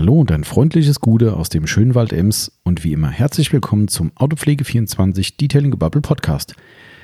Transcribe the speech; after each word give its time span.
Hallo 0.00 0.18
und 0.18 0.32
ein 0.32 0.44
freundliches 0.44 1.00
Gute 1.00 1.36
aus 1.36 1.50
dem 1.50 1.66
schönen 1.66 1.94
Wald 1.94 2.14
Ems 2.14 2.58
und 2.62 2.84
wie 2.84 2.94
immer 2.94 3.10
herzlich 3.10 3.52
willkommen 3.52 3.86
zum 3.86 4.12
Autopflege24 4.12 5.36
Detailing 5.38 5.78
Bubble 5.78 6.00
Podcast. 6.00 6.54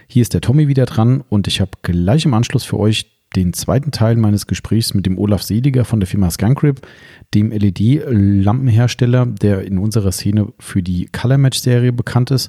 Hier 0.09 0.23
ist 0.23 0.33
der 0.33 0.41
Tommy 0.41 0.67
wieder 0.67 0.87
dran 0.87 1.23
und 1.29 1.47
ich 1.47 1.61
habe 1.61 1.73
gleich 1.83 2.25
im 2.25 2.33
Anschluss 2.33 2.65
für 2.65 2.79
euch 2.79 3.21
den 3.37 3.53
zweiten 3.53 3.91
Teil 3.91 4.17
meines 4.17 4.47
Gesprächs 4.47 4.95
mit 4.95 5.05
dem 5.05 5.19
Olaf 5.19 5.43
Seliger 5.43 5.85
von 5.85 6.01
der 6.01 6.07
Firma 6.07 6.31
Skunkrip, 6.31 6.87
dem 7.35 7.51
LED-Lampenhersteller, 7.51 9.27
der 9.27 9.67
in 9.67 9.77
unserer 9.77 10.11
Szene 10.11 10.55
für 10.59 10.83
die 10.83 11.05
Color 11.13 11.37
Match 11.37 11.59
Serie 11.59 11.93
bekannt 11.93 12.31
ist. 12.31 12.49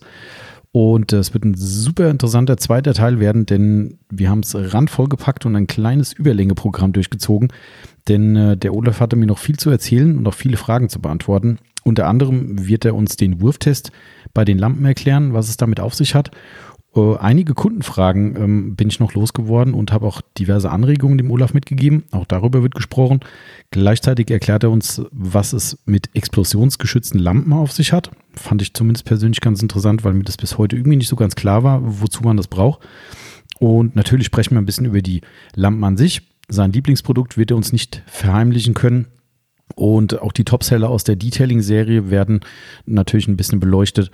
Und 0.72 1.12
es 1.12 1.34
wird 1.34 1.44
ein 1.44 1.56
super 1.56 2.10
interessanter 2.10 2.56
zweiter 2.56 2.94
Teil 2.94 3.20
werden, 3.20 3.46
denn 3.46 4.00
wir 4.10 4.30
haben 4.30 4.42
es 4.42 4.56
randvoll 4.56 5.10
gepackt 5.10 5.46
und 5.46 5.58
ein 5.58 5.68
kleines 5.68 6.14
Überlängeprogramm 6.14 6.94
durchgezogen. 6.94 7.50
Denn 8.08 8.36
äh, 8.36 8.58
der 8.58 8.74
Olaf 8.74 9.00
hatte 9.00 9.16
mir 9.16 9.26
noch 9.26 9.40
viel 9.40 9.58
zu 9.58 9.70
erzählen 9.70 10.18
und 10.18 10.28
auch 10.28 10.34
viele 10.34 10.58
Fragen 10.58 10.90
zu 10.90 11.00
beantworten. 11.00 11.60
Unter 11.84 12.08
anderem 12.08 12.68
wird 12.68 12.86
er 12.86 12.96
uns 12.96 13.16
den 13.16 13.42
Wurftest 13.42 13.92
bei 14.34 14.46
den 14.46 14.58
Lampen 14.58 14.86
erklären, 14.86 15.34
was 15.34 15.50
es 15.50 15.58
damit 15.58 15.80
auf 15.80 15.94
sich 15.94 16.16
hat. 16.16 16.32
Äh, 16.96 17.18
einige 17.18 17.54
Kundenfragen 17.54 18.36
ähm, 18.36 18.76
bin 18.76 18.90
ich 18.90 19.00
noch 19.00 19.14
losgeworden 19.14 19.74
und 19.74 19.92
habe 19.92 20.06
auch 20.06 20.22
diverse 20.38 20.72
Anregungen 20.72 21.18
dem 21.18 21.32
Olaf 21.32 21.54
mitgegeben. 21.54 22.04
Auch 22.12 22.26
darüber 22.26 22.64
wird 22.64 22.76
gesprochen. 22.76 23.20
Gleichzeitig 23.72 24.30
erklärt 24.32 24.64
er 24.64 24.72
uns, 24.72 25.02
was 25.12 25.54
es 25.54 25.80
mit 25.86 26.10
explosionsgeschützten 26.14 27.20
Lampen 27.20 27.54
auf 27.54 27.72
sich 27.72 27.94
hat. 27.94 28.12
Fand 28.34 28.62
ich 28.62 28.74
zumindest 28.74 29.06
persönlich 29.06 29.42
ganz 29.42 29.62
interessant, 29.62 30.04
weil 30.04 30.14
mir 30.14 30.24
das 30.24 30.38
bis 30.38 30.58
heute 30.58 30.76
irgendwie 30.76 30.98
nicht 30.98 31.10
so 31.10 31.16
ganz 31.16 31.36
klar 31.36 31.64
war, 31.64 31.82
wozu 31.84 32.24
man 32.24 32.38
das 32.38 32.48
braucht. 32.48 32.82
Und 33.60 33.96
natürlich 33.96 34.28
sprechen 34.28 34.56
wir 34.56 34.62
ein 34.62 34.66
bisschen 34.66 34.86
über 34.86 35.02
die 35.02 35.22
Lampen 35.56 35.84
an 35.84 35.98
sich. 35.98 36.22
Sein 36.50 36.72
Lieblingsprodukt 36.72 37.38
wird 37.38 37.52
er 37.52 37.58
uns 37.58 37.74
nicht 37.74 38.04
verheimlichen 38.08 38.74
können. 38.74 39.08
Und 39.76 40.22
auch 40.22 40.32
die 40.32 40.46
Topseller 40.46 40.90
aus 40.90 41.04
der 41.04 41.18
Detailing-Serie 41.18 42.10
werden 42.10 42.40
natürlich 42.86 43.28
ein 43.28 43.36
bisschen 43.36 43.60
beleuchtet. 43.60 44.12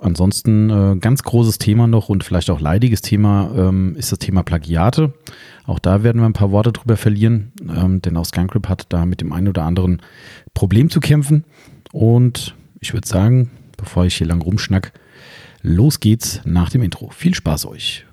Ansonsten 0.00 0.68
äh, 0.68 0.96
ganz 0.98 1.22
großes 1.22 1.58
Thema 1.58 1.86
noch 1.86 2.08
und 2.08 2.24
vielleicht 2.24 2.50
auch 2.50 2.60
leidiges 2.60 3.02
Thema 3.02 3.50
ähm, 3.56 3.94
ist 3.96 4.10
das 4.10 4.18
Thema 4.18 4.42
Plagiate. 4.42 5.14
Auch 5.64 5.78
da 5.78 6.02
werden 6.02 6.20
wir 6.20 6.26
ein 6.26 6.32
paar 6.32 6.50
Worte 6.50 6.72
drüber 6.72 6.96
verlieren, 6.96 7.52
ähm, 7.68 8.02
denn 8.02 8.16
auch 8.16 8.26
Skunkrip 8.26 8.68
hat 8.68 8.86
da 8.88 9.06
mit 9.06 9.20
dem 9.20 9.32
einen 9.32 9.48
oder 9.48 9.62
anderen 9.62 10.02
Problem 10.54 10.90
zu 10.90 10.98
kämpfen. 10.98 11.44
Und 11.92 12.56
ich 12.80 12.92
würde 12.92 13.06
sagen, 13.06 13.50
bevor 13.76 14.06
ich 14.06 14.16
hier 14.16 14.26
lang 14.26 14.42
rumschnack, 14.42 14.92
los 15.62 16.00
geht's 16.00 16.40
nach 16.44 16.68
dem 16.68 16.82
Intro. 16.82 17.10
Viel 17.10 17.34
Spaß 17.34 17.66
euch. 17.66 18.05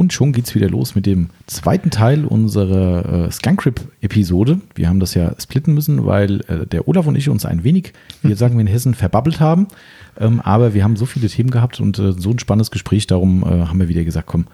Und 0.00 0.14
schon 0.14 0.32
geht's 0.32 0.54
wieder 0.54 0.70
los 0.70 0.94
mit 0.94 1.04
dem 1.04 1.28
zweiten 1.46 1.90
Teil 1.90 2.24
unserer 2.24 3.26
äh, 3.26 3.30
Skunkrip-Episode. 3.30 4.62
Wir 4.74 4.88
haben 4.88 4.98
das 4.98 5.12
ja 5.12 5.38
splitten 5.38 5.74
müssen, 5.74 6.06
weil 6.06 6.40
äh, 6.48 6.66
der 6.66 6.88
Olaf 6.88 7.06
und 7.06 7.16
ich 7.16 7.28
uns 7.28 7.44
ein 7.44 7.64
wenig, 7.64 7.92
wie 8.22 8.32
sagen 8.32 8.54
wir 8.54 8.62
in 8.62 8.66
Hessen, 8.66 8.94
verbabbelt 8.94 9.40
haben. 9.40 9.68
Ähm, 10.18 10.40
aber 10.40 10.72
wir 10.72 10.84
haben 10.84 10.96
so 10.96 11.04
viele 11.04 11.28
Themen 11.28 11.50
gehabt 11.50 11.80
und 11.80 11.98
äh, 11.98 12.12
so 12.12 12.30
ein 12.30 12.38
spannendes 12.38 12.70
Gespräch, 12.70 13.08
darum 13.08 13.42
äh, 13.42 13.66
haben 13.66 13.78
wir 13.78 13.88
wieder 13.88 14.02
gesagt, 14.02 14.26
komm, 14.26 14.46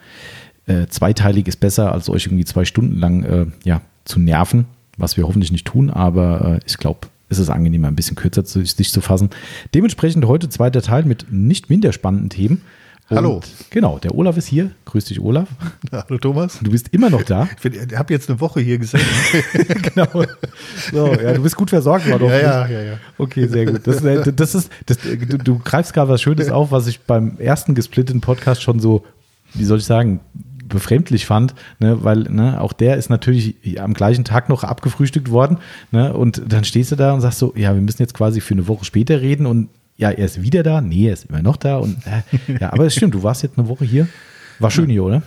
äh, 0.66 0.88
zweiteilig 0.88 1.46
ist 1.46 1.60
besser, 1.60 1.92
als 1.92 2.10
euch 2.10 2.26
irgendwie 2.26 2.44
zwei 2.44 2.64
Stunden 2.64 2.98
lang 2.98 3.22
äh, 3.22 3.46
ja, 3.62 3.82
zu 4.04 4.18
nerven, 4.18 4.64
was 4.96 5.16
wir 5.16 5.28
hoffentlich 5.28 5.52
nicht 5.52 5.68
tun, 5.68 5.90
aber 5.90 6.58
ich 6.66 6.76
glaube, 6.76 7.06
es 7.28 7.38
ist 7.38 7.50
angenehmer, 7.50 7.86
ein 7.86 7.94
bisschen 7.94 8.16
kürzer 8.16 8.44
zu, 8.44 8.64
sich 8.64 8.90
zu 8.90 9.00
fassen. 9.00 9.30
Dementsprechend 9.74 10.24
heute 10.26 10.48
zweiter 10.48 10.82
Teil 10.82 11.04
mit 11.04 11.26
nicht 11.30 11.70
minder 11.70 11.92
spannenden 11.92 12.30
Themen. 12.30 12.62
Und 13.08 13.16
Hallo. 13.18 13.40
Genau, 13.70 13.98
der 13.98 14.16
Olaf 14.16 14.36
ist 14.36 14.48
hier. 14.48 14.72
Grüß 14.84 15.04
dich, 15.04 15.20
Olaf. 15.20 15.48
Hallo 15.92 16.18
Thomas. 16.18 16.58
Du 16.60 16.72
bist 16.72 16.88
immer 16.88 17.08
noch 17.08 17.22
da. 17.22 17.48
Ich 17.62 17.96
habe 17.96 18.12
jetzt 18.12 18.28
eine 18.28 18.40
Woche 18.40 18.60
hier 18.60 18.78
gesessen. 18.78 19.06
genau. 19.94 20.24
So, 20.90 21.06
ja, 21.14 21.32
du 21.32 21.40
bist 21.40 21.54
gut 21.54 21.70
versorgt 21.70 22.10
worden. 22.10 22.28
ja, 22.28 22.40
ja, 22.40 22.68
ja, 22.68 22.82
ja. 22.82 22.98
Okay, 23.16 23.46
sehr 23.46 23.66
gut. 23.66 23.86
Das, 23.86 24.02
äh, 24.02 24.32
das 24.32 24.56
ist, 24.56 24.72
das, 24.86 24.98
du, 24.98 25.38
du 25.38 25.60
greifst 25.60 25.92
gerade 25.94 26.10
was 26.10 26.20
Schönes 26.20 26.50
auf, 26.50 26.72
was 26.72 26.88
ich 26.88 27.00
beim 27.02 27.38
ersten 27.38 27.76
gesplitteten 27.76 28.20
Podcast 28.20 28.60
schon 28.60 28.80
so, 28.80 29.04
wie 29.54 29.64
soll 29.64 29.78
ich 29.78 29.84
sagen, 29.84 30.18
befremdlich 30.68 31.26
fand, 31.26 31.54
ne, 31.78 32.02
weil 32.02 32.24
ne, 32.24 32.60
auch 32.60 32.72
der 32.72 32.96
ist 32.96 33.08
natürlich 33.08 33.54
am 33.78 33.94
gleichen 33.94 34.24
Tag 34.24 34.48
noch 34.48 34.64
abgefrühstückt 34.64 35.30
worden. 35.30 35.58
Ne, 35.92 36.12
und 36.12 36.42
dann 36.48 36.64
stehst 36.64 36.90
du 36.90 36.96
da 36.96 37.12
und 37.12 37.20
sagst 37.20 37.38
so, 37.38 37.52
ja, 37.54 37.72
wir 37.72 37.82
müssen 37.82 38.02
jetzt 38.02 38.14
quasi 38.14 38.40
für 38.40 38.54
eine 38.54 38.66
Woche 38.66 38.84
später 38.84 39.20
reden 39.20 39.46
und 39.46 39.68
ja, 39.96 40.10
er 40.10 40.24
ist 40.26 40.42
wieder 40.42 40.62
da. 40.62 40.80
Nee, 40.80 41.06
er 41.08 41.12
ist 41.14 41.26
immer 41.26 41.42
noch 41.42 41.56
da. 41.56 41.78
Und, 41.78 41.96
äh, 42.06 42.52
ja, 42.60 42.72
aber 42.72 42.86
es 42.86 42.94
stimmt, 42.94 43.14
du 43.14 43.22
warst 43.22 43.42
jetzt 43.42 43.58
eine 43.58 43.68
Woche 43.68 43.84
hier. 43.84 44.08
War 44.58 44.70
schön 44.70 44.88
hier, 44.88 45.04
oder? 45.04 45.22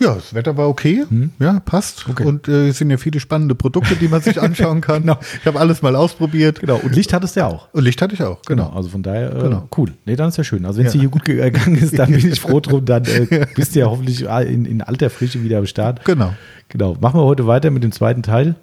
Ja, 0.00 0.14
das 0.14 0.34
Wetter 0.34 0.56
war 0.56 0.68
okay. 0.68 1.04
Hm. 1.08 1.30
Ja, 1.38 1.60
passt. 1.60 2.08
Okay. 2.08 2.24
Und 2.24 2.48
äh, 2.48 2.68
es 2.68 2.78
sind 2.78 2.90
ja 2.90 2.96
viele 2.96 3.20
spannende 3.20 3.54
Produkte, 3.54 3.94
die 3.94 4.08
man 4.08 4.20
sich 4.20 4.40
anschauen 4.42 4.80
kann. 4.80 5.02
Genau. 5.02 5.18
Ich 5.38 5.46
habe 5.46 5.60
alles 5.60 5.82
mal 5.82 5.94
ausprobiert. 5.94 6.60
Genau. 6.60 6.76
Und 6.76 6.96
Licht 6.96 7.12
hattest 7.12 7.36
du 7.36 7.40
ja 7.40 7.46
auch. 7.46 7.68
Und 7.72 7.84
Licht 7.84 8.00
hatte 8.02 8.14
ich 8.14 8.22
auch, 8.22 8.40
genau. 8.42 8.70
Also 8.70 8.88
von 8.88 9.02
daher, 9.02 9.36
äh, 9.36 9.40
Genau. 9.42 9.68
cool. 9.76 9.92
Nee, 10.06 10.16
dann 10.16 10.30
ist 10.30 10.38
ja 10.38 10.44
schön. 10.44 10.64
Also 10.64 10.78
wenn 10.78 10.86
es 10.86 10.94
Ja. 10.94 10.98
dir 10.98 11.02
hier 11.02 11.10
gut 11.10 11.24
gegangen 11.24 11.76
ist, 11.76 11.96
dann 11.96 12.10
bin 12.12 12.32
ich 12.32 12.40
froh 12.40 12.58
drum. 12.60 12.84
Dann 12.84 13.04
äh, 13.04 13.46
bist 13.54 13.76
du 13.76 13.80
ja 13.80 13.86
hoffentlich 13.86 14.22
in, 14.22 14.64
in 14.64 14.80
alter 14.82 15.08
Frische 15.10 15.42
wieder 15.44 15.58
am 15.58 15.66
Start. 15.66 16.04
Genau. 16.04 16.32
Genau. 16.68 16.96
Machen 17.00 17.20
wir 17.20 17.24
heute 17.24 17.46
weiter 17.46 17.70
mit 17.70 17.84
dem 17.84 17.92
zweiten 17.92 18.22
Teil. 18.22 18.56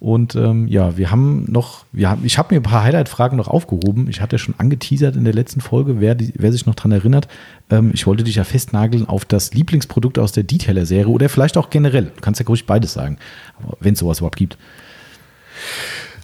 Und 0.00 0.34
ähm, 0.34 0.66
ja, 0.66 0.96
wir 0.96 1.10
haben 1.10 1.44
noch, 1.46 1.84
wir 1.92 2.08
haben, 2.08 2.24
ich 2.24 2.38
habe 2.38 2.54
mir 2.54 2.60
ein 2.60 2.64
paar 2.64 2.82
Highlight-Fragen 2.82 3.36
noch 3.36 3.48
aufgehoben. 3.48 4.08
Ich 4.08 4.22
hatte 4.22 4.38
schon 4.38 4.54
angeteasert 4.56 5.14
in 5.14 5.24
der 5.24 5.34
letzten 5.34 5.60
Folge, 5.60 6.00
wer, 6.00 6.14
die, 6.14 6.32
wer 6.36 6.52
sich 6.52 6.64
noch 6.64 6.74
dran 6.74 6.90
erinnert. 6.90 7.28
Ähm, 7.68 7.90
ich 7.92 8.06
wollte 8.06 8.24
dich 8.24 8.36
ja 8.36 8.44
festnageln 8.44 9.06
auf 9.06 9.26
das 9.26 9.52
Lieblingsprodukt 9.52 10.18
aus 10.18 10.32
der 10.32 10.42
Detailer-Serie 10.42 11.06
oder 11.06 11.28
vielleicht 11.28 11.58
auch 11.58 11.68
generell. 11.68 12.12
Du 12.16 12.20
kannst 12.22 12.40
ja 12.40 12.46
ruhig 12.46 12.64
beides 12.64 12.94
sagen, 12.94 13.18
wenn 13.80 13.92
es 13.92 14.00
sowas 14.00 14.20
überhaupt 14.20 14.36
gibt. 14.36 14.56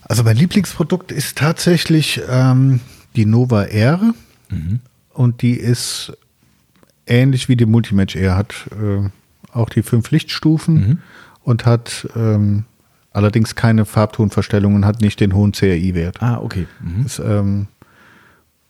Also 0.02 0.22
mein 0.22 0.38
Lieblingsprodukt 0.38 1.12
ist 1.12 1.36
tatsächlich 1.36 2.22
ähm, 2.30 2.80
die 3.14 3.26
Nova 3.26 3.64
R. 3.64 4.14
Und 5.12 5.42
die 5.42 5.54
ist 5.54 6.16
ähnlich 7.06 7.50
wie 7.50 7.56
die 7.56 7.66
Multimatch 7.66 8.16
R. 8.16 8.36
Hat 8.36 8.54
äh, 8.70 9.08
auch 9.52 9.68
die 9.68 9.82
fünf 9.82 10.10
Lichtstufen 10.10 11.02
und 11.42 11.66
hat 11.66 12.08
ähm, 12.16 12.64
allerdings 13.16 13.54
keine 13.54 13.86
Farbtonverstellung 13.86 14.74
und 14.74 14.84
hat 14.84 15.00
nicht 15.00 15.18
den 15.20 15.34
hohen 15.34 15.52
CRI-Wert. 15.52 16.22
Ah, 16.22 16.38
okay. 16.38 16.66
Mhm. 16.80 17.06
Ist 17.06 17.18
ähm, 17.18 17.66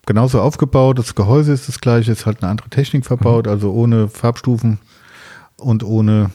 genauso 0.07 0.41
aufgebaut, 0.41 0.99
das 1.01 1.17
Gehäuse 1.17 1.53
ist 1.53 1.69
das 1.69 1.81
gleiche, 1.81 2.13
ist 2.13 2.27
halt 2.27 2.43
eine 2.43 2.51
andere 2.51 2.71
Technik 2.71 3.05
verbaut, 3.05 3.49
also 3.49 3.73
ohne 3.73 4.09
Farbstufen 4.09 4.79
und 5.57 5.83
ohne 5.83 6.31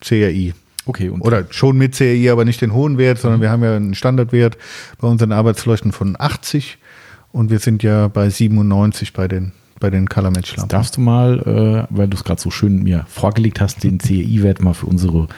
CRI. 0.00 0.54
Okay, 0.86 1.08
und 1.08 1.20
Oder 1.20 1.44
schon 1.50 1.78
mit 1.78 1.94
CRI, 1.94 2.30
aber 2.30 2.44
nicht 2.44 2.60
den 2.60 2.72
hohen 2.72 2.98
Wert, 2.98 3.18
sondern 3.18 3.40
wir 3.40 3.50
haben 3.50 3.62
ja 3.62 3.76
einen 3.76 3.94
Standardwert 3.94 4.58
bei 4.98 5.06
unseren 5.06 5.30
Arbeitsleuchten 5.30 5.92
von 5.92 6.16
80 6.18 6.78
und 7.30 7.50
wir 7.50 7.60
sind 7.60 7.84
ja 7.84 8.08
bei 8.08 8.28
97 8.28 9.12
bei 9.12 9.28
den, 9.28 9.52
bei 9.78 9.90
den 9.90 10.08
Color 10.08 10.32
Match 10.32 10.56
Lampen. 10.56 10.70
Darfst 10.70 10.96
du 10.96 11.00
mal, 11.00 11.86
äh, 11.88 11.94
weil 11.96 12.08
du 12.08 12.16
es 12.16 12.24
gerade 12.24 12.40
so 12.40 12.50
schön 12.50 12.82
mir 12.82 13.06
vorgelegt 13.08 13.60
hast, 13.60 13.84
den 13.84 13.98
CRI-Wert 13.98 14.60
mal 14.60 14.74
für 14.74 14.86
unsere 14.86 15.28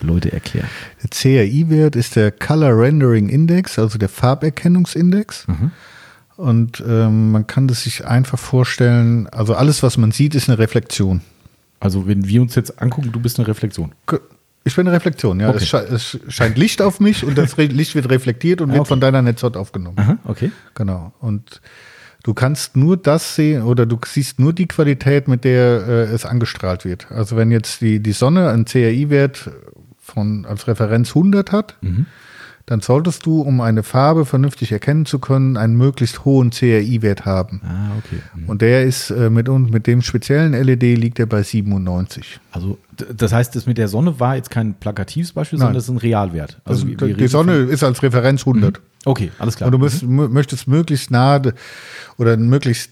Leute 0.00 0.32
erklären? 0.32 0.68
Der 1.02 1.10
CRI-Wert 1.10 1.96
ist 1.96 2.16
der 2.16 2.30
Color 2.30 2.78
Rendering 2.78 3.28
Index, 3.28 3.78
also 3.78 3.98
der 3.98 4.08
Farberkennungsindex. 4.08 5.46
Und 6.36 6.82
ähm, 6.86 7.32
man 7.32 7.46
kann 7.46 7.66
das 7.66 7.82
sich 7.84 8.04
einfach 8.06 8.38
vorstellen, 8.38 9.26
also 9.28 9.54
alles, 9.54 9.82
was 9.82 9.96
man 9.96 10.12
sieht, 10.12 10.34
ist 10.34 10.48
eine 10.48 10.58
Reflexion. 10.58 11.22
Also 11.80 12.06
wenn 12.06 12.26
wir 12.28 12.42
uns 12.42 12.54
jetzt 12.54 12.80
angucken, 12.82 13.10
du 13.12 13.20
bist 13.20 13.38
eine 13.38 13.48
Reflexion. 13.48 13.92
Ich 14.64 14.74
bin 14.74 14.86
eine 14.86 14.96
Reflexion, 14.96 15.38
ja. 15.40 15.48
Okay. 15.48 15.58
Es, 15.58 15.68
sche 15.68 15.76
es 15.78 16.18
scheint 16.28 16.58
Licht 16.58 16.82
auf 16.82 17.00
mich 17.00 17.24
und 17.24 17.38
das 17.38 17.56
Licht 17.56 17.94
wird 17.94 18.10
reflektiert 18.10 18.60
und 18.60 18.70
Ah, 18.70 18.74
wird 18.74 18.80
okay. 18.80 18.88
von 18.88 19.00
deiner 19.00 19.22
Netzhaut 19.22 19.56
aufgenommen. 19.56 19.96
Aha, 19.98 20.18
okay. 20.24 20.50
Genau. 20.74 21.12
Und 21.20 21.60
du 22.24 22.34
kannst 22.34 22.76
nur 22.76 22.96
das 22.96 23.36
sehen 23.36 23.62
oder 23.62 23.86
du 23.86 23.98
siehst 24.04 24.40
nur 24.40 24.52
die 24.52 24.66
Qualität, 24.66 25.28
mit 25.28 25.44
der 25.44 25.86
äh, 25.86 26.02
es 26.12 26.26
angestrahlt 26.26 26.84
wird. 26.84 27.06
Also 27.12 27.36
wenn 27.36 27.52
jetzt 27.52 27.80
die, 27.80 28.00
die 28.00 28.12
Sonne 28.12 28.50
einen 28.50 28.64
CRI-Wert 28.64 29.50
von 30.16 30.46
als 30.46 30.66
Referenz 30.66 31.10
100 31.10 31.52
hat, 31.52 31.76
dann 32.68 32.80
solltest 32.80 33.24
du, 33.26 33.42
um 33.42 33.60
eine 33.60 33.82
Farbe 33.84 34.24
vernünftig 34.24 34.72
erkennen 34.72 35.06
zu 35.06 35.20
können, 35.20 35.56
einen 35.56 35.76
möglichst 35.76 36.24
hohen 36.24 36.50
CRI-Wert 36.50 37.24
haben. 37.24 37.60
Ah, 37.64 37.90
okay. 37.98 38.20
Mhm. 38.34 38.48
Und 38.48 38.60
der 38.62 38.82
ist 38.82 39.10
äh, 39.10 39.30
mit, 39.30 39.48
uns- 39.48 39.70
mit 39.70 39.86
dem 39.86 40.02
speziellen 40.02 40.52
LED 40.52 40.82
liegt 40.98 41.20
er 41.20 41.26
bei 41.26 41.44
97. 41.44 42.40
Also 42.50 42.78
das 43.14 43.32
heißt, 43.32 43.54
das 43.54 43.66
mit 43.66 43.78
der 43.78 43.86
Sonne 43.88 44.18
war 44.18 44.34
jetzt 44.34 44.50
kein 44.50 44.74
plakatives 44.74 45.32
Beispiel, 45.32 45.58
Nein. 45.60 45.66
sondern 45.66 45.74
das 45.76 45.84
ist 45.84 45.90
ein 45.90 45.98
Realwert. 45.98 46.60
Also, 46.64 46.88
wir 46.88 46.96
die 46.96 47.28
Sonne 47.28 47.52
ist 47.58 47.84
als 47.84 48.02
Referenz 48.02 48.40
100. 48.40 48.78
Von, 48.78 48.84
okay, 49.04 49.30
alles 49.38 49.54
klar. 49.56 49.66
Und 49.68 49.72
du 49.72 49.78
müsst, 49.78 50.02
mö- 50.02 50.28
möchtest 50.28 50.66
möglichst 50.66 51.10
nah 51.12 51.38
de- 51.38 51.52
oder 52.18 52.36
möglichst 52.36 52.90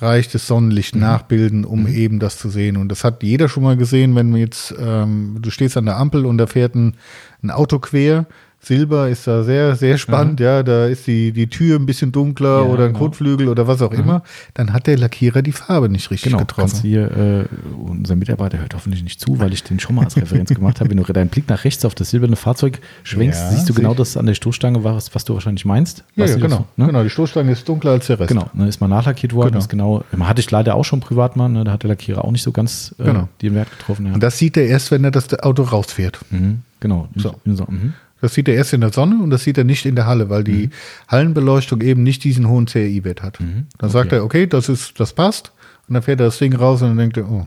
detailreiches 0.00 0.46
Sonnenlicht 0.46 0.96
nachbilden, 0.96 1.64
um 1.64 1.86
eben 1.86 2.18
das 2.18 2.38
zu 2.38 2.48
sehen. 2.48 2.76
Und 2.76 2.88
das 2.88 3.04
hat 3.04 3.22
jeder 3.22 3.48
schon 3.48 3.62
mal 3.62 3.76
gesehen, 3.76 4.16
wenn 4.16 4.34
jetzt, 4.34 4.74
ähm, 4.80 5.36
du 5.40 5.50
stehst 5.50 5.76
an 5.76 5.84
der 5.84 5.98
Ampel 5.98 6.24
und 6.24 6.38
da 6.38 6.46
fährt 6.46 6.74
ein, 6.74 6.96
ein 7.42 7.50
Auto 7.50 7.78
quer, 7.78 8.26
Silber 8.62 9.08
ist 9.08 9.26
da 9.26 9.42
sehr, 9.42 9.74
sehr 9.74 9.96
spannend, 9.96 10.38
ja, 10.38 10.62
da 10.62 10.86
ist 10.86 11.06
die, 11.06 11.32
die 11.32 11.46
Tür 11.48 11.78
ein 11.78 11.86
bisschen 11.86 12.12
dunkler 12.12 12.58
Ja, 12.58 12.68
oder 12.68 12.84
ein 12.84 12.92
genau. 12.92 13.06
Kotflügel 13.06 13.48
oder 13.48 13.66
was 13.66 13.80
auch 13.80 13.92
immer, 13.92 14.22
dann 14.52 14.74
hat 14.74 14.86
der 14.86 14.98
Lackierer 14.98 15.40
die 15.40 15.52
Farbe 15.52 15.88
nicht 15.88 16.10
richtig 16.10 16.32
Genau, 16.32 16.44
kannst 16.44 16.82
getroffen. 16.82 16.88
hier, 16.88 17.10
äh, 17.10 17.44
unser 17.88 18.16
Mitarbeiter 18.16 18.58
hört 18.58 18.74
hoffentlich 18.74 19.02
nicht 19.02 19.18
zu, 19.18 19.38
weil 19.40 19.54
ich 19.54 19.64
den 19.64 19.80
schon 19.80 19.94
mal 19.96 20.04
als 20.04 20.16
Referenz 20.16 20.50
gemacht 20.50 20.80
habe. 20.80 20.90
Wenn 20.90 20.98
du 20.98 21.10
deinen 21.10 21.30
Blick 21.30 21.48
nach 21.48 21.64
rechts 21.64 21.84
auf 21.86 21.94
das 21.94 22.10
silberne 22.10 22.36
Fahrzeug 22.36 22.80
schwenkst, 23.02 23.40
Ja, 23.40 23.50
siehst 23.50 23.68
du 23.68 23.72
genau 23.74 23.94
das 23.94 24.16
an 24.18 24.26
der 24.26 24.34
Stoßstange, 24.34 24.84
was, 24.84 25.14
was 25.14 25.24
du 25.24 25.32
wahrscheinlich 25.34 25.64
meinst. 25.64 26.04
Ja, 26.16 26.26
ja 26.26 26.36
genau. 26.36 26.56
so, 26.56 26.66
ne? 26.76 26.86
genau. 26.88 27.02
Die 27.02 27.10
Stoßstange 27.10 27.50
ist 27.52 27.66
dunkler 27.66 27.92
als 27.92 28.08
der 28.08 28.20
Rest. 28.20 28.28
Genau, 28.28 28.50
ne, 28.52 28.68
ist 28.68 28.80
mal 28.80 28.88
nachlackiert 28.88 29.32
worden. 29.32 29.52
Genau. 29.52 29.58
Ist 29.60 29.68
genau, 29.70 30.04
hatte 30.20 30.40
ich 30.40 30.50
leider 30.50 30.74
auch 30.74 30.84
schon 30.84 31.00
privat 31.00 31.34
mal, 31.36 31.48
ne, 31.48 31.64
da 31.64 31.72
hat 31.72 31.82
der 31.82 31.88
Lackierer 31.88 32.24
auch 32.24 32.30
nicht 32.32 32.42
so 32.42 32.52
ganz 32.52 32.94
äh, 32.98 33.04
Genau. 33.04 33.28
den 33.40 33.54
Wert 33.54 33.70
getroffen. 33.70 34.06
Ja. 34.06 34.12
Und 34.12 34.22
das 34.22 34.36
sieht 34.38 34.56
er 34.58 34.66
erst, 34.66 34.90
wenn 34.90 35.02
er 35.02 35.10
das 35.10 35.32
Auto 35.42 35.62
rausfährt. 35.62 36.20
mhm, 36.30 36.60
genau. 36.78 37.08
So. 37.16 37.34
so 37.46 37.64
mhm. 37.68 37.94
Das 38.20 38.34
sieht 38.34 38.48
er 38.48 38.54
erst 38.54 38.72
in 38.72 38.80
der 38.80 38.92
Sonne 38.92 39.22
und 39.22 39.30
das 39.30 39.44
sieht 39.44 39.56
er 39.58 39.64
nicht 39.64 39.86
in 39.86 39.94
der 39.96 40.06
Halle, 40.06 40.28
weil 40.30 40.44
die 40.44 40.70
Hallenbeleuchtung 41.08 41.80
eben 41.80 42.02
nicht 42.02 42.22
diesen 42.24 42.48
hohen 42.48 42.66
CRI-Wert 42.66 43.22
hat. 43.22 43.38
Dann 43.78 43.90
sagt 43.90 44.12
er, 44.12 44.24
okay, 44.24 44.46
das 44.46 44.68
ist, 44.68 44.98
das 45.00 45.12
passt. 45.12 45.52
Und 45.88 45.94
dann 45.94 46.02
fährt 46.02 46.20
er 46.20 46.26
das 46.26 46.38
Ding 46.38 46.54
raus 46.54 46.82
und 46.82 46.88
dann 46.88 46.98
denkt 46.98 47.16
er, 47.16 47.28
oh, 47.30 47.46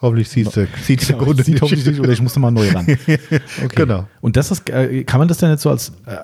hoffentlich 0.00 0.28
sieht 0.28 0.54
der, 0.56 0.66
sieht's 0.82 1.06
der 1.08 1.16
Genau, 1.16 1.26
Kunde 1.26 1.42
sieht 1.42 1.54
nicht. 1.54 1.62
hoffentlich 1.62 1.86
nicht, 1.86 2.00
oder 2.00 2.12
ich 2.12 2.22
muss 2.22 2.34
nochmal 2.36 2.52
neu 2.52 2.68
ran. 2.70 2.86
Okay. 3.06 3.68
Genau. 3.74 4.08
Und 4.20 4.36
das 4.36 4.50
ist, 4.50 4.70
äh, 4.70 5.04
kann 5.04 5.18
man 5.18 5.28
das 5.28 5.38
denn 5.38 5.50
jetzt 5.50 5.62
so 5.62 5.70
als 5.70 5.92
äh, 6.06 6.16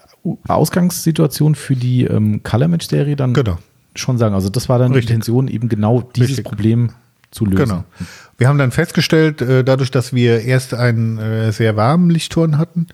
Ausgangssituation 0.48 1.54
für 1.54 1.76
die 1.76 2.04
ähm, 2.04 2.42
Color 2.42 2.68
Match 2.68 2.86
Serie 2.88 3.16
dann 3.16 3.34
Genau. 3.34 3.58
schon 3.94 4.18
sagen? 4.18 4.34
Also 4.34 4.48
das 4.48 4.68
war 4.68 4.78
dann 4.78 4.92
Richtig. 4.92 5.08
die 5.08 5.12
Intention, 5.14 5.48
eben 5.48 5.68
genau 5.68 6.00
dieses 6.02 6.30
Richtig. 6.30 6.44
Problem 6.46 6.90
zu 7.30 7.44
lösen. 7.44 7.64
Genau. 7.64 7.84
Wir 8.38 8.48
haben 8.48 8.58
dann 8.58 8.70
festgestellt, 8.70 9.42
äh, 9.42 9.64
dadurch, 9.64 9.90
dass 9.90 10.12
wir 10.14 10.40
erst 10.42 10.72
einen 10.74 11.52
sehr 11.52 11.76
warmen 11.76 12.10
Lichtturn 12.10 12.58
hatten, 12.58 12.86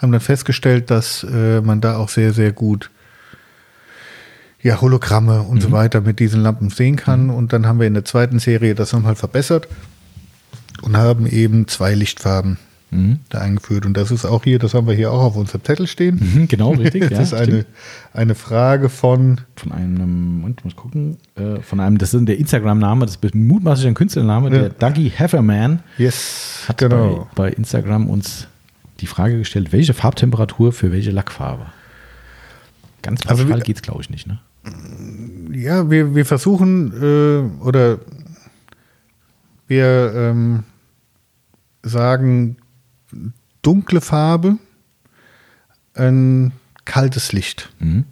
haben 0.00 0.12
dann 0.12 0.20
festgestellt, 0.20 0.90
dass 0.90 1.24
äh, 1.24 1.60
man 1.60 1.80
da 1.80 1.96
auch 1.96 2.08
sehr, 2.08 2.32
sehr 2.32 2.52
gut 2.52 2.90
ja, 4.62 4.80
Hologramme 4.80 5.42
und 5.42 5.62
so 5.62 5.72
weiter 5.72 6.00
mit 6.02 6.18
diesen 6.20 6.42
Lampen 6.42 6.68
sehen 6.70 6.96
kann. 6.96 7.30
Und 7.30 7.52
dann 7.52 7.66
haben 7.66 7.80
wir 7.80 7.86
in 7.86 7.94
der 7.94 8.04
zweiten 8.04 8.38
Serie 8.38 8.74
das 8.74 8.92
nochmal 8.92 9.14
verbessert 9.16 9.68
und 10.82 10.96
haben 10.96 11.26
eben 11.26 11.66
zwei 11.66 11.94
Lichtfarben 11.94 12.58
da 13.28 13.38
eingeführt. 13.38 13.86
Und 13.86 13.96
das 13.96 14.10
ist 14.10 14.24
auch 14.24 14.42
hier, 14.42 14.58
das 14.58 14.74
haben 14.74 14.88
wir 14.88 14.94
hier 14.94 15.12
auch 15.12 15.22
auf 15.22 15.36
unserem 15.36 15.62
Zettel 15.62 15.86
stehen. 15.86 16.16
Mhm, 16.20 16.48
genau, 16.48 16.72
richtig. 16.72 17.02
Das 17.10 17.12
ja, 17.12 17.22
ist 17.22 17.34
eine, 17.34 17.44
stimmt. 17.44 17.66
eine 18.12 18.34
Frage 18.34 18.88
von 18.88 19.40
von 19.54 19.70
einem, 19.70 20.38
Moment, 20.40 20.64
muss 20.64 20.74
gucken, 20.74 21.16
äh, 21.36 21.60
von 21.60 21.78
einem, 21.78 21.98
das 21.98 22.14
ist 22.14 22.26
der 22.26 22.36
Instagram-Name, 22.38 23.06
das 23.06 23.16
ist 23.16 23.34
mutmaßlich 23.34 23.86
ein 23.86 23.94
Künstlername, 23.94 24.50
Ja. 24.50 24.58
der 24.62 24.68
Dougie 24.70 25.08
Hefferman 25.08 25.80
Yes, 25.98 26.64
hat 26.66 26.78
genau. 26.78 27.28
bei, 27.36 27.44
bei 27.44 27.52
Instagram 27.52 28.08
uns 28.08 28.48
die 29.00 29.06
Frage 29.06 29.38
gestellt, 29.38 29.72
welche 29.72 29.94
Farbtemperatur 29.94 30.72
für 30.72 30.92
welche 30.92 31.10
Lackfarbe? 31.10 31.66
Ganz 33.02 33.26
Also 33.26 33.44
pauschal 33.44 33.58
wir- 33.58 33.64
geht's, 33.64 33.82
glaube 33.82 34.02
ich, 34.02 34.10
nicht, 34.10 34.26
ne? 34.26 34.40
Ja, 35.52 35.90
wir, 35.90 36.14
wir 36.14 36.26
versuchen 36.26 36.92
äh, 37.02 37.62
oder 37.64 37.98
wir 39.66 40.12
ähm, 40.14 40.64
sagen 41.82 42.56
dunkle 43.62 44.00
Farbe, 44.00 44.58
ein 45.94 46.52
kaltes 46.84 47.32
Licht, 47.32 47.70
Mhm. 47.78 48.04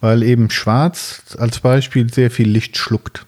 weil 0.00 0.22
eben 0.22 0.50
schwarz 0.50 1.36
als 1.38 1.60
Beispiel 1.60 2.12
sehr 2.12 2.30
viel 2.30 2.48
Licht 2.48 2.76
schluckt. 2.76 3.26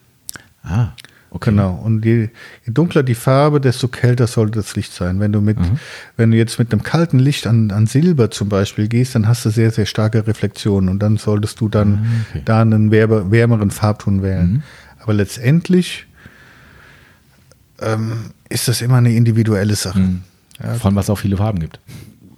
Ah, 0.62 0.92
okay. 1.32 1.50
Genau. 1.50 1.75
Und 1.75 2.05
je, 2.05 2.29
je 2.67 2.73
dunkler 2.73 3.02
die 3.02 3.14
Farbe, 3.14 3.61
desto 3.61 3.88
kälter 3.88 4.26
sollte 4.26 4.58
das 4.61 4.75
Licht 4.76 4.93
sein. 4.93 5.19
Wenn 5.20 5.32
du 5.32 5.40
mit, 5.40 5.58
Mhm. 5.58 5.79
wenn 6.17 6.31
du 6.31 6.37
jetzt 6.37 6.58
mit 6.58 6.73
einem 6.73 6.82
kalten 6.82 7.19
Licht 7.19 7.46
an, 7.46 7.70
an 7.70 7.87
Silber 7.87 8.31
zum 8.31 8.49
Beispiel 8.49 8.88
gehst, 8.88 9.14
dann 9.14 9.26
hast 9.29 9.44
du 9.44 9.50
sehr, 9.50 9.70
sehr 9.70 9.87
starke 9.87 10.26
Reflexionen 10.26 10.88
und 10.88 10.99
dann 11.00 11.17
solltest 11.17 11.61
du 11.61 11.69
dann 11.69 11.94
Ah, 11.94 12.26
okay. 12.31 12.38
Mhm. 12.40 12.44
da 12.44 12.61
einen 12.62 12.90
wärmer, 12.90 13.31
wärmeren 13.31 13.70
Farbton 13.70 14.23
wählen. 14.23 14.62
Aber 15.00 15.14
letztendlich 15.14 16.06
ähm, 17.81 18.31
ist 18.49 18.69
das 18.69 18.81
immer 18.82 18.96
eine 18.96 19.12
individuelle 19.14 19.75
Sache. 19.75 19.99
Mhm. 19.99 20.23
Vor 20.79 20.87
allem, 20.87 20.94
weil 20.94 21.02
es 21.02 21.11
auch 21.11 21.19
viele 21.19 21.37
Farben 21.37 21.58
gibt. 21.58 21.81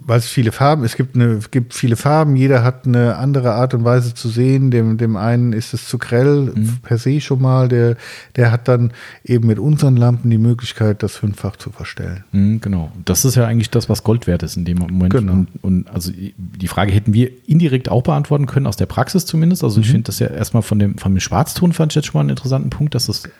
Weil 0.06 0.18
es 0.18 0.26
viele 0.26 0.52
Farben, 0.52 0.84
es 0.84 0.96
gibt, 0.96 1.14
eine, 1.14 1.32
es 1.32 1.50
gibt 1.50 1.72
viele 1.72 1.96
Farben, 1.96 2.36
jeder 2.36 2.62
hat 2.62 2.86
eine 2.86 3.16
andere 3.16 3.54
Art 3.54 3.72
und 3.72 3.84
Weise 3.84 4.12
zu 4.12 4.28
sehen. 4.28 4.70
Dem, 4.70 4.98
dem 4.98 5.16
einen 5.16 5.52
ist 5.52 5.72
es 5.72 5.88
zu 5.88 5.96
grell 5.98 6.52
Mhm. 6.54 6.78
per 6.82 6.98
se 6.98 7.20
schon 7.20 7.40
mal, 7.40 7.68
der, 7.68 7.96
der 8.36 8.50
hat 8.52 8.68
dann 8.68 8.92
eben 9.24 9.46
mit 9.46 9.58
unseren 9.58 9.96
Lampen 9.96 10.30
die 10.30 10.38
Möglichkeit, 10.38 11.02
das 11.02 11.16
fünffach 11.16 11.56
zu 11.56 11.70
verstellen. 11.70 12.24
Mhm, 12.32 12.60
genau. 12.60 12.92
Das 13.04 13.24
ist 13.24 13.34
ja 13.34 13.46
eigentlich 13.46 13.70
das, 13.70 13.88
was 13.88 14.02
Gold 14.04 14.26
wert 14.26 14.42
ist 14.42 14.56
in 14.56 14.64
dem 14.64 14.78
Moment. 14.78 15.12
Genau. 15.12 15.32
Und, 15.32 15.48
und 15.62 15.90
also 15.90 16.12
die 16.12 16.68
Frage 16.68 16.92
hätten 16.92 17.14
wir 17.14 17.30
indirekt 17.46 17.88
auch 17.88 18.02
beantworten 18.02 18.46
können, 18.46 18.66
aus 18.66 18.76
der 18.76 18.86
Praxis 18.86 19.26
zumindest. 19.26 19.64
Also 19.64 19.80
ich 19.80 19.86
finde 19.86 20.04
das 20.04 20.18
ja 20.18 20.26
erstmal 20.26 20.62
von 20.62 20.78
dem, 20.78 20.98
von 20.98 21.14
dem 21.14 21.20
Schwarzton 21.20 21.72
fand 21.72 21.92
ich 21.92 21.96
jetzt 21.96 22.06
schon 22.06 22.18
mal 22.18 22.20
einen 22.20 22.30
interessanten 22.30 22.70
Punkt, 22.70 22.94
dass 22.94 23.06
das 23.06 23.24
äh, 23.24 23.30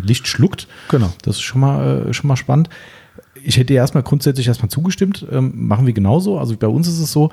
Licht 0.00 0.26
schluckt. 0.28 0.66
Genau. 0.88 1.12
Das 1.22 1.36
ist 1.36 1.42
schon 1.42 1.60
mal, 1.60 2.06
äh, 2.08 2.14
schon 2.14 2.28
mal 2.28 2.36
spannend. 2.36 2.70
Ich 3.46 3.56
hätte 3.56 3.74
erstmal 3.74 4.02
grundsätzlich 4.02 4.48
erstmal 4.48 4.70
zugestimmt. 4.70 5.24
Ähm, 5.30 5.52
machen 5.54 5.86
wir 5.86 5.92
genauso. 5.92 6.38
Also 6.38 6.56
bei 6.56 6.66
uns 6.66 6.88
ist 6.88 6.98
es 6.98 7.12
so, 7.12 7.30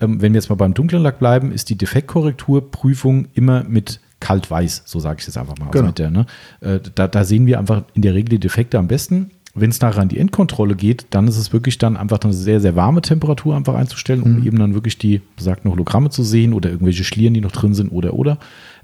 ähm, 0.00 0.20
wenn 0.22 0.32
wir 0.32 0.38
jetzt 0.38 0.48
mal 0.48 0.56
beim 0.56 0.74
dunklen 0.74 1.02
Lack 1.02 1.18
bleiben, 1.18 1.52
ist 1.52 1.70
die 1.70 1.76
Defektkorrekturprüfung 1.76 3.28
immer 3.34 3.64
mit 3.64 4.00
kalt-weiß, 4.20 4.82
so 4.86 4.98
sage 4.98 5.18
ich 5.20 5.26
jetzt 5.26 5.36
einfach 5.36 5.58
mal. 5.58 5.66
Also 5.66 5.78
Genau. 5.78 5.86
mit 5.88 5.98
der, 5.98 6.10
ne? 6.10 6.26
äh, 6.60 6.80
da, 6.94 7.08
da 7.08 7.24
sehen 7.24 7.46
wir 7.46 7.58
einfach 7.58 7.82
in 7.94 8.02
der 8.02 8.14
Regel 8.14 8.30
die 8.30 8.38
Defekte 8.38 8.78
am 8.78 8.88
besten. 8.88 9.30
Wenn 9.54 9.70
es 9.70 9.80
nachher 9.80 10.02
an 10.02 10.08
die 10.08 10.18
Endkontrolle 10.18 10.74
geht, 10.76 11.06
dann 11.10 11.26
ist 11.28 11.38
es 11.38 11.52
wirklich 11.52 11.78
dann 11.78 11.96
einfach 11.96 12.20
eine 12.22 12.34
sehr, 12.34 12.60
sehr 12.60 12.76
warme 12.76 13.00
Temperatur 13.00 13.56
einfach 13.56 13.74
einzustellen, 13.74 14.22
um 14.22 14.46
eben 14.46 14.58
dann 14.58 14.74
wirklich 14.74 14.98
die 14.98 15.22
besagten 15.34 15.70
Hologramme 15.70 16.10
zu 16.10 16.22
sehen 16.22 16.52
oder 16.52 16.68
irgendwelche 16.70 17.04
Schlieren, 17.04 17.32
die 17.32 17.40
noch 17.40 17.52
drin 17.52 17.72
sind 17.72 17.88
oder 17.90 18.12
oder. 18.12 18.36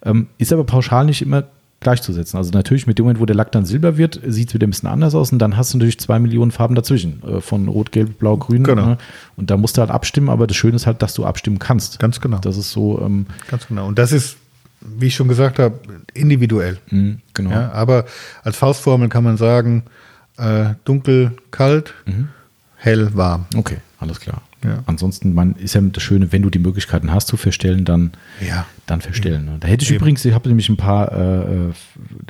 Ähm, 0.02 0.28
ist 0.38 0.50
aber 0.52 0.64
pauschal 0.64 1.04
nicht 1.04 1.20
immer 1.20 1.44
gleichzusetzen. 1.82 2.36
Also 2.36 2.50
natürlich 2.52 2.86
mit 2.86 2.98
dem 2.98 3.04
Moment, 3.04 3.20
wo 3.20 3.26
der 3.26 3.36
Lack 3.36 3.52
dann 3.52 3.64
silber 3.64 3.96
wird, 3.96 4.20
sieht 4.26 4.48
es 4.48 4.54
wieder 4.54 4.66
ein 4.66 4.70
bisschen 4.70 4.88
anders 4.88 5.14
aus 5.14 5.32
und 5.32 5.38
dann 5.38 5.56
hast 5.56 5.74
du 5.74 5.78
natürlich 5.78 6.00
zwei 6.00 6.18
Millionen 6.18 6.50
Farben 6.50 6.74
dazwischen. 6.74 7.22
Äh, 7.26 7.40
von 7.40 7.68
Rot, 7.68 7.92
Gelb, 7.92 8.18
Blau, 8.18 8.36
Grün. 8.36 8.64
Genau. 8.64 8.86
Ne? 8.86 8.98
Und 9.36 9.50
da 9.50 9.56
musst 9.56 9.76
du 9.76 9.80
halt 9.80 9.90
abstimmen, 9.90 10.28
aber 10.28 10.46
das 10.46 10.56
Schöne 10.56 10.76
ist 10.76 10.86
halt, 10.86 11.02
dass 11.02 11.14
du 11.14 11.24
abstimmen 11.24 11.58
kannst. 11.58 11.98
Ganz 11.98 12.20
genau. 12.20 12.38
Das 12.38 12.56
ist 12.56 12.70
so, 12.70 13.00
ähm, 13.00 13.26
Ganz 13.48 13.66
genau. 13.66 13.86
Und 13.86 13.98
das 13.98 14.12
ist, 14.12 14.36
wie 14.80 15.06
ich 15.06 15.14
schon 15.14 15.28
gesagt 15.28 15.58
habe, 15.58 15.78
individuell. 16.14 16.78
mh, 16.90 17.16
genau. 17.34 17.50
Ja, 17.50 17.72
aber 17.72 18.04
als 18.42 18.56
Faustformel 18.56 19.08
kann 19.08 19.24
man 19.24 19.36
sagen, 19.36 19.84
äh, 20.38 20.74
dunkel, 20.84 21.32
kalt, 21.50 21.94
hell, 22.76 23.10
warm. 23.14 23.46
Okay, 23.56 23.78
alles 24.00 24.18
klar. 24.18 24.42
Ja. 24.64 24.82
Ansonsten, 24.86 25.34
man 25.34 25.54
ist 25.56 25.74
ja 25.74 25.80
das 25.80 26.02
Schöne, 26.02 26.30
wenn 26.32 26.42
du 26.42 26.50
die 26.50 26.58
Möglichkeiten 26.58 27.12
hast 27.12 27.28
zu 27.28 27.36
verstellen, 27.36 27.84
dann, 27.84 28.12
Ja. 28.46 28.66
dann 28.86 29.00
verstellen. 29.00 29.44
ne? 29.44 29.56
Da 29.60 29.68
hätte 29.68 29.82
ich 29.84 29.90
Eben. 29.90 30.00
übrigens, 30.00 30.24
ich 30.24 30.34
habe 30.34 30.48
nämlich 30.48 30.68
ein 30.68 30.76
paar, 30.76 31.12
äh, 31.12 31.44
äh, 31.68 31.72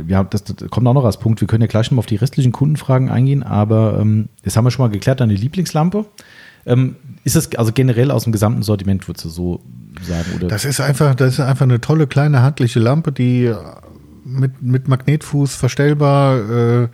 ja, 0.09 0.25
das, 0.25 0.45
das 0.45 0.57
kommt 0.71 0.87
auch 0.87 0.95
noch 0.95 1.05
als 1.05 1.19
Punkt. 1.19 1.41
Wir 1.41 1.49
können 1.49 1.61
ja 1.63 1.67
gleich 1.67 1.91
noch 1.91 1.97
mal 1.97 2.01
auf 2.01 2.07
die 2.07 2.17
restlichen 2.17 2.53
Kundenfragen 2.53 3.11
eingehen, 3.11 3.43
aber 3.43 3.99
ähm, 4.01 4.29
das 4.45 4.57
haben 4.57 4.65
wir 4.65 4.71
schon 4.71 4.85
mal 4.85 4.91
geklärt, 4.93 5.21
deine 5.21 5.35
Lieblingslampe. 5.35 6.07
Ähm, 6.65 6.97
ist 7.25 7.37
das 7.37 7.53
also 7.57 7.73
generell 7.73 8.11
aus 8.11 8.23
dem 8.25 8.33
gesamten 8.33 8.63
Sortiment, 8.63 9.09
würdest 9.09 9.25
du 9.25 9.29
so 9.29 9.61
sagen? 10.01 10.27
Oder? 10.37 10.49
Das 10.49 10.65
ist 10.65 10.81
einfach, 10.81 11.15
das 11.15 11.35
ist 11.35 11.41
einfach 11.41 11.65
eine 11.65 11.81
tolle 11.81 12.07
kleine 12.07 12.43
handliche 12.43 12.79
Lampe, 12.79 13.13
die 13.13 13.47
äh, 13.47 13.57
mit, 14.25 14.63
mit 14.63 14.89
Magnetfuß 14.89 15.55
verstellbar 15.57 16.39
äh, 16.85 16.89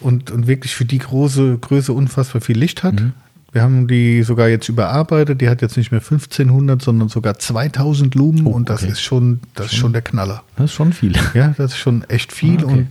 und, 0.00 0.30
und 0.30 0.46
wirklich 0.46 0.74
für 0.76 0.84
die 0.84 0.98
große 0.98 1.58
Größe 1.58 1.92
unfassbar 1.92 2.40
viel 2.40 2.58
Licht 2.58 2.82
hat. 2.84 3.02
Wir 3.52 3.62
haben 3.62 3.88
die 3.88 4.22
sogar 4.22 4.48
jetzt 4.48 4.68
überarbeitet. 4.68 5.40
Die 5.40 5.48
hat 5.48 5.62
jetzt 5.62 5.76
nicht 5.76 5.90
mehr 5.90 6.00
1500, 6.02 6.82
sondern 6.82 7.08
sogar 7.08 7.38
2000 7.38 8.14
Lumen 8.14 8.46
Oh, 8.46 8.50
und 8.50 8.68
das 8.68 8.82
okay. 8.82 8.92
ist 8.92 9.00
schon, 9.00 9.40
das 9.54 9.66
ist 9.66 9.76
schon 9.76 9.92
der 9.92 10.02
Knaller. 10.02 10.42
das 10.56 10.66
ist 10.66 10.74
schon 10.74 10.92
viel. 10.92 11.14
Ja, 11.34 11.54
das 11.56 11.72
ist 11.72 11.78
schon 11.78 12.04
echt 12.10 12.32
viel 12.32 12.60
Ah, 12.60 12.64
okay. 12.64 12.72
und 12.72 12.88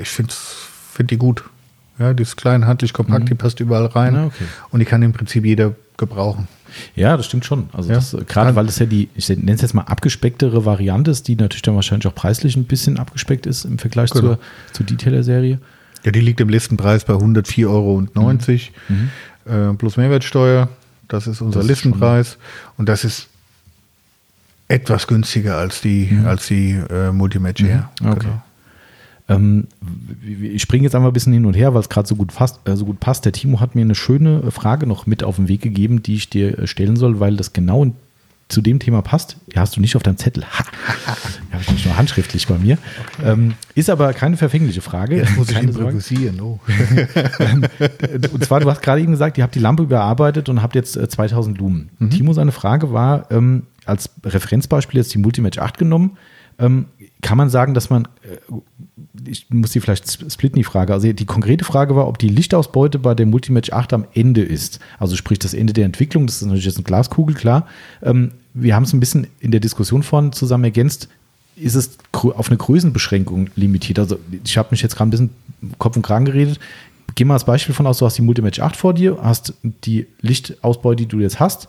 ich 0.00 0.08
finde 0.08 0.34
find 0.92 1.10
die 1.10 1.16
gut. 1.16 1.44
Ja, 1.98 2.12
die 2.12 2.22
ist 2.24 2.36
klein, 2.36 2.66
handlich, 2.66 2.92
kompakt, 2.92 3.28
die 3.30 3.34
passt 3.34 3.60
überall 3.60 3.86
rein 3.86 4.16
Ah, 4.16 4.26
okay. 4.26 4.44
und 4.70 4.80
die 4.80 4.84
kann 4.86 5.00
im 5.02 5.12
Prinzip 5.12 5.44
jeder 5.46 5.74
gebrauchen. 5.96 6.48
Ja, 6.96 7.16
das 7.16 7.26
stimmt 7.26 7.44
schon. 7.44 7.68
Also 7.72 7.92
Ja. 7.92 7.98
äh, 7.98 8.24
gerade 8.24 8.56
weil 8.56 8.66
es 8.66 8.80
ja 8.80 8.86
die, 8.86 9.08
ich 9.14 9.28
nenne 9.28 9.52
es 9.52 9.60
jetzt 9.62 9.74
mal 9.74 9.82
abgespecktere 9.82 10.64
Variante 10.64 11.12
ist, 11.12 11.28
die 11.28 11.36
natürlich 11.36 11.62
dann 11.62 11.76
wahrscheinlich 11.76 12.06
auch 12.08 12.14
preislich 12.14 12.56
ein 12.56 12.64
bisschen 12.64 12.98
abgespeckt 12.98 13.46
ist 13.46 13.64
im 13.64 13.78
Vergleich 13.78 14.10
Genau. 14.10 14.34
zur, 14.34 14.38
zur 14.72 14.86
Detailer-Serie. 14.86 15.60
Ja, 16.04 16.10
die 16.10 16.20
liegt 16.20 16.40
im 16.40 16.48
Listenpreis 16.48 17.04
bei 17.04 17.14
104,90 17.14 17.66
Euro 17.70 18.02
äh, 19.46 19.72
plus 19.74 19.96
Mehrwertsteuer. 19.96 20.68
Das 21.08 21.26
ist 21.26 21.40
unser 21.40 21.60
Das 21.60 21.64
ist 21.66 21.70
Listenpreis 21.70 22.38
und 22.78 22.88
das 22.88 23.04
ist 23.04 23.28
etwas 24.68 25.06
günstiger 25.06 25.56
als 25.58 25.80
die, 25.82 26.08
als 26.24 26.46
die 26.46 26.70
äh, 26.90 27.12
Multimatch 27.12 27.62
Air. 27.62 27.90
Okay. 28.02 28.18
Genau. 28.20 28.42
Ähm, 29.28 29.68
w- 29.80 30.40
w- 30.40 30.48
ich 30.48 30.62
springe 30.62 30.84
jetzt 30.84 30.94
einmal 30.94 31.10
ein 31.10 31.14
bisschen 31.14 31.32
hin 31.32 31.46
und 31.46 31.54
her, 31.54 31.72
weil 31.74 31.80
es 31.80 31.88
gerade 31.88 32.06
so, 32.08 32.16
gut 32.16 32.32
fast- 32.32 32.66
äh, 32.66 32.76
so 32.76 32.84
gut 32.86 33.00
passt. 33.00 33.24
Der 33.24 33.32
Timo 33.32 33.60
hat 33.60 33.74
mir 33.74 33.82
eine 33.82 33.94
schöne 33.94 34.50
Frage 34.50 34.86
noch 34.86 35.06
mit 35.06 35.22
auf 35.24 35.36
den 35.36 35.48
Weg 35.48 35.62
gegeben, 35.62 36.02
die 36.02 36.14
ich 36.14 36.28
dir 36.30 36.58
äh, 36.58 36.66
stellen 36.66 36.96
soll, 36.96 37.20
weil 37.20 37.36
das 37.36 37.52
genau 37.52 37.82
in 37.84 37.94
zu 38.48 38.60
dem 38.60 38.78
Thema 38.78 39.02
passt. 39.02 39.36
Ja, 39.52 39.62
hast 39.62 39.76
du 39.76 39.80
nicht 39.80 39.96
auf 39.96 40.02
deinem 40.02 40.16
Zettel. 40.16 40.44
Ha, 40.44 40.64
habe 41.52 41.62
ich 41.62 41.70
nicht 41.72 41.86
nur 41.86 41.96
handschriftlich 41.96 42.46
bei 42.46 42.58
mir. 42.58 42.78
Okay. 43.18 43.30
Ähm, 43.30 43.54
ist 43.74 43.90
aber 43.90 44.12
keine 44.12 44.36
verfängliche 44.36 44.80
Frage. 44.80 45.16
Jetzt 45.16 45.36
muss 45.36 45.48
keine 45.48 45.70
ich 45.70 45.76
improvisieren. 45.76 46.40
Oh. 46.40 46.60
und 48.32 48.44
zwar, 48.44 48.60
du 48.60 48.70
hast 48.70 48.82
gerade 48.82 49.00
eben 49.00 49.12
gesagt, 49.12 49.38
ihr 49.38 49.44
habt 49.44 49.54
die 49.54 49.60
Lampe 49.60 49.82
überarbeitet 49.82 50.48
und 50.48 50.62
habt 50.62 50.74
jetzt 50.74 50.94
2000 50.94 51.58
Lumen. 51.58 51.90
Mhm. 51.98 52.10
Timo, 52.10 52.32
seine 52.32 52.52
Frage 52.52 52.92
war, 52.92 53.30
ähm, 53.30 53.64
als 53.86 54.10
Referenzbeispiel 54.24 54.98
jetzt 54.98 55.14
die 55.14 55.18
Multimatch 55.18 55.58
8 55.58 55.78
genommen. 55.78 56.18
Ähm, 56.58 56.86
kann 57.22 57.38
man 57.38 57.50
sagen, 57.50 57.74
dass 57.74 57.90
man, 57.90 58.04
äh, 58.22 58.36
ich 59.26 59.48
muss 59.50 59.72
die 59.72 59.80
vielleicht 59.80 60.32
splitten, 60.32 60.58
die 60.58 60.64
Frage. 60.64 60.92
Also 60.92 61.12
die 61.12 61.24
konkrete 61.24 61.64
Frage 61.64 61.94
war, 61.94 62.08
ob 62.08 62.18
die 62.18 62.28
Lichtausbeute 62.28 62.98
bei 62.98 63.14
der 63.14 63.26
Multimatch 63.26 63.72
8 63.72 63.92
am 63.92 64.04
Ende 64.12 64.42
ist. 64.42 64.80
Also 64.98 65.16
sprich 65.16 65.38
das 65.38 65.54
Ende 65.54 65.72
der 65.72 65.84
Entwicklung, 65.84 66.26
das 66.26 66.36
ist 66.36 66.42
natürlich 66.42 66.64
jetzt 66.64 66.76
eine 66.76 66.84
Glaskugel, 66.84 67.34
klar. 67.34 67.66
Ähm, 68.02 68.32
wir 68.54 68.74
haben 68.74 68.84
es 68.84 68.92
ein 68.92 69.00
bisschen 69.00 69.26
in 69.40 69.50
der 69.50 69.60
Diskussion 69.60 70.02
vorhin 70.02 70.32
zusammen 70.32 70.64
ergänzt. 70.64 71.08
Ist 71.56 71.76
es 71.76 71.96
auf 72.12 72.48
eine 72.48 72.56
Größenbeschränkung 72.56 73.50
limitiert? 73.54 74.00
Also 74.00 74.18
ich 74.44 74.58
habe 74.58 74.68
mich 74.72 74.82
jetzt 74.82 74.96
gerade 74.96 75.08
ein 75.08 75.10
bisschen 75.10 75.30
Kopf 75.78 75.96
und 75.96 76.02
Kragen 76.02 76.24
geredet. 76.24 76.58
Geh 77.14 77.24
mal 77.24 77.34
als 77.34 77.44
Beispiel 77.44 77.74
von 77.74 77.86
aus, 77.86 77.98
du 77.98 78.06
hast 78.06 78.18
die 78.18 78.22
Multimatch 78.22 78.58
8 78.58 78.74
vor 78.74 78.94
dir, 78.94 79.18
hast 79.22 79.54
die 79.62 80.06
Lichtausbeute, 80.20 81.04
die 81.04 81.08
du 81.08 81.20
jetzt 81.20 81.38
hast. 81.38 81.68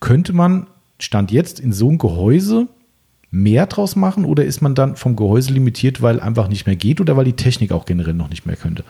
Könnte 0.00 0.32
man 0.32 0.66
Stand 0.98 1.30
jetzt 1.30 1.60
in 1.60 1.74
so 1.74 1.90
ein 1.90 1.98
Gehäuse 1.98 2.68
mehr 3.30 3.66
draus 3.66 3.96
machen 3.96 4.24
oder 4.24 4.44
ist 4.44 4.62
man 4.62 4.74
dann 4.74 4.96
vom 4.96 5.16
Gehäuse 5.16 5.52
limitiert, 5.52 6.02
weil 6.02 6.20
einfach 6.20 6.48
nicht 6.48 6.66
mehr 6.66 6.76
geht 6.76 7.00
oder 7.00 7.16
weil 7.16 7.24
die 7.24 7.34
Technik 7.34 7.72
auch 7.72 7.84
generell 7.84 8.14
noch 8.14 8.30
nicht 8.30 8.46
mehr 8.46 8.56
könnte? 8.56 8.84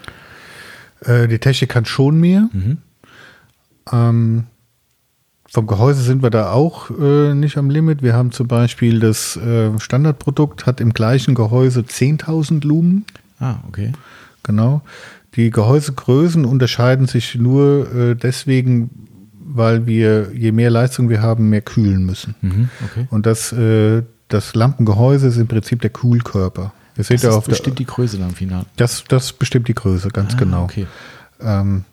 Äh, 1.01 1.29
die 1.29 1.39
Technik 1.39 1.71
kann 1.71 1.85
schon 1.85 2.21
mehr. 2.21 2.49
Mhm. 2.53 2.79
Ähm, 3.93 4.45
vom 5.49 5.67
Gehäuse 5.67 6.03
sind 6.03 6.23
wir 6.23 6.31
da 6.31 6.51
auch 6.53 6.91
äh, 6.91 7.35
nicht 7.35 7.57
am 7.57 7.71
Limit. 7.71 8.03
Wir 8.03 8.15
haben 8.15 8.33
zum 8.33 8.49
Beispiel 8.49 9.01
das 9.01 9.37
äh, 9.37 9.79
Standardprodukt, 9.79 10.67
hat 10.67 10.81
im 10.81 10.93
gleichen 10.93 11.35
Gehäuse 11.35 11.81
10.000 11.81 12.67
Lumen. 12.67 13.05
Ah, 13.39 13.57
okay. 13.69 13.93
Genau. 14.43 14.83
Die 15.35 15.51
Gehäusegrößen 15.51 16.45
unterscheiden 16.45 17.07
sich 17.07 17.37
nur 17.37 17.93
äh, 17.95 18.15
deswegen, 18.17 18.91
weil 19.39 19.87
wir, 19.87 20.33
je 20.35 20.53
mehr 20.53 20.71
Leistung 20.71 21.09
wir 21.09 21.23
haben, 21.23 21.49
mehr 21.49 21.61
kühlen 21.61 22.05
müssen. 22.05 22.35
Mhm, 22.41 22.69
okay. 22.85 23.07
Und 23.11 23.27
das, 23.27 23.53
äh, 23.53 24.03
das 24.29 24.55
Lampengehäuse 24.55 25.29
ist 25.29 25.37
im 25.37 25.47
Prinzip 25.47 25.81
der 25.81 25.91
Kühlkörper. 25.91 26.73
Das 26.97 27.09
seht 27.09 27.23
ja 27.23 27.39
bestimmt 27.41 27.79
der, 27.79 27.85
die 27.85 27.87
Größe 27.87 28.19
dann 28.19 28.33
final. 28.33 28.65
Das, 28.77 29.05
das 29.05 29.33
bestimmt 29.33 29.69
die 29.69 29.75
Größe, 29.75 30.09
ganz 30.09 30.35
ah, 30.35 30.39
genau. 30.39 30.65
Okay. 30.65 30.87
Ähm, 31.41 31.85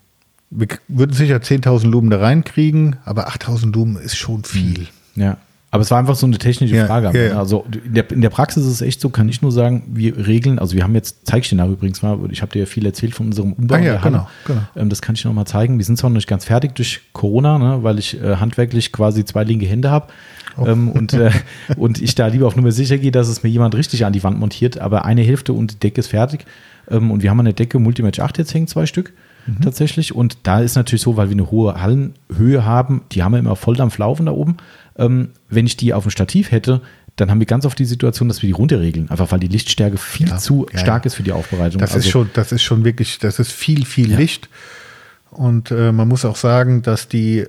wir 0.50 0.68
würden 0.88 1.14
sicher 1.14 1.38
10.000 1.38 1.88
Lumen 1.88 2.10
da 2.10 2.20
reinkriegen, 2.20 2.98
aber 3.06 3.30
8.000 3.30 3.74
Lumen 3.74 3.98
ist 3.98 4.16
schon 4.16 4.44
viel. 4.44 4.88
Ja. 5.16 5.38
Aber 5.74 5.82
es 5.82 5.90
war 5.90 5.98
einfach 5.98 6.14
so 6.14 6.28
eine 6.28 6.38
technische 6.38 6.76
ja, 6.76 6.86
Frage. 6.86 7.18
Ja, 7.18 7.30
ja. 7.30 7.40
Also 7.40 7.66
in 7.84 7.96
der, 7.96 8.12
in 8.12 8.22
der, 8.22 8.30
Praxis 8.30 8.64
ist 8.64 8.74
es 8.74 8.82
echt 8.82 9.02
so, 9.02 9.10
kann 9.10 9.28
ich 9.28 9.42
nur 9.42 9.52
sagen, 9.52 9.82
wir 9.88 10.28
regeln, 10.28 10.60
also 10.60 10.76
wir 10.76 10.84
haben 10.84 10.94
jetzt, 10.94 11.22
zeige 11.24 11.42
ich 11.42 11.50
dir 11.50 11.56
nach 11.56 11.68
übrigens 11.68 12.04
mal, 12.04 12.20
ich 12.30 12.44
habe 12.44 12.52
dir 12.52 12.60
ja 12.60 12.66
viel 12.68 12.86
erzählt 12.86 13.16
von 13.16 13.26
unserem 13.26 13.54
Umbau. 13.54 13.74
Ah, 13.74 13.80
ja, 13.80 13.98
genau, 13.98 14.28
genau. 14.46 14.62
Ähm, 14.76 14.90
das 14.90 15.02
kann 15.02 15.16
ich 15.16 15.26
noch 15.26 15.34
mal 15.34 15.48
zeigen. 15.48 15.80
Wir 15.80 15.86
sind 15.86 15.98
zwar 15.98 16.12
noch 16.12 16.18
nicht 16.18 16.28
ganz 16.28 16.46
fertig 16.46 16.76
durch 16.76 17.02
Corona, 17.12 17.58
ne, 17.58 17.80
weil 17.82 17.98
ich 17.98 18.22
äh, 18.22 18.36
handwerklich 18.36 18.92
quasi 18.92 19.26
zwei 19.26 19.46
linke 19.46 19.66
Hände 19.66 19.90
habe. 19.90 20.10
Oh. 20.58 20.68
Ähm, 20.68 20.92
und, 20.92 21.14
äh, 21.14 21.32
und 21.76 22.00
ich 22.00 22.14
da 22.14 22.28
lieber 22.28 22.46
auf 22.46 22.56
Nummer 22.56 22.72
sicher 22.72 23.00
gehe, 23.00 23.12
dass 23.12 23.28
es 23.28 23.42
mir 23.42 23.50
jemand 23.50 23.74
richtig 23.74 24.06
an 24.06 24.14
die 24.14 24.24
Wand 24.24 24.40
montiert. 24.40 24.78
Aber 24.78 25.06
eine 25.06 25.24
Hälfte 25.24 25.54
und 25.54 25.72
die 25.72 25.80
Decke 25.80 26.02
ist 26.02 26.10
fertig. 26.10 26.46
Ähm, 26.88 27.10
und 27.10 27.24
wir 27.24 27.32
haben 27.32 27.40
an 27.40 27.46
der 27.46 27.56
Decke 27.56 27.80
Multimatch 27.80 28.20
8 28.20 28.38
jetzt 28.38 28.54
hängen, 28.54 28.68
zwei 28.68 28.86
Stück 28.86 29.12
mhm. 29.46 29.62
tatsächlich. 29.62 30.16
Und 30.16 30.38
da 30.44 30.60
ist 30.60 30.76
natürlich 30.76 31.02
so, 31.02 31.18
weil 31.18 31.30
wir 31.30 31.36
eine 31.36 31.52
hohe 31.52 31.82
Hallenhöhe 31.82 32.66
haben, 32.66 33.02
die 33.12 33.24
haben 33.24 33.32
wir 33.32 33.40
immer 33.40 33.56
Volldampf 33.56 33.98
laufen 33.98 34.26
da 34.26 34.32
oben. 34.32 34.58
Ähm, 34.98 35.30
wenn 35.50 35.66
ich 35.66 35.78
die 35.78 35.94
auf 35.94 36.04
dem 36.04 36.12
Stativ 36.12 36.52
hätte, 36.52 36.82
dann 37.16 37.30
haben 37.30 37.40
wir 37.40 37.46
ganz 37.46 37.66
oft 37.66 37.78
die 37.78 37.86
Situation, 37.86 38.28
dass 38.28 38.42
wir 38.42 38.48
die 38.48 38.54
runterregeln, 38.54 39.10
einfach 39.10 39.32
weil 39.32 39.40
die 39.40 39.48
Lichtstärke 39.48 39.98
viel 39.98 40.30
ja, 40.30 40.38
zu 40.38 40.68
ja, 40.72 40.80
stark 40.80 41.06
ja. 41.06 41.08
ist 41.08 41.16
für 41.16 41.24
die 41.24 41.32
Aufbereitung. 41.32 41.80
Das 41.80 41.94
also, 41.94 42.06
ist 42.06 42.12
schon, 42.12 42.30
das 42.34 42.52
ist 42.52 42.64
schon 42.64 42.84
wirklich, 42.84 43.20
das 43.20 43.40
ist 43.40 43.52
viel, 43.52 43.86
viel 43.86 44.14
Licht. 44.16 44.50
Und 45.30 45.72
äh, 45.72 45.92
man 45.92 46.08
muss 46.08 46.26
auch 46.26 46.36
sagen, 46.36 46.82
dass 46.82 47.08
die 47.08 47.46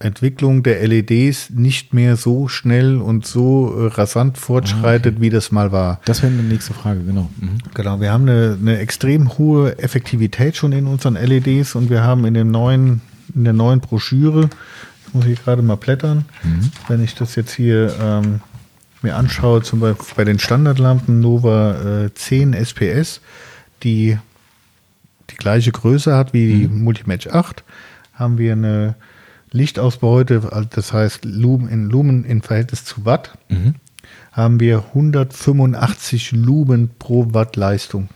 Entwicklung 0.00 0.62
der 0.62 0.86
LEDs 0.86 1.50
nicht 1.50 1.94
mehr 1.94 2.16
so 2.16 2.48
schnell 2.48 2.96
und 2.96 3.26
so 3.26 3.74
äh, 3.76 3.86
rasant 3.86 4.38
fortschreitet, 4.38 5.14
ah, 5.14 5.16
okay. 5.16 5.20
wie 5.20 5.30
das 5.30 5.52
mal 5.52 5.72
war. 5.72 6.00
Das 6.04 6.22
wäre 6.22 6.32
eine 6.32 6.42
nächste 6.42 6.74
Frage, 6.74 7.00
genau. 7.00 7.30
Mhm. 7.40 7.58
Genau, 7.74 8.00
wir 8.00 8.12
haben 8.12 8.28
eine, 8.28 8.58
eine, 8.60 8.78
extrem 8.78 9.38
hohe 9.38 9.78
Effektivität 9.78 10.56
schon 10.56 10.72
in 10.72 10.86
unseren 10.86 11.14
LEDs 11.14 11.74
und 11.74 11.90
wir 11.90 12.02
haben 12.02 12.24
in 12.24 12.34
dem 12.34 12.50
neuen, 12.50 13.00
in 13.34 13.44
der 13.44 13.52
neuen 13.52 13.80
Broschüre, 13.80 14.50
muss 15.14 15.26
ich 15.26 15.42
gerade 15.42 15.62
mal 15.62 15.76
blättern, 15.76 16.24
mhm. 16.42 16.70
wenn 16.88 17.02
ich 17.02 17.14
das 17.14 17.36
jetzt 17.36 17.52
hier 17.52 17.94
ähm, 18.00 18.40
mir 19.02 19.16
anschaue, 19.16 19.62
zum 19.62 19.80
Beispiel 19.80 20.06
bei 20.16 20.24
den 20.24 20.38
Standardlampen 20.38 21.20
Nova 21.20 22.04
äh, 22.04 22.14
10 22.14 22.54
SPS, 22.54 23.20
die 23.82 24.18
die 25.30 25.36
gleiche 25.36 25.72
Größe 25.72 26.14
hat 26.16 26.32
wie 26.32 26.46
die 26.46 26.68
mhm. 26.68 26.82
Multimatch 26.82 27.28
8, 27.28 27.64
haben 28.14 28.38
wir 28.38 28.52
eine 28.52 28.96
Lichtausbeute, 29.52 30.48
also 30.50 30.68
das 30.70 30.92
heißt 30.92 31.24
Lumen 31.24 31.68
in 31.68 31.88
Lumen 31.88 32.24
in 32.24 32.42
Verhältnis 32.42 32.84
zu 32.84 33.04
Watt, 33.04 33.38
mhm. 33.48 33.76
haben 34.32 34.58
wir 34.58 34.84
185 34.88 36.32
Lumen 36.32 36.90
pro 36.98 37.32
Watt 37.32 37.56
Leistung. 37.56 38.08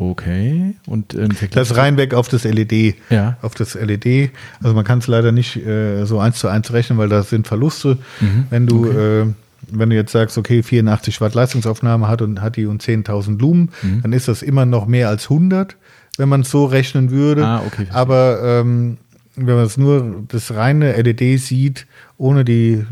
Okay. 0.00 0.76
Und 0.86 1.14
ähm, 1.14 1.30
das 1.50 1.76
reinweg 1.76 2.14
auf 2.14 2.28
das 2.28 2.44
LED. 2.44 2.94
Ja. 3.10 3.36
Auf 3.42 3.54
das 3.56 3.74
LED. 3.74 4.30
Also 4.62 4.74
man 4.74 4.84
kann 4.84 5.00
es 5.00 5.08
leider 5.08 5.32
nicht 5.32 5.56
äh, 5.56 6.04
so 6.04 6.20
eins 6.20 6.38
zu 6.38 6.46
eins 6.46 6.72
rechnen, 6.72 6.98
weil 6.98 7.08
da 7.08 7.22
sind 7.24 7.48
Verluste. 7.48 7.98
Mhm. 8.20 8.46
Wenn 8.48 8.66
du 8.66 8.86
okay. 8.86 9.22
äh, 9.22 9.26
wenn 9.70 9.90
du 9.90 9.96
jetzt 9.96 10.12
sagst, 10.12 10.38
okay, 10.38 10.62
84 10.62 11.20
Watt 11.20 11.34
Leistungsaufnahme 11.34 12.08
hat 12.08 12.22
und 12.22 12.40
hat 12.40 12.56
die 12.56 12.66
und 12.66 12.82
10.000 12.82 13.38
Lumen, 13.38 13.70
mhm. 13.82 14.02
dann 14.02 14.12
ist 14.12 14.28
das 14.28 14.42
immer 14.42 14.64
noch 14.64 14.86
mehr 14.86 15.08
als 15.08 15.24
100, 15.24 15.76
wenn 16.16 16.28
man 16.28 16.42
es 16.42 16.50
so 16.50 16.64
rechnen 16.64 17.10
würde. 17.10 17.44
Ah, 17.44 17.62
okay, 17.66 17.86
Aber 17.90 18.40
ähm, 18.42 18.98
wenn 19.36 19.56
man 19.56 19.64
es 19.64 19.76
nur 19.76 20.24
das 20.28 20.54
reine 20.54 20.92
LED 21.00 21.40
sieht, 21.40 21.86
ohne 22.16 22.44
die 22.44 22.84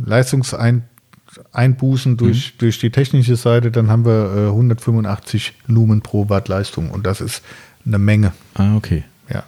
Leistungseinbußen 1.36 2.16
durch, 2.16 2.52
mhm. 2.54 2.58
durch 2.58 2.78
die 2.78 2.90
technische 2.90 3.36
Seite, 3.36 3.70
dann 3.70 3.88
haben 3.88 4.04
wir 4.04 4.46
äh, 4.46 4.48
185 4.48 5.54
Lumen 5.66 6.00
pro 6.00 6.28
Watt 6.28 6.48
Leistung 6.48 6.90
und 6.90 7.06
das 7.06 7.20
ist 7.20 7.42
eine 7.84 7.98
Menge. 7.98 8.32
Ah, 8.54 8.76
okay. 8.76 9.04
Ja. 9.32 9.44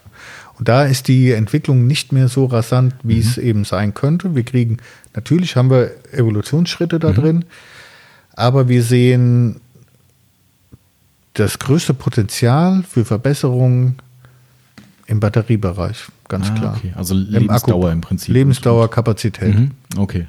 Und 0.58 0.68
da 0.68 0.84
ist 0.84 1.08
die 1.08 1.32
Entwicklung 1.32 1.86
nicht 1.86 2.12
mehr 2.12 2.28
so 2.28 2.46
rasant, 2.46 2.94
wie 3.02 3.16
mhm. 3.16 3.20
es 3.20 3.38
eben 3.38 3.64
sein 3.64 3.94
könnte. 3.94 4.34
Wir 4.34 4.42
kriegen, 4.42 4.78
natürlich 5.14 5.56
haben 5.56 5.70
wir 5.70 5.92
Evolutionsschritte 6.12 6.98
da 6.98 7.10
mhm. 7.10 7.14
drin, 7.14 7.44
aber 8.34 8.68
wir 8.68 8.82
sehen 8.82 9.60
das 11.34 11.58
größte 11.58 11.94
Potenzial 11.94 12.82
für 12.82 13.04
Verbesserungen 13.04 13.96
im 15.06 15.20
Batteriebereich, 15.20 16.08
ganz 16.28 16.50
ah, 16.50 16.54
klar. 16.54 16.76
Okay. 16.76 16.92
Also 16.96 17.14
Lebensdauer 17.14 17.88
im, 17.92 17.98
im 17.98 18.00
Prinzip. 18.00 18.34
Lebensdauer, 18.34 18.90
Kapazität. 18.90 19.54
Mhm. 19.54 19.70
Okay. 19.96 20.26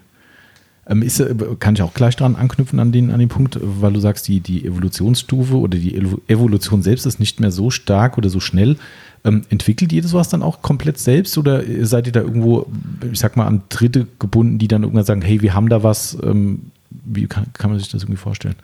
Ähm, 0.90 1.04
ist, 1.04 1.20
äh, 1.20 1.36
kann 1.60 1.76
ich 1.76 1.84
auch 1.84 1.94
gleich 1.94 2.16
dran 2.16 2.36
anknüpfen 2.36 2.80
an 2.80 2.92
den, 2.92 3.12
an 3.12 3.20
den 3.20 3.30
Punkt, 3.30 3.60
weil 3.62 3.94
du 3.94 4.00
sagst, 4.00 4.28
die, 4.28 4.40
die 4.40 4.66
Evolutionsstufe 4.66 5.56
oder 5.56 5.78
die 5.78 5.96
Evolution 6.28 6.82
selbst 6.82 7.06
ist 7.06 7.20
nicht 7.20 7.40
mehr 7.40 7.52
so 7.52 7.70
stark 7.70 8.18
oder 8.18 8.30
so 8.30 8.40
schnell. 8.40 8.76
Ähm, 9.24 9.44
entwickelt 9.50 9.94
ihr 9.94 10.02
das 10.02 10.14
was 10.14 10.30
dann 10.30 10.42
auch 10.42 10.62
komplett 10.62 10.98
selbst 10.98 11.38
oder 11.38 11.62
seid 11.82 12.08
ihr 12.08 12.14
da 12.14 12.22
irgendwo, 12.22 12.66
ich 13.12 13.20
sag 13.20 13.38
mal, 13.38 13.46
an 13.46 13.62
Dritte 13.70 14.08
gebunden, 14.18 14.58
die 14.58 14.68
dann 14.68 14.82
irgendwann 14.82 15.06
sagen, 15.06 15.22
hey, 15.22 15.42
wir 15.42 15.54
haben 15.54 15.70
da 15.70 15.84
was? 15.84 16.18
Ähm, 16.24 16.72
wie 16.90 17.28
kann, 17.28 17.46
kann 17.54 17.70
man 17.70 17.80
sich 17.80 17.90
das 17.90 18.02
irgendwie 18.02 18.18
vorstellen? 18.18 18.56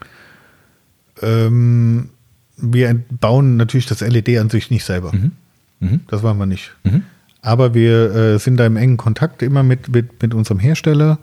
Ähm, 1.21 2.09
wir 2.57 2.99
bauen 3.19 3.57
natürlich 3.57 3.85
das 3.85 4.01
LED 4.01 4.39
an 4.39 4.49
sich 4.49 4.71
nicht 4.71 4.83
selber. 4.83 5.11
Mhm. 5.13 5.31
Mhm. 5.79 5.99
Das 6.07 6.23
waren 6.23 6.37
wir 6.37 6.47
nicht. 6.47 6.73
Mhm. 6.83 7.03
Aber 7.41 7.75
wir 7.75 8.15
äh, 8.15 8.39
sind 8.39 8.57
da 8.57 8.65
im 8.65 8.77
engen 8.77 8.97
Kontakt 8.97 9.43
immer 9.43 9.61
mit, 9.61 9.89
mit, 9.89 10.21
mit 10.23 10.33
unserem 10.33 10.57
Hersteller 10.57 11.19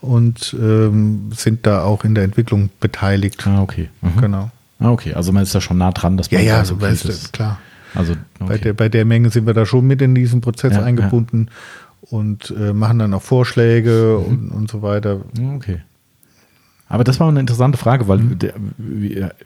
und 0.00 0.56
ähm, 0.58 1.30
sind 1.34 1.66
da 1.66 1.82
auch 1.82 2.04
in 2.04 2.14
der 2.14 2.24
Entwicklung 2.24 2.70
beteiligt. 2.80 3.46
Ah, 3.46 3.62
okay. 3.62 3.88
Mhm. 4.00 4.20
Genau. 4.20 4.50
Ah, 4.78 4.90
okay. 4.90 5.14
Also 5.14 5.32
man 5.32 5.42
ist 5.42 5.54
da 5.54 5.60
schon 5.60 5.78
nah 5.78 5.90
dran, 5.90 6.16
dass 6.16 6.30
man 6.30 6.42
ja, 6.42 6.58
ja, 6.58 6.64
so 6.64 6.80
weißt 6.80 7.06
ist. 7.06 7.32
klar. 7.32 7.58
Also 7.94 8.12
okay. 8.38 8.48
bei, 8.48 8.58
der, 8.58 8.72
bei 8.74 8.88
der 8.88 9.04
Menge 9.04 9.30
sind 9.30 9.46
wir 9.46 9.54
da 9.54 9.66
schon 9.66 9.86
mit 9.86 10.00
in 10.02 10.14
diesen 10.14 10.40
Prozess 10.40 10.74
ja, 10.74 10.82
eingebunden 10.82 11.48
ja. 11.48 12.18
und 12.18 12.54
äh, 12.56 12.72
machen 12.72 12.98
dann 12.98 13.14
auch 13.14 13.22
Vorschläge 13.22 14.20
mhm. 14.20 14.26
und, 14.26 14.50
und 14.50 14.70
so 14.70 14.82
weiter. 14.82 15.20
Okay. 15.56 15.80
Aber 16.88 17.04
das 17.04 17.20
war 17.20 17.28
eine 17.28 17.40
interessante 17.40 17.76
Frage, 17.76 18.08
weil 18.08 18.18
mhm. 18.18 18.38
der, 18.38 18.54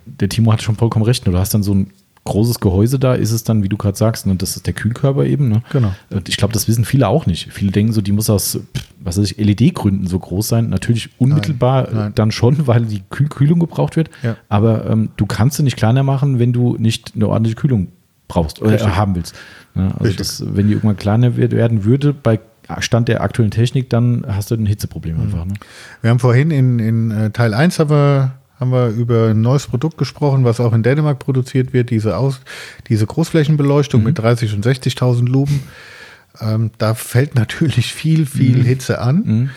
der 0.04 0.28
Timo 0.28 0.52
hat 0.52 0.62
schon 0.62 0.76
vollkommen 0.76 1.04
recht. 1.04 1.26
Du 1.26 1.36
hast 1.36 1.54
dann 1.54 1.62
so 1.62 1.74
ein 1.74 1.90
großes 2.24 2.60
Gehäuse 2.60 2.98
da 2.98 3.14
ist 3.14 3.32
es 3.32 3.42
dann, 3.42 3.62
wie 3.62 3.68
du 3.68 3.76
gerade 3.76 3.96
sagst, 3.96 4.26
und 4.26 4.32
ne, 4.32 4.38
das 4.38 4.56
ist 4.56 4.66
der 4.66 4.74
Kühlkörper 4.74 5.24
eben. 5.24 5.48
Ne? 5.48 5.62
Genau. 5.72 5.92
Und 6.10 6.28
ich 6.28 6.36
glaube, 6.36 6.54
das 6.54 6.68
wissen 6.68 6.84
viele 6.84 7.08
auch 7.08 7.26
nicht. 7.26 7.52
Viele 7.52 7.72
denken 7.72 7.92
so, 7.92 8.00
die 8.00 8.12
muss 8.12 8.30
aus, 8.30 8.60
was 9.00 9.18
weiß 9.18 9.32
ich, 9.32 9.38
LED-Gründen 9.38 10.06
so 10.06 10.18
groß 10.18 10.46
sein. 10.46 10.68
Natürlich 10.68 11.10
unmittelbar 11.18 11.84
nein, 11.84 11.94
nein. 11.94 12.12
dann 12.14 12.30
schon, 12.30 12.66
weil 12.66 12.84
die 12.86 13.02
Kühl 13.10 13.28
Kühlung 13.28 13.58
gebraucht 13.58 13.96
wird. 13.96 14.10
Ja. 14.22 14.36
Aber 14.48 14.88
ähm, 14.88 15.10
du 15.16 15.26
kannst 15.26 15.56
sie 15.56 15.62
nicht 15.64 15.76
kleiner 15.76 16.04
machen, 16.04 16.38
wenn 16.38 16.52
du 16.52 16.76
nicht 16.78 17.12
eine 17.14 17.28
ordentliche 17.28 17.56
Kühlung 17.56 17.88
brauchst 18.28 18.62
oder 18.62 18.80
äh, 18.80 18.84
haben 18.84 19.14
willst. 19.14 19.34
Ja, 19.74 19.92
also 19.98 20.12
das, 20.12 20.44
wenn 20.54 20.68
die 20.68 20.74
irgendwann 20.74 20.96
kleiner 20.96 21.36
werden 21.36 21.84
würde, 21.84 22.12
bei 22.12 22.38
Stand 22.78 23.08
der 23.08 23.22
aktuellen 23.22 23.50
Technik, 23.50 23.90
dann 23.90 24.24
hast 24.26 24.50
du 24.50 24.54
ein 24.54 24.66
Hitzeproblem 24.66 25.16
Mhm. 25.16 25.22
einfach. 25.22 25.44
Ne? 25.44 25.54
Wir 26.00 26.10
haben 26.10 26.18
vorhin 26.18 26.50
in, 26.50 26.78
in 26.78 27.10
äh, 27.10 27.30
Teil 27.30 27.54
1 27.54 27.78
haben 27.78 27.90
wir, 27.90 28.32
haben 28.62 28.70
wir 28.70 28.88
über 28.90 29.30
ein 29.30 29.40
neues 29.40 29.66
Produkt 29.66 29.98
gesprochen, 29.98 30.44
was 30.44 30.60
auch 30.60 30.72
in 30.72 30.84
Dänemark 30.84 31.18
produziert 31.18 31.72
wird, 31.72 31.90
diese, 31.90 32.16
Aus, 32.16 32.40
diese 32.88 33.06
Großflächenbeleuchtung 33.06 34.04
mit 34.04 34.20
30.000 34.20 34.54
und 34.54 34.64
60.000 34.64 35.28
Lumen. 35.28 35.62
Ähm, 36.40 36.70
da 36.78 36.94
fällt 36.94 37.34
natürlich 37.42 37.92
viel, 37.92 38.24
viel 38.24 38.62
Hitze 38.62 39.00
an. 39.00 39.50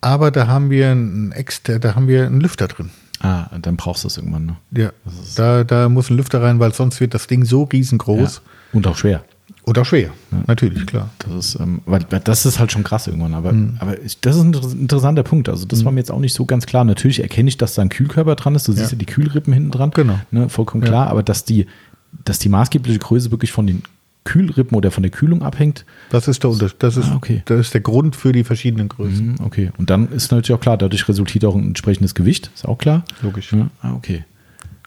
Aber 0.00 0.30
da 0.30 0.46
haben 0.46 0.70
wir 0.70 0.90
einen 0.90 1.32
exter, 1.32 1.80
da 1.80 1.96
haben 1.96 2.06
wir 2.06 2.26
einen 2.26 2.40
Lüfter 2.40 2.68
drin. 2.68 2.90
Ah, 3.20 3.48
dann 3.60 3.76
brauchst 3.76 4.04
du 4.04 4.08
es 4.08 4.18
irgendwann. 4.18 4.46
Ne? 4.46 4.56
Ja, 4.70 4.92
da, 5.34 5.64
da 5.64 5.88
muss 5.88 6.08
ein 6.08 6.16
Lüfter 6.16 6.42
rein, 6.42 6.60
weil 6.60 6.72
sonst 6.74 7.00
wird 7.00 7.12
das 7.12 7.26
Ding 7.26 7.44
so 7.44 7.64
riesengroß 7.64 8.40
Und 8.72 8.86
auch 8.86 8.96
schwer. 8.96 9.24
Auch 9.66 9.84
schwer. 9.84 10.10
Natürlich, 10.46 10.86
klar. 10.86 11.10
Das 11.18 11.32
ist, 11.34 11.60
ähm, 11.60 11.80
weil, 11.86 12.06
weil 12.10 12.20
das 12.20 12.46
ist 12.46 12.58
halt 12.60 12.70
schon 12.72 12.84
krass 12.84 13.06
irgendwann. 13.08 13.34
Aber, 13.34 13.52
aber 13.80 14.00
ich, 14.02 14.20
das 14.20 14.36
ist 14.36 14.42
ein 14.42 14.52
inter- 14.54 14.70
interessanter 14.72 15.22
Punkt. 15.24 15.48
Also, 15.48 15.66
das 15.66 15.84
war 15.84 15.90
mir 15.92 15.98
jetzt 16.00 16.12
auch 16.12 16.20
nicht 16.20 16.34
so 16.34 16.44
ganz 16.46 16.66
klar. 16.66 16.84
Natürlich 16.84 17.20
erkenne 17.20 17.48
ich, 17.48 17.56
dass 17.58 17.74
da 17.74 17.82
ein 17.82 17.88
Kühlkörper 17.88 18.36
dran 18.36 18.54
ist. 18.54 18.68
Du 18.68 18.72
siehst 18.72 18.92
ja, 18.92 18.96
Ja. 18.96 18.98
die 18.98 19.06
Kühlrippen 19.06 19.52
hinten 19.52 19.70
dran. 19.72 19.90
Genau. 19.90 20.18
Ne, 20.30 20.48
vollkommen 20.48 20.82
Ja. 20.84 20.88
klar. 20.90 21.06
Aber 21.08 21.22
dass 21.24 21.44
die, 21.44 21.66
dass 22.24 22.38
die 22.38 22.48
maßgebliche 22.48 22.98
Größe 23.00 23.30
wirklich 23.32 23.50
von 23.52 23.66
den 23.66 23.82
Kühlrippen 24.24 24.76
oder 24.76 24.90
von 24.90 25.02
der 25.02 25.10
Kühlung 25.12 25.42
abhängt, 25.42 25.84
Das 26.10 26.26
ist 26.28 26.42
der 26.42 26.50
Unterschied. 26.50 26.76
Das 26.82 26.96
ist, 26.96 27.10
Ah, 27.10 27.14
okay. 27.16 27.42
das 27.44 27.60
ist 27.60 27.74
der 27.74 27.80
Grund 27.80 28.16
für 28.16 28.32
die 28.32 28.42
verschiedenen 28.44 28.88
Größen. 28.88 29.26
Mhm, 29.32 29.34
Okay, 29.44 29.70
und 29.78 29.88
dann 29.90 30.08
ist 30.10 30.32
natürlich 30.32 30.52
auch 30.52 30.60
klar, 30.60 30.76
dadurch 30.76 31.08
resultiert 31.08 31.44
auch 31.44 31.54
ein 31.54 31.62
entsprechendes 31.64 32.14
Gewicht, 32.14 32.50
ist 32.54 32.66
auch 32.66 32.78
klar. 32.78 33.04
Logisch. 33.22 33.52
Ja, 33.52 33.68
ah, 33.82 33.92
okay. 33.94 34.24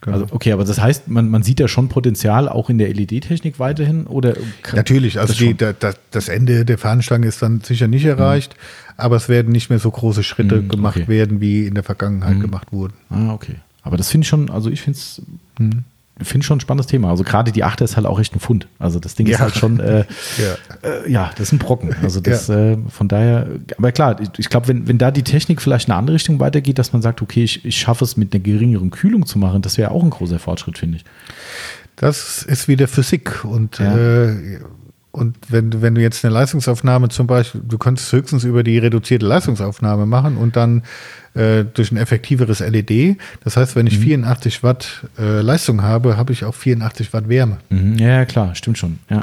Genau. 0.02 0.16
Also, 0.20 0.26
okay, 0.34 0.52
aber 0.52 0.64
das 0.64 0.80
heißt, 0.80 1.08
man, 1.08 1.28
man 1.28 1.42
sieht 1.42 1.60
da 1.60 1.68
schon 1.68 1.88
Potenzial 1.88 2.48
auch 2.48 2.70
in 2.70 2.78
der 2.78 2.88
LED-Technik 2.94 3.58
weiterhin? 3.58 4.06
Oder 4.06 4.34
Natürlich, 4.74 5.18
also 5.20 5.32
das 5.32 5.38
die, 5.38 5.54
da, 5.54 5.72
da, 5.72 5.92
das 6.10 6.28
Ende 6.28 6.64
der 6.64 6.78
Fahnenstange 6.78 7.26
ist 7.26 7.42
dann 7.42 7.60
sicher 7.60 7.86
nicht 7.86 8.04
erreicht, 8.06 8.56
aber 8.96 9.16
es 9.16 9.28
werden 9.28 9.52
nicht 9.52 9.68
mehr 9.68 9.78
so 9.78 9.90
große 9.90 10.22
Schritte 10.22 10.62
Mhm, 10.62 10.68
gemacht 10.68 10.96
okay. 10.96 11.08
werden, 11.08 11.40
wie 11.42 11.66
in 11.66 11.74
der 11.74 11.82
Vergangenheit 11.84 12.40
gemacht 12.40 12.68
wurden. 12.72 12.94
Ah, 13.10 13.32
okay. 13.34 13.56
Aber 13.82 13.96
das 13.96 14.10
finde 14.10 14.24
ich 14.24 14.28
schon, 14.28 14.50
also 14.50 14.70
ich 14.70 14.80
finde 14.80 14.98
es 14.98 15.22
Mhm. 15.58 15.84
Finde 16.22 16.46
schon 16.46 16.58
ein 16.58 16.60
spannendes 16.60 16.86
Thema. 16.86 17.10
Also 17.10 17.24
gerade 17.24 17.52
die 17.52 17.64
Achter 17.64 17.84
ist 17.84 17.96
halt 17.96 18.06
auch 18.06 18.18
echt 18.20 18.34
ein 18.34 18.40
Fund. 18.40 18.66
Also 18.78 18.98
das 19.00 19.14
Ding 19.14 19.26
ist 19.26 19.32
Ja. 19.34 19.40
halt 19.40 19.56
schon, 19.56 19.80
äh, 19.80 20.04
Ja. 20.82 20.88
äh, 20.88 21.10
ja, 21.10 21.30
das 21.36 21.48
ist 21.48 21.52
ein 21.52 21.58
Brocken. 21.58 21.94
Also 22.02 22.20
das, 22.20 22.48
äh, 22.48 22.76
von 22.88 23.08
daher, 23.08 23.46
aber 23.78 23.92
klar, 23.92 24.20
ich, 24.20 24.28
ich 24.38 24.48
glaube, 24.48 24.68
wenn, 24.68 24.86
wenn 24.88 24.98
da 24.98 25.10
die 25.10 25.22
Technik 25.22 25.60
vielleicht 25.62 25.88
in 25.88 25.92
eine 25.92 25.98
andere 25.98 26.14
Richtung 26.16 26.40
weitergeht, 26.40 26.78
dass 26.78 26.92
man 26.92 27.02
sagt, 27.02 27.22
okay, 27.22 27.44
ich, 27.44 27.64
ich 27.64 27.78
schaffe 27.78 28.04
es 28.04 28.16
mit 28.16 28.32
einer 28.34 28.42
geringeren 28.42 28.90
Kühlung 28.90 29.26
zu 29.26 29.38
machen, 29.38 29.62
das 29.62 29.78
wäre 29.78 29.90
auch 29.90 30.02
ein 30.02 30.10
großer 30.10 30.38
Fortschritt, 30.38 30.78
finde 30.78 30.98
ich. 30.98 31.04
Das 31.96 32.42
ist 32.42 32.66
wieder 32.68 32.88
Physik 32.88 33.44
und 33.44 33.78
Ja. 33.78 33.96
äh, 33.96 34.58
und 35.12 35.36
wenn, 35.48 35.70
du- 35.70 35.82
wenn 35.82 35.94
du 35.94 36.00
jetzt 36.00 36.24
eine 36.24 36.32
Leistungsaufnahme 36.34 37.08
zum 37.08 37.26
Beispiel, 37.26 37.60
du 37.66 37.78
könntest 37.78 38.12
höchstens 38.12 38.44
über 38.44 38.62
die 38.62 38.78
reduzierte 38.78 39.26
Leistungsaufnahme 39.26 40.06
machen 40.06 40.36
und 40.36 40.56
dann 40.56 40.82
äh, 41.34 41.64
durch 41.64 41.92
ein 41.92 41.96
effektiveres 41.96 42.58
LED. 42.60 43.16
Das 43.44 43.56
heißt, 43.56 43.76
wenn 43.76 43.86
ich 43.86 43.98
Mhm. 43.98 44.02
84 44.02 44.62
Watt 44.64 45.06
äh, 45.18 45.40
Leistung 45.42 45.82
habe, 45.82 46.16
habe 46.16 46.32
ich 46.32 46.44
auch 46.44 46.54
84 46.54 47.12
Watt 47.12 47.28
Wärme. 47.28 47.58
Mhm. 47.70 47.96
Ja, 47.98 48.24
klar, 48.24 48.54
stimmt 48.56 48.78
schon. 48.78 48.98
Ja. 49.08 49.20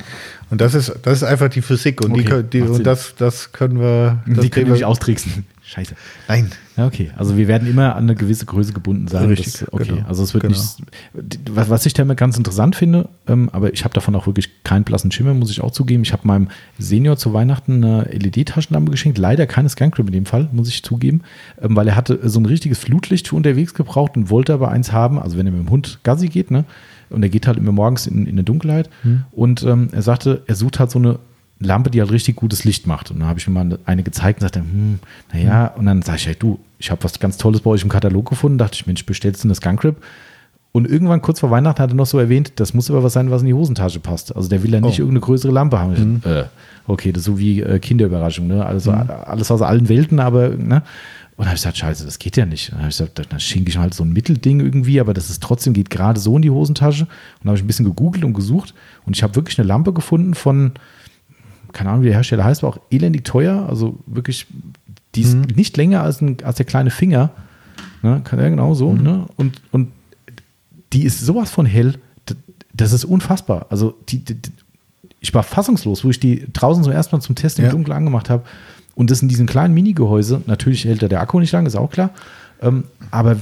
Und 0.50 0.62
das 0.62 0.74
ist, 0.74 0.94
das 1.03 1.17
ist 1.17 1.24
einfach 1.24 1.50
die 1.50 1.62
Physik 1.62 2.00
und, 2.01 2.13
die, 2.13 2.22
Okay, 2.25 2.44
die, 2.50 2.60
Sinn. 2.62 2.70
und 2.70 2.84
das, 2.86 3.13
das 3.17 3.51
können 3.51 3.79
wir. 3.82 4.20
Das 4.25 4.39
die 4.44 4.50
können 4.50 4.65
wir- 4.67 4.72
nämlich 4.72 4.86
austricksen. 4.86 5.46
Scheiße. 5.67 5.95
Nein. 6.29 6.50
Okay. 6.77 7.12
Also 7.17 7.36
wir 7.36 7.50
werden 7.50 7.67
immer 7.67 7.97
an 7.97 8.03
eine 8.03 8.15
gewisse 8.15 8.45
Größe 8.45 8.71
gebunden 8.71 9.09
sein. 9.09 9.27
Richtig, 9.27 9.51
Das, 9.51 9.74
okay. 9.74 9.88
genau, 9.88 10.07
Also 10.07 10.24
es 10.24 10.33
wird 10.33 10.43
genau. 10.43 10.55
nicht. 10.55 11.39
Was, 11.51 11.86
ich 11.86 11.93
da 11.93 12.03
immer 12.03 12.15
ganz 12.15 12.38
interessant 12.38 12.77
finde, 12.77 13.09
ähm, 13.27 13.50
aber 13.51 13.74
ich 13.74 13.83
habe 13.83 13.93
davon 13.93 14.15
auch 14.15 14.27
wirklich 14.27 14.63
keinen 14.63 14.86
blassen 14.86 15.12
Schimmer, 15.12 15.33
muss 15.33 15.51
ich 15.51 15.59
auch 15.59 15.71
zugeben. 15.71 16.03
Ich 16.03 16.13
habe 16.13 16.25
meinem 16.25 16.47
Senior 16.79 17.17
zu 17.17 17.33
Weihnachten 17.33 17.83
eine 17.83 18.03
LED-Taschenlampe 18.03 18.91
geschenkt. 18.91 19.17
Leider 19.17 19.45
keine 19.45 19.67
Scancrip 19.67 20.07
in 20.07 20.13
dem 20.13 20.25
Fall, 20.25 20.47
muss 20.53 20.69
ich 20.69 20.83
zugeben, 20.83 21.24
ähm, 21.62 21.75
weil 21.75 21.89
er 21.89 21.97
hatte 21.97 22.17
so 22.29 22.39
ein 22.39 22.45
richtiges 22.45 22.79
Flutlicht 22.79 23.27
für 23.27 23.36
unterwegs 23.36 23.74
gebraucht 23.74 24.15
und 24.15 24.29
wollte 24.29 24.53
aber 24.53 24.71
eins 24.71 24.93
haben, 24.93 25.19
also 25.19 25.38
wenn 25.38 25.47
er 25.47 25.51
mit 25.51 25.62
dem 25.62 25.69
Hund 25.69 26.00
Gassi 26.03 26.29
geht, 26.29 26.50
ne? 26.50 26.63
Und 27.09 27.24
er 27.24 27.29
geht 27.29 27.47
halt 27.47 27.57
immer 27.57 27.71
morgens 27.71 28.05
in, 28.07 28.25
in 28.25 28.36
der 28.36 28.43
Dunkelheit. 28.43 28.89
Hm. 29.03 29.24
Und 29.31 29.63
ähm, 29.63 29.89
er 29.91 30.01
sagte, 30.01 30.43
er 30.45 30.55
sucht 30.55 30.79
halt 30.79 30.91
so 30.91 31.00
eine 31.00 31.19
Lampe, 31.59 31.89
die 31.89 32.01
halt 32.01 32.11
richtig 32.11 32.35
gutes 32.35 32.63
Licht 32.63 32.85
macht. 32.87 33.09
Und 33.11 33.19
dann 33.19 33.27
habe 33.27 33.39
ich 33.39 33.47
mir 33.47 33.53
mal 33.63 33.79
eine 33.85 34.03
gezeigt 34.03 34.39
und 34.39 34.45
sagte, 34.45 34.59
hm, 34.59 34.99
naja, 35.33 35.67
und 35.75 35.85
dann 35.85 36.01
sage 36.01 36.17
ich, 36.19 36.27
hey, 36.27 36.35
du, 36.37 36.59
ich 36.79 36.91
habe 36.91 37.03
was 37.03 37.19
ganz 37.19 37.37
Tolles 37.37 37.61
bei 37.61 37.69
euch 37.71 37.83
im 37.83 37.89
Katalog 37.89 38.29
gefunden. 38.29 38.57
Dachte 38.57 38.75
ich, 38.75 38.85
Mensch, 38.87 39.05
bestellst 39.05 39.43
du 39.43 39.47
eine 39.47 39.55
Skunkrip? 39.55 39.95
Und 40.73 40.87
irgendwann 40.87 41.21
kurz 41.23 41.39
vor 41.39 41.49
Weihnachten 41.49 41.81
hat 41.81 41.89
er 41.91 41.95
noch 41.95 42.05
so 42.05 42.19
erwähnt, 42.19 42.51
das 42.58 42.75
muss 42.75 42.91
aber 42.91 43.01
was 43.01 43.13
sein, 43.13 43.32
was 43.32 43.41
in 43.41 43.47
die 43.47 43.53
Hosentasche 43.55 43.99
passt. 43.99 44.36
Also 44.36 44.47
der 44.49 44.62
will 44.62 44.71
ja 44.73 44.79
nicht 44.79 44.99
Oh. 44.99 45.03
irgendeine 45.03 45.21
größere 45.21 45.51
Lampe 45.51 45.79
haben. 45.79 46.19
Ich, 46.23 46.29
äh, 46.29 46.43
okay, 46.86 47.12
das 47.12 47.21
ist 47.21 47.25
so 47.25 47.39
wie 47.39 47.62
äh, 47.62 47.79
Kinderüberraschung, 47.79 48.45
ne? 48.45 48.63
Also 48.63 48.91
alles 48.91 49.49
aus 49.49 49.63
allen 49.63 49.89
Welten, 49.89 50.19
aber, 50.19 50.49
ne? 50.49 50.84
Und 51.36 51.43
dann 51.43 51.47
habe 51.47 51.55
ich 51.55 51.62
gesagt, 51.62 51.77
scheiße, 51.77 52.05
das 52.05 52.19
geht 52.19 52.36
ja 52.38 52.45
nicht. 52.45 52.69
Und 52.69 52.73
dann 52.75 52.82
habe 52.82 52.89
ich 52.91 52.97
gesagt, 52.97 53.25
dann 53.32 53.39
schenke 53.39 53.69
ich 53.69 53.77
halt 53.77 53.93
so 53.95 54.03
ein 54.03 54.12
Mittelding 54.12 54.60
irgendwie, 54.60 54.99
aber 54.99 55.13
das 55.15 55.29
ist 55.32 55.41
trotzdem, 55.41 55.73
geht 55.73 55.89
gerade 55.89 56.19
so 56.19 56.36
in 56.36 56.41
die 56.43 56.49
Hosentasche. 56.51 57.03
Und 57.03 57.10
dann 57.41 57.49
habe 57.49 57.58
ich 57.58 57.63
ein 57.63 57.67
bisschen 57.67 57.86
gegoogelt 57.86 58.23
und 58.23 58.34
gesucht 58.34 58.73
und 59.05 59.15
ich 59.15 59.23
habe 59.23 59.36
wirklich 59.36 59.58
eine 59.58 59.67
Lampe 59.67 59.93
gefunden 59.93 60.34
von, 60.36 60.73
keine 61.77 61.91
Ahnung, 61.91 62.01
wie 62.01 62.07
der 62.07 62.15
Hersteller 62.15 62.43
heißt, 62.43 62.63
war 62.63 62.71
auch 62.71 62.79
elendig 62.89 63.23
teuer. 63.23 63.67
Also 63.69 63.99
wirklich, 64.07 64.47
die 65.13 65.21
ist 65.21 65.35
nicht 65.55 65.77
länger 65.77 66.01
als, 66.01 66.21
ein, 66.21 66.37
als 66.43 66.57
der 66.57 66.65
kleine 66.65 66.89
Finger. 66.89 67.29
Ne? 68.01 68.21
Kann 68.23 68.39
ja 68.39 68.49
genau 68.49 68.73
so. 68.73 68.93
Ne? 68.93 69.25
Und, 69.35 69.61
und 69.71 69.91
die 70.93 71.03
ist 71.03 71.19
sowas 71.23 71.51
von 71.51 71.65
hell, 71.67 71.95
das 72.73 72.93
ist 72.93 73.05
unfassbar. 73.05 73.67
Also 73.69 73.95
die, 74.09 74.19
die, 74.25 74.37
ich 75.19 75.33
war 75.33 75.43
fassungslos, 75.43 76.03
wo 76.03 76.09
ich 76.09 76.19
die 76.19 76.45
draußen 76.51 76.83
zum 76.83 76.91
ersten 76.93 77.15
Mal 77.15 77.21
zum 77.21 77.35
Test 77.35 77.59
im 77.59 77.65
Ja. 77.65 77.71
Dunkeln 77.71 77.95
angemacht 77.95 78.29
habe. 78.29 78.43
Und 78.95 79.11
das 79.11 79.21
in 79.21 79.27
diesem 79.27 79.45
kleinen 79.45 79.73
Minigehäuse, 79.75 80.41
natürlich 80.47 80.85
hält 80.85 81.03
da 81.03 81.07
der 81.07 81.21
Akku 81.21 81.39
nicht 81.39 81.51
lang, 81.51 81.65
ist 81.67 81.75
auch 81.75 81.91
klar. 81.91 82.09
Ähm, 82.61 82.85
aber 83.11 83.35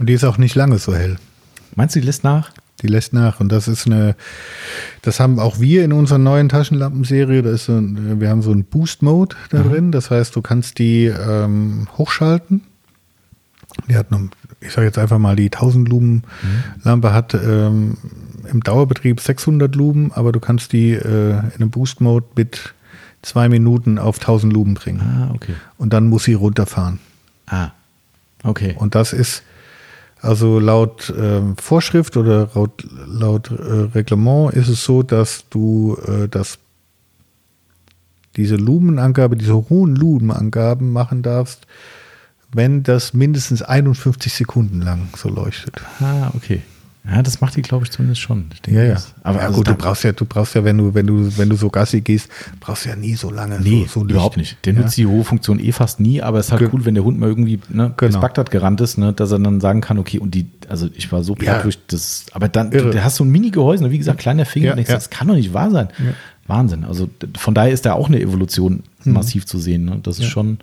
Und 0.00 0.08
die 0.08 0.12
ist 0.12 0.24
auch 0.24 0.38
nicht 0.38 0.56
lange 0.56 0.78
so 0.78 0.92
hell. 0.94 1.16
meinst 1.76 1.94
du, 1.94 2.00
die 2.00 2.06
lässt 2.06 2.24
nach? 2.24 2.50
Die 2.82 2.86
lässt 2.86 3.12
nach. 3.12 3.40
Und 3.40 3.50
das 3.50 3.68
ist 3.68 3.86
eine, 3.86 4.16
das 5.02 5.20
haben 5.20 5.38
auch 5.38 5.60
wir 5.60 5.84
in 5.84 5.92
unserer 5.92 6.18
neuen 6.18 6.48
Taschenlampenserie. 6.48 7.42
Da 7.42 7.50
ist 7.50 7.66
so 7.66 7.76
ein, 7.76 8.20
wir 8.20 8.28
haben 8.28 8.42
so 8.42 8.50
einen 8.50 8.64
Boost-Mode 8.64 9.36
da 9.50 9.62
drin. 9.62 9.92
Das 9.92 10.10
heißt, 10.10 10.34
du 10.34 10.42
kannst 10.42 10.78
die 10.78 11.06
ähm, 11.06 11.88
hochschalten. 11.98 12.62
Die 13.88 13.96
hat 13.96 14.10
noch, 14.10 14.20
ich 14.60 14.72
sage 14.72 14.86
jetzt 14.86 14.98
einfach 14.98 15.18
mal, 15.18 15.36
die 15.36 15.46
1000 15.46 15.88
Lumen 15.88 16.24
Lampe 16.82 17.12
hat 17.12 17.34
ähm, 17.34 17.96
im 18.50 18.62
Dauerbetrieb 18.62 19.20
600 19.20 19.74
Lumen, 19.74 20.12
aber 20.12 20.32
du 20.32 20.40
kannst 20.40 20.72
die 20.72 20.92
äh, 20.92 21.30
in 21.30 21.52
einem 21.56 21.70
Boost-Mode 21.70 22.26
mit 22.36 22.74
zwei 23.22 23.48
Minuten 23.48 23.98
auf 23.98 24.18
1000 24.18 24.52
Lumen 24.52 24.74
bringen. 24.74 25.00
Ah, 25.00 25.30
okay. 25.34 25.54
Und 25.78 25.92
dann 25.92 26.08
muss 26.08 26.24
sie 26.24 26.34
runterfahren. 26.34 26.98
Ah, 27.46 27.70
okay. 28.42 28.74
Und 28.78 28.94
das 28.94 29.12
ist 29.12 29.42
also 30.22 30.58
laut 30.58 31.12
ähm, 31.16 31.56
Vorschrift 31.56 32.16
oder 32.16 32.50
laut, 32.54 32.86
laut 33.06 33.50
äh, 33.50 33.88
Reglement 33.94 34.52
ist 34.52 34.68
es 34.68 34.84
so, 34.84 35.02
dass 35.02 35.44
du 35.48 35.96
äh, 36.06 36.28
das, 36.28 36.58
diese 38.36 38.56
Lumenangabe, 38.56 39.36
diese 39.36 39.54
hohen 39.54 39.96
Lumenangaben 39.96 40.92
machen 40.92 41.22
darfst, 41.22 41.66
wenn 42.52 42.82
das 42.82 43.14
mindestens 43.14 43.62
51 43.62 44.32
Sekunden 44.32 44.82
lang 44.82 45.08
so 45.16 45.28
leuchtet. 45.28 45.80
Ah, 46.00 46.30
okay. 46.34 46.62
Ja, 47.08 47.22
das 47.22 47.40
macht 47.40 47.56
die, 47.56 47.62
glaube 47.62 47.84
ich, 47.84 47.90
zumindest 47.90 48.20
schon. 48.20 48.50
Ich 48.52 48.60
denke, 48.60 48.80
Ja, 48.80 48.86
ja. 48.92 48.96
Aber 49.22 49.38
ja, 49.38 49.46
also 49.46 49.56
gut, 49.56 49.68
du 49.68 49.74
brauchst 49.74 50.04
ja, 50.04 50.12
du 50.12 50.26
brauchst 50.26 50.54
ja, 50.54 50.64
wenn 50.64 50.76
du, 50.76 50.92
wenn 50.92 51.06
du, 51.06 51.36
wenn 51.38 51.48
du 51.48 51.56
so 51.56 51.70
Gassi 51.70 52.02
gehst, 52.02 52.28
brauchst 52.60 52.84
du 52.84 52.90
ja 52.90 52.96
nie 52.96 53.14
so 53.14 53.30
lange. 53.30 53.58
Nee, 53.58 53.86
so, 53.88 54.00
so 54.00 54.06
überhaupt 54.06 54.36
nicht. 54.36 54.58
Der 54.66 54.74
Ja. 54.74 54.80
nutzt 54.80 54.98
die 54.98 55.06
hohe 55.06 55.24
Funktion 55.24 55.58
eh 55.58 55.72
fast 55.72 55.98
nie, 55.98 56.20
aber 56.20 56.38
es 56.38 56.46
ist 56.46 56.52
halt 56.52 56.60
Ge- 56.60 56.68
cool, 56.72 56.84
wenn 56.84 56.94
der 56.94 57.02
Hund 57.04 57.18
mal 57.18 57.28
irgendwie 57.30 57.58
ne, 57.70 57.88
bis 57.96 58.08
Genau. 58.10 58.20
Bagdad 58.20 58.50
gerannt 58.50 58.82
ist, 58.82 58.98
ne, 58.98 59.14
dass 59.14 59.32
er 59.32 59.38
dann 59.38 59.60
sagen 59.62 59.80
kann, 59.80 59.98
okay, 59.98 60.18
und 60.18 60.34
die, 60.34 60.46
also 60.68 60.90
ich 60.94 61.10
war 61.10 61.24
so 61.24 61.34
platt 61.34 61.56
Ja. 61.56 61.62
durch 61.62 61.78
das, 61.86 62.26
aber 62.32 62.48
dann, 62.48 62.70
Irre. 62.72 62.84
du, 62.84 62.90
du 62.90 63.02
hast 63.02 63.16
so 63.16 63.24
ein 63.24 63.30
Mini-Gehäuse, 63.30 63.82
ne, 63.84 63.90
wie 63.90 63.98
gesagt, 63.98 64.18
kleiner 64.20 64.44
Finger, 64.44 64.66
Ja, 64.66 64.72
und 64.72 64.76
denkst, 64.76 64.92
das 64.92 65.08
kann 65.08 65.26
doch 65.26 65.34
nicht 65.36 65.54
wahr 65.54 65.70
sein. 65.70 65.88
Wahnsinn. 66.46 66.84
Also 66.84 67.08
von 67.38 67.54
daher 67.54 67.72
ist 67.72 67.86
da 67.86 67.94
auch 67.94 68.08
eine 68.08 68.20
Evolution 68.20 68.82
massiv 69.04 69.46
zu 69.46 69.58
sehen. 69.58 69.86
Ne? 69.86 70.00
Das 70.02 70.18
ist 70.18 70.26
schon. 70.26 70.58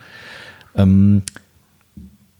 Ähm, 0.75 1.23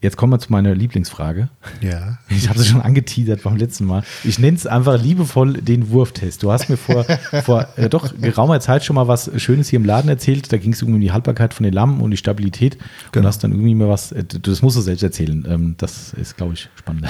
jetzt 0.01 0.15
kommen 0.17 0.31
wir 0.33 0.39
zu 0.39 0.51
meiner 0.51 0.75
Lieblingsfrage. 0.75 1.49
Ja. 1.81 2.19
Ich 2.29 2.49
habe 2.49 2.59
sie 2.59 2.65
schon 2.65 2.81
angeteasert 2.81 3.43
beim 3.43 3.57
letzten 3.57 3.85
Mal. 3.85 4.03
Ich 4.23 4.37
nenne 4.37 4.55
es 4.57 4.67
einfach 4.67 5.01
liebevoll 5.01 5.53
den 5.53 5.89
Wurftest. 5.89 6.43
Du 6.43 6.51
hast 6.51 6.69
mir 6.69 6.77
vor, 6.77 7.03
vor 7.43 7.67
äh, 7.77 7.89
doch 7.89 8.13
geraumer 8.21 8.59
Zeit 8.59 8.83
schon 8.85 8.95
mal 8.95 9.07
was 9.07 9.31
Schönes 9.41 9.69
hier 9.69 9.79
im 9.79 9.85
Laden 9.85 10.09
erzählt. 10.09 10.51
Da 10.53 10.57
ging 10.57 10.73
es 10.73 10.81
irgendwie 10.81 10.97
um 10.97 11.01
die 11.01 11.11
Haltbarkeit 11.11 11.53
von 11.53 11.63
den 11.63 11.73
Lampen 11.73 12.01
und 12.01 12.11
die 12.11 12.17
Stabilität. 12.17 12.75
Und 12.75 12.83
Genau. 13.13 13.27
hast 13.27 13.43
dann 13.43 13.51
irgendwie 13.51 13.75
mal 13.75 13.89
was, 13.89 14.11
äh, 14.11 14.23
das 14.23 14.61
musst 14.61 14.77
du 14.77 14.81
selbst 14.81 15.01
erzählen. 15.03 15.45
Ähm, 15.49 15.75
das 15.77 16.13
ist, 16.13 16.37
glaube 16.37 16.53
ich, 16.53 16.69
spannender. 16.75 17.09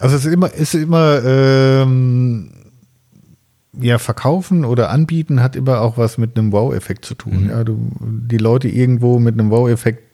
Also 0.00 0.16
es 0.16 0.24
ist 0.24 0.32
immer, 0.32 0.52
ist 0.52 0.74
immer 0.74 1.22
ähm, 1.24 2.50
ja, 3.78 3.98
verkaufen 3.98 4.64
oder 4.64 4.90
anbieten 4.90 5.40
hat 5.42 5.54
immer 5.54 5.80
auch 5.80 5.96
was 5.96 6.18
mit 6.18 6.36
einem 6.36 6.50
Wow-Effekt 6.52 7.04
zu 7.04 7.14
tun. 7.14 7.48
Ja, 7.50 7.62
du, 7.62 7.78
die 8.00 8.38
Leute 8.38 8.68
irgendwo 8.68 9.18
mit 9.20 9.38
einem 9.38 9.50
Wow-Effekt 9.50 10.09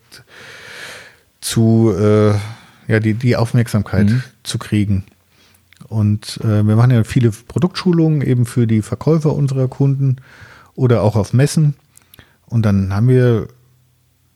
zu, 1.47 1.95
äh, 1.97 2.33
ja, 2.89 2.99
die, 2.99 3.15
die 3.15 3.37
Aufmerksamkeit 3.37 4.11
zu 4.43 4.59
kriegen. 4.59 5.05
Und 5.87 6.41
äh, 6.43 6.67
wir 6.67 6.75
machen 6.75 6.91
ja 6.91 7.05
viele 7.05 7.31
Produktschulungen 7.31 8.21
eben 8.21 8.47
für 8.47 8.67
die 8.67 8.83
Verkäufer 8.83 9.33
unserer 9.33 9.69
Kunden 9.69 10.17
oder 10.75 11.03
auch 11.03 11.15
auf 11.15 11.33
Messen. 11.33 11.75
Und 12.47 12.67
dann 12.67 12.93
haben 12.93 13.09
wir 13.09 13.47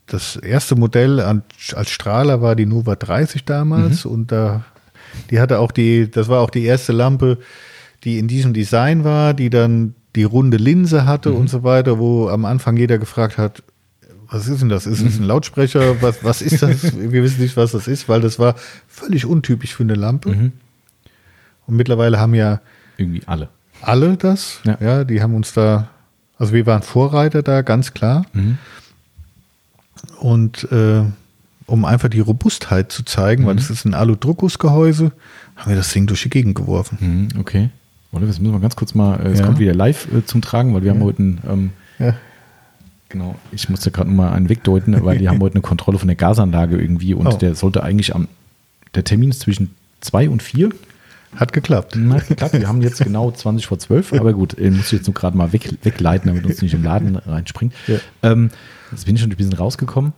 das 0.07 0.37
erste 0.37 0.77
Modell 0.77 1.19
an, 1.19 1.43
als 1.75 1.91
Strahler 1.91 2.43
war 2.43 2.55
die 2.55 2.67
Nova 2.67 2.95
30 2.95 3.45
damals 3.45 4.05
mhm. 4.05 4.11
und 4.13 4.33
da 4.33 4.65
die 5.31 5.41
hatte 5.41 5.59
auch 5.59 5.73
die, 5.73 6.09
das 6.09 6.29
war 6.29 6.41
auch 6.41 6.51
die 6.51 6.65
erste 6.65 6.93
Lampe, 6.93 7.39
die 8.05 8.19
in 8.21 8.29
diesem 8.29 8.53
Design 8.53 9.03
war, 9.03 9.35
die 9.35 9.51
dann 9.51 9.95
die 10.15 10.23
runde 10.23 10.59
Linse 10.59 11.07
hatte 11.07 11.31
mhm. 11.31 11.37
und 11.37 11.51
so 11.51 11.65
weiter, 11.65 11.99
wo 11.99 12.29
am 12.29 12.45
Anfang 12.45 12.77
jeder 12.77 12.99
gefragt 12.99 13.37
hat, 13.37 13.65
was 14.31 14.47
ist 14.47 14.61
denn 14.61 14.69
das? 14.69 14.87
Ist 14.87 15.01
es 15.01 15.19
ein 15.19 15.25
Lautsprecher? 15.25 16.01
Was, 16.03 16.23
was 16.23 16.41
ist 16.41 16.63
das? 16.63 16.83
Wir 16.99 17.23
wissen 17.23 17.43
nicht, 17.43 17.57
was 17.57 17.73
das 17.73 17.89
ist, 17.89 18.09
weil 18.09 18.21
das 18.21 18.39
war 18.39 18.55
völlig 18.87 19.27
untypisch 19.27 19.75
für 19.75 19.83
eine 19.83 19.95
Lampe. 19.95 20.31
Mhm. 20.31 20.53
Und 21.67 21.77
mittlerweile 21.77 22.19
haben 22.19 22.35
ja 22.35 22.61
irgendwie 22.97 23.23
alle. 23.27 23.49
Alle 23.83 24.17
das. 24.17 24.61
Ja. 24.65 24.79
ja, 24.81 25.05
die 25.05 25.23
haben 25.23 25.35
uns 25.35 25.53
da, 25.53 25.89
also 26.39 26.53
wir 26.53 26.67
waren 26.67 26.83
Vorreiter 26.83 27.43
da, 27.43 27.63
ganz 27.63 27.93
klar. 27.93 28.27
Mhm. 28.33 28.59
Und 30.21 30.71
äh, 30.71 31.03
um 31.67 31.85
einfach 31.85 32.09
die 32.09 32.21
Robustheit 32.21 32.93
zu 32.93 33.05
zeigen, 33.05 33.45
mhm. 33.45 33.47
weil 33.49 33.57
das 33.57 33.71
ist 33.71 33.85
ein 33.85 33.95
Alu-Druckgussgehäuse, 33.95 35.13
haben 35.57 35.69
wir 35.69 35.77
das 35.77 35.93
Ding 35.93 36.07
durch 36.07 36.23
die 36.23 36.31
Gegend 36.31 36.55
geworfen. 36.55 36.99
Mhm, 37.01 37.41
okay. 37.41 37.71
Warte, 38.13 38.27
das 38.27 38.41
müssen 38.41 38.53
wir 38.53 38.61
ganz 38.61 38.77
kurz 38.77 38.95
mal, 38.95 39.21
äh, 39.21 39.31
es 39.31 39.39
ja. 39.39 39.47
kommt 39.47 39.59
wieder 39.59 39.75
live 39.75 40.13
äh, 40.13 40.25
zum 40.25 40.43
Tragen, 40.43 40.75
weil 40.75 40.83
wir 40.83 40.89
ja. 40.89 40.95
haben 40.95 41.05
heute 41.05 41.23
ein, 41.23 41.41
ähm, 41.49 41.71
ja. 41.99 42.15
Genau, 43.11 43.35
ich 43.53 43.69
musste 43.69 43.91
gerade 43.91 44.11
mal 44.11 44.33
einen 44.33 44.49
wegdeuten, 44.49 45.05
weil 45.05 45.19
die 45.19 45.29
haben 45.29 45.41
heute 45.41 45.57
eine 45.57 45.63
Kontrolle 45.63 45.99
von 45.99 46.09
der 46.09 46.17
Gasanlage 46.17 46.81
irgendwie 46.81 47.13
und 47.13 47.27
oh. 47.27 47.37
der 47.37 47.55
sollte 47.55 47.83
eigentlich 47.83 48.15
am, 48.15 48.29
der 48.95 49.05
Termin 49.05 49.31
ist 49.31 49.41
zwischen 49.41 49.75
zwei 50.01 50.31
und 50.31 50.43
vier. 50.43 50.71
Hat 51.37 51.53
geklappt. 51.53 51.97
Hat 51.97 52.27
geklappt. 52.27 52.55
Wir 52.55 52.67
haben 52.67 52.83
jetzt 52.83 53.05
genau 53.05 53.31
20 53.31 53.67
vor 53.67 53.79
12, 53.79 54.15
aber 54.15 54.33
gut, 54.33 54.59
ich 54.59 54.71
muss 54.71 54.91
jetzt 54.91 55.07
nur 55.07 55.15
gerade 55.15 55.37
mal 55.37 55.53
weg, 55.53 55.71
wegleiten, 55.83 56.27
damit 56.29 56.45
uns 56.45 56.61
nicht 56.61 56.75
im 56.75 56.83
Laden 56.83 57.15
reinspringt. 57.17 57.73
Ja. 57.87 57.99
Ähm, 58.23 58.51
jetzt 58.91 59.05
bin 59.05 59.15
ich 59.15 59.21
schon 59.21 59.31
ein 59.31 59.37
bisschen 59.37 59.53
rausgekommen. 59.53 60.13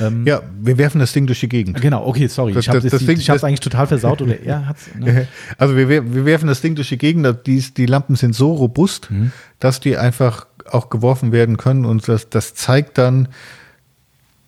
Ähm, 0.00 0.26
ja, 0.26 0.42
wir 0.60 0.78
werfen 0.78 1.00
das 1.00 1.12
Ding 1.12 1.26
durch 1.26 1.40
die 1.40 1.48
Gegend. 1.48 1.80
Genau, 1.80 2.06
okay, 2.06 2.28
sorry. 2.28 2.52
Das, 2.52 2.64
ich 2.64 2.70
habe 2.70 2.86
es 2.86 3.44
eigentlich 3.44 3.60
total 3.60 3.86
versaut 3.86 4.22
oder 4.22 4.40
er 4.40 4.66
hat 4.66 4.76
es. 4.78 4.88
Ne? 4.98 5.28
Also 5.58 5.76
wir, 5.76 5.88
wir 5.88 6.24
werfen 6.24 6.46
das 6.46 6.60
Ding 6.60 6.74
durch 6.74 6.88
die 6.88 6.98
Gegend. 6.98 7.46
Die, 7.46 7.60
die 7.60 7.86
Lampen 7.86 8.16
sind 8.16 8.34
so 8.34 8.52
robust, 8.52 9.10
mhm. 9.10 9.32
dass 9.58 9.80
die 9.80 9.96
einfach 9.96 10.46
auch 10.72 10.90
geworfen 10.90 11.32
werden 11.32 11.56
können 11.56 11.84
und 11.84 12.06
das, 12.08 12.30
das 12.30 12.54
zeigt 12.54 12.98
dann 12.98 13.28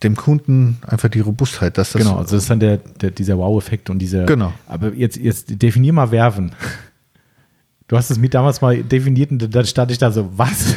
dem 0.02 0.16
Kunden 0.16 0.78
einfach 0.86 1.08
die 1.08 1.20
Robustheit. 1.20 1.76
Dass 1.78 1.92
das 1.92 2.02
genau, 2.02 2.16
also 2.16 2.36
das 2.36 2.44
ist 2.44 2.50
dann 2.50 2.60
der, 2.60 2.78
der 2.78 3.10
dieser 3.10 3.38
Wow-Effekt 3.38 3.90
und 3.90 3.98
dieser. 3.98 4.24
Genau. 4.24 4.52
Aber 4.66 4.94
jetzt, 4.94 5.16
jetzt 5.16 5.62
definier 5.62 5.92
mal 5.92 6.10
werfen. 6.10 6.52
Du 7.88 7.96
hast 7.96 8.08
es 8.10 8.18
mir 8.18 8.30
damals 8.30 8.60
mal 8.60 8.82
definiert 8.84 9.32
und 9.32 9.52
dann 9.52 9.66
stand 9.66 9.90
ich 9.90 9.98
da 9.98 10.12
so, 10.12 10.30
was? 10.36 10.76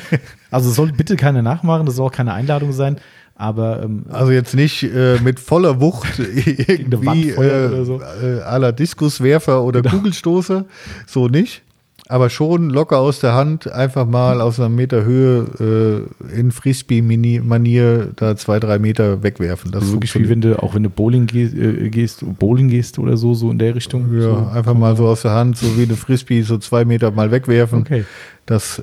also 0.50 0.70
soll 0.70 0.92
bitte 0.92 1.16
keine 1.16 1.42
nachmachen, 1.42 1.84
das 1.84 1.96
soll 1.96 2.06
auch 2.06 2.12
keine 2.12 2.32
Einladung 2.32 2.72
sein. 2.72 2.96
Aber 3.36 3.82
ähm, 3.82 4.06
also 4.10 4.30
jetzt 4.30 4.54
nicht 4.54 4.82
äh, 4.84 5.18
mit 5.20 5.40
voller 5.40 5.80
Wucht 5.80 6.18
irgendwie 6.18 7.30
äh, 7.30 7.84
so. 7.84 8.00
äh, 8.00 8.40
aller 8.40 8.72
Diskuswerfer 8.72 9.62
oder 9.62 9.82
genau. 9.82 9.96
Kugelstoßer, 9.96 10.64
so 11.06 11.28
nicht. 11.28 11.63
Aber 12.06 12.28
schon 12.28 12.68
locker 12.68 12.98
aus 12.98 13.20
der 13.20 13.32
Hand, 13.32 13.70
einfach 13.72 14.06
mal 14.06 14.42
aus 14.42 14.60
einer 14.60 14.68
Meter 14.68 15.04
Höhe 15.04 16.06
äh, 16.28 16.38
in 16.38 16.52
Frisbee-Manier 16.52 18.12
da 18.14 18.36
zwei, 18.36 18.60
drei 18.60 18.78
Meter 18.78 19.22
wegwerfen. 19.22 19.72
Das 19.72 19.84
also 19.84 19.94
wirklich 19.94 20.14
wie 20.16 20.28
wenn 20.28 20.42
du, 20.42 20.62
auch 20.62 20.74
wenn 20.74 20.82
du 20.82 20.90
Bowling 20.90 21.26
gehst, 21.26 21.54
äh, 21.54 21.88
gehst, 21.88 22.22
Bowling 22.38 22.68
gehst 22.68 22.98
oder 22.98 23.16
so, 23.16 23.32
so 23.32 23.50
in 23.50 23.58
der 23.58 23.74
Richtung. 23.74 24.14
Ja, 24.14 24.22
so. 24.22 24.36
einfach 24.52 24.74
mal 24.74 24.96
so 24.96 25.06
aus 25.06 25.22
der 25.22 25.30
Hand, 25.30 25.56
so 25.56 25.78
wie 25.78 25.84
eine 25.84 25.96
Frisbee, 25.96 26.42
so 26.42 26.58
zwei 26.58 26.84
Meter 26.84 27.10
mal 27.10 27.30
wegwerfen. 27.30 27.80
Okay. 27.80 28.04
Das 28.44 28.80
äh, 28.80 28.82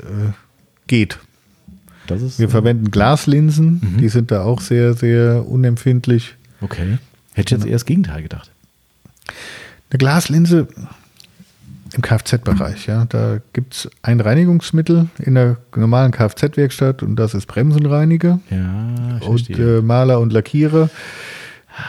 geht. 0.88 1.20
Das 2.08 2.24
ist, 2.24 2.40
Wir 2.40 2.50
verwenden 2.50 2.90
Glaslinsen, 2.90 3.82
mhm. 3.84 3.98
die 4.00 4.10
sind 4.10 4.32
da 4.32 4.44
auch 4.44 4.62
sehr, 4.62 4.96
sehr 4.96 5.48
unempfindlich. 5.48 6.36
Okay. 6.60 6.98
Hätte 7.34 7.54
ich 7.54 7.60
jetzt 7.60 7.66
eher 7.68 7.74
das 7.74 7.86
Gegenteil 7.86 8.24
gedacht. 8.24 8.50
Eine 9.92 10.00
Glaslinse 10.00 10.68
im 11.94 12.02
Kfz-Bereich, 12.02 12.88
ja, 12.88 13.06
da 13.06 13.40
gibt 13.54 13.74
es 13.74 13.90
ein 14.02 14.20
Reinigungsmittel 14.20 15.10
in 15.20 15.36
der 15.36 15.58
normalen 15.76 16.12
Kfz-Werkstatt 16.12 17.04
und 17.04 17.18
das 17.18 17.34
ist 17.34 17.48
Bremsenreiniger. 17.48 18.40
Ja, 18.50 19.18
ich 19.20 19.28
Und 19.28 19.60
äh, 19.60 19.82
Maler 19.82 20.20
und 20.20 20.32
Lackierer, 20.32 20.90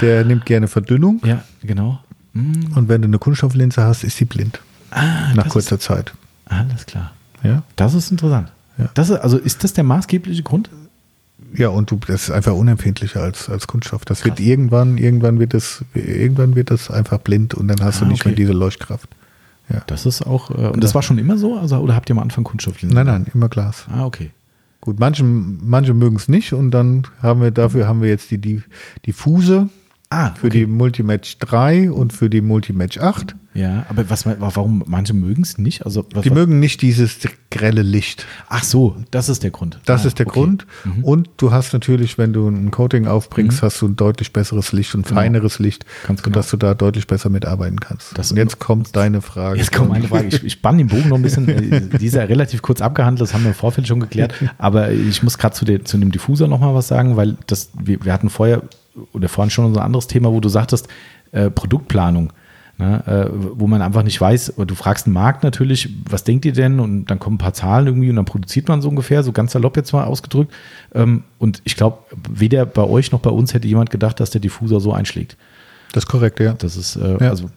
der 0.00 0.24
nimmt 0.24 0.44
gerne 0.46 0.68
Verdünnung. 0.68 1.20
Ja, 1.24 1.44
genau. 1.62 2.00
Mhm. 2.32 2.72
Und 2.74 2.88
wenn 2.88 3.02
du 3.02 3.08
eine 3.08 3.18
Kunststofflinse 3.18 3.82
hast, 3.82 4.04
ist 4.04 4.16
sie 4.16 4.24
blind. 4.24 4.60
Ah, 4.90 5.32
nach 5.34 5.48
kurzer 5.48 5.76
ist, 5.76 5.82
Zeit. 5.82 6.12
Alles 6.46 6.86
klar. 6.86 7.12
Ja. 7.42 7.62
Das 7.76 7.94
ist 7.94 8.10
interessant. 8.10 8.52
Ja. 8.78 8.88
Das 8.94 9.10
ist, 9.10 9.18
also 9.18 9.38
ist 9.38 9.64
das 9.64 9.72
der 9.72 9.84
maßgebliche 9.84 10.42
Grund? 10.42 10.70
Ja, 11.54 11.68
und 11.68 11.90
du, 11.90 11.98
das 12.06 12.24
ist 12.24 12.30
einfach 12.30 12.54
unempfindlicher 12.54 13.22
als, 13.22 13.48
als 13.48 13.66
Kunststoff. 13.66 14.04
Das 14.04 14.20
Krass. 14.20 14.30
wird 14.30 14.40
irgendwann, 14.40 14.96
irgendwann 14.96 15.38
wird 15.38 15.54
das, 15.54 15.84
irgendwann 15.92 16.54
wird 16.56 16.70
das 16.70 16.90
einfach 16.90 17.18
blind 17.18 17.54
und 17.54 17.68
dann 17.68 17.80
hast 17.82 17.98
ah, 17.98 18.04
du 18.04 18.10
nicht 18.10 18.22
okay. 18.22 18.30
mehr 18.30 18.36
diese 18.36 18.52
Leuchtkraft. 18.52 19.08
Ja. 19.68 19.82
Das 19.86 20.06
ist 20.06 20.22
auch, 20.22 20.50
äh, 20.50 20.68
und 20.68 20.82
das 20.82 20.94
war 20.94 21.02
schon 21.02 21.18
immer 21.18 21.38
so? 21.38 21.58
Also, 21.58 21.76
oder 21.78 21.94
habt 21.94 22.10
ihr 22.10 22.16
am 22.16 22.22
Anfang 22.22 22.44
Kunststofflinsen? 22.44 22.94
Nein, 22.94 23.06
nein, 23.06 23.26
immer 23.32 23.48
Glas. 23.48 23.86
Ah, 23.90 24.04
okay. 24.04 24.30
Gut, 24.80 24.98
manche, 24.98 25.22
manche 25.22 25.94
mögen 25.94 26.16
es 26.16 26.28
nicht 26.28 26.52
und 26.52 26.72
dann 26.72 27.06
haben 27.22 27.40
wir, 27.40 27.52
dafür 27.52 27.86
haben 27.86 28.02
wir 28.02 28.08
jetzt 28.08 28.30
die, 28.32 28.38
die 28.38 28.62
Diffuse 29.06 29.68
Ah, 30.12 30.34
für 30.34 30.48
okay. 30.48 30.58
die 30.58 30.66
Multimatch 30.66 31.38
3 31.38 31.90
und 31.90 32.12
für 32.12 32.28
die 32.28 32.42
Multimatch 32.42 32.98
8. 32.98 33.34
Ja, 33.54 33.86
aber 33.88 34.08
was, 34.08 34.26
warum 34.26 34.82
manche 34.86 35.14
mögen 35.14 35.42
es 35.42 35.58
nicht? 35.58 35.84
Also, 35.84 36.02
die 36.02 36.30
mögen 36.30 36.58
nicht 36.58 36.80
dieses 36.80 37.18
grelle 37.50 37.82
Licht. 37.82 38.26
Ach 38.48 38.62
so, 38.62 38.96
das 39.10 39.28
ist 39.28 39.42
der 39.42 39.50
Grund. 39.50 39.78
Das 39.84 40.04
ah, 40.04 40.08
ist 40.08 40.18
der 40.18 40.26
okay. 40.26 40.40
Grund. 40.40 40.66
Mhm. 40.84 41.04
Und 41.04 41.28
du 41.38 41.50
hast 41.50 41.72
natürlich, 41.72 42.16
wenn 42.16 42.32
du 42.32 42.48
ein 42.48 42.70
Coating 42.70 43.06
aufbringst, 43.06 43.62
mhm. 43.62 43.66
hast 43.66 43.80
du 43.80 43.88
ein 43.88 43.96
deutlich 43.96 44.32
besseres 44.32 44.72
Licht 44.72 44.94
und 44.94 45.06
genau. 45.06 45.20
feineres 45.20 45.58
Licht, 45.58 45.84
Ganz 46.06 46.22
genau. 46.22 46.34
sodass 46.34 46.50
du 46.50 46.56
da 46.58 46.74
deutlich 46.74 47.06
besser 47.06 47.28
mitarbeiten 47.28 47.80
kannst. 47.80 48.16
Das 48.16 48.30
und 48.30 48.38
jetzt 48.38 48.58
kommt 48.58 48.94
deine 48.96 49.20
Frage. 49.20 49.58
Jetzt 49.58 49.72
kommt 49.72 49.90
meine 49.90 50.08
Frage. 50.08 50.28
Ich, 50.28 50.44
ich 50.44 50.52
spann 50.54 50.78
den 50.78 50.88
Bogen 50.88 51.08
noch 51.08 51.16
ein 51.16 51.22
bisschen. 51.22 51.46
die 52.00 52.06
ist 52.06 52.14
ja 52.14 52.24
relativ 52.24 52.60
kurz 52.60 52.80
abgehandelt, 52.80 53.22
das 53.22 53.34
haben 53.34 53.44
wir 53.44 53.50
im 53.50 53.56
Vorfeld 53.56 53.86
schon 53.86 54.00
geklärt. 54.00 54.34
Aber 54.58 54.92
ich 54.92 55.22
muss 55.22 55.36
gerade 55.36 55.54
zu, 55.54 55.64
zu 55.84 55.98
dem 55.98 56.10
Diffuser 56.10 56.48
nochmal 56.48 56.74
was 56.74 56.88
sagen, 56.88 57.16
weil 57.16 57.36
das, 57.46 57.70
wir, 57.78 58.02
wir 58.04 58.12
hatten 58.12 58.30
vorher 58.30 58.62
oder 59.12 59.28
vorhin 59.28 59.50
schon 59.50 59.72
so 59.72 59.80
ein 59.80 59.84
anderes 59.84 60.06
Thema, 60.06 60.32
wo 60.32 60.40
du 60.40 60.48
sagtest, 60.48 60.88
äh, 61.32 61.50
Produktplanung. 61.50 62.32
Ne, 62.78 63.06
äh, 63.06 63.30
wo 63.30 63.66
man 63.66 63.82
einfach 63.82 64.02
nicht 64.02 64.18
weiß, 64.18 64.54
du 64.56 64.74
fragst 64.74 65.04
den 65.04 65.12
Markt 65.12 65.44
natürlich, 65.44 65.90
was 66.08 66.24
denkt 66.24 66.46
ihr 66.46 66.54
denn? 66.54 66.80
Und 66.80 67.04
dann 67.04 67.18
kommen 67.18 67.34
ein 67.34 67.38
paar 67.38 67.52
Zahlen 67.52 67.86
irgendwie 67.86 68.08
und 68.08 68.16
dann 68.16 68.24
produziert 68.24 68.66
man 68.66 68.80
so 68.80 68.88
ungefähr, 68.88 69.22
so 69.22 69.30
ganz 69.30 69.52
salopp 69.52 69.76
jetzt 69.76 69.92
mal 69.92 70.04
ausgedrückt. 70.04 70.52
Ähm, 70.94 71.22
und 71.38 71.60
ich 71.64 71.76
glaube, 71.76 71.98
weder 72.30 72.64
bei 72.64 72.82
euch 72.82 73.12
noch 73.12 73.20
bei 73.20 73.30
uns 73.30 73.52
hätte 73.52 73.68
jemand 73.68 73.90
gedacht, 73.90 74.18
dass 74.20 74.30
der 74.30 74.40
Diffuser 74.40 74.80
so 74.80 74.92
einschlägt. 74.92 75.36
Das 75.92 76.04
ist 76.04 76.08
korrekt, 76.08 76.40
ja. 76.40 76.54
Das 76.54 76.76
ist, 76.76 76.96
äh, 76.96 77.18
ja. 77.20 77.28
also 77.28 77.50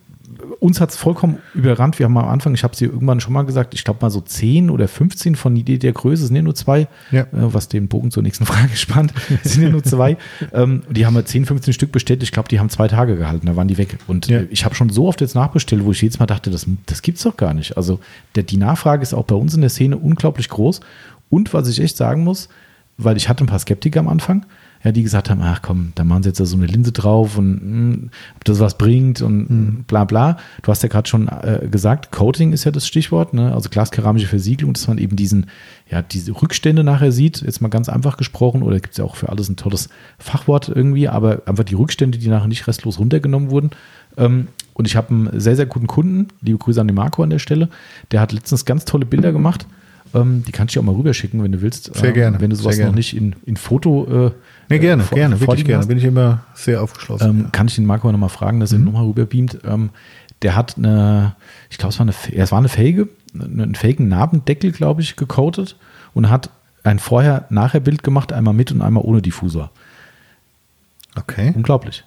uns 0.59 0.81
hat 0.81 0.91
es 0.91 0.95
vollkommen 0.95 1.37
überrannt. 1.53 1.99
Wir 1.99 2.05
haben 2.05 2.17
am 2.17 2.27
Anfang, 2.27 2.53
ich 2.53 2.63
habe 2.63 2.73
es 2.73 2.79
dir 2.79 2.89
irgendwann 2.89 3.19
schon 3.19 3.33
mal 3.33 3.43
gesagt, 3.43 3.73
ich 3.73 3.83
glaube 3.83 3.99
mal 4.01 4.09
so 4.09 4.21
10 4.21 4.69
oder 4.69 4.87
15 4.87 5.35
von 5.35 5.55
Idee 5.55 5.77
der 5.77 5.93
Größe, 5.93 6.27
sind 6.27 6.35
ja 6.35 6.41
nur 6.41 6.55
zwei, 6.55 6.87
ja. 7.11 7.21
äh, 7.21 7.27
was 7.31 7.67
den 7.67 7.87
Bogen 7.87 8.11
zur 8.11 8.23
nächsten 8.23 8.45
Frage 8.47 8.75
spannt, 8.75 9.13
sind 9.43 9.63
ja 9.63 9.69
nur 9.69 9.83
zwei. 9.83 10.17
ähm, 10.53 10.83
die 10.89 11.05
haben 11.05 11.13
wir 11.13 11.25
10, 11.25 11.45
15 11.45 11.73
Stück 11.73 11.91
bestellt. 11.91 12.23
Ich 12.23 12.31
glaube, 12.31 12.49
die 12.49 12.59
haben 12.59 12.69
zwei 12.69 12.87
Tage 12.87 13.15
gehalten, 13.15 13.45
da 13.45 13.55
waren 13.55 13.67
die 13.67 13.77
weg. 13.77 13.97
Und 14.07 14.27
ja. 14.27 14.39
äh, 14.39 14.47
ich 14.49 14.65
habe 14.65 14.75
schon 14.75 14.89
so 14.89 15.07
oft 15.07 15.21
jetzt 15.21 15.35
nachbestellt, 15.35 15.83
wo 15.85 15.91
ich 15.91 16.01
jedes 16.01 16.19
Mal 16.19 16.25
dachte, 16.25 16.49
das, 16.49 16.65
das 16.85 17.01
es 17.05 17.23
doch 17.23 17.37
gar 17.37 17.53
nicht. 17.53 17.77
Also 17.77 17.99
der, 18.35 18.43
die 18.43 18.57
Nachfrage 18.57 19.03
ist 19.03 19.13
auch 19.13 19.25
bei 19.25 19.35
uns 19.35 19.53
in 19.53 19.61
der 19.61 19.69
Szene 19.69 19.97
unglaublich 19.97 20.49
groß. 20.49 20.81
Und 21.29 21.53
was 21.53 21.67
ich 21.67 21.79
echt 21.79 21.97
sagen 21.97 22.23
muss, 22.23 22.49
weil 22.97 23.17
ich 23.17 23.29
hatte 23.29 23.43
ein 23.43 23.47
paar 23.47 23.59
Skeptiker 23.59 23.99
am 23.99 24.07
Anfang, 24.07 24.45
ja, 24.85 24.91
die 24.91 25.01
gesagt 25.01 25.31
haben, 25.31 25.41
ach 25.41 25.63
komm, 25.63 25.93
da 25.95 26.03
machen 26.03 26.21
sie 26.21 26.29
jetzt 26.29 26.37
so 26.37 26.55
eine 26.55 26.67
Linse 26.67 26.91
drauf 26.91 27.39
und 27.39 27.53
mh, 27.55 27.93
hm, 27.93 28.09
ob 28.35 28.43
das 28.43 28.59
was 28.59 28.77
bringt 28.77 29.19
und 29.23 29.49
mhm. 29.49 29.83
bla 29.87 30.05
bla. 30.05 30.37
Du 30.61 30.69
hast 30.69 30.83
ja 30.83 30.89
gerade 30.89 31.09
schon 31.09 31.27
äh, 31.27 31.67
gesagt, 31.71 32.11
Coating 32.11 32.53
ist 32.53 32.65
ja 32.65 32.71
das 32.71 32.85
Stichwort, 32.85 33.33
ne? 33.33 33.51
also 33.51 33.69
glaskeramische 33.69 34.27
Versiegelung, 34.27 34.73
dass 34.73 34.87
man 34.87 34.99
eben 34.99 35.15
diesen, 35.15 35.47
ja, 35.89 36.03
diese 36.03 36.39
Rückstände 36.39 36.83
nachher 36.83 37.11
sieht, 37.11 37.41
jetzt 37.41 37.61
mal 37.61 37.69
ganz 37.69 37.89
einfach 37.89 38.15
gesprochen, 38.15 38.61
oder 38.61 38.79
gibt 38.79 38.91
es 38.91 38.97
ja 38.99 39.05
auch 39.05 39.15
für 39.15 39.29
alles 39.29 39.49
ein 39.49 39.55
tolles 39.55 39.89
Fachwort 40.19 40.69
irgendwie, 40.69 41.09
aber 41.09 41.41
einfach 41.47 41.63
die 41.63 41.73
Rückstände, 41.73 42.19
die 42.19 42.27
nachher 42.27 42.47
nicht 42.47 42.67
restlos 42.67 42.99
runtergenommen 42.99 43.49
wurden. 43.49 43.71
Ähm, 44.17 44.49
und 44.75 44.85
ich 44.85 44.95
habe 44.95 45.09
einen 45.09 45.39
sehr, 45.39 45.55
sehr 45.55 45.65
guten 45.65 45.87
Kunden, 45.87 46.27
liebe 46.41 46.59
Grüße 46.59 46.79
an 46.79 46.87
den 46.87 46.95
Marco 46.95 47.23
an 47.23 47.31
der 47.31 47.39
Stelle, 47.39 47.69
der 48.11 48.21
hat 48.21 48.33
letztens 48.33 48.65
ganz 48.65 48.85
tolle 48.85 49.07
Bilder 49.07 49.31
gemacht. 49.31 49.65
Ähm, 50.13 50.43
die 50.47 50.51
kannst 50.51 50.75
du 50.75 50.79
dir 50.79 50.83
auch 50.83 50.85
mal 50.85 50.95
rüberschicken, 50.95 51.43
wenn 51.43 51.51
du 51.51 51.61
willst. 51.61 51.93
Sehr 51.95 52.11
gerne. 52.11 52.39
Wenn 52.39 52.49
du 52.49 52.55
sowas 52.55 52.77
noch 52.79 52.93
nicht 52.93 53.15
in, 53.15 53.35
in 53.45 53.57
Foto 53.57 54.27
äh, 54.27 54.31
Nee, 54.69 54.79
gerne, 54.79 55.03
äh, 55.03 55.15
gerne, 55.15 55.39
wirklich 55.39 55.65
gerne. 55.65 55.79
Hast. 55.79 55.87
Bin 55.87 55.97
ich 55.97 56.03
immer 56.03 56.43
sehr 56.53 56.81
aufgeschlossen. 56.81 57.29
Ähm, 57.29 57.41
ja. 57.43 57.49
Kann 57.51 57.67
ich 57.67 57.75
den 57.75 57.85
Marco 57.85 58.11
nochmal 58.11 58.29
fragen, 58.29 58.59
dass 58.59 58.71
er 58.71 58.79
mhm. 58.79 58.85
nochmal 58.85 59.05
rüberbeamt. 59.05 59.59
Ähm, 59.65 59.89
der 60.41 60.55
hat 60.55 60.77
eine, 60.77 61.35
ich 61.69 61.77
glaube, 61.77 61.93
es 61.93 61.99
war 61.99 62.05
eine, 62.05 62.41
es 62.41 62.51
war 62.51 62.59
eine 62.59 62.69
Felge, 62.69 63.09
einen 63.33 63.75
faken 63.75 64.07
Narbendeckel, 64.07 64.71
glaube 64.71 65.01
ich, 65.01 65.15
gecoatet 65.15 65.75
und 66.13 66.29
hat 66.29 66.49
ein 66.83 66.99
Vorher-Nachher-Bild 66.99 68.03
gemacht, 68.03 68.31
einmal 68.31 68.53
mit 68.53 68.71
und 68.71 68.81
einmal 68.81 69.03
ohne 69.03 69.21
Diffusor. 69.21 69.71
Okay. 71.15 71.53
Unglaublich. 71.55 72.03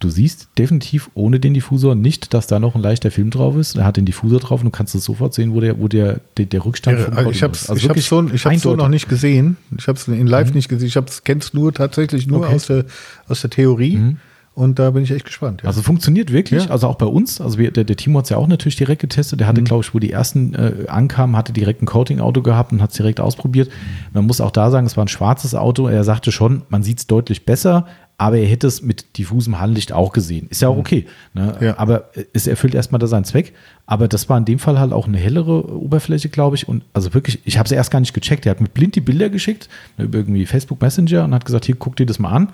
Du 0.00 0.08
siehst 0.10 0.48
definitiv 0.58 1.10
ohne 1.14 1.38
den 1.40 1.54
Diffusor 1.54 1.94
nicht, 1.94 2.34
dass 2.34 2.46
da 2.46 2.58
noch 2.58 2.74
ein 2.74 2.80
leichter 2.82 3.10
Film 3.10 3.30
drauf 3.30 3.54
ist. 3.56 3.76
Er 3.76 3.84
hat 3.84 3.96
den 3.96 4.06
Diffusor 4.06 4.40
drauf 4.40 4.60
und 4.60 4.64
du 4.66 4.70
kannst 4.70 4.94
es 4.94 5.04
sofort 5.04 5.32
sehen, 5.34 5.54
wo 5.54 5.60
der, 5.60 5.78
wo 5.78 5.88
der, 5.88 6.20
der, 6.36 6.46
der 6.46 6.64
Rückstand 6.64 6.98
ja, 6.98 7.04
vom 7.04 7.16
also 7.16 7.30
ich 7.30 7.42
habe 7.42 7.52
ist. 7.52 7.70
also 7.70 7.90
ich 7.94 8.04
so, 8.06 8.26
ich 8.32 8.44
hab's 8.46 8.62
so 8.62 8.74
noch 8.76 8.88
nicht 8.88 9.08
gesehen. 9.08 9.56
Ich 9.78 9.86
habe 9.88 9.96
es 9.98 10.08
in 10.08 10.26
live 10.26 10.48
Mhm. 10.48 10.54
nicht 10.56 10.68
gesehen. 10.68 10.88
Ich 10.88 11.24
kenne 11.24 11.40
es 11.40 11.54
nur 11.54 11.72
tatsächlich 11.72 12.26
nur 12.26 12.40
Okay. 12.40 12.54
aus, 12.54 12.66
der, 12.66 12.84
aus 13.28 13.40
der 13.42 13.50
Theorie. 13.50 13.96
Mhm. 13.98 14.16
Und 14.52 14.78
da 14.80 14.90
bin 14.90 15.04
ich 15.04 15.10
echt 15.12 15.24
gespannt. 15.24 15.60
Ja. 15.62 15.68
Also 15.68 15.80
funktioniert 15.80 16.32
wirklich, 16.32 16.64
Ja. 16.64 16.70
also 16.70 16.88
auch 16.88 16.96
bei 16.96 17.06
uns. 17.06 17.40
Also 17.40 17.56
wir, 17.58 17.70
der, 17.70 17.84
der 17.84 17.96
Timo 17.96 18.18
hat 18.18 18.24
es 18.24 18.30
ja 18.30 18.36
auch 18.36 18.48
natürlich 18.48 18.76
direkt 18.76 19.00
getestet. 19.00 19.38
Der 19.40 19.46
Mhm. 19.46 19.48
hatte, 19.50 19.62
glaube 19.62 19.84
ich, 19.84 19.94
wo 19.94 19.98
die 20.00 20.10
ersten 20.10 20.54
äh, 20.54 20.72
ankamen, 20.88 21.36
hatte 21.36 21.52
direkt 21.52 21.82
ein 21.82 21.86
Coating-Auto 21.86 22.42
gehabt 22.42 22.72
und 22.72 22.82
hat 22.82 22.90
es 22.90 22.96
direkt 22.96 23.20
ausprobiert. 23.20 23.70
Man 24.12 24.26
muss 24.26 24.40
auch 24.40 24.50
da 24.50 24.70
sagen, 24.70 24.86
es 24.86 24.96
war 24.96 25.04
ein 25.04 25.08
schwarzes 25.08 25.54
Auto. 25.54 25.86
Er 25.88 26.04
sagte 26.04 26.32
schon, 26.32 26.62
man 26.68 26.82
sieht 26.82 26.98
es 26.98 27.06
deutlich 27.06 27.46
besser, 27.46 27.86
aber 28.20 28.36
er 28.36 28.46
hätte 28.46 28.66
es 28.66 28.82
mit 28.82 29.16
diffusem 29.16 29.58
Handlicht 29.58 29.94
auch 29.94 30.12
gesehen. 30.12 30.46
Ist 30.50 30.60
ja 30.60 30.68
auch 30.68 30.76
okay. 30.76 31.06
Ne? 31.32 31.56
Mhm. 31.58 31.66
Ja. 31.66 31.78
Aber 31.78 32.10
es 32.34 32.46
erfüllt 32.46 32.74
erstmal 32.74 32.98
da 32.98 33.06
seinen 33.06 33.24
Zweck. 33.24 33.54
Aber 33.86 34.08
das 34.08 34.28
war 34.28 34.36
in 34.36 34.44
dem 34.44 34.58
Fall 34.58 34.78
halt 34.78 34.92
auch 34.92 35.08
eine 35.08 35.16
hellere 35.16 35.74
Oberfläche, 35.74 36.28
glaube 36.28 36.54
ich. 36.54 36.68
Und 36.68 36.84
also 36.92 37.14
wirklich, 37.14 37.38
ich 37.46 37.56
habe 37.56 37.64
es 37.64 37.72
erst 37.72 37.90
gar 37.90 37.98
nicht 37.98 38.12
gecheckt. 38.12 38.44
Er 38.44 38.50
hat 38.50 38.60
mir 38.60 38.68
blind 38.68 38.94
die 38.94 39.00
Bilder 39.00 39.30
geschickt, 39.30 39.70
ne, 39.96 40.04
über 40.04 40.18
irgendwie 40.18 40.44
Facebook 40.44 40.82
Messenger 40.82 41.24
und 41.24 41.32
hat 41.32 41.46
gesagt, 41.46 41.64
hier, 41.64 41.76
guck 41.76 41.96
dir 41.96 42.04
das 42.04 42.18
mal 42.18 42.28
an. 42.28 42.50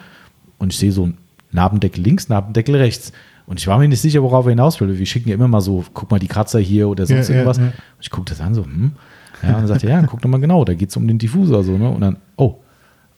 Und 0.58 0.72
ich 0.72 0.78
sehe 0.78 0.92
so 0.92 1.08
ein 1.08 1.18
Narbendeckel 1.50 2.00
links, 2.00 2.28
Narbendeckel 2.28 2.76
rechts. 2.76 3.10
Und 3.46 3.58
ich 3.58 3.66
war 3.66 3.76
mir 3.80 3.88
nicht 3.88 4.00
sicher, 4.00 4.22
worauf 4.22 4.46
er 4.46 4.50
hinaus 4.50 4.80
will. 4.80 4.96
Wir 4.96 5.06
schicken 5.06 5.30
ja 5.30 5.34
immer 5.34 5.48
mal 5.48 5.60
so, 5.60 5.84
guck 5.94 6.08
mal 6.12 6.20
die 6.20 6.28
Kratzer 6.28 6.60
hier 6.60 6.88
oder 6.88 7.06
sonst 7.06 7.28
Ja, 7.28 7.34
irgendwas. 7.34 7.56
ja. 7.56 7.64
Und 7.64 7.72
ich 8.00 8.10
gucke 8.10 8.30
das 8.30 8.40
an, 8.40 8.54
so, 8.54 8.64
hm. 8.64 8.92
Ja, 9.42 9.48
und 9.48 9.54
dann 9.54 9.66
sagt 9.66 9.82
er, 9.82 9.90
ja, 9.90 10.02
guck 10.06 10.22
doch 10.22 10.30
mal 10.30 10.38
genau, 10.40 10.64
da 10.64 10.74
geht 10.74 10.90
es 10.90 10.96
um 10.96 11.08
den 11.08 11.18
Diffusor, 11.18 11.64
so, 11.64 11.76
ne? 11.76 11.90
Und 11.90 12.02
dann, 12.02 12.18
oh, 12.36 12.60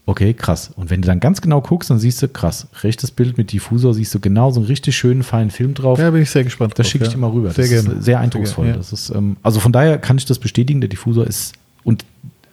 okay, 0.08 0.32
krass. 0.32 0.70
Und 0.74 0.88
wenn 0.88 1.02
du 1.02 1.06
dann 1.06 1.20
ganz 1.20 1.42
genau 1.42 1.60
guckst, 1.60 1.90
dann 1.90 1.98
siehst 1.98 2.22
du, 2.22 2.28
krass, 2.28 2.66
rechtes 2.82 3.10
Bild 3.10 3.36
mit 3.36 3.52
Diffusor, 3.52 3.92
siehst 3.92 4.14
du 4.14 4.20
genau 4.20 4.50
so 4.50 4.60
einen 4.60 4.66
richtig 4.66 4.96
schönen, 4.96 5.22
feinen 5.22 5.50
Film 5.50 5.74
drauf. 5.74 5.98
Da 5.98 6.10
bin 6.10 6.22
ich 6.22 6.30
sehr 6.30 6.44
gespannt. 6.44 6.72
Das 6.76 6.88
schicke 6.88 7.04
ich 7.04 7.10
ja. 7.10 7.16
dir 7.16 7.20
mal 7.20 7.30
rüber. 7.30 7.50
Sehr 7.50 7.64
das 7.64 7.84
gerne. 7.84 7.98
ist 7.98 8.04
sehr 8.04 8.18
eindrucksvoll. 8.18 8.64
Sehr 8.64 8.72
gerne, 8.72 8.78
Das 8.90 8.92
ist, 8.92 9.10
ähm, 9.10 9.36
also 9.42 9.60
von 9.60 9.70
daher 9.70 9.98
kann 9.98 10.16
ich 10.16 10.24
das 10.24 10.38
bestätigen, 10.38 10.80
der 10.80 10.88
Diffusor 10.88 11.26
ist 11.26 11.54
und 11.84 12.04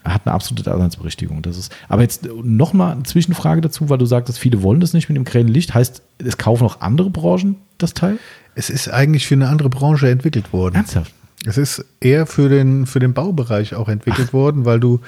hat 0.04 0.24
eine 0.26 0.36
absolute 0.36 0.64
Daseinsberechtigung. 0.64 1.42
Das 1.42 1.58
ist, 1.58 1.74
aber 1.88 2.02
jetzt 2.02 2.28
noch 2.44 2.74
mal 2.74 2.92
eine 2.92 3.04
Zwischenfrage 3.04 3.62
dazu, 3.62 3.90
weil 3.90 3.98
du 3.98 4.06
sagtest, 4.06 4.38
viele 4.38 4.62
wollen 4.62 4.82
das 4.82 4.94
nicht 4.94 5.08
mit 5.10 5.16
dem 5.16 5.24
grellen 5.24 5.48
Licht. 5.48 5.74
Heißt, 5.74 6.02
es 6.20 6.38
kaufen 6.38 6.66
auch 6.66 6.82
andere 6.82 7.10
Branchen 7.10 7.56
das 7.78 7.94
Teil? 7.94 8.14
ja. 8.14 8.20
Es 8.56 8.70
ist 8.70 8.90
eigentlich 8.90 9.28
für 9.28 9.36
eine 9.36 9.50
andere 9.50 9.70
Branche 9.70 10.10
entwickelt 10.10 10.54
worden. 10.54 10.76
Ernsthaft? 10.76 11.14
Es 11.46 11.58
ist 11.58 11.86
eher 12.00 12.26
für 12.26 12.50
den, 12.50 12.86
für 12.86 13.00
den 13.00 13.14
Baubereich 13.14 13.76
auch 13.76 13.90
entwickelt 13.90 14.34
worden, 14.34 14.66
weil 14.66 14.80
du 14.80 15.00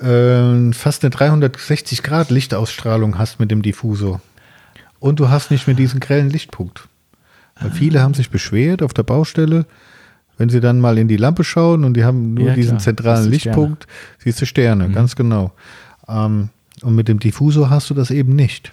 äh, 0.00 0.72
fast 0.72 1.02
eine 1.04 1.10
360 1.10 2.02
Grad 2.02 2.30
Lichtausstrahlung 2.30 3.18
hast 3.18 3.40
mit 3.40 3.50
dem 3.50 3.62
Diffusor. 3.62 4.20
Und 5.00 5.20
du 5.20 5.28
hast 5.28 5.50
nicht 5.50 5.66
mehr 5.66 5.76
diesen 5.76 6.00
grellen 6.00 6.30
Lichtpunkt. 6.30 6.88
Weil 7.60 7.70
viele 7.72 8.00
haben 8.02 8.14
sich 8.14 8.30
beschwert 8.30 8.82
auf 8.82 8.94
der 8.94 9.02
Baustelle, 9.02 9.66
wenn 10.36 10.48
sie 10.48 10.60
dann 10.60 10.80
mal 10.80 10.96
in 10.98 11.08
die 11.08 11.16
Lampe 11.16 11.42
schauen 11.42 11.82
und 11.84 11.94
die 11.94 12.04
haben 12.04 12.34
nur 12.34 12.48
Ja, 12.48 12.54
diesen 12.54 12.76
klar. 12.76 12.80
zentralen 12.80 13.16
du 13.30 13.36
Sterne. 13.38 13.56
Lichtpunkt, 13.56 13.86
siehst 14.18 14.40
du 14.40 14.46
Sterne, 14.46 14.88
ganz 14.90 15.16
genau. 15.16 15.52
Ähm, 16.08 16.50
und 16.82 16.94
mit 16.94 17.08
dem 17.08 17.18
Diffusor 17.18 17.70
hast 17.70 17.90
du 17.90 17.94
das 17.94 18.12
eben 18.12 18.36
nicht. 18.36 18.72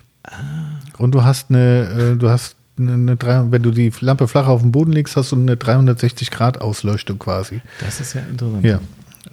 Und 0.99 1.13
du 1.13 1.23
hast 1.23 1.49
eine, 1.49 2.13
äh, 2.13 2.15
du 2.15 2.29
hast 2.29 2.55
eine, 2.77 2.93
eine 2.93 3.51
wenn 3.51 3.63
du 3.63 3.71
die 3.71 3.91
Lampe 4.01 4.27
flach 4.27 4.47
auf 4.47 4.61
den 4.61 4.71
Boden 4.71 4.91
legst, 4.91 5.15
hast 5.17 5.31
du 5.31 5.35
eine 5.35 5.57
360 5.57 6.29
Grad 6.29 6.61
Ausleuchtung 6.61 7.17
quasi. 7.17 7.61
Das 7.79 7.99
ist 7.99 8.13
ja 8.13 8.21
interessant. 8.21 8.63
Ja. 8.63 8.79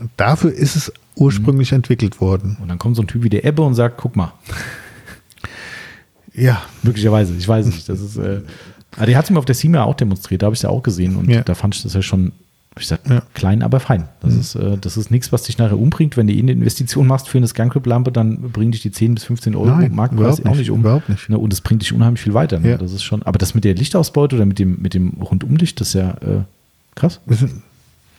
Und 0.03 0.11
dafür 0.17 0.53
ist 0.53 0.77
es 0.77 0.93
ursprünglich 1.17 1.73
entwickelt 1.73 2.21
worden. 2.21 2.57
Und 2.61 2.69
dann 2.69 2.79
kommt 2.79 2.97
so 2.97 3.03
ein 3.03 3.09
Typ 3.09 3.23
wie 3.23 3.29
der 3.31 3.45
Ebbe 3.45 3.63
und 3.63 3.75
sagt, 3.75 3.97
guck 3.99 4.17
mal, 4.17 4.33
Ja, 6.35 6.63
möglicherweise, 6.83 7.35
ich 7.37 7.47
weiß 7.47 7.67
nicht. 7.67 7.89
Das 7.89 8.01
ist, 8.01 8.17
äh, 8.17 8.41
aber 8.97 9.07
die 9.07 9.17
hat 9.17 9.25
es 9.25 9.31
mir 9.31 9.39
auf 9.39 9.45
der 9.45 9.55
SEMA 9.55 9.83
auch 9.83 9.95
demonstriert, 9.95 10.43
da 10.43 10.47
habe 10.47 10.55
ich 10.55 10.59
es 10.61 10.63
ja 10.63 10.71
auch 10.71 10.83
gesehen 10.83 11.17
und 11.17 11.29
Ja. 11.29 11.43
da 11.43 11.55
fand 11.55 11.75
ich 11.75 11.83
das 11.83 11.93
ja 11.93 12.01
schon, 12.01 12.33
ich 12.75 12.83
gesagt, 12.83 13.07
Ja. 13.09 13.17
Mhm. 13.17 13.21
klein, 13.35 13.63
aber 13.63 13.81
fein. 13.81 14.09
Das 14.21 14.35
ist, 14.35 14.55
äh, 14.55 14.79
das 14.79 14.97
ist 14.97 15.11
nichts, 15.11 15.31
was 15.31 15.43
dich 15.43 15.59
nachher 15.59 15.79
umbringt. 15.79 16.17
Wenn 16.17 16.27
du 16.27 16.33
eh 16.33 16.39
eine 16.39 16.53
Investition 16.53 17.07
machst 17.07 17.29
für 17.29 17.37
eine 17.37 17.47
Scangrip-Lampe, 17.49 18.13
dann 18.13 18.51
bringt 18.51 18.73
dich 18.73 18.81
die 18.81 18.91
10 18.91 19.15
bis 19.15 19.25
15 19.25 19.55
Euro 19.55 19.67
Nein, 19.67 19.95
Marktpreis 19.95 20.41
auch 20.41 20.45
nicht, 20.45 20.59
nicht 20.61 20.71
um. 20.71 20.81
überhaupt 20.81 21.11
nicht. 21.11 21.29
Ne, 21.29 21.37
und 21.39 21.53
es 21.53 21.61
bringt 21.61 21.83
dich 21.83 21.93
unheimlich 21.93 22.23
viel 22.23 22.33
weiter. 22.33 22.59
Ne? 22.61 22.71
Ja. 22.71 22.77
Das 22.79 22.93
ist 22.93 23.03
schon, 23.03 23.23
aber 23.25 23.39
das 23.39 23.55
mit 23.55 23.65
der 23.65 23.75
Lichtausbeute 23.75 24.37
oder 24.37 24.47
mit 24.47 24.59
dem, 24.59 24.81
mit 24.81 24.95
dem 24.95 25.11
Rundumlicht, 25.21 25.81
das 25.83 25.89
ist 25.89 25.95
ja 25.95 26.11
äh, 26.23 26.45
krass. 26.95 27.21
wir 27.27 27.37
sind- 27.37 27.63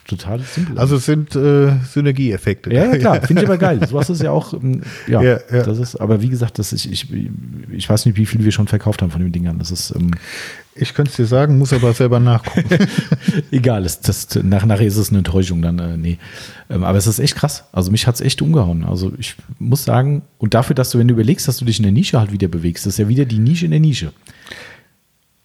Total 0.07 0.39
simpel. 0.41 0.77
also 0.77 0.97
es 0.97 1.05
sind 1.05 1.33
äh, 1.35 1.71
Synergieeffekte. 1.89 2.73
Ja, 2.73 2.85
ja 2.85 2.97
klar, 2.97 3.21
finde 3.25 3.43
ich 3.43 3.47
aber 3.47 3.57
geil. 3.57 3.85
Sowas 3.87 4.09
ist 4.09 4.21
ja 4.21 4.31
auch, 4.31 4.53
ähm, 4.53 4.81
ja, 5.07 5.21
Ja, 5.21 5.39
ja. 5.51 5.63
das 5.63 5.79
ist, 5.79 5.95
aber 5.95 6.21
wie 6.21 6.27
gesagt, 6.27 6.59
das 6.59 6.73
ist, 6.73 6.85
ich, 6.85 7.07
ich 7.71 7.89
weiß 7.89 8.05
nicht, 8.05 8.17
wie 8.17 8.25
viel 8.25 8.43
wir 8.43 8.51
schon 8.51 8.67
verkauft 8.67 9.01
haben 9.01 9.11
von 9.11 9.21
den 9.21 9.31
Dingern. 9.31 9.59
Das 9.59 9.71
ist 9.71 9.93
ähm, 9.95 10.11
Ich 10.75 10.93
könnte 10.93 11.11
es 11.11 11.15
dir 11.15 11.25
sagen, 11.25 11.57
muss 11.57 11.71
aber 11.71 11.93
selber 11.93 12.19
nachgucken. 12.19 12.85
egal, 13.51 13.83
das, 13.83 14.01
das, 14.01 14.27
nach, 14.43 14.65
nachher 14.65 14.87
ist 14.87 14.97
es 14.97 15.09
eine 15.09 15.19
Enttäuschung 15.19 15.61
dann, 15.61 15.79
äh, 15.79 15.95
nee. 15.95 16.17
Ähm, 16.69 16.83
aber 16.83 16.97
es 16.97 17.07
ist 17.07 17.19
echt 17.19 17.35
krass. 17.35 17.63
Also 17.71 17.89
mich 17.89 18.05
hat 18.05 18.15
es 18.15 18.21
echt 18.21 18.41
umgehauen. 18.41 18.83
Also 18.83 19.13
ich 19.17 19.35
muss 19.57 19.85
sagen, 19.85 20.23
und 20.37 20.53
dafür, 20.53 20.75
dass 20.75 20.89
du, 20.89 20.99
wenn 20.99 21.07
du 21.07 21.13
überlegst, 21.13 21.47
dass 21.47 21.57
du 21.57 21.65
dich 21.65 21.79
in 21.79 21.83
der 21.83 21.93
Nische 21.93 22.19
halt 22.19 22.33
wieder 22.33 22.49
bewegst, 22.49 22.85
das 22.85 22.93
ist 22.95 22.99
ja 22.99 23.07
wieder 23.07 23.23
die 23.23 23.39
Nische 23.39 23.65
in 23.65 23.71
der 23.71 23.79
Nische. 23.79 24.11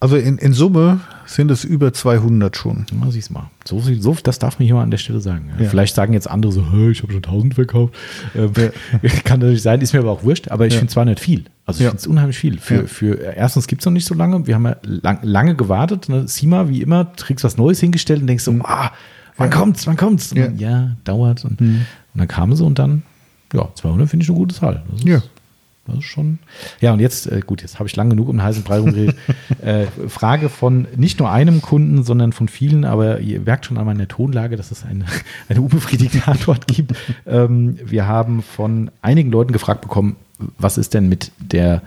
Also 0.01 0.15
in, 0.15 0.37
in 0.37 0.53
Summe 0.53 1.01
sind 1.25 1.51
es 1.51 1.65
über 1.65 1.91
200 1.91 2.55
schon. 2.55 2.85
Ja, 3.03 3.11
siehst 3.11 3.31
mal. 3.31 3.49
So, 3.65 3.81
so, 3.81 4.15
das 4.23 4.39
darf 4.39 4.57
man 4.57 4.65
hier 4.65 4.75
mal 4.75 4.83
an 4.83 4.91
der 4.91 4.97
Stelle 4.97 5.19
sagen. 5.19 5.49
Ja. 5.57 5.63
Ja. 5.65 5.69
Vielleicht 5.69 5.93
sagen 5.93 6.13
jetzt 6.13 6.29
andere 6.29 6.53
so, 6.53 6.71
"Hä, 6.71 6.91
ich 6.91 7.03
habe 7.03 7.11
schon 7.11 7.21
1000 7.21 7.53
verkauft. 7.53 7.93
Ähm, 8.33 8.53
Kann 9.25 9.39
natürlich 9.41 9.61
sein, 9.61 9.81
ist 9.81 9.91
mir 9.91 9.99
aber 9.99 10.11
auch 10.11 10.23
wurscht. 10.23 10.49
Aber 10.51 10.65
ich 10.65 10.73
Ja. 10.73 10.79
finde 10.79 10.93
200 10.93 11.19
viel. 11.19 11.43
Also 11.65 11.79
ich 11.79 11.83
Ja. 11.83 11.89
finde 11.89 11.99
es 12.01 12.07
unheimlich 12.07 12.37
viel. 12.37 12.59
Für, 12.59 12.75
Ja. 12.81 12.87
für, 12.87 13.15
erstens 13.35 13.67
gibt 13.67 13.81
es 13.81 13.85
noch 13.85 13.91
nicht 13.91 14.05
so 14.05 14.15
lange. 14.15 14.47
Wir 14.47 14.55
haben 14.55 14.65
ja 14.67 14.77
lang, 14.83 15.19
lange 15.23 15.55
gewartet. 15.55 16.07
Ne? 16.07 16.29
Sima, 16.29 16.69
wie 16.69 16.81
immer, 16.81 17.03
kriegst 17.17 17.43
was 17.43 17.57
Neues 17.57 17.81
hingestellt 17.81 18.21
und 18.21 18.27
denkst 18.27 18.45
so, 18.45 18.53
ah, 18.63 18.91
wann 19.35 19.51
Ja. 19.51 19.57
kommt's, 19.57 19.85
wann 19.85 19.97
kommt's? 19.97 20.31
Ja. 20.33 20.47
ja, 20.55 20.91
dauert. 21.03 21.43
Und, 21.43 21.59
und 21.59 21.85
dann 22.15 22.27
kam 22.29 22.55
sie 22.55 22.63
und 22.63 22.79
dann, 22.79 23.03
ja, 23.53 23.67
200 23.75 24.09
finde 24.09 24.23
ich 24.23 24.29
eine 24.29 24.37
gute 24.37 24.55
Zahl. 24.55 24.81
Das 24.91 25.01
ist, 25.01 25.07
Ja. 25.07 25.21
Das 25.89 25.99
ist 25.99 26.05
schon. 26.05 26.39
Ja, 26.81 26.93
und 26.93 26.99
jetzt, 26.99 27.27
äh, 27.27 27.41
gut, 27.45 27.61
jetzt 27.61 27.79
habe 27.79 27.87
ich 27.87 27.95
lang 27.95 28.09
genug 28.09 28.29
um 28.29 28.37
den 28.37 28.43
heißen 28.43 28.63
Brei 28.63 28.79
rumgeredet. 28.79 29.15
äh, 29.61 29.85
Frage 30.07 30.49
von 30.49 30.87
nicht 30.95 31.19
nur 31.19 31.31
einem 31.31 31.61
Kunden, 31.61 32.03
sondern 32.03 32.33
von 32.33 32.47
vielen, 32.47 32.85
aber 32.85 33.19
ihr 33.19 33.39
merkt 33.41 33.65
schon 33.65 33.77
an 33.77 33.85
meiner 33.85 34.07
Tonlage, 34.07 34.55
dass 34.55 34.71
es 34.71 34.85
eine, 34.85 35.05
eine 35.49 35.61
unbefriedigende 35.61 36.27
Antwort 36.27 36.67
gibt. 36.67 36.95
Ähm, 37.25 37.77
wir 37.83 38.07
haben 38.07 38.41
von 38.43 38.91
einigen 39.01 39.31
Leuten 39.31 39.51
gefragt 39.53 39.81
bekommen, 39.81 40.15
was 40.57 40.77
ist 40.77 40.93
denn 40.93 41.09
mit 41.09 41.31
der, 41.39 41.81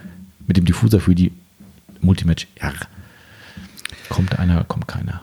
mit 0.47 0.57
dem 0.57 0.65
Diffuser 0.65 1.01
für 1.01 1.15
die 1.15 1.33
Multimatch 2.01 2.47
R? 2.57 2.73
Kommt 4.09 4.39
einer, 4.39 4.65
kommt 4.65 4.89
keiner. 4.89 5.23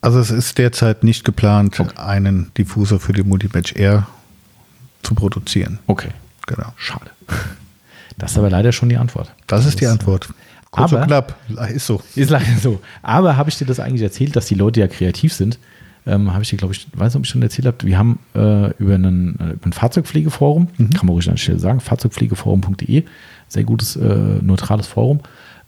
Also 0.00 0.18
es 0.18 0.30
ist 0.32 0.58
derzeit 0.58 1.04
nicht 1.04 1.24
geplant, 1.24 1.78
Okay. 1.78 1.92
einen 1.96 2.50
Diffusor 2.58 2.98
für 2.98 3.12
die 3.12 3.22
Multimatch 3.22 3.74
R 3.74 4.08
zu 5.04 5.14
produzieren. 5.14 5.78
Okay, 5.86 6.08
Genau. 6.48 6.72
schade. 6.76 7.10
Das 8.22 8.30
ist 8.30 8.38
aber 8.38 8.50
leider 8.50 8.70
schon 8.70 8.88
die 8.88 8.96
Antwort. 8.96 9.32
Das 9.48 9.66
ist 9.66 9.80
die 9.80 9.86
Antwort. 9.88 10.28
Kurz 10.70 10.92
aber- 10.92 11.02
und 11.02 11.08
knapp. 11.08 11.34
Ist 11.74 11.86
so. 11.86 12.00
Ist 12.14 12.30
leider 12.30 12.56
so. 12.62 12.80
Aber 13.02 13.36
habe 13.36 13.50
ich 13.50 13.58
dir 13.58 13.64
das 13.64 13.80
eigentlich 13.80 14.02
erzählt, 14.02 14.36
dass 14.36 14.46
die 14.46 14.54
Leute 14.54 14.78
ja 14.78 14.86
kreativ 14.86 15.34
sind? 15.34 15.58
Ähm, 16.06 16.32
habe 16.32 16.44
ich 16.44 16.50
dir, 16.50 16.56
glaube 16.56 16.72
ich, 16.72 16.86
weiß 16.94 17.14
nicht, 17.14 17.16
ob 17.16 17.24
ich 17.24 17.30
schon 17.30 17.42
erzählt 17.42 17.66
habe. 17.66 17.78
Wir 17.82 17.98
haben 17.98 18.20
äh, 18.36 18.70
über, 18.78 18.94
einen, 18.94 19.40
äh, 19.40 19.52
über 19.54 19.66
ein 19.66 19.72
Fahrzeugpflegeforum, 19.72 20.68
kann 20.76 20.88
man 21.02 21.08
ruhig 21.08 21.26
an 21.28 21.34
der 21.34 21.40
Stelle 21.40 21.58
sagen, 21.58 21.80
fahrzeugpflegeforum.de, 21.80 23.02
sehr 23.48 23.64
gutes, 23.64 23.96
äh, 23.96 24.38
neutrales 24.40 24.86
Forum. 24.86 25.18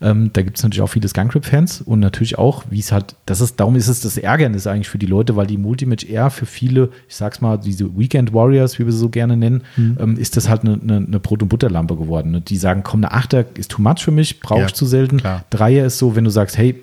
Ähm, 0.05 0.29
da 0.33 0.43
gibt 0.43 0.57
es 0.57 0.63
natürlich 0.63 0.81
auch 0.83 0.87
viele 0.89 1.07
Skunkrip-Fans 1.07 1.81
und 1.81 1.99
natürlich 1.99 2.37
auch, 2.37 2.63
wie 2.69 2.79
es 2.79 2.91
halt, 2.91 3.15
das 3.25 3.41
ist, 3.41 3.59
darum 3.59 3.75
ist 3.75 3.87
es 3.87 4.01
das 4.01 4.17
Ärgernis 4.17 4.67
eigentlich 4.67 4.87
für 4.87 4.99
die 4.99 5.07
Leute, 5.07 5.35
weil 5.35 5.47
die 5.47 5.57
Multimatch 5.57 6.05
R 6.05 6.29
für 6.29 6.45
viele, 6.45 6.89
ich 7.09 7.15
sag's 7.15 7.41
mal, 7.41 7.57
diese 7.57 7.97
Weekend 7.97 8.31
Warriors, 8.33 8.77
wie 8.77 8.85
wir 8.85 8.91
sie 8.91 8.99
so 8.99 9.09
gerne 9.09 9.35
nennen, 9.35 9.63
ähm, 9.77 10.15
ist 10.17 10.37
das 10.37 10.47
halt 10.47 10.61
eine, 10.63 10.73
eine, 10.81 10.97
eine 10.97 11.19
Brot- 11.19 11.41
und 11.41 11.49
Butterlampe 11.49 11.95
geworden. 11.95 12.31
Ne? 12.31 12.41
Die 12.41 12.57
sagen, 12.57 12.83
komm, 12.83 12.99
eine 13.03 13.11
Achter 13.13 13.45
ist 13.57 13.71
too 13.71 13.81
much 13.81 13.99
für 14.03 14.11
mich, 14.11 14.39
brauche 14.39 14.59
Ja, 14.59 14.65
ich 14.67 14.73
zu 14.73 14.85
selten. 14.85 15.17
klar. 15.17 15.43
Dreier 15.49 15.85
ist 15.87 15.97
so, 15.97 16.15
wenn 16.15 16.23
du 16.23 16.29
sagst, 16.29 16.57
hey, 16.57 16.75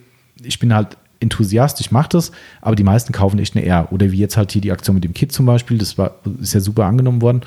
ich 0.42 0.58
bin 0.58 0.74
halt 0.74 0.96
Enthusiast, 1.20 1.80
ich 1.80 1.92
mache 1.92 2.08
das, 2.10 2.32
aber 2.60 2.74
die 2.74 2.82
meisten 2.82 3.12
kaufen 3.12 3.38
echt 3.38 3.54
eine 3.56 3.64
R. 3.64 3.92
Oder 3.92 4.10
wie 4.10 4.18
jetzt 4.18 4.36
halt 4.36 4.50
hier 4.50 4.60
die 4.60 4.72
Aktion 4.72 4.94
mit 4.94 5.04
dem 5.04 5.14
Kit 5.14 5.30
zum 5.30 5.46
Beispiel, 5.46 5.78
das 5.78 5.96
war, 5.96 6.16
ist 6.40 6.52
ja 6.54 6.58
super 6.60 6.86
angenommen 6.86 7.22
worden. 7.22 7.42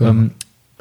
Ähm, 0.00 0.30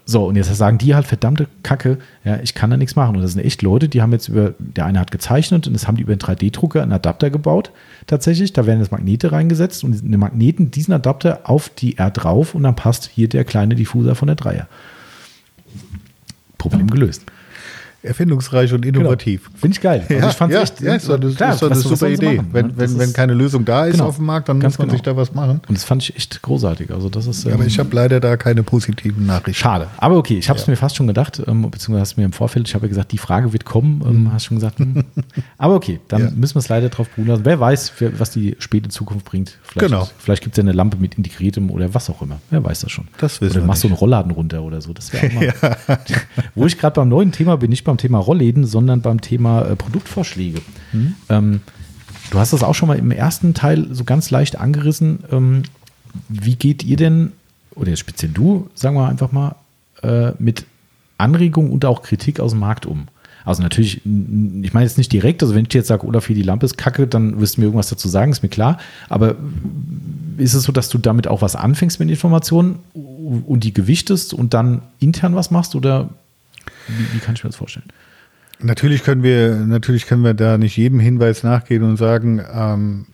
so, 0.09 0.25
und 0.25 0.37
jetzt 0.37 0.55
sagen 0.55 0.77
die 0.77 0.95
halt, 0.95 1.05
verdammte 1.05 1.47
Kacke, 1.63 1.97
ja, 2.23 2.39
ich 2.41 2.53
kann 2.53 2.69
da 2.69 2.77
nichts 2.77 2.95
machen. 2.95 3.17
Und 3.17 3.23
das 3.23 3.33
sind 3.33 3.43
echt 3.43 3.61
Leute, 3.61 3.89
die 3.89 4.01
haben 4.01 4.13
jetzt 4.13 4.29
über, 4.29 4.53
der 4.57 4.85
eine 4.85 5.01
hat 5.01 5.11
gezeichnet 5.11 5.67
und 5.67 5.73
das 5.73 5.85
haben 5.85 5.97
die 5.97 6.03
über 6.03 6.13
einen 6.13 6.21
3D-Drucker 6.21 6.81
einen 6.81 6.93
Adapter 6.93 7.29
gebaut, 7.29 7.71
tatsächlich. 8.07 8.53
Da 8.53 8.65
werden 8.65 8.79
jetzt 8.79 8.93
Magnete 8.93 9.33
reingesetzt 9.33 9.83
und 9.83 10.01
die 10.01 10.17
Magneten 10.17 10.71
diesen 10.71 10.93
Adapter 10.93 11.41
auf 11.43 11.67
die 11.67 11.97
R 11.97 12.09
drauf 12.09 12.55
und 12.55 12.63
dann 12.63 12.77
passt 12.77 13.09
hier 13.13 13.27
der 13.27 13.43
kleine 13.43 13.75
Diffuser 13.75 14.15
von 14.15 14.27
der 14.27 14.37
Dreier. 14.37 14.69
Problem 16.57 16.89
gelöst. 16.89 17.25
Erfindungsreich 18.03 18.73
und 18.73 18.85
innovativ. 18.85 19.45
Genau. 19.45 19.57
Finde 19.57 19.75
ich 19.75 19.81
geil. 19.81 20.01
Also 20.01 20.13
ja, 20.13 20.29
ich 20.29 20.35
fand's 20.35 20.55
ja, 20.55 20.61
echt, 20.61 20.81
ja, 20.81 20.95
ist 20.95 21.09
doch 21.09 21.19
eine, 21.19 21.31
klar, 21.33 21.53
ist 21.53 21.61
doch 21.61 21.71
eine 21.71 21.79
super 21.79 22.09
Idee. 22.09 22.41
Wenn, 22.51 22.77
wenn, 22.77 22.99
wenn 22.99 23.13
keine 23.13 23.33
Lösung 23.33 23.65
da 23.65 23.85
ist 23.85 23.93
genau. 23.93 24.07
auf 24.07 24.17
dem 24.17 24.25
Markt, 24.25 24.49
dann 24.49 24.59
muss 24.59 24.77
man 24.77 24.87
genau. 24.87 24.97
sich 24.97 25.01
da 25.01 25.17
was 25.17 25.33
machen. 25.33 25.61
Und 25.67 25.75
das 25.77 25.83
fand 25.83 26.03
ich 26.03 26.15
echt 26.15 26.41
großartig. 26.41 26.91
Also 26.91 27.09
das 27.09 27.27
ist, 27.27 27.45
ähm, 27.45 27.53
aber 27.53 27.65
ich 27.65 27.79
habe 27.79 27.93
leider 27.93 28.19
da 28.19 28.37
keine 28.37 28.63
positiven 28.63 29.25
Nachrichten. 29.25 29.55
Schade. 29.55 29.87
Aber 29.97 30.17
okay, 30.17 30.37
ich 30.37 30.49
habe 30.49 30.59
es 30.59 30.65
ja. 30.65 30.71
mir 30.71 30.77
fast 30.77 30.95
schon 30.95 31.07
gedacht, 31.07 31.41
ähm, 31.45 31.69
beziehungsweise 31.69 32.01
hast 32.01 32.17
du 32.17 32.21
mir 32.21 32.25
im 32.25 32.33
Vorfeld, 32.33 32.67
ich 32.67 32.75
habe 32.75 32.85
ja 32.85 32.89
gesagt, 32.89 33.11
die 33.11 33.17
Frage 33.17 33.53
wird 33.53 33.65
kommen, 33.65 34.01
ähm, 34.05 34.23
mhm. 34.23 34.33
hast 34.33 34.45
schon 34.45 34.57
gesagt. 34.57 34.79
Hm. 34.79 35.03
aber 35.57 35.75
okay, 35.75 35.99
dann 36.07 36.21
ja. 36.21 36.31
müssen 36.31 36.55
wir 36.55 36.59
es 36.59 36.69
leider 36.69 36.89
drauf 36.89 37.09
beruhen 37.09 37.27
lassen. 37.27 37.45
Wer 37.45 37.59
weiß, 37.59 37.93
was 38.17 38.31
die 38.31 38.55
späte 38.59 38.89
Zukunft 38.89 39.25
bringt. 39.25 39.57
Vielleicht, 39.63 39.91
genau. 39.91 40.09
Vielleicht 40.17 40.43
gibt 40.43 40.55
es 40.55 40.57
ja 40.57 40.63
eine 40.63 40.73
Lampe 40.73 40.97
mit 40.97 41.15
integriertem 41.15 41.71
oder 41.71 41.93
was 41.93 42.09
auch 42.09 42.21
immer. 42.21 42.39
Wer 42.49 42.63
weiß 42.63 42.81
das 42.81 42.91
schon. 42.91 43.07
Das 43.17 43.41
wissen 43.41 43.57
oder 43.57 43.65
machst 43.65 43.83
du 43.83 43.87
einen 43.87 43.95
Rollladen 43.95 44.31
runter 44.31 44.61
oder 44.61 44.81
so. 44.81 44.93
Das 44.93 45.11
wäre 45.13 45.27
auch 45.37 45.61
mal. 45.61 45.77
Wo 46.55 46.65
ich 46.65 46.77
gerade 46.77 46.95
beim 46.95 47.09
neuen 47.09 47.31
Thema 47.31 47.57
bin, 47.57 47.69
nicht 47.69 47.86
beim 47.87 47.97
Thema 47.97 48.19
Rollläden, 48.19 48.65
sondern 48.65 49.01
beim 49.01 49.21
Thema 49.21 49.63
äh, 49.63 49.75
Produktvorschläge. 49.75 50.61
Mhm. 50.93 51.15
Ähm, 51.29 51.61
du 52.29 52.39
hast 52.39 52.53
das 52.53 52.63
auch 52.63 52.75
schon 52.75 52.87
mal 52.87 52.97
im 52.97 53.11
ersten 53.11 53.53
Teil 53.53 53.87
so 53.91 54.03
ganz 54.03 54.29
leicht 54.29 54.59
angerissen. 54.59 55.19
Ähm, 55.31 55.63
wie 56.29 56.55
geht 56.55 56.83
ihr 56.83 56.97
denn, 56.97 57.31
oder 57.75 57.95
speziell 57.95 58.31
du, 58.31 58.69
sagen 58.75 58.95
wir 58.95 59.07
einfach 59.07 59.31
mal, 59.31 59.55
äh, 60.03 60.31
mit 60.39 60.65
Anregungen 61.17 61.71
und 61.71 61.85
auch 61.85 62.03
Kritik 62.03 62.39
aus 62.39 62.51
dem 62.51 62.59
Markt 62.59 62.85
um? 62.85 63.07
Also 63.47 63.63
natürlich, 63.63 64.01
ich 64.03 64.73
meine 64.73 64.83
jetzt 64.83 64.97
nicht 64.97 65.13
direkt, 65.13 65.41
also 65.41 65.55
wenn 65.55 65.65
ich 65.65 65.73
jetzt 65.73 65.87
sage, 65.87 66.05
Olaf, 66.05 66.27
hier 66.27 66.35
die 66.35 66.41
Lampe 66.41 66.65
ist 66.65 66.77
kacke, 66.77 67.07
dann 67.07 67.39
wirst 67.39 67.55
du 67.55 67.61
mir 67.61 67.67
irgendwas 67.67 67.87
dazu 67.87 68.09
sagen, 68.09 68.29
ist 68.29 68.43
mir 68.43 68.49
klar. 68.49 68.77
Aber 69.07 69.35
ist 70.37 70.53
es 70.53 70.63
so, 70.63 70.73
dass 70.73 70.89
du 70.89 70.97
damit 70.97 71.29
auch 71.29 71.41
was 71.41 71.55
anfängst 71.55 72.01
mit 72.01 72.09
Informationen 72.09 72.79
und 72.93 73.63
die 73.63 73.73
gewichtest 73.73 74.33
und 74.33 74.53
dann 74.53 74.81
intern 74.99 75.33
was 75.33 75.49
machst 75.49 75.75
oder 75.75 76.09
wie, 76.87 77.15
wie 77.15 77.19
kann 77.19 77.35
ich 77.35 77.43
mir 77.43 77.49
das 77.49 77.57
vorstellen? 77.57 77.87
Natürlich 78.59 79.03
können 79.03 79.23
wir, 79.23 79.55
natürlich 79.55 80.07
können 80.07 80.23
wir 80.23 80.33
da 80.33 80.57
nicht 80.57 80.77
jedem 80.77 80.99
Hinweis 80.99 81.43
nachgehen 81.43 81.83
und 81.83 81.97
sagen, 81.97 82.41
ähm, 82.51 83.05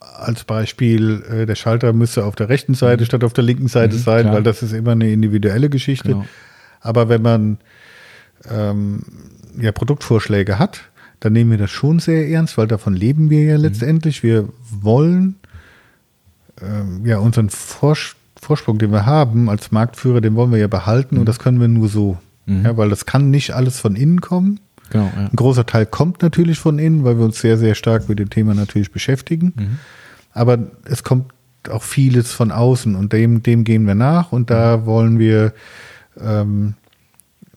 als 0.00 0.44
Beispiel, 0.44 1.22
äh, 1.30 1.46
der 1.46 1.56
Schalter 1.56 1.92
müsste 1.92 2.24
auf 2.24 2.36
der 2.36 2.48
rechten 2.48 2.74
Seite 2.74 3.02
mhm. 3.02 3.06
statt 3.06 3.24
auf 3.24 3.32
der 3.32 3.44
linken 3.44 3.68
Seite 3.68 3.96
mhm, 3.96 4.00
sein, 4.00 4.22
klar. 4.22 4.34
weil 4.34 4.42
das 4.42 4.62
ist 4.62 4.72
immer 4.72 4.92
eine 4.92 5.10
individuelle 5.10 5.68
Geschichte. 5.68 6.08
Genau. 6.08 6.24
Aber 6.80 7.08
wenn 7.08 7.22
man 7.22 7.58
ähm, 8.50 9.02
ja, 9.60 9.72
Produktvorschläge 9.72 10.58
hat, 10.58 10.80
dann 11.20 11.34
nehmen 11.34 11.52
wir 11.52 11.58
das 11.58 11.70
schon 11.70 11.98
sehr 11.98 12.28
ernst, 12.28 12.58
weil 12.58 12.66
davon 12.66 12.94
leben 12.94 13.30
wir 13.30 13.44
ja 13.44 13.56
mhm. 13.56 13.64
letztendlich. 13.64 14.22
Wir 14.22 14.48
wollen 14.70 15.36
ähm, 16.60 17.04
ja 17.04 17.18
unseren 17.18 17.50
Vors 17.50 18.16
Vorsprung, 18.40 18.78
den 18.78 18.90
wir 18.90 19.06
haben 19.06 19.48
als 19.48 19.70
Marktführer, 19.70 20.20
den 20.20 20.34
wollen 20.34 20.50
wir 20.50 20.58
ja 20.58 20.66
behalten 20.66 21.14
mhm. 21.14 21.20
und 21.20 21.28
das 21.28 21.38
können 21.38 21.60
wir 21.60 21.68
nur 21.68 21.88
so. 21.88 22.18
Mhm. 22.46 22.64
Ja, 22.64 22.76
weil 22.76 22.90
das 22.90 23.06
kann 23.06 23.30
nicht 23.30 23.52
alles 23.52 23.78
von 23.78 23.96
innen 23.96 24.20
kommen. 24.20 24.60
Genau, 24.90 25.10
ja. 25.16 25.28
Ein 25.30 25.36
großer 25.36 25.64
Teil 25.64 25.86
kommt 25.86 26.22
natürlich 26.22 26.58
von 26.58 26.78
innen, 26.78 27.04
weil 27.04 27.18
wir 27.18 27.24
uns 27.24 27.40
sehr, 27.40 27.56
sehr 27.56 27.74
stark 27.74 28.08
mit 28.08 28.18
dem 28.18 28.30
Thema 28.30 28.54
natürlich 28.54 28.92
beschäftigen. 28.92 29.52
Mhm. 29.56 29.78
Aber 30.32 30.58
es 30.84 31.02
kommt 31.02 31.32
auch 31.70 31.82
vieles 31.82 32.32
von 32.32 32.50
außen 32.50 32.94
und 32.96 33.12
dem, 33.12 33.42
dem 33.42 33.64
gehen 33.64 33.86
wir 33.86 33.94
nach 33.94 34.32
und 34.32 34.50
da 34.50 34.78
mhm. 34.78 34.86
wollen 34.86 35.18
wir 35.18 35.52
ähm, 36.20 36.74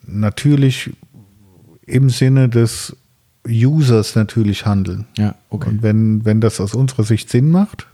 natürlich 0.06 0.92
im 1.86 2.10
Sinne 2.10 2.50
des 2.50 2.96
Users 3.48 4.16
natürlich 4.16 4.66
handeln. 4.66 5.06
Ja, 5.18 5.36
okay. 5.50 5.70
Und 5.70 5.84
wenn, 5.84 6.26
wenn 6.26 6.42
das 6.42 6.60
aus 6.60 6.74
unserer 6.74 7.04
Sicht 7.04 7.30
Sinn 7.30 7.50
macht, 7.50 7.88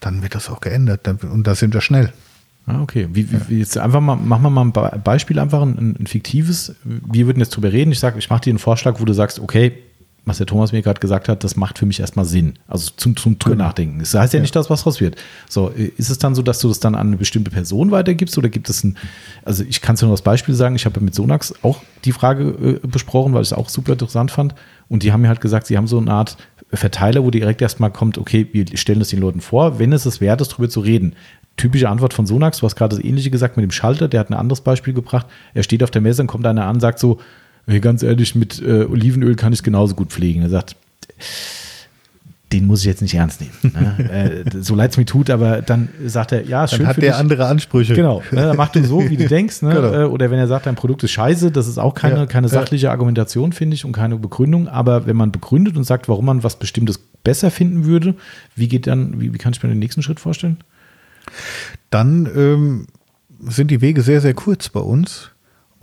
dann 0.00 0.22
wird 0.22 0.34
das 0.34 0.50
auch 0.50 0.60
geändert. 0.60 1.08
Und 1.24 1.46
da 1.46 1.54
sind 1.54 1.72
wir 1.72 1.80
schnell. 1.80 2.12
Ah, 2.66 2.80
okay. 2.80 3.08
Wie, 3.12 3.28
wie, 3.48 3.58
jetzt 3.58 3.76
einfach 3.76 4.00
mal, 4.00 4.16
machen 4.16 4.42
wir 4.42 4.50
mal 4.50 4.62
ein 4.62 5.02
Beispiel, 5.02 5.38
einfach 5.38 5.60
ein, 5.62 5.96
ein 6.00 6.06
fiktives. 6.06 6.74
Wir 6.84 7.26
würden 7.26 7.40
jetzt 7.40 7.50
drüber 7.50 7.72
reden. 7.72 7.92
Ich 7.92 8.00
sage, 8.00 8.18
ich 8.18 8.30
mache 8.30 8.42
dir 8.42 8.50
einen 8.50 8.58
Vorschlag, 8.58 9.00
wo 9.00 9.04
du 9.04 9.12
sagst, 9.12 9.38
okay, 9.38 9.72
was 10.26 10.38
der 10.38 10.46
Thomas 10.46 10.72
mir 10.72 10.80
gerade 10.80 11.00
gesagt 11.00 11.28
hat, 11.28 11.44
das 11.44 11.56
macht 11.56 11.78
für 11.78 11.84
mich 11.84 12.00
erstmal 12.00 12.24
Sinn. 12.24 12.54
Also 12.66 12.90
zum, 12.96 13.16
zum 13.16 13.38
drüber 13.38 13.56
genau. 13.56 13.66
nachdenken. 13.66 13.98
Das 13.98 14.14
heißt 14.14 14.32
ja, 14.32 14.38
ja, 14.38 14.42
nicht, 14.42 14.56
dass 14.56 14.70
was 14.70 14.86
raus 14.86 15.00
wird. 15.00 15.16
So, 15.48 15.68
ist 15.68 16.08
es 16.08 16.18
dann 16.18 16.34
so, 16.34 16.42
dass 16.42 16.60
du 16.60 16.68
das 16.68 16.80
dann 16.80 16.94
an 16.94 17.08
eine 17.08 17.16
bestimmte 17.16 17.50
Person 17.50 17.90
weitergibst 17.90 18.38
oder 18.38 18.48
gibt 18.48 18.70
es 18.70 18.82
ein, 18.84 18.96
also 19.44 19.64
ich 19.64 19.82
kann 19.82 19.96
es 19.96 20.02
nur 20.02 20.10
als 20.10 20.22
Beispiel 20.22 20.54
sagen, 20.54 20.76
ich 20.76 20.86
habe 20.86 21.00
mit 21.00 21.14
Sonax 21.14 21.54
auch 21.62 21.80
die 22.04 22.12
Frage 22.12 22.80
äh, 22.82 22.86
besprochen, 22.86 23.34
weil 23.34 23.42
ich 23.42 23.48
es 23.48 23.52
auch 23.52 23.68
super 23.68 23.92
interessant 23.92 24.30
fand. 24.30 24.54
Und 24.88 25.02
die 25.02 25.12
haben 25.12 25.20
mir 25.20 25.28
halt 25.28 25.42
gesagt, 25.42 25.66
sie 25.66 25.76
haben 25.76 25.86
so 25.86 25.98
eine 25.98 26.12
Art 26.12 26.38
Verteiler, 26.72 27.22
wo 27.22 27.30
direkt 27.30 27.60
erstmal 27.60 27.90
kommt, 27.90 28.16
okay, 28.16 28.48
wir 28.52 28.64
stellen 28.76 28.98
das 28.98 29.08
den 29.08 29.20
Leuten 29.20 29.40
vor, 29.40 29.78
wenn 29.78 29.92
es 29.92 30.06
es 30.06 30.20
wert 30.20 30.40
ist, 30.40 30.52
darüber 30.52 30.68
zu 30.68 30.80
reden. 30.80 31.14
Typische 31.56 31.88
Antwort 31.88 32.14
von 32.14 32.26
Sonax, 32.26 32.58
du 32.58 32.66
hast 32.66 32.76
gerade 32.76 32.96
das 32.96 33.04
ähnliche 33.04 33.30
gesagt 33.30 33.56
mit 33.56 33.62
dem 33.62 33.70
Schalter, 33.70 34.08
der 34.08 34.20
hat 34.20 34.30
ein 34.30 34.34
anderes 34.34 34.60
Beispiel 34.60 34.92
gebracht. 34.92 35.26
Er 35.54 35.62
steht 35.62 35.82
auf 35.82 35.90
der 35.90 36.02
Messe 36.02 36.22
und 36.22 36.26
kommt 36.26 36.46
einer 36.46 36.64
an 36.64 36.76
und 36.76 36.80
sagt 36.80 36.98
so, 36.98 37.18
hey, 37.66 37.80
ganz 37.80 38.02
ehrlich, 38.02 38.34
mit 38.34 38.60
äh, 38.60 38.84
Olivenöl 38.84 39.36
kann 39.36 39.52
ich 39.52 39.60
es 39.60 39.62
genauso 39.62 39.94
gut 39.94 40.10
pflegen. 40.10 40.42
Er 40.42 40.48
sagt, 40.48 40.76
den 42.54 42.66
muss 42.66 42.80
ich 42.80 42.86
jetzt 42.86 43.02
nicht 43.02 43.14
ernst 43.14 43.40
nehmen. 43.40 43.52
Ne? 43.62 44.44
äh, 44.46 44.62
so 44.62 44.74
leid 44.74 44.92
es 44.92 44.96
mir 44.96 45.04
tut, 45.04 45.28
aber 45.28 45.60
dann 45.60 45.88
sagt 46.06 46.32
er, 46.32 46.46
ja, 46.46 46.68
schön. 46.68 46.80
Dann 46.80 46.88
hat 46.88 46.96
der 46.98 47.10
dich. 47.10 47.18
andere 47.18 47.46
Ansprüche. 47.46 47.94
Genau. 47.94 48.22
Ne? 48.30 48.42
Dann 48.42 48.56
mach 48.56 48.68
du 48.68 48.84
so, 48.84 49.08
wie 49.08 49.16
du 49.16 49.26
denkst. 49.28 49.62
Ne? 49.62 49.74
Genau. 49.74 49.92
Äh, 49.92 50.04
oder 50.04 50.30
wenn 50.30 50.38
er 50.38 50.46
sagt, 50.46 50.66
dein 50.66 50.76
Produkt 50.76 51.02
ist 51.02 51.10
scheiße, 51.10 51.50
das 51.50 51.66
ist 51.66 51.78
auch 51.78 51.94
keine, 51.94 52.16
ja. 52.16 52.26
keine 52.26 52.48
sachliche 52.48 52.90
Argumentation, 52.90 53.52
finde 53.52 53.74
ich, 53.74 53.84
und 53.84 53.92
keine 53.92 54.16
Begründung. 54.16 54.68
Aber 54.68 55.06
wenn 55.06 55.16
man 55.16 55.32
begründet 55.32 55.76
und 55.76 55.84
sagt, 55.84 56.08
warum 56.08 56.26
man 56.26 56.44
was 56.44 56.58
Bestimmtes 56.58 56.98
besser 57.24 57.50
finden 57.50 57.86
würde, 57.86 58.14
wie 58.54 58.68
geht 58.68 58.86
dann, 58.86 59.20
wie, 59.20 59.34
wie 59.34 59.38
kann 59.38 59.52
ich 59.52 59.62
mir 59.62 59.68
den 59.68 59.78
nächsten 59.80 60.02
Schritt 60.02 60.20
vorstellen? 60.20 60.58
Dann 61.90 62.28
ähm, 62.34 62.86
sind 63.40 63.70
die 63.70 63.80
Wege 63.80 64.02
sehr, 64.02 64.20
sehr 64.20 64.34
kurz 64.34 64.68
bei 64.68 64.80
uns. 64.80 65.30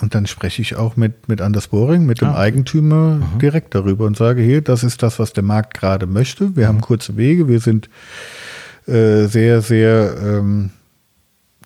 Und 0.01 0.15
dann 0.15 0.25
spreche 0.25 0.61
ich 0.63 0.75
auch 0.75 0.97
mit, 0.97 1.29
mit 1.29 1.41
Anders 1.41 1.67
Boring, 1.67 2.07
mit 2.07 2.21
dem 2.21 2.29
ah, 2.29 2.37
Eigentümer, 2.37 3.19
Aha. 3.21 3.37
direkt 3.37 3.75
darüber 3.75 4.05
und 4.05 4.17
sage, 4.17 4.41
hier, 4.41 4.61
das 4.61 4.83
ist 4.83 5.03
das, 5.03 5.19
was 5.19 5.31
der 5.33 5.43
Markt 5.43 5.75
gerade 5.75 6.07
möchte. 6.07 6.55
Wir 6.55 6.65
Aha. 6.65 6.73
haben 6.73 6.81
kurze 6.81 7.17
Wege, 7.17 7.47
wir 7.47 7.59
sind 7.59 7.87
äh, 8.87 9.25
sehr, 9.25 9.61
sehr 9.61 10.15
ähm, 10.19 10.71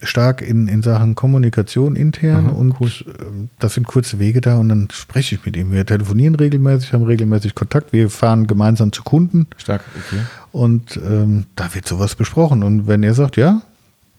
stark 0.03 0.41
in, 0.41 0.67
in 0.67 0.81
Sachen 0.81 1.15
Kommunikation 1.15 1.95
intern 1.95 2.47
Aha, 2.47 2.55
und 2.55 2.75
cool. 2.81 2.89
äh, 2.89 3.47
das 3.59 3.75
sind 3.75 3.87
kurze 3.87 4.19
Wege 4.19 4.41
da 4.41 4.57
und 4.57 4.67
dann 4.67 4.89
spreche 4.91 5.35
ich 5.35 5.45
mit 5.45 5.55
ihm. 5.55 5.71
Wir 5.71 5.85
telefonieren 5.85 6.35
regelmäßig, 6.35 6.91
haben 6.91 7.03
regelmäßig 7.03 7.55
Kontakt, 7.55 7.93
wir 7.93 8.09
fahren 8.09 8.47
gemeinsam 8.47 8.91
zu 8.91 9.03
Kunden. 9.03 9.47
Stark, 9.55 9.85
okay. 9.95 10.21
Und 10.51 10.97
ähm, 10.97 11.45
da 11.55 11.73
wird 11.73 11.87
sowas 11.87 12.15
besprochen. 12.15 12.63
Und 12.63 12.87
wenn 12.87 13.01
er 13.01 13.13
sagt, 13.13 13.37
ja, 13.37 13.61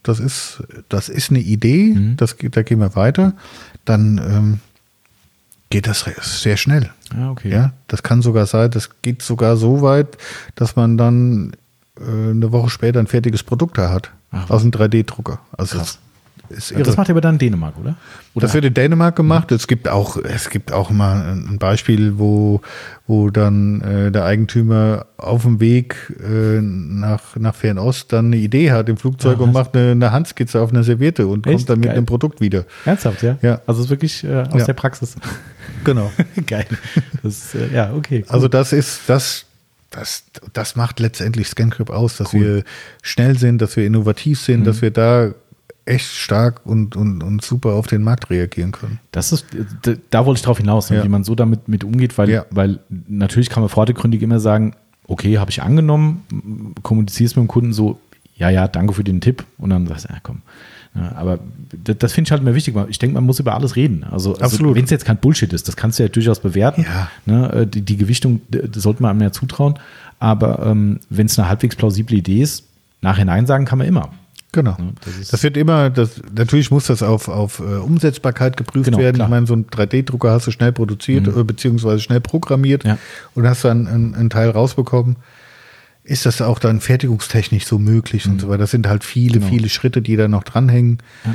das 0.09 0.21
ist, 0.21 0.63
das 0.89 1.09
ist 1.09 1.31
eine 1.31 1.41
Idee, 1.41 1.95
mhm. 1.95 2.17
das, 2.17 2.37
da 2.39 2.63
gehen 2.63 2.81
wir 2.81 2.95
weiter, 2.95 3.35
dann 3.85 4.19
ähm, 4.19 4.61
geht 5.71 5.87
das 5.87 6.05
sehr 6.21 6.57
schnell. 6.57 6.91
Ah, 7.15 7.31
okay. 7.31 7.51
Ja, 7.51 7.73
das 7.89 8.03
kann 8.03 8.23
sogar 8.23 8.47
sein, 8.47 8.71
das 8.71 8.91
geht 9.03 9.23
sogar 9.23 9.57
so 9.57 9.83
weit, 9.83 10.17
dass 10.55 10.77
man 10.77 10.97
dann 10.97 11.53
äh, 11.99 12.31
eine 12.31 12.53
Woche 12.53 12.71
später 12.71 13.01
ein 13.01 13.07
fertiges 13.07 13.43
Produkt 13.43 13.79
da 13.79 13.91
hat. 13.91 14.11
Ach, 14.31 14.51
aus 14.51 14.63
einem 14.63 14.73
3D-Drucker. 14.73 15.41
Also 15.57 15.79
Krass. 15.79 15.99
Das 16.49 16.97
macht 16.97 17.09
ihr 17.09 17.13
aber 17.13 17.21
dann 17.21 17.35
in 17.35 17.39
Dänemark, 17.39 17.79
oder? 17.79 17.97
oder? 18.35 18.47
Das 18.47 18.55
wird 18.55 18.65
in 18.65 18.75
Dänemark 18.75 19.17
gemacht. 19.17 19.53
Es 19.53 19.67
gibt 19.67 19.89
auch, 19.89 20.17
es 20.17 20.51
gibt 20.51 20.73
auch 20.73 20.91
mal 20.91 21.33
ein 21.33 21.59
Beispiel, 21.59 22.19
wo, 22.19 22.61
wo 23.07 23.31
dann 23.31 23.81
äh, 23.81 24.11
der 24.11 24.25
Eigentümer 24.25 25.07
auf 25.17 25.43
dem 25.43 25.61
Weg 25.61 25.97
äh, 26.21 26.61
nach, 26.61 27.37
nach 27.37 27.55
Fernost 27.55 28.13
dann 28.13 28.27
eine 28.27 28.37
Idee 28.37 28.73
hat 28.73 28.89
im 28.89 28.97
Flugzeug 28.97 29.39
ja, 29.39 29.45
und 29.45 29.53
macht 29.53 29.77
eine, 29.77 29.93
eine, 29.93 30.13
Handskizze 30.13 30.61
auf 30.61 30.71
einer 30.71 30.85
Serviette 30.85 31.27
und 31.27 31.47
Echt? 31.47 31.57
kommt 31.57 31.71
dann 31.71 31.81
mit 31.81 31.89
Geil. 31.89 31.97
einem 31.97 32.07
Produkt 32.07 32.41
wieder. 32.41 32.65
Ernsthaft, 32.85 33.23
ja? 33.23 33.39
Ja. 33.43 33.61
Also 33.67 33.81
es 33.81 33.87
ist 33.87 33.91
wirklich 33.91 34.25
äh, 34.25 34.43
aus 34.43 34.61
ja. 34.61 34.65
der 34.67 34.75
Praxis. 34.75 35.17
Genau. 35.85 36.11
Geil. 36.47 36.67
Das, 37.23 37.55
äh, 37.55 37.75
ja, 37.75 37.93
okay. 37.95 38.25
Cool. 38.27 38.35
Also 38.35 38.49
das 38.49 38.73
ist, 38.73 39.01
das, 39.07 39.47
das, 39.91 40.25
das 40.53 40.77
macht 40.77 41.01
letztendlich 41.01 41.49
ScanCrypt 41.49 41.91
aus, 41.91 42.17
dass 42.17 42.33
cool. 42.35 42.41
wir 42.41 42.65
schnell 43.03 43.39
sind, 43.39 43.63
dass 43.63 43.77
wir 43.77 43.87
innovativ 43.87 44.41
sind, 44.41 44.61
mhm. 44.61 44.65
dass 44.65 44.83
wir 44.83 44.91
da 44.91 45.33
echt 45.87 46.07
stark 46.07 46.61
und, 46.65 46.97
und, 46.97 47.23
und 47.23 47.43
super 47.43 47.75
auf 47.75 47.87
den 47.87 48.03
Markt 48.03 48.29
reagieren 48.29 48.73
können. 48.73 48.99
Das 49.13 49.33
ist, 49.33 49.47
da 50.11 50.27
wollte 50.27 50.39
ich 50.39 50.45
drauf 50.45 50.59
hinaus, 50.59 50.89
ja. 50.89 51.03
wie 51.03 51.09
man 51.09 51.25
so 51.25 51.35
damit 51.35 51.69
mit 51.69 51.85
umgeht, 51.85 52.19
weil, 52.19 52.29
ja. 52.29 52.45
weil 52.51 52.81
natürlich 53.09 53.49
kann 53.49 53.63
man 53.63 53.71
vordergründig 53.71 54.21
immer 54.23 54.41
sagen, 54.41 54.75
okay, 55.07 55.39
habe 55.39 55.51
ich 55.51 55.63
angenommen, 55.63 56.75
kommunizierst 56.83 57.37
mit 57.37 57.45
dem 57.45 57.49
Kunden 57.49 57.73
so, 57.73 58.01
ja, 58.35 58.51
ja, 58.51 58.69
danke 58.69 58.93
für 58.93 59.05
den 59.05 59.21
Tipp 59.21 59.45
und 59.59 59.71
dann 59.71 59.87
sagst 59.87 60.09
du, 60.09 60.13
ja, 60.13 60.19
komm. 60.23 60.43
Ja, 60.95 61.13
aber 61.15 61.39
das, 61.85 61.99
das 61.99 62.13
finde 62.13 62.29
ich 62.29 62.33
halt 62.33 62.43
immer 62.43 62.55
wichtig. 62.55 62.75
Ich 62.89 62.99
denke, 62.99 63.15
man 63.15 63.25
muss 63.25 63.39
über 63.39 63.55
alles 63.55 63.77
reden. 63.77 64.05
Also, 64.05 64.35
also 64.37 64.75
wenn 64.75 64.85
es 64.85 64.91
jetzt 64.91 65.05
kein 65.05 65.19
Bullshit 65.19 65.53
ist, 65.53 65.69
das 65.69 65.77
kannst 65.77 65.99
du 65.99 66.03
ja 66.03 66.09
durchaus 66.09 66.41
bewerten. 66.41 66.87
Ja. 66.89 67.11
Ne, 67.27 67.53
äh, 67.53 67.67
die, 67.67 67.83
die, 67.83 67.97
Gewichtung, 67.97 68.41
das 68.49 68.83
sollte 68.83 69.03
man 69.03 69.11
einem 69.11 69.21
ja 69.21 69.31
zutrauen. 69.31 69.79
Aber 70.19 70.65
ähm, 70.65 71.01
wenn 71.11 71.27
es 71.27 71.39
eine 71.39 71.49
halbwegs 71.49 71.77
plausible 71.77 72.17
Idee 72.17 72.41
ist, 72.41 72.65
nachhinein 73.03 73.47
sagen 73.47 73.67
kann 73.67 73.79
man 73.79 73.87
immer. 73.87 74.11
Genau. 74.53 74.77
Das, 75.05 75.29
das, 75.29 75.43
wird 75.43 75.57
immer, 75.57 75.91
das, 75.91 76.23
natürlich 76.35 76.71
muss 76.71 76.87
das 76.87 77.03
auf, 77.03 77.29
auf 77.29 77.61
uh, 77.61 77.83
Umsetzbarkeit 77.83 78.57
geprüft 78.57 78.87
genau, 78.87 78.99
werden. 78.99 79.17
Klar. 79.17 79.29
Ich 79.29 79.31
meine, 79.31 79.47
so 79.47 79.55
ein 79.55 79.67
3D-Drucker 79.67 80.31
hast 80.31 80.47
du 80.47 80.51
schnell 80.51 80.73
produziert, 80.73 81.27
mhm. 81.27 81.41
Äh, 81.41 81.45
beziehungsweise 81.45 82.01
schnell 82.01 82.21
programmiert 82.21 82.85
ja. 82.85 82.99
und 83.35 83.47
hast 83.47 83.65
dann 83.65 83.87
einen, 83.87 84.15
einen, 84.15 84.31
Teil 84.31 84.51
rausbekommen. 84.51 85.17
Ist 86.05 86.25
das 86.25 86.41
auch 86.41 86.59
dann 86.59 86.81
fertigungstechnisch 86.81 87.67
so 87.67 87.79
möglich 87.79 88.27
mhm. 88.27 88.33
und 88.33 88.41
so 88.41 88.49
weiter? 88.49 88.59
Das 88.59 88.71
sind 88.71 88.87
halt 88.89 89.05
viele, 89.05 89.41
genau. 89.41 89.51
viele 89.51 89.69
Schritte, 89.69 90.01
die 90.01 90.17
da 90.17 90.29
noch 90.29 90.45
dranhängen. 90.45 90.99
Ja. 91.25 91.35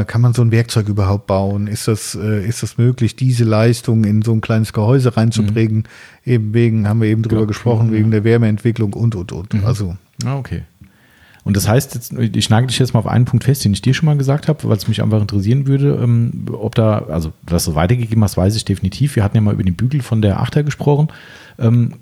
Äh, 0.00 0.04
kann 0.04 0.20
man 0.20 0.34
so 0.34 0.42
ein 0.42 0.52
Werkzeug 0.52 0.88
überhaupt 0.88 1.26
bauen? 1.26 1.66
Ist 1.66 1.88
das, 1.88 2.14
äh, 2.14 2.46
ist 2.46 2.62
das 2.62 2.76
möglich, 2.76 3.16
diese 3.16 3.44
Leistung 3.44 4.04
in 4.04 4.20
so 4.20 4.32
ein 4.32 4.42
kleines 4.42 4.74
Gehäuse 4.74 5.16
reinzubringen? 5.16 5.78
Mhm. 6.24 6.32
Eben 6.32 6.54
wegen, 6.54 6.88
haben 6.88 7.00
wir 7.00 7.08
eben 7.08 7.22
drüber 7.22 7.36
genau. 7.36 7.46
gesprochen, 7.48 7.90
wegen 7.90 8.10
der 8.10 8.22
Wärmeentwicklung 8.22 8.92
und, 8.92 9.14
und, 9.14 9.32
und. 9.32 9.54
Mhm. 9.54 9.64
Also. 9.64 9.96
Ah, 10.24 10.36
okay. 10.36 10.62
Und 11.44 11.56
das 11.56 11.68
heißt, 11.68 11.94
jetzt, 11.94 12.12
ich 12.12 12.50
nagel 12.50 12.68
dich 12.68 12.78
jetzt 12.78 12.94
mal 12.94 13.00
auf 13.00 13.06
einen 13.06 13.24
Punkt 13.24 13.44
fest, 13.44 13.64
den 13.64 13.72
ich 13.72 13.82
dir 13.82 13.94
schon 13.94 14.06
mal 14.06 14.16
gesagt 14.16 14.46
habe, 14.48 14.62
weil 14.64 14.76
es 14.76 14.86
mich 14.86 15.02
einfach 15.02 15.20
interessieren 15.20 15.66
würde, 15.66 15.98
ähm, 16.00 16.46
ob 16.52 16.74
da, 16.76 17.06
also 17.08 17.32
was 17.42 17.64
du 17.64 17.74
weitergegeben 17.74 18.22
hast, 18.22 18.36
weiß 18.36 18.54
ich 18.54 18.64
definitiv. 18.64 19.16
Wir 19.16 19.24
hatten 19.24 19.36
ja 19.36 19.40
mal 19.40 19.54
über 19.54 19.64
den 19.64 19.74
Bügel 19.74 20.02
von 20.02 20.22
der 20.22 20.40
Achter 20.40 20.62
gesprochen, 20.62 21.08
ähm, 21.58 21.94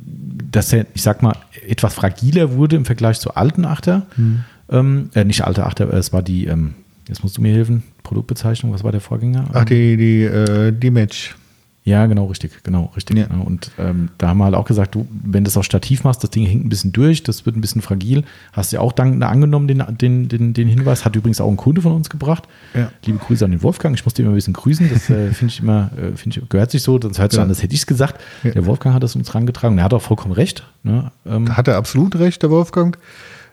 dass 0.50 0.72
er, 0.72 0.86
ich 0.94 1.02
sag 1.02 1.22
mal, 1.22 1.36
etwas 1.66 1.94
fragiler 1.94 2.52
wurde 2.52 2.76
im 2.76 2.84
Vergleich 2.84 3.18
zur 3.18 3.38
alten 3.38 3.64
Achter. 3.64 4.06
Mhm. 4.16 4.44
Ähm, 4.68 5.10
äh, 5.14 5.24
nicht 5.24 5.44
alte 5.44 5.64
Achter, 5.64 5.92
es 5.92 6.12
war 6.12 6.22
die, 6.22 6.44
ähm, 6.46 6.74
jetzt 7.08 7.22
musst 7.22 7.38
du 7.38 7.42
mir 7.42 7.54
helfen, 7.54 7.82
Produktbezeichnung, 8.02 8.72
was 8.72 8.84
war 8.84 8.92
der 8.92 9.00
Vorgänger? 9.00 9.46
Ach, 9.52 9.64
die, 9.64 9.96
die, 9.96 10.22
äh, 10.22 10.72
die 10.72 10.90
Match. 10.90 11.34
Ja, 11.82 12.04
genau, 12.06 12.26
richtig, 12.26 12.62
genau, 12.62 12.92
richtig. 12.94 13.16
Ja. 13.16 13.26
Und 13.26 13.70
ähm, 13.78 14.10
da 14.18 14.28
haben 14.28 14.38
wir 14.38 14.44
halt 14.44 14.54
auch 14.54 14.66
gesagt, 14.66 14.94
du, 14.94 15.08
wenn 15.10 15.44
du 15.44 15.48
das 15.48 15.56
auf 15.56 15.64
Stativ 15.64 16.04
machst, 16.04 16.22
das 16.22 16.30
Ding 16.30 16.44
hängt 16.44 16.66
ein 16.66 16.68
bisschen 16.68 16.92
durch, 16.92 17.22
das 17.22 17.46
wird 17.46 17.56
ein 17.56 17.62
bisschen 17.62 17.80
fragil. 17.80 18.24
Hast 18.52 18.72
du 18.72 18.76
ja 18.76 18.82
auch 18.82 18.92
dankend 18.92 19.22
angenommen, 19.24 19.66
den, 19.66 19.82
den, 19.96 20.28
den, 20.28 20.52
den 20.52 20.68
Hinweis. 20.68 21.06
Hat 21.06 21.16
übrigens 21.16 21.40
auch 21.40 21.48
ein 21.48 21.56
Kunde 21.56 21.80
von 21.80 21.92
uns 21.92 22.10
gebracht. 22.10 22.44
Ja. 22.74 22.92
Liebe 23.06 23.18
Grüße 23.18 23.44
an 23.44 23.50
den 23.50 23.62
Wolfgang. 23.62 23.96
Ich 23.96 24.04
musste 24.04 24.20
immer 24.20 24.32
ein 24.32 24.34
bisschen 24.34 24.52
grüßen. 24.52 24.90
Das 24.92 25.08
äh, 25.08 25.30
finde 25.32 25.52
ich 25.52 25.60
immer, 25.60 25.90
äh, 25.96 26.16
finde 26.16 26.40
ich, 26.40 26.48
gehört 26.50 26.70
sich 26.70 26.82
so. 26.82 27.00
Sonst 27.00 27.18
hört 27.18 27.32
sich 27.32 27.38
ja. 27.38 27.44
an, 27.44 27.48
das 27.48 27.62
hätte 27.62 27.72
ich 27.72 27.80
es 27.80 27.86
gesagt. 27.86 28.20
Ja. 28.42 28.50
Der 28.50 28.66
Wolfgang 28.66 28.94
hat 28.94 29.02
das 29.02 29.16
uns 29.16 29.34
rangetragen. 29.34 29.78
Er 29.78 29.84
hat 29.84 29.94
auch 29.94 30.02
vollkommen 30.02 30.32
recht. 30.32 30.66
Ne? 30.82 31.10
Ähm, 31.24 31.56
hat 31.56 31.66
er 31.66 31.76
absolut 31.76 32.18
recht, 32.18 32.42
der 32.42 32.50
Wolfgang. 32.50 32.98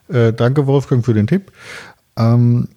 Äh, 0.10 0.34
danke, 0.34 0.68
Wolfgang, 0.68 1.06
für 1.06 1.14
den 1.14 1.28
Tipp. 1.28 1.52
Ähm, 2.18 2.68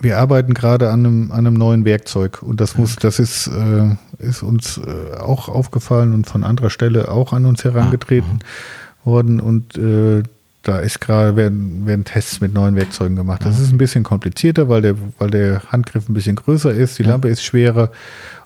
wir 0.00 0.18
arbeiten 0.18 0.54
gerade 0.54 0.90
an 0.90 1.00
einem, 1.00 1.30
an 1.30 1.46
einem 1.46 1.54
neuen 1.54 1.84
Werkzeug. 1.84 2.42
Und 2.42 2.60
das 2.60 2.76
muss, 2.76 2.96
das 2.96 3.18
ist, 3.18 3.46
äh, 3.46 3.96
ist 4.18 4.42
uns 4.42 4.78
äh, 4.78 5.16
auch 5.16 5.48
aufgefallen 5.48 6.14
und 6.14 6.26
von 6.26 6.44
anderer 6.44 6.70
Stelle 6.70 7.10
auch 7.10 7.32
an 7.32 7.46
uns 7.46 7.64
herangetreten 7.64 8.40
ah, 8.40 9.06
worden. 9.06 9.40
Und 9.40 9.76
äh, 9.78 10.22
da 10.62 10.78
ist 10.78 11.00
gerade 11.00 11.36
werden, 11.36 11.86
werden 11.86 12.04
Tests 12.04 12.40
mit 12.40 12.54
neuen 12.54 12.74
Werkzeugen 12.74 13.16
gemacht. 13.16 13.44
Das 13.44 13.60
ist 13.60 13.70
ein 13.70 13.78
bisschen 13.78 14.02
komplizierter, 14.02 14.68
weil 14.68 14.82
der, 14.82 14.96
weil 15.18 15.30
der 15.30 15.62
Handgriff 15.70 16.08
ein 16.08 16.14
bisschen 16.14 16.36
größer 16.36 16.72
ist, 16.72 16.98
die. 16.98 17.02
Lampe 17.02 17.28
ist 17.28 17.44
schwerer. 17.44 17.90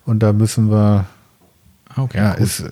Und 0.05 0.22
da 0.22 0.32
müssen 0.32 0.70
wir 0.70 1.07
Ah, 1.07 1.18
okay, 2.01 2.18
ja, 2.18 2.32
ist, 2.32 2.64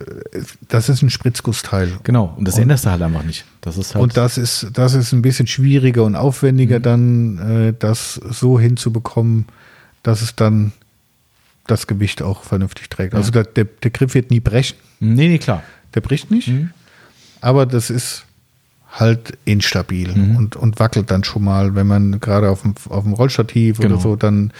das 0.67 0.89
ist 0.89 1.01
ein 1.01 1.09
Spritzgussteil. 1.09 1.91
Genau, 2.03 2.33
und 2.37 2.47
das 2.47 2.55
und, 2.55 2.63
änderst 2.63 2.85
du 2.85 2.91
halt 2.91 3.01
einfach 3.01 3.23
nicht. 3.23 3.45
Das 3.61 3.77
ist 3.77 3.95
halt 3.95 4.03
und 4.03 4.17
das 4.17 4.37
ist, 4.37 4.67
das 4.73 4.93
ist 4.93 5.13
ein 5.13 5.21
bisschen 5.21 5.47
schwieriger 5.47 6.03
und 6.03 6.15
aufwendiger, 6.15 6.79
mhm. 6.79 6.83
dann 6.83 7.37
äh, 7.37 7.73
das 7.77 8.15
so 8.15 8.59
hinzubekommen, 8.59 9.45
dass 10.03 10.21
es 10.21 10.35
dann 10.35 10.71
das 11.67 11.87
Gewicht 11.87 12.21
auch 12.21 12.43
vernünftig 12.43 12.89
trägt. 12.89 13.13
Also 13.13 13.31
ja. 13.31 13.39
Also 13.39 13.51
der, 13.51 13.65
der, 13.65 13.91
Griff 13.91 14.13
wird 14.13 14.31
nie 14.31 14.39
brechen. 14.39 14.77
Nee, 14.99 15.27
nee, 15.27 15.37
klar. 15.37 15.63
Der 15.93 16.01
bricht 16.01 16.31
nicht. 16.31 16.47
Mhm. 16.47 16.71
Aber 17.41 17.65
das 17.65 17.89
ist 17.89 18.23
halt 18.91 19.37
instabil 19.45 20.13
mhm. 20.13 20.37
und, 20.37 20.55
und 20.55 20.79
wackelt 20.79 21.11
dann 21.11 21.23
schon 21.23 21.43
mal, 21.43 21.75
wenn 21.75 21.87
man 21.87 22.19
gerade 22.19 22.49
auf 22.49 22.61
dem, 22.61 22.73
auf 22.89 23.03
dem 23.03 23.13
Rollstativ 23.13 23.77
genau. 23.77 23.95
oder 23.95 24.01
so, 24.01 24.15
dann 24.15 24.51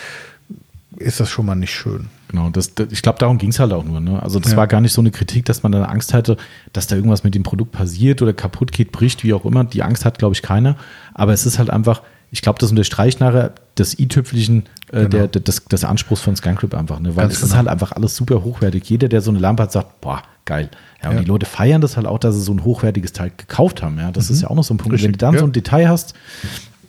ist 0.97 1.19
das 1.19 1.29
schon 1.29 1.45
mal 1.45 1.55
nicht 1.55 1.73
schön. 1.73 2.07
Genau, 2.29 2.49
das, 2.49 2.75
das 2.75 2.87
ich 2.91 3.01
glaube, 3.01 3.19
darum 3.19 3.37
ging 3.37 3.49
es 3.49 3.59
halt 3.59 3.71
auch 3.71 3.83
nur. 3.83 3.99
Ne? 3.99 4.21
Also 4.21 4.39
das 4.39 4.51
ja. 4.51 4.57
war 4.57 4.67
gar 4.67 4.81
nicht 4.81 4.93
so 4.93 5.01
eine 5.01 5.11
Kritik, 5.11 5.45
dass 5.45 5.63
man 5.63 5.71
dann 5.71 5.83
Angst 5.83 6.13
hatte, 6.13 6.37
dass 6.73 6.87
da 6.87 6.95
irgendwas 6.95 7.23
mit 7.23 7.35
dem 7.35 7.43
Produkt 7.43 7.71
passiert 7.71 8.21
oder 8.21 8.33
kaputt 8.33 8.71
geht, 8.71 8.91
bricht, 8.91 9.23
wie 9.23 9.33
auch 9.33 9.45
immer. 9.45 9.63
Die 9.63 9.83
Angst 9.83 10.03
hat, 10.05 10.19
glaube 10.19 10.33
ich, 10.33 10.41
keiner. 10.41 10.75
Aber 11.13 11.33
es 11.33 11.45
ist 11.45 11.57
halt 11.57 11.69
einfach, 11.69 12.01
ich 12.31 12.41
glaube, 12.41 12.59
das 12.59 12.69
unterstreicht 12.69 13.19
nachher 13.21 13.53
das 13.75 13.97
i-Tüpfelchen 13.97 14.63
äh, 14.91 15.05
genau. 15.05 15.27
der, 15.27 15.41
des, 15.41 15.65
des 15.65 15.83
Anspruchs 15.85 16.21
von 16.21 16.35
Scancrip 16.35 16.73
einfach. 16.73 16.99
Ne? 16.99 17.15
Weil 17.15 17.25
Ganz 17.25 17.35
es 17.35 17.39
genau. 17.39 17.51
ist 17.51 17.57
halt 17.57 17.67
einfach 17.69 17.93
alles 17.93 18.15
super 18.15 18.43
hochwertig. 18.43 18.89
Jeder, 18.89 19.07
der 19.07 19.21
so 19.21 19.31
eine 19.31 19.39
Lampe 19.39 19.63
hat, 19.63 19.71
sagt, 19.71 20.01
boah, 20.01 20.21
geil. 20.45 20.69
Ja, 21.01 21.09
und 21.09 21.15
ja. 21.15 21.21
die 21.21 21.27
Leute 21.27 21.45
feiern 21.45 21.79
das 21.79 21.95
halt 21.95 22.07
auch, 22.07 22.19
dass 22.19 22.35
sie 22.35 22.41
so 22.41 22.53
ein 22.53 22.63
hochwertiges 22.63 23.13
Teil 23.13 23.31
gekauft 23.35 23.81
haben. 23.83 23.97
Ja, 23.99 24.11
das 24.11 24.29
mhm. 24.29 24.35
ist 24.35 24.41
ja 24.41 24.49
auch 24.49 24.55
noch 24.55 24.63
so 24.63 24.73
ein 24.73 24.77
Punkt. 24.77 24.93
Richtig. 24.93 25.07
Wenn 25.07 25.13
du 25.13 25.17
dann 25.17 25.33
ja. 25.35 25.39
so 25.39 25.45
ein 25.45 25.53
Detail 25.53 25.87
hast, 25.87 26.13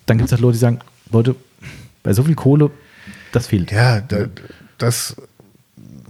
dann 0.07 0.19
gibt 0.19 0.29
es 0.29 0.33
halt 0.33 0.41
Leute, 0.41 0.55
die 0.55 0.61
sagen, 0.61 0.81
Leute, 1.13 1.37
bei 2.03 2.13
so 2.13 2.23
viel 2.23 2.35
Kohle, 2.35 2.71
das 3.33 3.49
fehlt. 3.49 3.71
Ja, 3.71 4.01
da, 4.01 4.27
das 4.79 5.17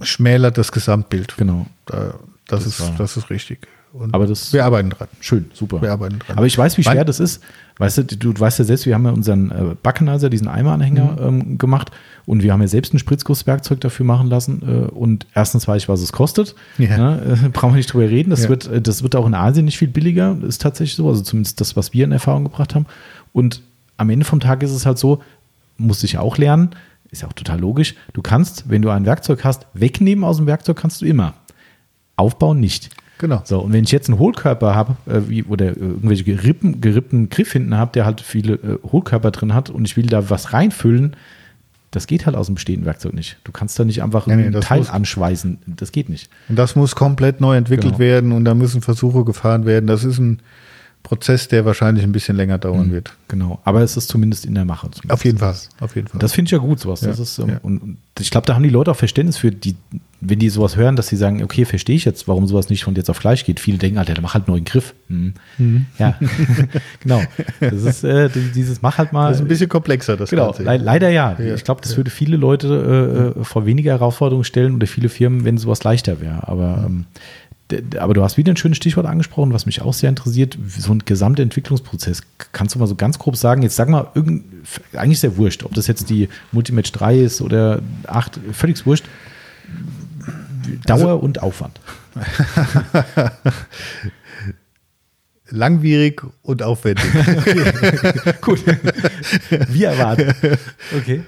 schmälert 0.01 0.57
das 0.57 0.71
Gesamtbild. 0.71 1.35
Genau. 1.37 1.67
Da, 1.85 2.15
das, 2.47 2.63
das, 2.63 2.79
ist, 2.79 2.93
das 2.97 3.17
ist 3.17 3.29
richtig. 3.29 3.67
Und 3.91 4.13
aber 4.13 4.27
das, 4.27 4.53
wir 4.53 4.65
arbeiten 4.65 4.91
dran. 4.91 5.07
Schön, 5.19 5.49
super. 5.53 5.81
Wir 5.81 5.91
arbeiten 5.91 6.19
dran. 6.19 6.37
Aber 6.37 6.45
ich 6.45 6.55
weiß, 6.55 6.77
wie 6.77 6.83
schwer 6.83 6.97
Wann? 6.97 7.07
das 7.07 7.19
ist. 7.19 7.41
Weißt 7.79 7.97
du, 7.97 8.03
du 8.03 8.39
weißt 8.39 8.59
ja 8.59 8.65
selbst, 8.65 8.85
wir 8.85 8.93
haben 8.93 9.05
ja 9.05 9.11
unseren 9.11 9.51
äh, 9.51 9.75
Backenizer, 9.81 10.29
diesen 10.29 10.47
Eimeranhänger 10.47 11.13
mhm. 11.13 11.41
ähm, 11.41 11.57
gemacht 11.57 11.91
und 12.25 12.43
wir 12.43 12.53
haben 12.53 12.61
ja 12.61 12.67
selbst 12.67 12.93
ein 12.93 12.99
Spritzgusswerkzeug 12.99 13.81
dafür 13.81 14.05
machen 14.05 14.27
lassen. 14.27 14.61
Äh, 14.61 14.91
und 14.91 15.25
erstens 15.33 15.67
weiß 15.67 15.83
ich, 15.83 15.89
was 15.89 16.01
es 16.01 16.11
kostet. 16.11 16.55
Ja. 16.77 16.97
Ne? 16.97 17.39
Äh, 17.45 17.49
brauchen 17.53 17.71
wir 17.71 17.77
nicht 17.77 17.91
drüber 17.91 18.07
reden. 18.07 18.29
Das, 18.29 18.43
ja. 18.43 18.49
wird, 18.49 18.67
äh, 18.67 18.81
das 18.81 19.01
wird 19.01 19.15
auch 19.15 19.25
in 19.25 19.33
Asien 19.33 19.65
nicht 19.65 19.77
viel 19.77 19.87
billiger. 19.87 20.37
Ist 20.47 20.61
tatsächlich 20.61 20.95
so. 20.95 21.09
Also 21.09 21.23
zumindest 21.23 21.59
das, 21.59 21.75
was 21.75 21.93
wir 21.93 22.03
in 22.03 22.11
Erfahrung 22.11 22.43
gebracht 22.43 22.75
haben. 22.75 22.85
Und 23.33 23.63
am 23.97 24.09
Ende 24.09 24.25
vom 24.25 24.39
Tag 24.39 24.61
ist 24.61 24.71
es 24.71 24.85
halt 24.85 24.99
so, 24.99 25.23
musste 25.77 26.05
ich 26.05 26.17
auch 26.17 26.37
lernen, 26.37 26.71
ist 27.11 27.21
ja 27.21 27.27
auch 27.27 27.33
total 27.33 27.59
logisch. 27.59 27.95
Du 28.13 28.21
kannst, 28.21 28.69
wenn 28.69 28.81
du 28.81 28.89
ein 28.89 29.05
Werkzeug 29.05 29.43
hast, 29.43 29.67
wegnehmen 29.73 30.23
aus 30.23 30.37
dem 30.37 30.45
Werkzeug 30.47 30.77
kannst 30.77 31.01
du 31.01 31.05
immer. 31.05 31.33
Aufbauen 32.15 32.59
nicht. 32.59 32.89
Genau. 33.19 33.41
So, 33.43 33.59
und 33.59 33.73
wenn 33.73 33.83
ich 33.83 33.91
jetzt 33.91 34.09
einen 34.09 34.17
Hohlkörper 34.17 34.75
habe, 34.75 34.95
äh, 35.05 35.43
oder 35.43 35.75
irgendwelche 35.75 36.23
gerippen, 36.23 36.79
gerippten 36.79 37.29
Griff 37.29 37.51
hinten 37.51 37.75
habe, 37.75 37.91
der 37.93 38.05
halt 38.05 38.21
viele 38.21 38.53
äh, 38.53 38.77
Hohlkörper 38.91 39.31
drin 39.31 39.53
hat 39.53 39.69
und 39.69 39.85
ich 39.85 39.97
will 39.97 40.05
da 40.05 40.29
was 40.29 40.53
reinfüllen, 40.53 41.15
das 41.91 42.07
geht 42.07 42.25
halt 42.25 42.35
aus 42.35 42.45
dem 42.45 42.55
bestehenden 42.55 42.85
Werkzeug 42.85 43.13
nicht. 43.13 43.37
Du 43.43 43.51
kannst 43.51 43.77
da 43.79 43.83
nicht 43.83 44.03
einfach 44.03 44.27
nee, 44.27 44.33
ein 44.33 44.61
Teil 44.61 44.79
muss, 44.79 44.89
anschweißen. 44.89 45.57
Das 45.65 45.91
geht 45.91 46.07
nicht. 46.07 46.29
Und 46.47 46.55
das 46.55 46.75
muss 46.75 46.95
komplett 46.95 47.41
neu 47.41 47.57
entwickelt 47.57 47.93
genau. 47.93 47.99
werden 47.99 48.31
und 48.31 48.45
da 48.45 48.53
müssen 48.53 48.81
Versuche 48.81 49.25
gefahren 49.25 49.65
werden. 49.65 49.87
Das 49.87 50.03
ist 50.03 50.19
ein 50.19 50.39
Prozess, 51.03 51.47
der 51.47 51.65
wahrscheinlich 51.65 52.03
ein 52.03 52.11
bisschen 52.11 52.35
länger 52.35 52.57
dauern 52.57 52.87
mhm, 52.87 52.91
wird. 52.91 53.13
Genau, 53.29 53.59
aber 53.63 53.81
es 53.81 53.97
ist 53.97 54.09
zumindest 54.09 54.45
in 54.45 54.53
der 54.53 54.65
Mache. 54.65 54.89
Auf 55.07 55.23
jeden 55.23 55.37
Fall, 55.37 55.55
auf 55.79 55.95
jeden 55.95 56.07
Fall. 56.07 56.19
Das 56.19 56.33
finde 56.33 56.49
ich 56.49 56.51
ja 56.51 56.57
gut, 56.57 56.79
sowas. 56.79 57.01
Ja, 57.01 57.11
ist, 57.11 57.39
ähm, 57.39 57.49
ja. 57.49 57.59
und, 57.63 57.97
ich 58.19 58.31
glaube, 58.31 58.45
da 58.45 58.53
haben 58.53 58.63
die 58.63 58.69
Leute 58.69 58.91
auch 58.91 58.95
Verständnis 58.95 59.37
für, 59.37 59.49
die, 59.49 59.75
wenn 60.19 60.39
die 60.39 60.49
sowas 60.49 60.75
hören, 60.75 60.97
dass 60.97 61.07
sie 61.07 61.15
sagen, 61.15 61.41
okay, 61.41 61.63
verstehe 61.63 61.95
ich 61.95 62.03
jetzt, 62.03 62.27
warum 62.27 62.45
sowas 62.47 62.69
nicht 62.69 62.83
von 62.83 62.93
jetzt 62.95 63.09
auf 63.09 63.19
gleich 63.19 63.45
geht. 63.45 63.61
Viele 63.61 63.77
denken, 63.77 63.97
Alter, 63.97 64.13
der 64.13 64.21
mach 64.21 64.33
halt 64.33 64.47
einen 64.47 64.55
neuen 64.55 64.65
Griff. 64.65 64.93
Mhm. 65.07 65.33
Mhm. 65.57 65.85
Ja, 65.97 66.19
genau. 66.99 67.21
Das 67.61 67.83
ist 67.83 68.03
äh, 68.03 68.29
dieses 68.53 68.81
mach 68.81 68.97
halt 68.97 69.13
mal. 69.13 69.29
Das 69.29 69.37
ist 69.37 69.45
ein 69.45 69.47
bisschen 69.47 69.69
komplexer, 69.69 70.17
das 70.17 70.29
genau, 70.29 70.47
Ganze. 70.47 70.63
Le 70.63 70.77
leider 70.77 71.09
ja. 71.09 71.37
ja. 71.39 71.55
Ich 71.55 71.63
glaube, 71.63 71.81
das 71.81 71.95
würde 71.95 72.11
viele 72.11 72.35
Leute 72.35 73.33
äh, 73.35 73.39
äh, 73.39 73.43
vor 73.43 73.65
weniger 73.65 73.93
Herausforderungen 73.93 74.43
stellen 74.43 74.75
oder 74.75 74.85
viele 74.85 75.07
Firmen, 75.07 75.45
wenn 75.45 75.57
sowas 75.57 75.83
leichter 75.83 76.19
wäre. 76.19 76.47
Aber 76.47 76.83
ähm, 76.85 77.05
aber 77.97 78.13
du 78.13 78.23
hast 78.23 78.37
wieder 78.37 78.51
ein 78.51 78.57
schönes 78.57 78.77
Stichwort 78.77 79.05
angesprochen, 79.05 79.53
was 79.53 79.65
mich 79.65 79.81
auch 79.81 79.93
sehr 79.93 80.09
interessiert, 80.09 80.57
so 80.67 80.91
ein 80.91 80.99
gesamter 81.05 81.43
Entwicklungsprozess. 81.43 82.23
Kannst 82.51 82.75
du 82.75 82.79
mal 82.79 82.87
so 82.87 82.95
ganz 82.95 83.19
grob 83.19 83.35
sagen, 83.35 83.61
jetzt 83.61 83.75
sag 83.75 83.89
mal, 83.89 84.07
irgend, 84.15 84.45
eigentlich 84.93 85.19
sehr 85.19 85.37
wurscht, 85.37 85.63
ob 85.63 85.73
das 85.73 85.87
jetzt 85.87 86.09
die 86.09 86.29
Multimatch 86.51 86.91
3 86.91 87.19
ist 87.19 87.41
oder 87.41 87.81
8, 88.07 88.39
völlig 88.53 88.85
wurscht. 88.85 89.05
Dauer 90.85 90.99
also, 90.99 91.15
und 91.17 91.41
Aufwand. 91.41 91.79
Langwierig 95.51 96.23
und 96.43 96.61
aufwendig. 96.61 97.05
Gut. 98.41 98.63
Wie 99.69 99.83
erwartet. 99.83 100.35
Okay. 100.95 101.23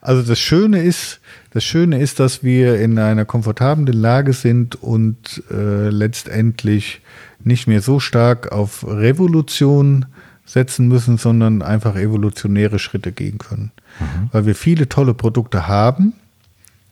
Also 0.00 0.22
das 0.22 0.38
Schöne 0.38 0.82
ist, 0.82 1.20
das 1.56 1.64
Schöne 1.64 1.98
ist, 2.02 2.20
dass 2.20 2.42
wir 2.42 2.78
in 2.78 2.98
einer 2.98 3.24
komfortablen 3.24 3.86
Lage 3.86 4.34
sind 4.34 4.74
und 4.74 5.42
äh, 5.50 5.88
letztendlich 5.88 7.00
nicht 7.42 7.66
mehr 7.66 7.80
so 7.80 7.98
stark 7.98 8.52
auf 8.52 8.86
Revolution 8.86 10.04
setzen 10.44 10.86
müssen, 10.86 11.16
sondern 11.16 11.62
einfach 11.62 11.96
evolutionäre 11.96 12.78
Schritte 12.78 13.10
gehen 13.10 13.38
können. 13.38 13.72
Mhm. 13.98 14.28
Weil 14.32 14.44
wir 14.44 14.54
viele 14.54 14.90
tolle 14.90 15.14
Produkte 15.14 15.66
haben 15.66 16.12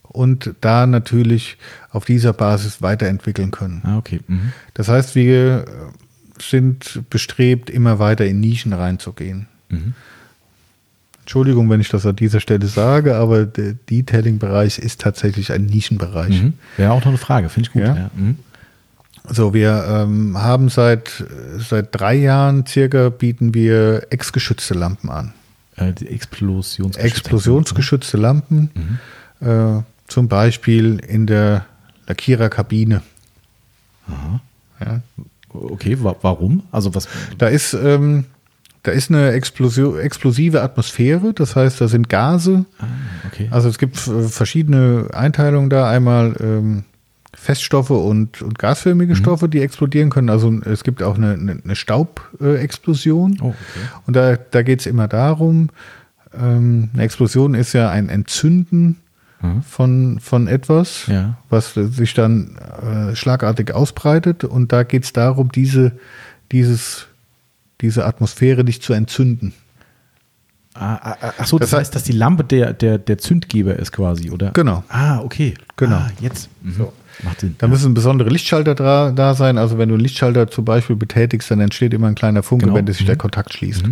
und 0.01 0.55
da 0.61 0.87
natürlich 0.87 1.59
auf 1.91 2.05
dieser 2.05 2.33
Basis 2.33 2.81
weiterentwickeln 2.81 3.51
können. 3.51 3.83
Ah, 3.83 3.99
okay. 3.99 4.21
Mhm. 4.27 4.51
Das 4.73 4.87
heißt, 4.87 5.13
wir 5.13 5.65
sind 6.41 7.03
bestrebt, 7.11 7.69
immer 7.69 7.99
weiter 7.99 8.25
in 8.25 8.39
Nischen 8.39 8.73
reinzugehen. 8.73 9.45
Mhm. 9.69 9.93
Entschuldigung, 11.25 11.71
wenn 11.71 11.81
ich 11.81 11.89
das 11.89 12.05
an 12.05 12.15
dieser 12.15 12.39
Stelle 12.39 12.67
sage, 12.67 13.15
aber 13.15 13.47
der 13.47 13.73
Detailing-Bereich 13.73 14.77
ist 14.77 15.01
tatsächlich 15.01 15.51
ein 15.51 15.65
Nischenbereich. 15.65 16.43
Mhm. 16.43 16.53
Wäre 16.77 16.91
auch 16.91 16.99
noch 16.99 17.07
eine 17.07 17.17
Frage, 17.17 17.49
finde 17.49 17.67
ich 17.67 17.73
gut. 17.73 17.81
Ja? 17.81 17.95
Ja. 17.95 18.11
Mhm. 18.13 18.37
So, 19.27 19.51
wir 19.51 19.85
ähm, 19.89 20.37
haben 20.37 20.69
seit, 20.69 21.25
seit 21.57 21.99
drei 21.99 22.13
Jahren 22.13 22.67
circa 22.67 23.09
bieten 23.09 23.55
wir 23.55 24.05
exgeschützte 24.11 24.75
Lampen 24.75 25.09
an. 25.09 25.33
Äh, 25.77 25.93
die 25.93 26.09
Explosionsgeschützte, 26.09 27.17
Explosionsgeschützte 27.17 28.17
Lampen, 28.17 28.69
mhm. 29.41 29.47
äh, 29.47 29.81
zum 30.07 30.27
Beispiel 30.27 30.99
in 30.99 31.25
der 31.25 31.65
Lackiererkabine. 32.05 33.01
Aha. 34.07 34.41
Ja. 34.79 35.01
Okay, 35.49 35.97
wa 36.03 36.15
warum? 36.21 36.61
Also 36.71 36.93
was? 36.93 37.07
Da 37.39 37.47
ist, 37.47 37.73
ähm, 37.73 38.25
da 38.85 38.91
ist 38.91 39.09
eine 39.09 39.31
explosive 39.31 40.61
Atmosphäre, 40.61 41.33
das 41.33 41.55
heißt, 41.55 41.81
da 41.81 41.87
sind 41.87 42.07
Gase. 42.09 42.65
Ah, 42.79 42.85
okay. 43.27 43.47
Also 43.51 43.67
es 43.69 43.77
gibt 43.77 43.95
äh, 44.07 44.21
verschiedene 44.23 45.07
Einteilungen 45.13 45.69
da. 45.69 45.89
Einmal 45.89 46.35
ähm, 46.39 46.83
Feststoffe 47.33 47.89
und, 47.89 48.41
und 48.41 48.57
gasförmige 48.59 49.13
Mhm. 49.13 49.17
Stoffe, 49.17 49.49
die 49.49 49.59
explodieren 49.61 50.09
können. 50.09 50.29
Also 50.29 50.51
es 50.65 50.83
gibt 50.83 51.03
auch 51.03 51.17
eine, 51.17 51.33
eine, 51.33 51.57
eine 51.63 51.75
Staubexplosion. 51.75 53.39
Oh, 53.41 53.47
okay. 53.47 53.55
Und 54.05 54.15
da, 54.15 54.35
da 54.37 54.61
geht 54.61 54.79
es 54.81 54.85
immer 54.85 55.07
darum, 55.07 55.69
ähm, 56.39 56.89
eine 56.93 57.03
Explosion 57.03 57.53
ist 57.55 57.73
ja 57.73 57.89
ein 57.89 58.09
Entzünden 58.09 58.97
Mhm. 59.41 59.63
von, 59.63 60.19
von 60.21 60.47
etwas, 60.47 61.07
Ja. 61.07 61.37
was 61.49 61.73
sich 61.73 62.13
dann 62.13 62.55
äh, 63.11 63.15
schlagartig 63.17 63.73
ausbreitet. 63.73 64.45
Und 64.45 64.71
da 64.71 64.83
geht 64.83 65.03
es 65.03 65.11
darum, 65.11 65.51
diese, 65.51 65.91
dieses, 66.53 67.07
diese 67.81 68.05
Atmosphäre 68.05 68.63
nicht 68.63 68.83
zu 68.83 68.93
entzünden. 68.93 69.53
Ah, 70.73 70.95
ah, 70.95 71.17
ah, 71.21 71.33
ach 71.39 71.45
so, 71.47 71.57
das, 71.57 71.69
Das 71.69 71.79
heißt, 71.79 71.95
dass 71.95 72.03
die 72.03 72.11
Lampe 72.11 72.43
der, 72.43 72.73
der, 72.73 72.97
der 72.97 73.17
Zündgeber 73.17 73.77
ist 73.77 73.93
quasi, 73.93 74.29
oder? 74.29 74.51
Genau. 74.51 74.83
Ah, 74.89 75.19
okay. 75.19 75.53
Genau. 75.77 75.95
Ah, 75.95 76.11
jetzt. 76.19 76.49
Mhm. 76.63 76.87
Macht 77.23 77.39
Sinn. 77.39 77.55
Da 77.59 77.67
müssen 77.69 77.93
besondere 77.93 78.27
Lichtschalter 78.29 78.75
da, 78.75 79.11
da 79.11 79.35
sein. 79.35 79.57
Also 79.57 79.77
wenn 79.77 79.87
du 79.87 79.95
einen 79.95 80.03
Lichtschalter 80.03 80.49
zum 80.51 80.65
Beispiel 80.65 80.97
betätigst, 80.97 81.49
dann 81.49 81.61
entsteht 81.61 81.93
immer 81.93 82.07
ein 82.07 82.15
kleiner 82.15 82.43
Funke, 82.43 82.65
Genau. 82.65 82.75
wenn 82.75 82.87
sich 82.87 83.05
der 83.05 83.15
Kontakt 83.15 83.53
schließt. 83.53 83.83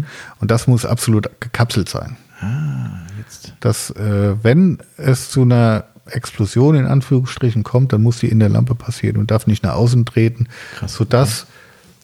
Und 0.41 0.51
das 0.51 0.67
muss 0.67 0.85
absolut 0.85 1.29
gekapselt 1.39 1.87
sein. 1.87 2.17
Ah, 2.41 2.89
jetzt. 3.17 3.53
Dass, 3.61 3.89
äh, 3.91 4.35
wenn 4.43 4.79
es 4.97 5.29
zu 5.31 5.43
einer 5.43 5.85
Explosion 6.07 6.75
in 6.75 6.85
Anführungsstrichen 6.85 7.63
kommt, 7.63 7.93
dann 7.93 8.03
muss 8.03 8.19
die 8.19 8.27
in 8.27 8.39
der 8.39 8.49
Lampe 8.49 8.75
passieren 8.75 9.15
und 9.15 9.31
darf 9.31 9.47
nicht 9.47 9.63
nach 9.63 9.75
außen 9.75 10.03
treten, 10.05 10.47
Krass, 10.77 10.95
sodass 10.95 11.47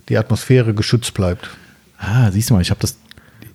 die 0.08 0.18
Atmosphäre 0.18 0.74
geschützt 0.74 1.14
bleibt. 1.14 1.50
Ah, 2.00 2.32
siehst 2.32 2.50
du 2.50 2.54
mal, 2.54 2.62
ich 2.62 2.70
habe 2.72 2.80
das, 2.80 2.98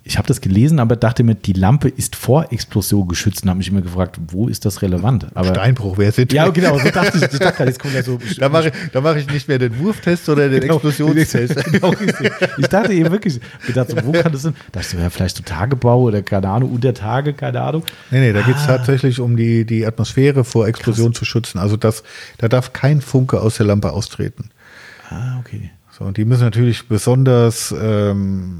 ich 0.07 0.19
habe 0.19 0.27
das 0.27 0.39
gelesen, 0.39 0.79
aber 0.79 0.95
dachte 0.95 1.23
mir, 1.23 1.33
die 1.33 1.53
Lampe 1.53 1.89
ist 1.89 2.15
vor 2.15 2.51
Explosion 2.53 3.07
geschützt 3.07 3.41
und 3.41 3.49
habe 3.49 3.57
mich 3.57 3.69
immer 3.69 3.81
gefragt, 3.81 4.19
wo 4.27 4.47
ist 4.47 4.63
das 4.63 4.83
relevant? 4.83 5.25
Aber 5.33 5.47
Steinbruch 5.49 5.97
wäre 5.97 6.13
es 6.15 6.31
ja, 6.31 6.47
genau, 6.49 6.77
so 6.77 6.89
dachte 6.91 7.17
ich. 7.17 7.23
Ich 7.33 7.39
dachte 7.39 7.63
jetzt 7.63 7.79
kommt 7.79 7.95
ja 7.95 8.03
so. 8.03 8.19
Da 8.37 8.47
mache 8.49 8.67
ich, 8.67 8.73
da 8.93 9.01
mache 9.01 9.19
ich 9.19 9.27
nicht 9.27 9.47
mehr 9.47 9.57
den 9.57 9.79
Wurftest, 9.79 10.25
sondern 10.25 10.51
den 10.51 10.61
Genau. 10.61 10.75
Explosionstest. 10.75 11.55
Genau, 11.71 11.91
ich 12.59 12.67
dachte 12.67 12.93
eben 12.93 13.09
wirklich, 13.11 13.39
gedacht 13.65 13.89
so, 13.89 13.97
wo 14.05 14.11
kann 14.11 14.31
das 14.31 14.43
sein? 14.43 14.53
Da 14.71 14.79
dachte 14.79 14.85
ich 14.85 14.87
so, 14.89 14.97
ja, 15.03 15.09
vielleicht 15.09 15.37
so 15.37 15.43
Tagebau 15.43 16.01
oder 16.03 16.21
keine 16.21 16.49
Ahnung, 16.49 16.71
unter 16.71 16.93
Tage, 16.93 17.33
keine 17.33 17.61
Ahnung. 17.61 17.81
Nee, 18.11 18.19
nee, 18.19 18.33
da 18.33 18.41
geht 18.43 18.57
es 18.57 18.63
Ah. 18.65 18.77
tatsächlich 18.77 19.19
um 19.19 19.35
die, 19.35 19.65
die 19.65 19.87
Atmosphäre 19.87 20.43
vor 20.43 20.67
Explosion 20.67 21.15
zu 21.15 21.25
schützen. 21.25 21.57
Also 21.57 21.77
das, 21.77 22.03
da 22.37 22.47
darf 22.47 22.73
kein 22.73 23.01
Funke 23.01 23.41
aus 23.41 23.55
der 23.57 23.65
Lampe 23.65 23.91
austreten. 23.91 24.51
Ah, 25.09 25.39
okay. 25.39 25.71
So, 25.97 26.03
und 26.03 26.17
die 26.17 26.25
müssen 26.25 26.43
natürlich 26.43 26.87
besonders 26.87 27.73
ähm, 27.79 28.59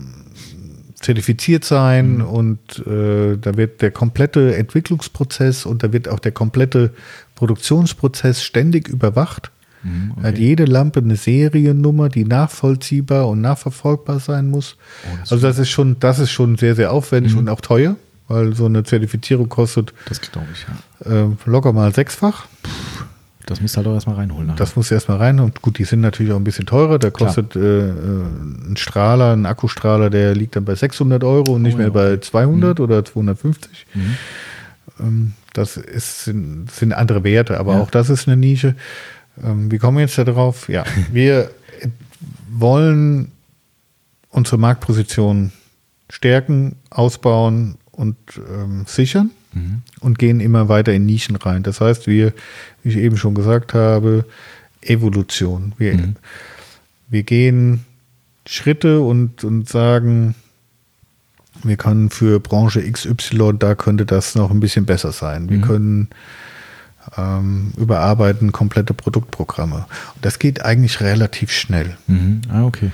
zertifiziert 1.00 1.66
sein 1.66 2.18
Mhm. 2.18 2.26
und 2.26 2.88
äh, 2.88 3.38
da 3.38 3.58
wird 3.58 3.82
der 3.82 3.92
komplette 3.92 4.56
Entwicklungsprozess 4.56 5.66
und 5.66 5.84
da 5.84 5.92
wird 5.92 6.08
auch 6.08 6.20
der 6.20 6.32
komplette 6.32 6.92
Produktionsprozess 7.36 8.42
ständig 8.42 8.88
überwacht. 8.88 9.52
Mhm, 9.84 10.16
Hat 10.24 10.38
jede 10.38 10.66
Lampe 10.66 11.00
eine 11.02 11.16
Seriennummer, 11.16 12.10
die 12.10 12.26
nachvollziehbar 12.26 13.28
und 13.28 13.42
nachverfolgbar 13.42 14.20
sein 14.20 14.50
muss. 14.50 14.78
Oh, 15.06 15.18
das 15.22 15.32
also 15.34 15.48
das 15.48 15.60
ist 15.60 15.70
schon, 15.70 15.98
das 16.00 16.18
ist 16.20 16.32
schon 16.32 16.58
sehr, 16.58 16.74
sehr 16.76 16.92
aufwendig 16.92 17.34
Mhm. 17.34 17.40
und 17.40 17.50
auch 17.50 17.62
teuer, 17.62 17.96
weil 18.28 18.56
so 18.56 18.66
eine 18.66 18.84
Zertifizierung 18.84 19.48
kostet 19.50 19.94
Das 20.08 20.22
glaube 20.22 20.48
ich, 20.54 20.66
ja. 21.06 21.26
äh, 21.26 21.30
locker 21.46 21.72
mal 21.74 21.94
sechsfach. 21.94 22.46
Das 23.46 23.62
musst 23.62 23.76
du 23.76 23.78
halt 23.78 23.88
auch 23.88 23.94
erstmal 23.94 24.16
reinholen. 24.16 24.48
nachher. 24.48 24.58
Das 24.58 24.76
muss 24.76 24.90
erstmal 24.92 25.18
rein 25.18 25.40
und 25.40 25.62
gut, 25.62 25.78
die 25.78 25.84
sind 25.84 26.02
natürlich 26.02 26.32
auch 26.32 26.38
ein 26.38 26.44
bisschen 26.44 26.66
teurer. 26.66 26.98
Da 27.00 27.12
kostet 27.12 27.56
äh, 27.56 27.90
äh, 27.90 27.92
ein 27.92 28.76
Strahler, 28.78 29.34
ein 29.34 29.46
Akkustrahler, 29.46 30.10
der 30.10 30.34
liegt 30.34 30.56
dann 30.56 30.66
bei 30.66 30.74
600 30.76 31.24
Euro 31.24 31.54
und 31.54 31.62
nicht 31.62 31.76
Oh 31.76 31.78
mehr 31.78 31.88
ja, 31.88 31.94
bei 31.94 32.18
200 32.18 32.80
oder 32.80 33.06
250. 33.06 33.86
Mhm. 33.94 34.16
Ähm, 35.00 35.34
das 35.54 35.78
ist, 35.78 36.24
sind, 36.26 36.72
sind 36.72 36.94
andere 36.94 37.24
Werte, 37.24 37.60
aber 37.60 37.74
Ja. 37.76 37.82
auch 37.82 37.92
das 37.92 38.10
ist 38.10 38.28
eine 38.28 38.36
Nische. 38.38 38.76
Ähm, 39.44 39.72
wie 39.72 39.78
kommen 39.78 39.98
wir 39.98 40.02
jetzt 40.06 40.18
da 40.18 40.24
drauf? 40.24 40.68
Ja, 40.70 40.84
wir 41.12 41.50
wollen 42.50 43.32
unsere 44.30 44.58
Marktposition 44.58 45.52
stärken, 46.10 46.76
ausbauen 46.90 47.76
und 47.92 48.16
ähm, 48.38 48.84
sichern 48.88 49.32
Mhm. 49.56 49.82
und 50.02 50.20
gehen 50.20 50.40
immer 50.42 50.70
weiter 50.70 50.94
in 50.94 51.06
Nischen 51.08 51.36
rein. 51.38 51.64
Das 51.64 51.82
heißt, 51.82 52.06
wir, 52.08 52.34
wie 52.84 52.90
ich 52.90 52.98
eben 52.98 53.18
schon 53.18 53.34
gesagt 53.34 53.74
habe, 53.74 54.26
Evolution. 54.82 55.74
Wir, 55.78 55.96
Mhm. 55.96 56.16
wir 57.10 57.24
gehen 57.24 57.86
Schritte 58.46 59.00
und, 59.02 59.44
und 59.44 59.68
sagen, 59.68 60.36
wir 61.64 61.78
können 61.78 62.10
für 62.12 62.40
Branche 62.40 62.82
XY, 62.92 63.54
da 63.58 63.74
könnte 63.76 64.06
das 64.06 64.36
noch 64.36 64.52
ein 64.52 64.60
bisschen 64.60 64.86
besser 64.86 65.12
sein. 65.12 65.50
Wir 65.50 65.58
Mhm. 65.58 65.62
können 65.62 66.08
ähm, 67.18 67.72
überarbeiten 67.78 68.52
komplette 68.52 68.94
Produktprogramme. 68.94 69.86
Und 70.16 70.26
das 70.26 70.40
geht 70.40 70.66
eigentlich 70.66 71.02
relativ 71.02 71.52
schnell. 71.52 71.98
Mhm. 72.08 72.42
Ah, 72.50 72.64
okay. 72.66 72.92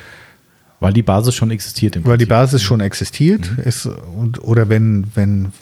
Weil 0.81 0.93
die 0.93 1.01
Basis 1.03 1.33
schon 1.35 1.49
existiert 1.51 1.95
im 1.95 2.03
Weil 2.05 2.17
die 2.17 2.25
Prinzip. 2.25 2.29
Basis 2.29 2.61
schon 2.63 2.81
existiert 2.81 3.49
ist 3.63 3.85
und 3.85 4.43
oder 4.43 4.67
wenn, 4.67 5.07
wenn, 5.15 5.53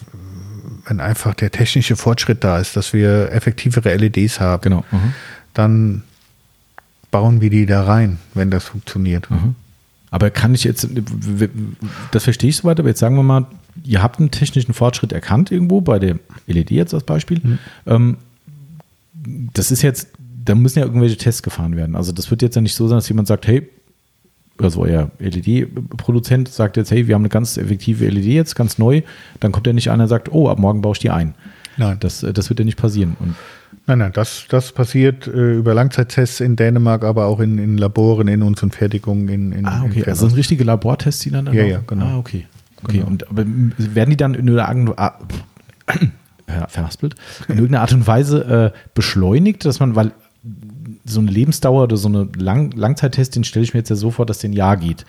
wenn 0.86 1.00
einfach 1.00 1.34
der 1.34 1.50
technische 1.50 1.96
Fortschritt 1.96 2.42
da 2.44 2.58
ist, 2.58 2.76
dass 2.76 2.92
wir 2.92 3.32
effektivere 3.32 3.94
LEDs 3.96 4.40
haben, 4.40 4.62
Genau. 4.62 4.84
Mhm. 4.90 5.14
dann 5.54 6.02
bauen 7.10 7.40
wir 7.40 7.50
die 7.50 7.66
da 7.66 7.84
rein, 7.84 8.18
wenn 8.34 8.50
das 8.50 8.64
funktioniert. 8.64 9.30
Mhm. 9.30 9.54
Aber 10.12 10.30
kann 10.30 10.54
ich 10.54 10.64
jetzt, 10.64 10.88
das 12.10 12.24
verstehe 12.24 12.50
ich 12.50 12.56
soweit, 12.56 12.78
aber 12.80 12.88
jetzt 12.88 12.98
sagen 13.00 13.16
wir 13.16 13.22
mal, 13.22 13.46
ihr 13.84 14.02
habt 14.02 14.18
einen 14.18 14.30
technischen 14.30 14.74
Fortschritt 14.74 15.12
erkannt 15.12 15.50
irgendwo, 15.52 15.80
bei 15.80 15.98
der 15.98 16.18
LED 16.46 16.70
jetzt 16.72 16.94
als 16.94 17.04
Beispiel. 17.04 17.58
Ähm, 17.86 18.16
das 19.54 19.70
ist 19.70 19.82
jetzt, 19.82 20.08
da 20.44 20.54
müssen 20.54 20.78
ja 20.80 20.84
irgendwelche 20.84 21.16
Tests 21.16 21.42
gefahren 21.42 21.76
werden. 21.76 21.94
Also 21.94 22.10
das 22.12 22.30
wird 22.30 22.42
jetzt 22.42 22.56
ja 22.56 22.60
nicht 22.62 22.74
so 22.74 22.88
sein, 22.88 22.98
dass 22.98 23.08
jemand 23.08 23.28
sagt, 23.28 23.46
hey, 23.46 23.68
also 24.62 24.82
euer 24.82 25.10
LED-Produzent 25.18 26.48
sagt 26.48 26.76
jetzt, 26.76 26.90
hey, 26.90 27.06
wir 27.06 27.14
haben 27.14 27.22
eine 27.22 27.28
ganz 27.28 27.56
effektive 27.56 28.08
LED 28.08 28.24
jetzt, 28.24 28.54
ganz 28.54 28.78
neu. 28.78 29.02
Dann 29.40 29.52
kommt 29.52 29.66
ja 29.66 29.72
nicht 29.72 29.90
einer 29.90 30.04
und 30.04 30.08
sagt, 30.08 30.32
oh, 30.32 30.48
ab 30.48 30.58
morgen 30.58 30.80
baue 30.82 30.92
ich 30.92 30.98
die 30.98 31.10
ein. 31.10 31.34
Nein. 31.76 31.96
Das, 32.00 32.22
äh, 32.22 32.32
das 32.32 32.48
wird 32.50 32.58
ja 32.58 32.64
nicht 32.64 32.78
passieren. 32.78 33.16
Und 33.20 33.34
Nein, 33.86 33.98
nein, 33.98 34.12
das, 34.12 34.46
das 34.48 34.72
passiert 34.72 35.26
äh, 35.26 35.54
über 35.54 35.74
Langzeittests 35.74 36.40
in 36.40 36.54
Dänemark, 36.54 37.02
aber 37.02 37.26
auch 37.26 37.40
in, 37.40 37.58
in 37.58 37.78
Laboren, 37.78 38.28
in 38.28 38.42
unseren 38.42 38.70
Fertigungen 38.70 39.28
in, 39.28 39.52
in 39.52 39.66
Ah, 39.66 39.82
okay. 39.84 40.00
in 40.00 40.04
Also 40.04 40.10
das 40.10 40.18
sind 40.20 40.36
richtige 40.36 40.64
Labortests, 40.64 41.22
die 41.22 41.30
dann 41.30 41.46
da 41.46 41.52
Ja, 41.52 41.64
ja, 41.64 41.80
genau. 41.86 42.04
Ah, 42.04 42.18
okay. 42.18 42.46
Okay. 42.82 42.98
Genau. 42.98 43.08
Und 43.08 43.28
aber 43.28 43.44
werden 43.46 44.10
die 44.10 44.16
dann 44.16 44.34
in 44.34 44.46
irgendeiner 44.48 44.98
Art, 44.98 45.14
ah, 46.46 46.66
verhaspelt, 46.68 47.14
in 47.48 47.56
irgendeiner 47.56 47.82
Art 47.82 47.92
und 47.92 48.06
Weise 48.06 48.72
äh, 48.74 48.78
beschleunigt, 48.94 49.64
dass 49.64 49.80
man, 49.80 49.96
weil 49.96 50.12
so 51.10 51.20
eine 51.20 51.30
Lebensdauer 51.30 51.84
oder 51.84 51.96
so 51.96 52.08
eine 52.08 52.28
Lang 52.36 52.72
Langzeittest, 52.72 53.36
den 53.36 53.44
stelle 53.44 53.64
ich 53.64 53.74
mir 53.74 53.80
jetzt 53.80 53.90
ja 53.90 53.96
so 53.96 54.10
vor, 54.10 54.26
dass 54.26 54.38
der 54.38 54.50
ein 54.50 54.54
Jahr 54.54 54.76
geht. 54.76 55.04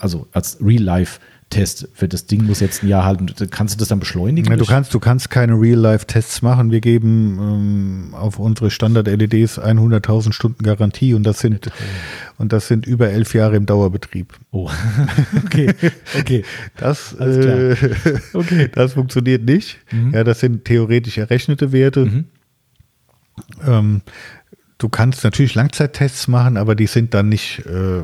Also 0.00 0.26
als 0.32 0.58
Real-Life-Test 0.60 1.88
für 1.92 2.08
das 2.08 2.26
Ding 2.26 2.46
muss 2.46 2.60
jetzt 2.60 2.82
ein 2.82 2.88
Jahr 2.88 3.04
halten. 3.04 3.30
Kannst 3.50 3.74
du 3.74 3.78
das 3.78 3.88
dann 3.88 4.00
beschleunigen? 4.00 4.50
Ja, 4.50 4.56
du 4.56 4.64
kannst, 4.64 4.94
du 4.94 5.00
kannst 5.00 5.28
keine 5.28 5.54
Real-Life-Tests 5.60 6.40
machen. 6.40 6.70
Wir 6.70 6.80
geben 6.80 7.38
ähm, 7.40 8.14
auf 8.14 8.38
unsere 8.38 8.70
Standard-LEDs 8.70 9.58
100.000 9.60 10.32
Stunden 10.32 10.62
Garantie 10.62 11.12
und 11.14 11.24
das 11.24 11.40
sind 11.40 11.70
und 12.38 12.52
das 12.52 12.68
sind 12.68 12.86
über 12.86 13.10
elf 13.10 13.34
Jahre 13.34 13.56
im 13.56 13.66
Dauerbetrieb. 13.66 14.32
Oh, 14.50 14.70
okay, 15.44 15.74
okay. 16.18 16.44
Das, 16.76 17.12
äh, 17.14 17.76
Okay. 18.32 18.70
das 18.72 18.94
funktioniert 18.94 19.44
nicht. 19.44 19.78
Ja, 20.12 20.24
das 20.24 20.40
sind 20.40 20.64
theoretisch 20.64 21.18
errechnete 21.18 21.72
Werte. 21.72 22.06
Mhm. 22.06 22.24
Ähm, 23.66 24.00
du 24.82 24.88
kannst 24.88 25.22
natürlich 25.24 25.54
Langzeittests 25.54 26.26
machen, 26.28 26.56
aber 26.56 26.74
die 26.74 26.86
sind 26.86 27.14
dann 27.14 27.28
nicht 27.28 27.60
äh, 27.66 28.02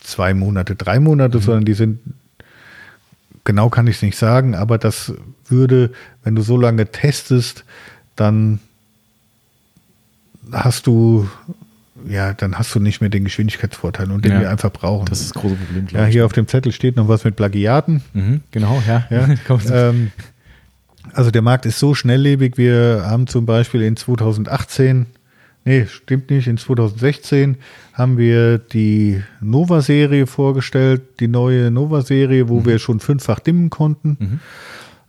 zwei 0.00 0.34
Monate, 0.34 0.74
drei 0.74 0.98
Monate, 0.98 1.38
sondern 1.38 1.64
die 1.64 1.74
sind, 1.74 2.00
genau 3.44 3.68
kann 3.68 3.86
ich 3.86 3.96
es 3.96 4.02
nicht 4.02 4.18
sagen, 4.18 4.54
aber 4.54 4.76
das 4.78 5.12
würde, 5.48 5.92
wenn 6.24 6.34
du 6.34 6.42
so 6.42 6.56
lange 6.56 6.90
testest, 6.90 7.64
dann 8.16 8.58
hast 10.52 10.86
du, 10.86 11.28
ja, 12.08 12.32
dann 12.32 12.58
hast 12.58 12.74
du 12.74 12.80
nicht 12.80 13.00
mehr 13.00 13.10
den 13.10 13.24
Geschwindigkeitsvorteil 13.24 14.10
und 14.10 14.24
den 14.24 14.32
Ja. 14.32 14.40
wir 14.40 14.50
einfach 14.50 14.72
brauchen. 14.72 15.06
Das 15.06 15.20
ist 15.20 15.34
das 15.34 15.42
große 15.42 15.54
Problem, 15.54 15.86
ja, 15.92 16.04
hier 16.06 16.26
auf 16.26 16.32
dem 16.32 16.48
Zettel 16.48 16.72
steht 16.72 16.96
noch 16.96 17.08
was 17.08 17.24
mit 17.24 17.36
Plagiaten. 17.36 18.02
Mhm, 18.14 18.40
genau, 18.50 18.82
ja. 18.86 19.06
Ja, 19.10 19.28
ähm, 19.70 20.10
also 21.12 21.30
der 21.30 21.42
Markt 21.42 21.66
ist 21.66 21.78
so 21.78 21.94
schnelllebig. 21.94 22.56
Wir 22.58 23.04
haben 23.06 23.26
zum 23.26 23.46
Beispiel 23.46 23.82
in 23.82 23.96
2018, 23.96 25.06
nee, 25.64 25.86
stimmt 25.86 26.30
nicht, 26.30 26.46
in 26.46 26.58
2016 26.58 27.56
haben 27.92 28.18
wir 28.18 28.58
die 28.58 29.22
Nova-Serie 29.40 30.26
vorgestellt, 30.26 31.02
die 31.20 31.28
neue 31.28 31.70
Nova-Serie, 31.70 32.48
wo 32.48 32.64
wir 32.64 32.78
schon 32.78 33.00
fünffach 33.00 33.40
dimmen 33.40 33.70
konnten. 33.70 34.40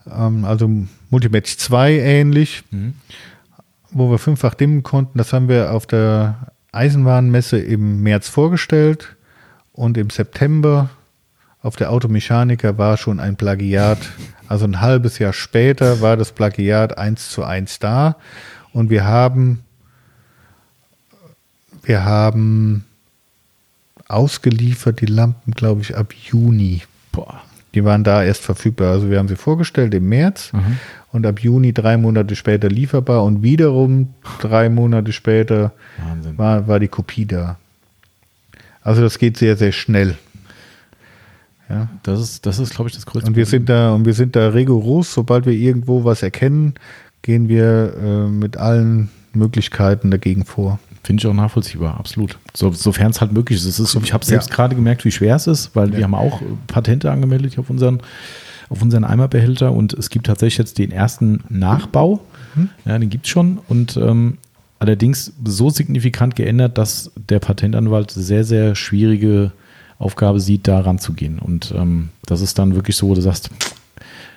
Ähm, 0.10 0.46
also 0.46 0.70
Multimatch 1.10 1.58
2 1.58 2.00
ähnlich, 2.00 2.64
wo 3.92 4.10
wir 4.12 4.18
fünffach 4.18 4.54
dimmen 4.54 4.84
konnten. 4.84 5.18
Das 5.18 5.34
haben 5.34 5.48
wir 5.50 5.72
auf 5.74 5.86
der 5.86 6.52
Eisenbahnmesse 6.72 7.58
im 7.58 8.04
März 8.04 8.28
vorgestellt 8.30 9.16
und 9.72 9.98
im 9.98 10.10
September 10.10 10.90
auf 11.62 11.76
der 11.76 11.92
Automechaniker 11.92 12.78
war 12.78 12.98
schon 12.98 13.20
ein 13.20 13.38
Plagiat. 13.38 13.98
Also 14.48 14.66
ein 14.66 14.82
halbes 14.82 15.18
Jahr 15.18 15.34
später 15.34 16.00
war 16.02 16.16
das 16.16 16.32
Plagiat 16.32 16.98
eins 16.98 17.32
zu 17.32 17.44
eins 17.44 17.80
da. 17.80 18.18
Und 18.72 18.92
wir 18.92 19.06
haben, 19.06 19.65
wir 21.86 22.04
haben 22.04 22.84
ausgeliefert 24.08 25.02
die 25.02 25.06
Lampen, 25.06 25.54
glaube 25.54 25.82
ich, 25.82 25.96
ab 25.96 26.14
Juni. 26.14 26.82
Boah. 27.12 27.42
Die 27.74 27.84
waren 27.84 28.04
da 28.04 28.24
erst 28.24 28.42
verfügbar. 28.42 28.92
Also 28.92 29.10
wir 29.10 29.20
haben 29.20 29.28
sie 29.28 29.36
vorgestellt 29.36 29.94
im 29.94 30.08
März 30.08 30.54
mhm. 30.54 30.78
und 31.12 31.26
ab 31.26 31.40
Juni 31.40 31.74
drei 31.74 31.98
Monate 31.98 32.36
später 32.36 32.70
lieferbar 32.70 33.24
und 33.24 33.44
wiederum 33.44 34.14
drei 34.40 34.70
Monate 34.70 35.12
später 35.12 35.74
war, 36.38 36.68
war 36.68 36.80
die 36.80 36.88
Kopie 36.88 37.26
da. 37.26 37.58
Also 38.82 39.02
das 39.02 39.18
geht 39.18 39.38
sehr, 39.38 39.58
sehr 39.58 39.72
schnell. 39.72 40.16
Ja. 41.70 41.90
Das 42.04 42.22
ist, 42.22 42.46
das 42.46 42.60
ist, 42.60 42.76
glaube 42.76 42.90
ich, 42.90 42.96
das 42.96 43.06
größte 43.06 43.28
Und 43.28 43.36
wir 43.36 43.46
Problem. 43.46 43.60
sind 43.60 43.70
da, 43.70 43.94
und 43.94 44.06
wir 44.06 44.14
sind 44.14 44.36
da 44.36 44.50
rigoros, 44.50 45.14
sobald 45.14 45.46
wir 45.46 45.54
irgendwo 45.54 46.04
was 46.04 46.22
erkennen, 46.22 46.76
gehen 47.24 47.50
wir 47.50 47.94
äh, 48.02 48.30
mit 48.30 48.58
allen 48.58 49.10
Möglichkeiten 49.34 50.12
dagegen 50.12 50.46
vor. 50.46 50.80
Finde 51.06 51.22
ich 51.22 51.28
auch 51.28 51.36
nachvollziehbar, 51.36 52.00
absolut. 52.00 52.40
So, 52.56 52.72
Sofern 52.72 53.12
es 53.12 53.22
halt 53.22 53.32
möglich 53.32 53.64
ist. 53.64 53.80
ist 53.80 53.96
ich 53.96 54.12
habe 54.12 54.26
selbst 54.26 54.50
ja. 54.50 54.56
gerade 54.56 54.74
gemerkt, 54.74 55.06
wie 55.06 55.12
schwer 55.12 55.36
es 55.36 55.46
ist, 55.46 55.76
weil 55.76 55.92
ja. 55.92 55.98
wir 55.98 56.04
haben 56.06 56.16
auch 56.16 56.42
Patente 56.66 57.12
angemeldet 57.12 57.60
auf 57.60 57.70
unseren, 57.70 58.02
auf 58.70 58.82
unseren 58.82 59.04
Eimerbehälter 59.04 59.72
und 59.72 59.94
es 59.94 60.10
gibt 60.10 60.26
tatsächlich 60.26 60.58
jetzt 60.58 60.80
den 60.80 60.90
ersten 60.90 61.44
Nachbau. 61.48 62.22
Mhm. 62.56 62.70
Ja, 62.86 62.98
den 62.98 63.12
gibt 63.12 63.28
es 63.28 63.30
schon. 63.30 63.60
Und 63.68 63.98
ähm, 63.98 64.40
allerdings 64.80 65.34
so 65.46 65.70
signifikant 65.70 66.36
geändert, 66.36 66.80
dass 66.80 67.12
der 67.30 67.38
Patentanwalt 67.38 68.10
sehr, 68.10 68.44
sehr 68.44 68.74
schwierige 68.74 69.52
Aufgabe 70.00 70.40
sieht, 70.40 70.68
da 70.68 70.80
ranzugehen. 70.80 71.38
Und 71.38 71.72
ähm, 71.78 72.10
das 72.26 72.42
ist 72.42 72.58
dann 72.58 72.74
wirklich 72.74 72.96
so, 72.96 73.10
wo 73.10 73.14
du 73.14 73.22
sagst, 73.22 73.52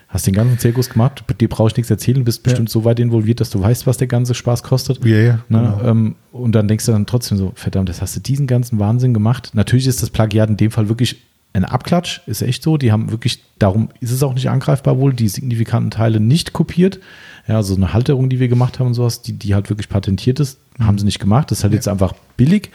hast 0.09 0.27
den 0.27 0.35
ganzen 0.35 0.59
Zirkus 0.59 0.89
gemacht, 0.89 1.23
dir 1.39 1.49
brauche 1.49 1.69
ich 1.69 1.77
nichts 1.77 1.91
erzählen, 1.91 2.25
bist 2.25 2.43
bestimmt 2.43 2.71
ja. 2.71 2.73
so 2.73 2.85
weit 2.85 2.99
involviert, 2.99 3.41
dass 3.41 3.51
du 3.51 3.61
weißt, 3.61 3.87
was 3.87 3.99
der 3.99 4.07
ganze 4.07 4.35
Spaß 4.35 4.63
kostet. 4.63 5.05
Ja, 5.05 5.17
ja. 5.17 5.33
Ne? 5.49 5.77
Genau. 5.77 5.83
Ähm, 5.85 6.15
und 6.33 6.53
dann 6.53 6.67
denkst 6.67 6.87
du 6.87 6.93
dann 6.93 7.05
trotzdem 7.05 7.37
so, 7.37 7.53
verdammt, 7.55 7.91
das 7.91 8.01
hast 8.01 8.17
du 8.17 8.21
diesen 8.21 8.47
ganzen 8.47 8.79
Wahnsinn 8.79 9.13
gemacht. 9.13 9.51
Natürlich 9.53 9.87
ist 9.87 10.03
das 10.03 10.09
Plagiat 10.09 10.49
in 10.49 10.57
dem 10.57 10.71
Fall 10.71 10.89
wirklich 10.89 11.17
ein 11.53 11.65
Abklatsch, 11.65 12.21
ist 12.27 12.41
echt 12.41 12.63
so. 12.63 12.79
Die 12.79 12.91
haben 12.91 13.11
wirklich, 13.11 13.43
darum 13.59 13.91
ist 14.01 14.11
es 14.11 14.23
auch 14.23 14.35
nicht 14.35 14.49
angreifbar 14.49 14.99
wohl, 14.99 15.13
die 15.13 15.29
signifikanten 15.29 15.91
Teile 15.91 16.21
nicht 16.21 16.55
kopiert. 16.55 17.01
Ja, 17.47 17.57
also 17.57 17.75
eine 17.75 17.93
Halterung, 17.93 18.29
die 18.31 18.41
wir 18.41 18.49
gemacht 18.49 18.79
haben 18.79 18.89
und 18.89 18.95
sowas, 18.95 19.23
die, 19.23 19.33
die 19.33 19.55
halt 19.55 19.69
wirklich 19.69 19.89
patentiert 19.89 20.41
ist, 20.41 20.59
mhm. 20.79 20.87
haben 20.87 20.99
sie 20.99 21.05
nicht 21.05 21.19
gemacht. 21.19 21.51
Das 21.51 21.59
ist 21.59 21.65
halt 21.65 21.73
ja. 21.75 21.79
jetzt 21.79 21.89
einfach 21.89 22.15
billig. 22.37 22.71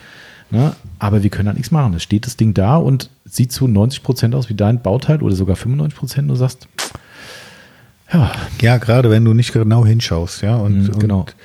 Ne? 0.50 0.74
Aber 1.00 1.22
wir 1.22 1.30
können 1.30 1.46
da 1.46 1.52
nichts 1.52 1.70
machen. 1.70 1.94
Es 1.94 2.02
steht 2.02 2.26
das 2.26 2.36
Ding 2.36 2.54
da 2.54 2.76
und 2.76 3.10
sieht 3.24 3.50
zu 3.50 3.66
90 3.66 4.02
Prozent 4.02 4.34
aus 4.34 4.48
wie 4.48 4.54
dein 4.54 4.82
Bauteil 4.82 5.22
oder 5.22 5.34
sogar 5.34 5.56
95 5.56 5.98
Prozent. 5.98 6.30
Du 6.30 6.34
sagst, 6.34 6.68
ja. 8.14 8.32
Ja, 8.60 8.78
gerade 8.78 9.10
wenn 9.10 9.24
du 9.24 9.34
nicht 9.34 9.52
genau 9.52 9.84
hinschaust, 9.84 10.42
ja. 10.42 10.56
Und, 10.56 10.88
mhm, 10.88 10.98
genau. 10.98 11.20
Und, 11.20 11.36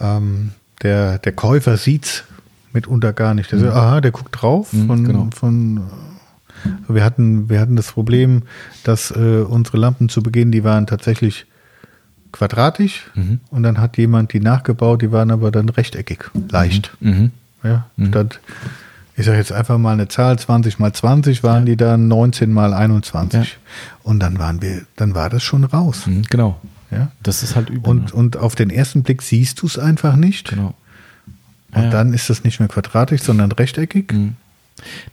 ähm, 0.00 0.50
der, 0.82 1.18
der 1.18 1.32
Käufer 1.32 1.76
sieht 1.76 2.04
es 2.04 2.24
mitunter 2.72 3.12
gar 3.12 3.34
nicht. 3.34 3.50
Der 3.50 3.58
mhm. 3.58 3.64
sagt, 3.64 3.74
aha, 3.74 4.00
der 4.00 4.10
guckt 4.10 4.40
drauf. 4.40 4.72
Mhm, 4.72 4.86
von, 4.86 5.04
genau. 5.04 5.28
von, 5.34 5.80
wir, 6.88 7.04
hatten, 7.04 7.48
wir 7.48 7.60
hatten 7.60 7.76
das 7.76 7.92
Problem, 7.92 8.42
dass 8.84 9.10
äh, 9.10 9.44
unsere 9.48 9.78
Lampen 9.78 10.08
zu 10.08 10.22
Beginn, 10.22 10.52
die 10.52 10.64
waren 10.64 10.86
tatsächlich 10.86 11.46
quadratisch 12.32 13.10
mhm. 13.14 13.40
und 13.50 13.62
dann 13.62 13.78
hat 13.78 13.96
jemand 13.96 14.32
die 14.32 14.40
nachgebaut, 14.40 15.00
die 15.00 15.10
waren 15.10 15.30
aber 15.30 15.50
dann 15.50 15.68
rechteckig, 15.68 16.30
leicht. 16.50 16.92
Mhm. 17.00 17.10
mhm. 17.10 17.30
Ja, 17.62 17.86
mhm. 17.96 18.08
statt, 18.08 18.40
ich 19.16 19.24
sage 19.24 19.38
jetzt 19.38 19.52
einfach 19.52 19.78
mal 19.78 19.92
eine 19.92 20.08
Zahl, 20.08 20.38
20 20.38 20.78
mal 20.78 20.92
20 20.92 21.42
waren 21.42 21.60
ja. 21.60 21.72
die 21.72 21.76
dann 21.76 22.08
19 22.08 22.52
mal 22.52 22.74
21. 22.74 23.40
Ja. 23.40 23.46
Und 24.02 24.20
dann 24.20 24.38
waren 24.38 24.60
wir, 24.60 24.82
dann 24.96 25.14
war 25.14 25.30
das 25.30 25.42
schon 25.42 25.64
raus. 25.64 26.06
Mhm, 26.06 26.22
genau. 26.28 26.60
Ja. 26.90 27.10
Das 27.22 27.42
ist 27.42 27.56
halt 27.56 27.70
übel. 27.70 27.88
Und, 27.88 28.04
ne? 28.06 28.12
und 28.12 28.36
auf 28.36 28.54
den 28.54 28.70
ersten 28.70 29.02
Blick 29.02 29.22
siehst 29.22 29.62
du 29.62 29.66
es 29.66 29.78
einfach 29.78 30.16
nicht. 30.16 30.50
Genau. 30.50 30.74
Und 31.72 31.84
ja. 31.84 31.90
dann 31.90 32.12
ist 32.12 32.28
das 32.28 32.44
nicht 32.44 32.60
mehr 32.60 32.68
quadratisch, 32.68 33.22
sondern 33.22 33.50
rechteckig. 33.52 34.12
Mhm. 34.12 34.36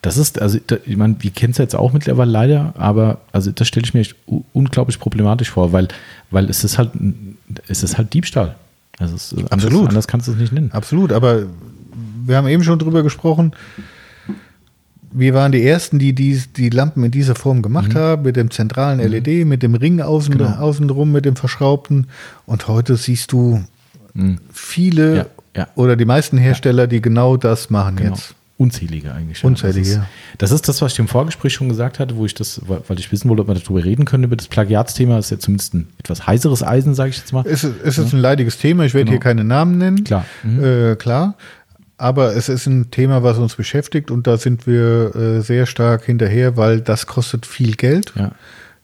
Das 0.01 0.17
ist, 0.17 0.41
also 0.41 0.59
ich 0.85 0.97
meine, 0.97 1.15
wir 1.19 1.31
kennen 1.31 1.51
es 1.51 1.57
jetzt 1.57 1.73
auch 1.73 1.93
mittlerweile 1.93 2.29
leider, 2.29 2.73
aber 2.77 3.21
also 3.31 3.51
das 3.51 3.69
stelle 3.69 3.85
ich 3.85 3.93
mir 3.93 4.01
echt 4.01 4.15
unglaublich 4.51 4.99
problematisch 4.99 5.51
vor, 5.51 5.71
weil, 5.71 5.87
weil 6.31 6.49
es 6.49 6.65
ist 6.65 6.77
halt, 6.77 6.91
es 7.69 7.81
ist 7.81 7.97
halt 7.97 8.13
Diebstahl. 8.13 8.55
Also 8.99 9.15
es, 9.15 9.33
Absolut. 9.33 9.51
Anders, 9.51 9.87
anders 9.87 10.07
kannst 10.07 10.27
du 10.27 10.33
es 10.33 10.37
nicht 10.37 10.51
nennen. 10.51 10.71
Absolut, 10.73 11.13
aber 11.13 11.43
wir 12.25 12.37
haben 12.37 12.47
eben 12.47 12.63
schon 12.63 12.79
drüber 12.79 13.03
gesprochen. 13.03 13.53
Wir 15.11 15.33
waren 15.33 15.51
die 15.51 15.63
Ersten, 15.63 15.99
die 15.99 16.13
die, 16.13 16.41
die 16.57 16.69
Lampen 16.69 17.03
in 17.03 17.11
dieser 17.11 17.35
Form 17.35 17.61
gemacht 17.61 17.93
mhm. 17.93 17.97
haben, 17.97 18.21
mit 18.23 18.35
dem 18.35 18.49
zentralen 18.49 18.99
mhm. 18.99 19.11
LED, 19.11 19.45
mit 19.45 19.61
dem 19.61 19.75
Ring 19.75 20.01
außen, 20.01 20.37
genau. 20.37 20.55
außenrum, 20.55 21.11
mit 21.11 21.25
dem 21.25 21.35
verschraubten. 21.35 22.07
Und 22.45 22.67
heute 22.67 22.95
siehst 22.95 23.31
du 23.31 23.63
mhm. 24.13 24.39
viele 24.51 25.17
ja, 25.17 25.25
ja. 25.55 25.67
oder 25.75 25.95
die 25.95 26.05
meisten 26.05 26.37
Hersteller, 26.37 26.87
die 26.87 27.01
genau 27.01 27.37
das 27.37 27.69
machen 27.69 27.97
genau. 27.97 28.11
jetzt. 28.11 28.35
Unzählige 28.55 29.11
eigentlich. 29.13 29.43
Unzählige, 29.43 29.81
das 29.81 29.89
ist. 29.89 30.01
Das 30.37 30.51
ist 30.51 30.67
das, 30.69 30.81
was 30.81 30.93
ich 30.93 30.99
im 30.99 31.07
Vorgespräch 31.07 31.53
schon 31.53 31.69
gesagt 31.69 31.99
hatte, 31.99 32.15
wo 32.15 32.25
ich 32.25 32.35
das, 32.35 32.61
weil 32.67 32.99
ich 32.99 33.11
wissen 33.11 33.27
wollte, 33.27 33.41
ob 33.41 33.47
wir 33.47 33.55
darüber 33.55 33.83
reden 33.83 34.05
können, 34.05 34.23
über 34.23 34.35
das 34.35 34.47
Plagiatsthema. 34.47 35.15
Das 35.15 35.25
ist 35.25 35.31
ja 35.31 35.39
zumindest 35.39 35.73
ein 35.73 35.87
etwas 35.97 36.27
heißeres 36.27 36.63
Eisen, 36.63 36.93
sage 36.93 37.09
ich 37.09 37.17
jetzt 37.17 37.33
mal. 37.33 37.43
Es, 37.47 37.63
es 37.63 37.97
ist 37.97 38.11
ja. 38.11 38.17
ein 38.17 38.21
leidiges 38.21 38.59
Thema. 38.59 38.85
Ich 38.85 38.93
werde 38.93 39.05
genau. 39.05 39.13
hier 39.13 39.19
keine 39.19 39.43
Namen 39.43 39.79
nennen. 39.79 40.03
Klar. 40.03 40.25
Mhm. 40.43 40.63
Äh, 40.63 40.95
klar. 40.95 41.35
Aber 42.03 42.35
es 42.35 42.49
ist 42.49 42.67
ein 42.67 42.91
Thema, 42.91 43.23
was 43.23 43.37
uns 43.37 43.55
beschäftigt 43.55 44.11
und 44.11 44.27
da 44.27 44.35
sind 44.35 44.67
wir 44.67 45.15
äh, 45.15 45.39
sehr 45.39 45.65
stark 45.65 46.03
hinterher, 46.03 46.57
weil 46.57 46.81
das 46.81 47.07
kostet 47.07 47.45
viel 47.45 47.77
Geld, 47.77 48.11
ja. 48.17 48.33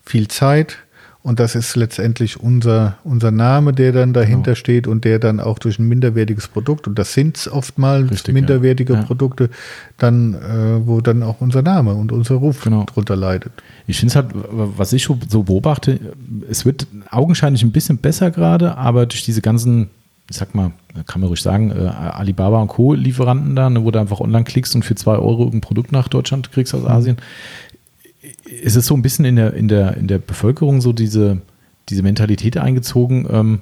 viel 0.06 0.30
Zeit 0.30 0.78
und 1.22 1.42
das 1.42 1.54
ist 1.54 1.76
letztendlich 1.76 2.40
unser, 2.40 2.98
unser 3.04 3.32
Name, 3.32 3.74
der 3.74 3.92
dann 3.92 4.14
dahinter 4.14 4.52
genau. 4.52 4.56
steht 4.56 4.88
und 4.88 5.04
der 5.04 5.20
dann 5.20 5.42
auch 5.42 5.60
durch 5.60 5.80
ein 5.80 5.88
minderwertiges 5.90 6.48
Produkt, 6.48 6.88
und 6.88 6.98
das 6.98 7.14
sind 7.14 7.50
oftmals 7.52 8.10
Richtig, 8.10 8.34
minderwertige 8.34 8.94
ja. 8.94 9.02
Produkte, 9.02 9.50
dann, 9.98 10.36
äh, 10.36 10.88
wo 10.88 11.02
dann 11.02 11.22
auch 11.22 11.42
unser 11.42 11.62
Name 11.62 11.96
und 11.96 12.14
unser 12.14 12.36
Ruf 12.36 12.64
genau. 12.64 12.86
drunter 12.86 13.18
leidet. 13.18 13.52
Ich 13.86 14.00
finde 14.00 14.12
es 14.12 14.16
halt, 14.16 14.28
was 14.34 14.94
ich 14.94 15.04
so 15.28 15.44
beobachte, 15.44 16.00
es 16.50 16.66
wird 16.66 16.88
augenscheinlich 17.12 17.64
ein 17.64 17.74
bisschen 17.74 17.98
besser 17.98 18.32
gerade, 18.32 18.78
aber 18.78 19.06
durch 19.08 19.26
diese 19.26 19.42
ganzen 19.42 19.90
ich 20.30 20.38
sag 20.38 20.54
mal, 20.54 20.72
kann 21.08 21.22
man 21.22 21.28
ruhig 21.28 21.42
sagen, 21.42 21.72
äh, 21.72 21.88
Alibaba 21.88 22.62
und 22.62 22.68
Co. 22.68 22.94
Lieferanten 22.94 23.56
da, 23.56 23.70
ne, 23.70 23.84
wo 23.84 23.92
du 23.92 24.00
einfach 24.00 24.20
online 24.20 24.44
klickst 24.44 24.76
und 24.76 24.84
für 24.84 24.96
zwei 24.96 25.16
Euro 25.16 25.50
ein 25.52 25.62
Produkt 25.62 25.92
nach 25.92 26.08
Deutschland 26.08 26.52
kriegst 26.52 26.74
aus 26.76 26.84
mhm. 26.84 26.88
Asien. 26.88 27.18
Ist 28.46 28.76
es 28.76 28.86
so 28.86 28.96
ein 28.96 29.02
bisschen 29.02 29.26
in 29.26 29.36
der, 29.36 29.54
in 29.54 29.68
der, 29.68 29.98
in 29.98 30.08
der 30.08 30.20
Bevölkerung 30.20 30.82
so 30.82 30.94
diese, 30.94 31.42
diese 31.90 32.04
Mentalität 32.04 32.58
eingezogen? 32.58 33.28
Ähm, 33.32 33.62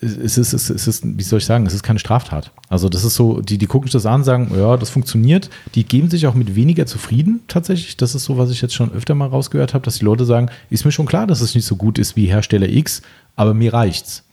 es 0.00 0.36
ist, 0.36 0.52
es, 0.52 0.68
ist, 0.68 1.02
wie 1.04 1.22
soll 1.22 1.38
ich 1.38 1.46
sagen, 1.46 1.64
es 1.66 1.72
ist 1.72 1.82
keine 1.82 1.98
Straftat. 1.98 2.50
Also 2.68 2.88
das 2.88 3.04
ist 3.04 3.14
so, 3.14 3.40
die, 3.40 3.56
die 3.56 3.66
gucken 3.66 3.86
sich 3.86 3.92
das 3.92 4.04
an, 4.04 4.24
sagen, 4.24 4.50
ja, 4.54 4.76
das 4.76 4.90
funktioniert. 4.90 5.48
Die 5.74 5.84
geben 5.84 6.10
sich 6.10 6.26
auch 6.26 6.34
mit 6.34 6.54
weniger 6.54 6.86
zufrieden 6.86 7.40
tatsächlich. 7.48 7.96
Das 7.96 8.14
ist 8.14 8.24
so, 8.24 8.36
was 8.36 8.50
ich 8.50 8.60
jetzt 8.60 8.74
schon 8.74 8.92
öfter 8.92 9.14
mal 9.14 9.28
rausgehört 9.28 9.74
habe, 9.74 9.84
dass 9.84 9.98
die 9.98 10.04
Leute 10.04 10.24
sagen, 10.24 10.50
ist 10.70 10.84
mir 10.84 10.92
schon 10.92 11.06
klar, 11.06 11.26
dass 11.26 11.40
es 11.40 11.54
nicht 11.54 11.64
so 11.64 11.76
gut 11.76 11.98
ist 11.98 12.14
wie 12.14 12.26
Hersteller 12.26 12.68
X, 12.68 13.02
aber 13.36 13.54
mir 13.54 13.72
reicht's. 13.72 14.25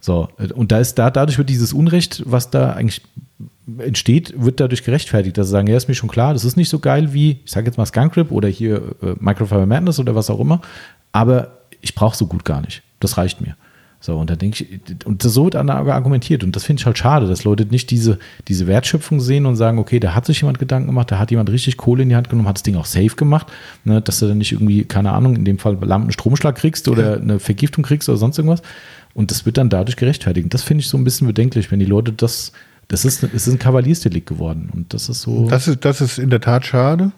So, 0.00 0.28
und 0.54 0.72
da 0.72 0.78
ist 0.78 0.94
da, 0.94 1.10
dadurch 1.10 1.38
wird 1.38 1.48
dieses 1.48 1.72
Unrecht, 1.72 2.22
was 2.24 2.50
da 2.50 2.72
eigentlich 2.72 3.02
entsteht, 3.78 4.32
wird 4.36 4.60
dadurch 4.60 4.84
gerechtfertigt, 4.84 5.36
dass 5.36 5.48
sie 5.48 5.52
sagen, 5.52 5.66
ja, 5.66 5.76
ist 5.76 5.88
mir 5.88 5.94
schon 5.94 6.08
klar, 6.08 6.32
das 6.32 6.44
ist 6.44 6.56
nicht 6.56 6.68
so 6.68 6.78
geil 6.78 7.12
wie, 7.12 7.40
ich 7.44 7.50
sage 7.50 7.66
jetzt 7.66 7.76
mal 7.76 7.86
Skunk 7.86 8.16
Rip 8.16 8.30
oder 8.30 8.48
hier 8.48 8.94
äh, 9.02 9.14
Microfiber 9.18 9.66
Madness 9.66 9.98
oder 9.98 10.14
was 10.14 10.30
auch 10.30 10.40
immer, 10.40 10.60
aber 11.12 11.58
ich 11.80 11.94
brauche 11.94 12.16
so 12.16 12.26
gut 12.26 12.44
gar 12.44 12.60
nicht. 12.60 12.82
Das 13.00 13.18
reicht 13.18 13.40
mir. 13.40 13.56
So, 14.00 14.16
und 14.16 14.30
da 14.30 14.36
denke 14.36 14.64
ich, 14.64 15.06
und 15.06 15.22
so 15.22 15.44
wird 15.44 15.56
argumentiert. 15.56 16.44
Und 16.44 16.54
das 16.54 16.64
finde 16.64 16.80
ich 16.80 16.86
halt 16.86 16.98
schade, 16.98 17.26
dass 17.26 17.42
Leute 17.42 17.66
nicht 17.66 17.90
diese, 17.90 18.18
diese 18.46 18.68
Wertschöpfung 18.68 19.20
sehen 19.20 19.44
und 19.44 19.56
sagen, 19.56 19.78
okay, 19.78 19.98
da 19.98 20.14
hat 20.14 20.24
sich 20.24 20.40
jemand 20.40 20.60
Gedanken 20.60 20.86
gemacht, 20.86 21.10
da 21.10 21.18
hat 21.18 21.32
jemand 21.32 21.50
richtig 21.50 21.76
Kohle 21.76 22.04
in 22.04 22.08
die 22.08 22.14
Hand 22.14 22.30
genommen, 22.30 22.48
hat 22.48 22.56
das 22.56 22.62
Ding 22.62 22.76
auch 22.76 22.84
safe 22.84 23.16
gemacht, 23.16 23.48
ne, 23.84 24.00
dass 24.00 24.20
du 24.20 24.28
dann 24.28 24.38
nicht 24.38 24.52
irgendwie, 24.52 24.84
keine 24.84 25.12
Ahnung, 25.12 25.34
in 25.34 25.44
dem 25.44 25.58
Fall 25.58 25.76
Lampenstromschlag 25.80 26.54
kriegst 26.54 26.86
oder 26.86 27.16
eine 27.16 27.40
Vergiftung 27.40 27.82
kriegst 27.82 28.08
oder 28.08 28.18
sonst 28.18 28.38
irgendwas. 28.38 28.62
Und 29.18 29.32
das 29.32 29.44
wird 29.44 29.58
dann 29.58 29.68
dadurch 29.68 29.96
gerechtfertigt. 29.96 30.54
Das 30.54 30.62
finde 30.62 30.82
ich 30.82 30.88
so 30.88 30.96
ein 30.96 31.02
bisschen 31.02 31.26
bedenklich, 31.26 31.72
wenn 31.72 31.80
die 31.80 31.86
Leute 31.86 32.12
das, 32.12 32.52
das 32.86 33.04
ist, 33.04 33.24
es 33.24 33.48
ist 33.48 33.52
ein 33.52 33.58
Kavaliersdelikt 33.58 34.28
geworden. 34.28 34.70
Und 34.72 34.94
das 34.94 35.08
ist 35.08 35.22
so. 35.22 35.48
Das 35.48 35.66
ist, 35.66 35.84
das 35.84 36.00
ist 36.00 36.20
in 36.20 36.30
der 36.30 36.40
Tat 36.40 36.64
schade. 36.64 37.10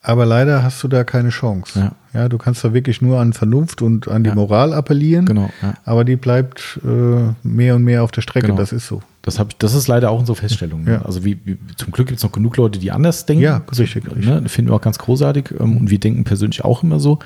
Aber 0.00 0.24
leider 0.24 0.62
hast 0.62 0.82
du 0.82 0.88
da 0.88 1.04
keine 1.04 1.28
Chance. 1.28 1.78
Ja. 1.78 1.92
ja 2.14 2.28
du 2.30 2.38
kannst 2.38 2.64
da 2.64 2.72
wirklich 2.72 3.02
nur 3.02 3.20
an 3.20 3.34
Vernunft 3.34 3.82
und 3.82 4.08
an 4.08 4.24
die 4.24 4.30
ja. 4.30 4.34
Moral 4.34 4.72
appellieren. 4.72 5.26
Genau. 5.26 5.50
Ja. 5.60 5.74
Aber 5.84 6.06
die 6.06 6.16
bleibt 6.16 6.80
äh, 6.82 7.34
mehr 7.46 7.76
und 7.76 7.84
mehr 7.84 8.02
auf 8.02 8.10
der 8.10 8.22
Strecke. 8.22 8.46
Genau. 8.46 8.58
Das 8.58 8.72
ist 8.72 8.86
so. 8.86 9.02
Das, 9.20 9.38
hab, 9.38 9.58
das 9.58 9.74
ist 9.74 9.86
leider 9.86 10.10
auch 10.10 10.18
unsere 10.18 10.36
Feststellung. 10.36 10.84
Ne? 10.84 11.04
Also 11.04 11.26
wie, 11.26 11.38
wie, 11.44 11.58
zum 11.76 11.92
Glück 11.92 12.06
gibt 12.06 12.20
es 12.20 12.24
noch 12.24 12.32
genug 12.32 12.56
Leute, 12.56 12.78
die 12.78 12.90
anders 12.90 13.26
denken. 13.26 13.42
Ja, 13.42 13.60
richtig. 13.78 14.04
So, 14.08 14.14
ne? 14.14 14.40
Das 14.40 14.50
finden 14.50 14.70
wir 14.70 14.76
auch 14.76 14.80
ganz 14.80 14.96
großartig. 14.96 15.50
Ähm, 15.60 15.76
und 15.76 15.90
wir 15.90 16.00
denken 16.00 16.24
persönlich 16.24 16.64
auch 16.64 16.82
immer 16.82 17.00
so. 17.00 17.18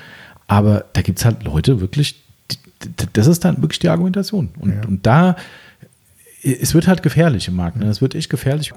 Aber 0.47 0.83
da 0.91 1.01
gibt 1.01 1.19
es 1.19 1.23
halt 1.23 1.45
Leute 1.45 1.79
wirklich, 1.79 2.21
das 3.13 3.27
ist 3.27 3.45
dann 3.45 3.61
wirklich 3.61 3.79
die 3.79 3.89
Argumentation. 3.89 4.49
Und, 4.59 4.73
ja. 4.73 4.87
und 4.87 5.05
da, 5.05 5.35
es 6.43 6.73
wird 6.73 6.87
halt 6.87 7.03
gefährlich 7.03 7.47
im 7.47 7.55
Markt. 7.55 7.77
Ne? 7.77 7.87
Es 7.87 8.01
wird 8.01 8.15
echt 8.15 8.29
gefährlich. 8.29 8.73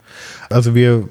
Also 0.51 0.75
wir 0.75 1.09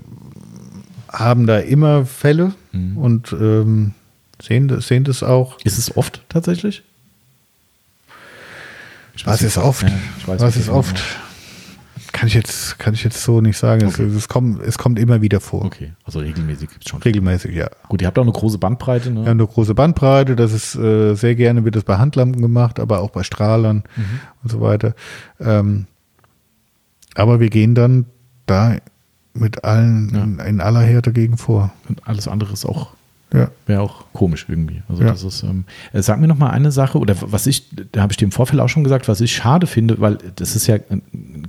haben 1.09 1.47
da 1.47 1.59
immer 1.59 2.05
Fälle 2.05 2.53
mhm. 2.71 2.97
und 2.97 3.33
ähm, 3.33 3.93
sehen, 4.41 4.81
sehen 4.81 5.03
das 5.03 5.23
auch. 5.23 5.59
Ist 5.63 5.77
es 5.77 5.95
oft 5.95 6.21
tatsächlich? 6.29 6.83
Was 9.25 9.41
ist 9.41 9.57
oft? 9.57 9.83
Ja, 9.83 9.91
weiß, 10.25 10.41
Was 10.41 10.55
ist 10.57 10.69
oft? 10.69 11.01
Kann 12.13 12.27
ich 12.27 12.35
jetzt, 12.35 12.77
kann 12.77 12.93
ich 12.93 13.03
jetzt 13.03 13.21
so 13.23 13.41
nicht 13.41 13.57
sagen. 13.57 13.87
Okay. 13.87 14.03
Es, 14.03 14.13
es, 14.13 14.27
kommt, 14.29 14.61
es 14.61 14.77
kommt 14.77 14.99
immer 14.99 15.21
wieder 15.21 15.41
vor. 15.41 15.65
Okay, 15.65 15.93
also 16.05 16.19
regelmäßig 16.19 16.69
gibt 16.69 16.85
es 16.85 16.89
schon. 16.89 17.01
Regelmäßig, 17.01 17.55
ja. 17.55 17.67
Gut, 17.89 18.01
ihr 18.01 18.07
habt 18.07 18.19
auch 18.19 18.23
eine 18.23 18.31
große 18.31 18.59
Bandbreite, 18.59 19.09
ne? 19.09 19.25
Ja, 19.25 19.31
eine 19.31 19.45
große 19.45 19.73
Bandbreite. 19.73 20.35
Das 20.35 20.53
ist 20.53 20.75
äh, 20.75 21.15
sehr 21.15 21.33
gerne 21.33 21.65
wird 21.65 21.75
das 21.75 21.83
bei 21.83 21.97
Handlampen 21.97 22.39
gemacht, 22.41 22.79
aber 22.79 23.01
auch 23.01 23.09
bei 23.09 23.23
Strahlern 23.23 23.83
mhm. 23.97 24.19
und 24.43 24.51
so 24.51 24.61
weiter. 24.61 24.93
Ähm, 25.39 25.87
aber 27.15 27.39
wir 27.39 27.49
gehen 27.49 27.73
dann 27.73 28.05
da 28.45 28.77
mit 29.33 29.63
allen 29.63 30.11
ja. 30.13 30.23
in, 30.23 30.39
in, 30.39 30.61
aller 30.61 30.81
Härte 30.81 31.11
dagegen 31.11 31.37
vor. 31.37 31.73
Und 31.89 32.07
alles 32.07 32.27
andere 32.27 32.53
ist 32.53 32.65
auch 32.65 32.91
ja. 33.33 33.49
Wäre 33.65 33.81
auch 33.81 34.05
komisch 34.13 34.45
irgendwie. 34.47 34.83
Also 34.87 35.01
ja. 35.03 35.09
das 35.09 35.23
ist, 35.23 35.41
ähm, 35.43 35.65
äh, 35.91 36.01
sag 36.01 36.19
mir 36.19 36.27
noch 36.27 36.37
mal 36.37 36.51
eine 36.51 36.71
Sache, 36.71 36.99
oder 36.99 37.15
was 37.19 37.47
ich, 37.47 37.67
da 37.91 38.01
habe 38.01 38.13
ich 38.13 38.17
dir 38.17 38.25
im 38.25 38.31
Vorfeld 38.31 38.61
auch 38.61 38.69
schon 38.69 38.83
gesagt, 38.83 39.07
was 39.07 39.21
ich 39.21 39.33
schade 39.33 39.65
finde, 39.65 39.99
weil 39.99 40.19
das 40.35 40.55
ist 40.55 40.67
ja 40.67 40.77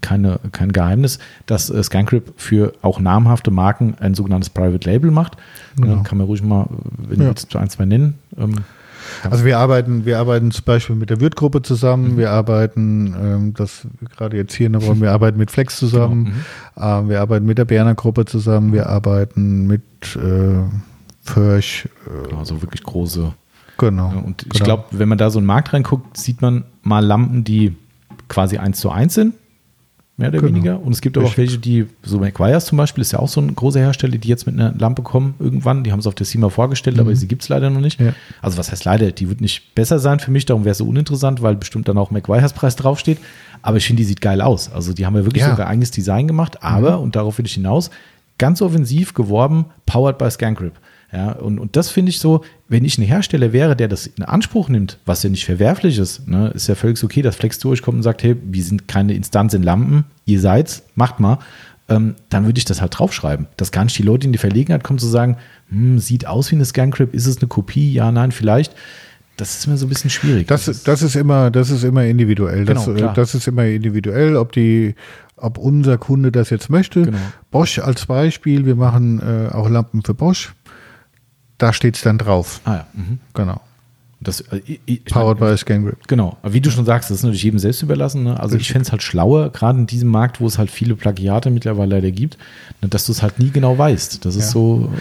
keine, 0.00 0.40
kein 0.52 0.72
Geheimnis, 0.72 1.18
dass 1.46 1.68
äh, 1.68 1.82
Scancrip 1.82 2.32
für 2.36 2.72
auch 2.80 3.00
namhafte 3.00 3.50
Marken 3.50 3.96
ein 4.00 4.14
sogenanntes 4.14 4.48
Private 4.48 4.88
Label 4.88 5.10
macht. 5.10 5.36
Genau. 5.76 6.02
Kann 6.02 6.18
man 6.18 6.26
ruhig 6.26 6.42
mal, 6.42 6.68
wenn 6.96 7.18
ja. 7.18 7.24
du 7.24 7.30
jetzt 7.30 7.54
ein, 7.54 7.68
zwei 7.68 7.84
nennen. 7.84 8.14
Ähm, 8.38 8.64
also 9.30 9.44
wir 9.44 9.58
arbeiten, 9.58 10.06
wir 10.06 10.18
arbeiten 10.18 10.50
zum 10.50 10.64
Beispiel 10.64 10.96
mit 10.96 11.10
der 11.10 11.20
Wirt-Gruppe 11.20 11.60
zusammen, 11.60 12.12
mhm. 12.12 12.16
wir 12.16 12.30
arbeiten, 12.30 13.14
ähm, 13.20 13.54
das 13.54 13.86
gerade 14.16 14.36
jetzt 14.38 14.54
hier 14.54 14.66
in 14.66 14.72
der 14.72 14.82
Runde, 14.82 15.02
wir 15.02 15.12
arbeiten 15.12 15.38
mit 15.38 15.50
Flex 15.50 15.76
zusammen, 15.76 16.32
genau. 16.76 17.02
mhm. 17.02 17.06
äh, 17.06 17.10
wir 17.10 17.20
arbeiten 17.20 17.44
mit 17.44 17.58
der 17.58 17.66
Berner 17.66 17.94
Gruppe 17.94 18.24
zusammen, 18.24 18.72
wir 18.72 18.88
arbeiten 18.88 19.66
mit 19.66 19.82
äh, 20.16 20.62
Pörch. 21.24 21.88
Äh, 22.06 22.34
also 22.34 22.62
wirklich 22.62 22.82
große. 22.82 23.32
Genau. 23.78 24.12
Und 24.24 24.42
ich 24.42 24.50
genau. 24.50 24.64
glaube, 24.64 24.84
wenn 24.92 25.08
man 25.08 25.18
da 25.18 25.30
so 25.30 25.38
in 25.38 25.44
den 25.44 25.48
Markt 25.48 25.72
reinguckt, 25.72 26.16
sieht 26.16 26.42
man 26.42 26.64
mal 26.82 27.04
Lampen, 27.04 27.44
die 27.44 27.76
quasi 28.28 28.58
eins 28.58 28.78
zu 28.78 28.90
eins 28.90 29.14
sind, 29.14 29.34
mehr 30.16 30.28
oder 30.28 30.38
genau. 30.38 30.54
weniger. 30.54 30.80
Und 30.80 30.92
es 30.92 31.00
gibt 31.00 31.18
aber 31.18 31.26
auch 31.26 31.36
welche, 31.36 31.58
die, 31.58 31.86
so 32.02 32.18
McGuire's 32.18 32.66
zum 32.66 32.78
Beispiel, 32.78 33.02
ist 33.02 33.12
ja 33.12 33.18
auch 33.18 33.28
so 33.28 33.40
ein 33.40 33.54
großer 33.54 33.80
Hersteller, 33.80 34.16
die 34.16 34.28
jetzt 34.28 34.46
mit 34.46 34.54
einer 34.54 34.72
Lampe 34.78 35.02
kommen 35.02 35.34
irgendwann. 35.40 35.82
Die 35.82 35.90
haben 35.90 35.98
es 35.98 36.06
auf 36.06 36.14
der 36.14 36.26
SEMA 36.26 36.50
vorgestellt, 36.50 36.96
mhm. 36.96 37.02
aber 37.02 37.16
sie 37.16 37.26
gibt 37.26 37.42
es 37.42 37.48
leider 37.48 37.68
noch 37.70 37.80
nicht. 37.80 38.00
Ja. 38.00 38.14
Also 38.40 38.58
was 38.58 38.70
heißt 38.70 38.84
leider? 38.84 39.10
Die 39.10 39.28
wird 39.28 39.40
nicht 39.40 39.74
besser 39.74 39.98
sein 39.98 40.20
für 40.20 40.30
mich, 40.30 40.46
darum 40.46 40.64
wäre 40.64 40.72
es 40.72 40.78
so 40.78 40.86
uninteressant, 40.86 41.42
weil 41.42 41.56
bestimmt 41.56 41.88
dann 41.88 41.98
auch 41.98 42.10
McGuire's 42.10 42.52
Preis 42.52 42.76
draufsteht. 42.76 43.18
Aber 43.62 43.78
ich 43.78 43.86
finde, 43.86 44.02
die 44.02 44.06
sieht 44.06 44.20
geil 44.20 44.40
aus. 44.40 44.70
Also 44.72 44.92
die 44.92 45.04
haben 45.06 45.16
ja 45.16 45.24
wirklich 45.24 45.42
ja. 45.42 45.50
sogar 45.50 45.66
eigenes 45.66 45.90
Design 45.90 46.28
gemacht, 46.28 46.62
aber, 46.62 46.98
mhm. 46.98 47.04
und 47.04 47.16
darauf 47.16 47.38
will 47.38 47.46
ich 47.46 47.54
hinaus, 47.54 47.90
ganz 48.38 48.62
offensiv 48.62 49.14
geworben, 49.14 49.66
powered 49.86 50.18
by 50.18 50.30
Scancrip. 50.30 50.74
Ja, 51.14 51.30
und, 51.30 51.60
und 51.60 51.76
das 51.76 51.90
finde 51.90 52.10
ich 52.10 52.18
so, 52.18 52.44
wenn 52.68 52.84
ich 52.84 52.98
ein 52.98 53.02
Hersteller 53.02 53.52
wäre, 53.52 53.76
der 53.76 53.86
das 53.86 54.08
in 54.08 54.24
Anspruch 54.24 54.68
nimmt, 54.68 54.98
was 55.06 55.22
ja 55.22 55.30
nicht 55.30 55.44
verwerflich 55.44 55.98
ist, 55.98 56.26
ne, 56.26 56.48
ist 56.48 56.66
ja 56.66 56.74
völlig 56.74 57.02
okay, 57.04 57.22
dass 57.22 57.36
Flex 57.36 57.60
durchkommt 57.60 57.98
und 57.98 58.02
sagt, 58.02 58.24
hey, 58.24 58.34
wir 58.42 58.64
sind 58.64 58.88
keine 58.88 59.14
Instanz 59.14 59.54
in 59.54 59.62
Lampen, 59.62 60.04
ihr 60.24 60.40
seid's, 60.40 60.82
macht 60.96 61.20
mal, 61.20 61.38
ähm, 61.88 62.16
dann 62.30 62.46
würde 62.46 62.58
ich 62.58 62.64
das 62.64 62.80
halt 62.80 62.98
draufschreiben. 62.98 63.46
Dass 63.56 63.70
gar 63.70 63.84
nicht 63.84 63.96
die 63.96 64.02
Leute 64.02 64.26
in 64.26 64.32
die 64.32 64.38
Verlegenheit 64.38 64.82
kommen 64.82 64.98
zu 64.98 65.06
sagen, 65.06 65.36
hm, 65.68 66.00
sieht 66.00 66.26
aus 66.26 66.50
wie 66.50 66.56
eine 66.56 66.64
Scancrip, 66.64 67.14
ist 67.14 67.26
es 67.26 67.38
eine 67.38 67.46
Kopie? 67.46 67.92
Ja, 67.92 68.10
nein, 68.10 68.32
vielleicht. 68.32 68.74
Das 69.36 69.56
ist 69.56 69.68
mir 69.68 69.76
so 69.76 69.86
ein 69.86 69.90
bisschen 69.90 70.10
schwierig. 70.10 70.48
Das, 70.48 70.64
das, 70.64 70.82
das 70.82 71.02
ist 71.02 71.14
immer, 71.14 71.52
das 71.52 71.70
ist 71.70 71.84
immer 71.84 72.04
individuell. 72.04 72.64
Genau, 72.64 72.86
das, 72.86 73.00
äh, 73.00 73.14
das 73.14 73.34
ist 73.36 73.46
immer 73.46 73.66
individuell, 73.66 74.36
ob 74.36 74.50
die, 74.50 74.96
ob 75.36 75.58
unser 75.58 75.96
Kunde 75.96 76.32
das 76.32 76.50
jetzt 76.50 76.70
möchte. 76.70 77.02
Genau. 77.02 77.18
Bosch 77.52 77.78
als 77.78 78.06
Beispiel, 78.06 78.66
wir 78.66 78.74
machen 78.74 79.20
äh, 79.20 79.52
auch 79.52 79.68
Lampen 79.68 80.02
für 80.02 80.14
Bosch 80.14 80.54
da 81.58 81.72
steht 81.72 81.96
es 81.96 82.02
dann 82.02 82.18
drauf. 82.18 82.60
Ah 82.64 82.74
ja. 82.74 82.86
Mhm. 82.94 83.18
Genau. 83.32 83.60
Das, 84.20 84.40
äh, 84.40 84.60
ich, 84.86 85.04
Powered 85.04 85.38
by 85.38 85.56
ScanGrip. 85.56 86.08
Genau. 86.08 86.36
Aber 86.42 86.52
wie 86.52 86.60
du 86.60 86.70
schon 86.70 86.84
sagst, 86.84 87.10
das 87.10 87.18
ist 87.18 87.22
natürlich 87.22 87.42
jedem 87.42 87.58
selbst 87.58 87.82
überlassen. 87.82 88.24
Ne? 88.24 88.40
Also 88.40 88.54
Richtig. 88.54 88.68
ich 88.68 88.72
fände 88.72 88.86
es 88.86 88.92
halt 88.92 89.02
schlauer, 89.02 89.50
gerade 89.50 89.78
in 89.78 89.86
diesem 89.86 90.08
Markt, 90.08 90.40
wo 90.40 90.46
es 90.46 90.58
halt 90.58 90.70
viele 90.70 90.96
Plagiate 90.96 91.50
mittlerweile 91.50 91.96
leider 91.96 92.10
gibt, 92.10 92.38
ne, 92.80 92.88
dass 92.88 93.06
du 93.06 93.12
es 93.12 93.22
halt 93.22 93.38
nie 93.38 93.50
genau 93.50 93.76
weißt. 93.76 94.24
Das 94.24 94.34
ist 94.34 94.46
ja. 94.46 94.50
so. 94.50 94.92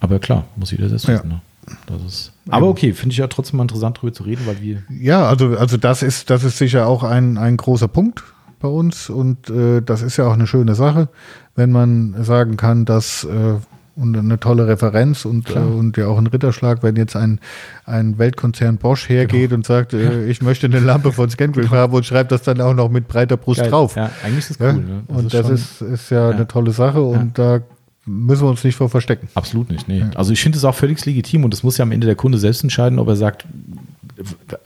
Aber 0.00 0.18
klar, 0.18 0.44
muss 0.56 0.72
jeder 0.72 0.88
selbst 0.88 1.08
wissen. 1.08 1.28
Ne? 1.28 1.40
Das 1.86 2.02
ist, 2.02 2.32
aber 2.48 2.68
okay, 2.68 2.92
finde 2.92 3.12
ich 3.12 3.18
ja 3.18 3.26
trotzdem 3.26 3.56
mal 3.56 3.64
interessant, 3.64 3.98
darüber 3.98 4.12
zu 4.12 4.22
reden, 4.22 4.46
weil 4.46 4.60
wir. 4.60 4.82
Ja, 4.88 5.28
also, 5.28 5.56
also 5.56 5.76
das 5.76 6.02
ist, 6.02 6.30
das 6.30 6.44
ist 6.44 6.58
sicher 6.58 6.86
auch 6.86 7.02
ein, 7.02 7.38
ein 7.38 7.56
großer 7.56 7.88
Punkt 7.88 8.22
bei 8.60 8.68
uns 8.68 9.10
und 9.10 9.50
äh, 9.50 9.82
das 9.82 10.02
ist 10.02 10.16
ja 10.16 10.26
auch 10.28 10.32
eine 10.32 10.46
schöne 10.46 10.74
Sache, 10.74 11.08
wenn 11.56 11.72
man 11.72 12.22
sagen 12.22 12.56
kann, 12.56 12.84
dass 12.84 13.24
äh, 13.24 13.54
und 13.96 14.16
eine 14.16 14.38
tolle 14.38 14.68
Referenz 14.68 15.24
und, 15.24 15.48
äh, 15.50 15.58
und 15.58 15.96
ja 15.96 16.06
auch 16.06 16.18
ein 16.18 16.26
Ritterschlag, 16.26 16.82
wenn 16.82 16.96
jetzt 16.96 17.16
ein, 17.16 17.40
ein 17.86 18.18
Weltkonzern 18.18 18.76
Bosch 18.76 19.08
hergeht 19.08 19.50
genau. 19.50 19.56
und 19.56 19.66
sagt, 19.66 19.94
äh, 19.94 20.26
ich 20.26 20.42
möchte 20.42 20.66
eine 20.66 20.80
Lampe 20.80 21.12
von 21.12 21.30
Scangrip 21.30 21.64
genau. 21.64 21.76
haben 21.76 21.94
und 21.94 22.04
schreibt 22.04 22.30
das 22.30 22.42
dann 22.42 22.60
auch 22.60 22.74
noch 22.74 22.90
mit 22.90 23.08
breiter 23.08 23.38
Brust 23.38 23.60
Geil. 23.60 23.70
drauf. 23.70 23.96
Ja, 23.96 24.10
eigentlich 24.22 24.50
ist 24.50 24.50
das 24.50 24.60
cool. 24.60 24.82
Ne? 24.82 25.02
Das 25.08 25.16
und 25.16 25.24
ist 25.26 25.34
das 25.34 25.50
ist, 25.50 25.80
ist 25.80 26.10
ja, 26.10 26.30
ja, 26.30 26.36
eine 26.36 26.46
tolle 26.46 26.72
Sache 26.72 27.00
und 27.00 27.38
da 27.38 27.60
müssen 28.04 28.42
wir 28.42 28.50
uns 28.50 28.62
nicht 28.62 28.76
vor 28.76 28.90
verstecken. 28.90 29.28
Absolut 29.34 29.70
nicht, 29.70 29.88
nee. 29.88 30.04
Also 30.14 30.32
ich 30.32 30.42
finde 30.42 30.58
es 30.58 30.64
auch 30.64 30.74
völlig 30.74 31.04
legitim 31.04 31.44
und 31.44 31.52
das 31.52 31.62
muss 31.62 31.78
ja 31.78 31.82
am 31.82 31.90
Ende 31.90 32.06
der 32.06 32.16
Kunde 32.16 32.38
selbst 32.38 32.62
entscheiden, 32.62 32.98
ob 32.98 33.08
er 33.08 33.16
sagt, 33.16 33.46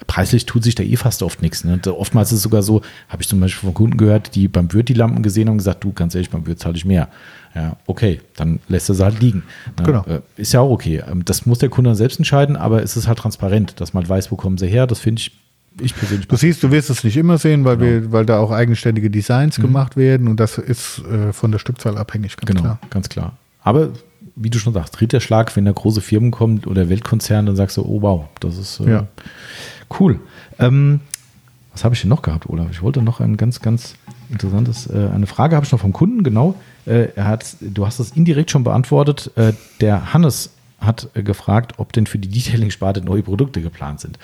preislich 0.06 0.46
tut 0.46 0.64
sich 0.64 0.74
da 0.74 0.82
eh 0.82 0.96
fast 0.96 1.22
oft 1.22 1.42
nichts. 1.42 1.64
Ne? 1.64 1.80
Oftmals 1.86 2.30
ist 2.30 2.38
es 2.38 2.42
sogar 2.42 2.62
so, 2.62 2.82
habe 3.08 3.22
ich 3.22 3.28
zum 3.28 3.40
Beispiel 3.40 3.66
von 3.66 3.74
Kunden 3.74 3.96
gehört, 3.96 4.34
die 4.34 4.48
beim 4.48 4.72
Wirt 4.72 4.88
die 4.88 4.94
Lampen 4.94 5.22
gesehen 5.22 5.48
haben 5.48 5.54
und 5.54 5.58
gesagt, 5.58 5.82
du, 5.82 5.92
ganz 5.92 6.14
ehrlich, 6.14 6.30
beim 6.30 6.46
Wirt 6.46 6.60
zahle 6.60 6.76
ich 6.76 6.84
mehr. 6.84 7.08
Ja, 7.54 7.76
okay, 7.86 8.20
dann 8.36 8.60
lässt 8.68 8.88
er 8.88 8.94
sie 8.94 9.04
halt 9.04 9.20
liegen. 9.20 9.42
Ne? 9.78 9.84
Genau. 9.84 10.04
Äh, 10.04 10.20
ist 10.36 10.52
ja 10.52 10.60
auch 10.60 10.70
okay. 10.70 11.02
Ähm, 11.10 11.24
das 11.24 11.46
muss 11.46 11.58
der 11.58 11.68
Kunde 11.68 11.94
selbst 11.96 12.18
entscheiden, 12.18 12.56
aber 12.56 12.82
es 12.82 12.96
ist 12.96 13.08
halt 13.08 13.18
transparent, 13.18 13.80
dass 13.80 13.92
man 13.92 14.08
weiß, 14.08 14.30
wo 14.30 14.36
kommen 14.36 14.56
sie 14.56 14.68
her. 14.68 14.86
Das 14.86 15.00
finde 15.00 15.20
ich 15.20 15.32
ich 15.80 15.94
persönlich. 15.94 16.28
Du 16.28 16.36
siehst, 16.36 16.62
du 16.62 16.70
wirst 16.70 16.90
es 16.90 17.04
nicht 17.04 17.16
immer 17.16 17.38
sehen, 17.38 17.64
weil, 17.64 17.76
genau. 17.76 17.90
wir, 17.90 18.12
weil 18.12 18.26
da 18.26 18.38
auch 18.38 18.50
eigenständige 18.50 19.10
Designs 19.10 19.58
mhm. 19.58 19.62
gemacht 19.62 19.96
werden 19.96 20.28
und 20.28 20.38
das 20.38 20.58
ist 20.58 21.00
äh, 21.06 21.32
von 21.32 21.52
der 21.52 21.58
Stückzahl 21.58 21.96
abhängig, 21.96 22.36
ganz 22.36 22.46
genau, 22.46 22.60
klar. 22.60 22.78
ganz 22.90 23.08
klar. 23.08 23.36
Aber 23.62 23.90
wie 24.36 24.50
du 24.50 24.58
schon 24.58 24.72
sagst, 24.72 25.00
Ritterschlag, 25.00 25.54
wenn 25.56 25.64
da 25.64 25.72
große 25.72 26.00
Firmen 26.00 26.30
kommen 26.30 26.62
oder 26.66 26.88
Weltkonzerne, 26.88 27.46
dann 27.46 27.56
sagst 27.56 27.76
du, 27.76 27.82
oh 27.82 28.02
wow, 28.02 28.24
das 28.40 28.56
ist 28.56 28.80
äh, 28.80 28.90
ja. 28.90 29.06
cool. 29.98 30.20
Ähm, 30.58 31.00
was 31.72 31.84
habe 31.84 31.94
ich 31.94 32.00
denn 32.00 32.10
noch 32.10 32.22
gehabt, 32.22 32.48
Olaf? 32.48 32.68
Ich 32.70 32.82
wollte 32.82 33.02
noch 33.02 33.20
ein 33.20 33.36
ganz, 33.36 33.60
ganz 33.60 33.94
interessantes, 34.28 34.86
äh, 34.88 35.08
eine 35.12 35.26
Frage 35.26 35.56
habe 35.56 35.64
ich 35.64 35.72
noch 35.72 35.80
vom 35.80 35.92
Kunden, 35.92 36.22
genau. 36.22 36.54
Äh, 36.86 37.08
er 37.14 37.26
hat, 37.26 37.56
du 37.60 37.86
hast 37.86 38.00
das 38.00 38.10
indirekt 38.12 38.50
schon 38.50 38.64
beantwortet. 38.64 39.30
Äh, 39.36 39.52
der 39.80 40.12
Hannes 40.12 40.50
hat 40.80 41.08
äh, 41.14 41.22
gefragt, 41.22 41.74
ob 41.78 41.92
denn 41.92 42.06
für 42.06 42.18
die 42.18 42.28
Detailing-Sparte 42.28 43.02
neue 43.02 43.22
Produkte 43.22 43.60
geplant 43.62 44.00
sind. 44.00 44.18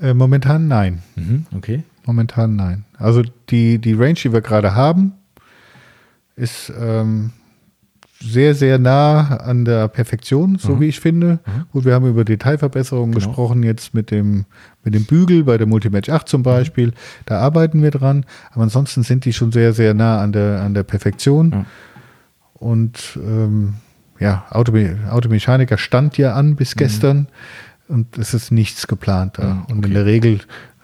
Äh, 0.00 0.14
momentan 0.14 0.68
nein. 0.68 1.02
Mhm, 1.16 1.46
okay. 1.54 1.82
Momentan 2.06 2.56
nein. 2.56 2.84
Also 2.98 3.22
die, 3.50 3.78
die 3.78 3.92
Range, 3.92 4.14
die 4.14 4.32
wir 4.32 4.40
gerade 4.40 4.74
haben, 4.74 5.12
ist 6.36 6.72
ähm, 6.78 7.32
sehr, 8.22 8.54
sehr 8.54 8.78
nah 8.78 9.38
an 9.38 9.64
der 9.64 9.88
Perfektion, 9.88 10.58
so 10.58 10.76
mhm. 10.76 10.80
wie 10.80 10.86
ich 10.86 11.00
finde. 11.00 11.40
Mhm. 11.46 11.64
Gut, 11.72 11.84
wir 11.84 11.94
haben 11.94 12.06
über 12.06 12.24
Detailverbesserungen 12.24 13.12
genau. 13.12 13.26
gesprochen, 13.26 13.62
jetzt 13.62 13.94
mit 13.94 14.10
dem, 14.10 14.44
mit 14.84 14.94
dem 14.94 15.04
Bügel 15.04 15.44
bei 15.44 15.56
der 15.56 15.66
Multimatch 15.66 16.10
8 16.10 16.28
zum 16.28 16.42
Beispiel. 16.42 16.88
Mhm. 16.88 16.94
Da 17.26 17.40
arbeiten 17.40 17.82
wir 17.82 17.90
dran. 17.90 18.26
Aber 18.52 18.62
ansonsten 18.62 19.02
sind 19.02 19.24
die 19.24 19.32
schon 19.32 19.52
sehr, 19.52 19.72
sehr 19.72 19.94
nah 19.94 20.20
an 20.20 20.32
der, 20.32 20.60
an 20.60 20.74
der 20.74 20.82
Perfektion. 20.82 21.50
Ja. 21.50 21.64
Und 22.54 23.18
ähm, 23.24 23.74
ja, 24.18 24.44
Autome 24.50 24.98
Automechaniker 25.10 25.78
stand 25.78 26.18
ja 26.18 26.34
an 26.34 26.56
bis 26.56 26.74
mhm. 26.74 26.78
gestern 26.78 27.26
und 27.88 28.18
es 28.18 28.34
ist 28.34 28.52
nichts 28.52 28.86
geplant 28.86 29.38
da. 29.38 29.62
Okay. 29.62 29.72
Und 29.72 29.86
in 29.86 29.94
der 29.94 30.04
Regel 30.04 30.40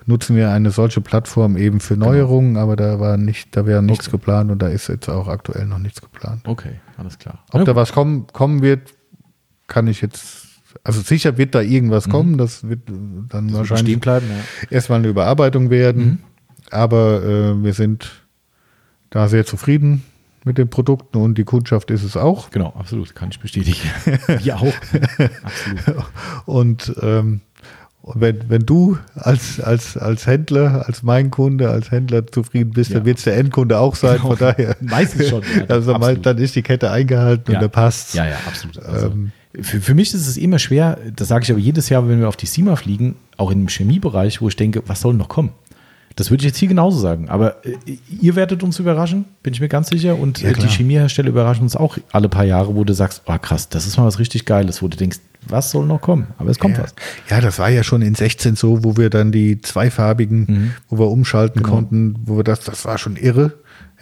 nutzen 0.07 0.37
wir 0.37 0.51
eine 0.51 0.71
solche 0.71 1.01
Plattform 1.01 1.57
eben 1.57 1.81
für 1.81 1.95
genau. 1.95 2.07
Neuerungen, 2.07 2.55
genau. 2.55 2.63
aber 2.63 2.77
da 2.77 3.01
war 3.01 3.17
nicht, 3.17 3.57
da 3.57 3.67
wäre 3.67 3.83
nichts 3.83 4.07
okay. 4.07 4.17
geplant 4.17 4.51
und 4.51 4.63
da 4.63 4.69
ist 4.69 4.89
jetzt 4.89 5.09
auch 5.09 5.29
aktuell 5.29 5.67
noch 5.67 5.79
nichts 5.79 6.01
geplant. 6.01 6.43
Okay, 6.47 6.81
alles 6.97 7.19
klar. 7.19 7.45
Ob 7.51 7.61
ja, 7.61 7.65
da 7.65 7.77
was 7.77 7.93
kommen, 7.93 8.27
kommen 8.29 8.63
wird, 8.63 8.95
kann 9.67 9.89
ich 9.89 10.01
jetzt, 10.01 10.47
also 10.85 11.01
sicher 11.01 11.37
wird 11.39 11.55
da 11.55 11.61
irgendwas 11.61 12.07
mhm. 12.07 12.13
kommen, 12.13 12.39
das 12.39 12.69
wird 12.69 12.89
dann 12.89 13.49
das 13.49 13.57
wahrscheinlich 13.57 14.01
bleiben, 14.01 14.27
ja. 14.29 14.69
erstmal 14.71 15.01
eine 15.01 15.09
Überarbeitung 15.09 15.71
werden, 15.71 16.05
mhm. 16.05 16.19
aber 16.71 17.23
äh, 17.25 17.65
wir 17.65 17.75
sind 17.75 18.23
da 19.11 19.29
sehr 19.29 19.45
zufrieden 19.45 20.05
mit 20.45 20.59
den 20.59 20.71
Produkten 20.71 21.19
und 21.19 21.37
die 21.37 21.45
Kundschaft 21.45 21.91
ist 21.91 22.05
es 22.05 22.17
auch. 22.17 22.51
Genau, 22.51 22.73
absolut, 22.79 23.17
kann 23.17 23.31
ich 23.31 23.41
bestätigen. 23.41 23.91
Wir 24.43 24.57
auch. 24.57 24.75
absolut. 25.43 26.05
Und 26.45 26.95
ähm, 27.03 27.41
und 28.07 28.21
wenn, 28.21 28.49
wenn 28.49 28.65
du 28.65 28.99
als, 29.17 29.59
als, 29.59 29.97
als 29.97 30.29
Händler, 30.29 30.85
als 30.87 31.03
mein 31.03 31.33
Kunde, 31.33 31.71
als 31.71 31.91
Händler 31.91 32.25
zufrieden 32.25 32.71
bist, 32.71 32.91
ja. 32.91 32.99
dann 32.99 33.05
wird 33.05 33.19
es 33.19 33.25
der 33.25 33.37
Endkunde 33.37 33.81
auch 33.81 33.97
sein. 33.97 34.19
Genau. 34.19 34.29
Von 34.29 34.39
daher. 34.39 34.77
Meistens 34.81 35.29
schon. 35.29 35.43
Ja, 35.43 35.65
also 35.69 35.93
absolut. 35.93 36.25
dann 36.25 36.39
ist 36.39 36.55
die 36.55 36.63
Kette 36.63 36.93
eingehalten 36.93 37.51
ja. 37.51 37.59
und 37.59 37.63
dann 37.65 37.71
passt. 37.73 38.15
Ja, 38.15 38.25
ja, 38.25 38.37
absolut. 38.47 38.79
Also, 38.79 39.09
ähm, 39.09 39.33
für, 39.61 39.81
für 39.81 39.95
mich 39.95 40.15
ist 40.15 40.29
es 40.29 40.37
immer 40.37 40.61
schwer, 40.61 41.01
das 41.17 41.27
sage 41.27 41.43
ich 41.43 41.51
aber 41.51 41.59
jedes 41.59 41.89
Jahr, 41.89 42.09
wenn 42.09 42.21
wir 42.21 42.29
auf 42.29 42.37
die 42.37 42.47
SIMA 42.47 42.77
fliegen, 42.77 43.17
auch 43.39 43.51
im 43.51 43.67
Chemiebereich, 43.67 44.41
wo 44.41 44.47
ich 44.47 44.55
denke, 44.55 44.85
was 44.87 45.01
soll 45.01 45.15
noch 45.15 45.29
kommen? 45.29 45.51
Das 46.17 46.31
würde 46.31 46.41
ich 46.43 46.47
jetzt 46.47 46.57
hier 46.59 46.69
genauso 46.69 46.99
sagen. 46.99 47.29
Aber 47.29 47.65
äh, 47.65 47.77
ihr 48.21 48.35
werdet 48.37 48.63
uns 48.63 48.79
überraschen, 48.79 49.27
bin 49.43 49.53
ich 49.53 49.61
mir 49.61 49.69
ganz 49.69 49.89
sicher. 49.91 50.19
Und 50.19 50.41
Ja, 50.41 50.51
äh, 50.51 50.55
die. 50.55 50.67
Chemiehersteller 50.67 51.29
überraschen 51.29 51.63
uns 51.63 51.77
auch 51.77 51.99
alle 52.11 52.29
paar 52.29 52.45
Jahre, 52.45 52.75
wo 52.75 52.85
du 52.85 52.93
sagst, 52.95 53.23
oh 53.27 53.37
krass, 53.41 53.69
das 53.69 53.87
ist 53.87 53.97
mal 53.99 54.05
was 54.07 54.19
richtig 54.19 54.45
Geiles, 54.47 54.83
wo 54.83 54.89
du 54.89 54.97
denkst, 54.97 55.19
was 55.49 55.71
soll 55.71 55.87
noch 55.87 56.01
kommen? 56.01 56.27
Aber 56.39 56.51
es 56.51 56.59
kommt 56.59 56.77
ja. 56.79 56.83
was. 56.83 56.95
ja, 57.31 57.41
das 57.41 57.59
war 57.61 57.69
ja 57.69 57.85
schon 57.85 58.03
in 58.03 58.15
16 58.17 58.57
so, 58.57 58.83
wo 58.83 58.97
wir 58.97 59.11
dann 59.11 59.31
die 59.31 59.61
zweifarbigen, 59.61 60.41
Mhm. 60.49 60.73
wo 60.89 60.99
wir 60.99 61.09
umschalten 61.09 61.63
Genau. 61.63 61.75
konnten, 61.77 62.17
wo 62.25 62.37
wir 62.39 62.45
das, 62.45 62.61
das 62.61 62.85
war 62.85 62.99
schon 62.99 63.15
irre. 63.17 63.53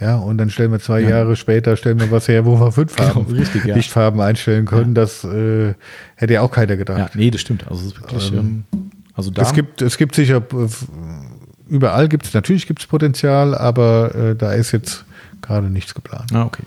Ja, 0.00 0.16
und 0.16 0.38
dann 0.38 0.50
stellen 0.50 0.72
wir 0.72 0.80
zwei 0.80 1.00
Ja. 1.00 1.10
Jahre 1.10 1.36
später, 1.36 1.76
stellen 1.76 2.00
wir 2.00 2.10
was 2.10 2.26
her, 2.28 2.44
wo 2.46 2.58
wir 2.58 2.72
fünf 2.72 2.96
Genau, 2.96 3.10
Farben, 3.12 3.34
richtig, 3.34 3.64
ja. 3.64 3.74
Lichtfarben 3.76 4.20
einstellen 4.20 4.64
können. 4.64 4.94
Das 4.94 5.22
äh, 5.24 5.74
hätte 6.16 6.32
ja 6.34 6.40
auch 6.42 6.50
keiner 6.50 6.76
gedacht. 6.76 6.98
Ja, 6.98 7.10
nee, 7.14 7.30
das 7.30 7.40
stimmt. 7.42 7.66
Also 7.68 7.82
es 7.82 7.92
ist 7.92 8.00
wirklich, 8.00 8.32
ähm, 8.32 8.64
also 9.14 9.30
da. 9.30 9.42
Es 9.42 9.52
gibt, 9.52 9.82
es 9.82 9.96
gibt 9.98 10.14
sicher, 10.14 10.38
äh, 10.38 10.68
überall 11.68 12.08
gibt 12.08 12.26
es, 12.26 12.34
natürlich 12.34 12.66
gibt 12.66 12.80
es 12.80 12.86
Potenzial, 12.86 13.54
aber 13.54 14.14
äh, 14.14 14.36
da 14.36 14.52
ist 14.52 14.72
jetzt 14.72 15.04
gerade 15.42 15.68
nichts 15.68 15.94
geplant. 15.94 16.32
Ah, 16.32 16.44
okay. 16.44 16.62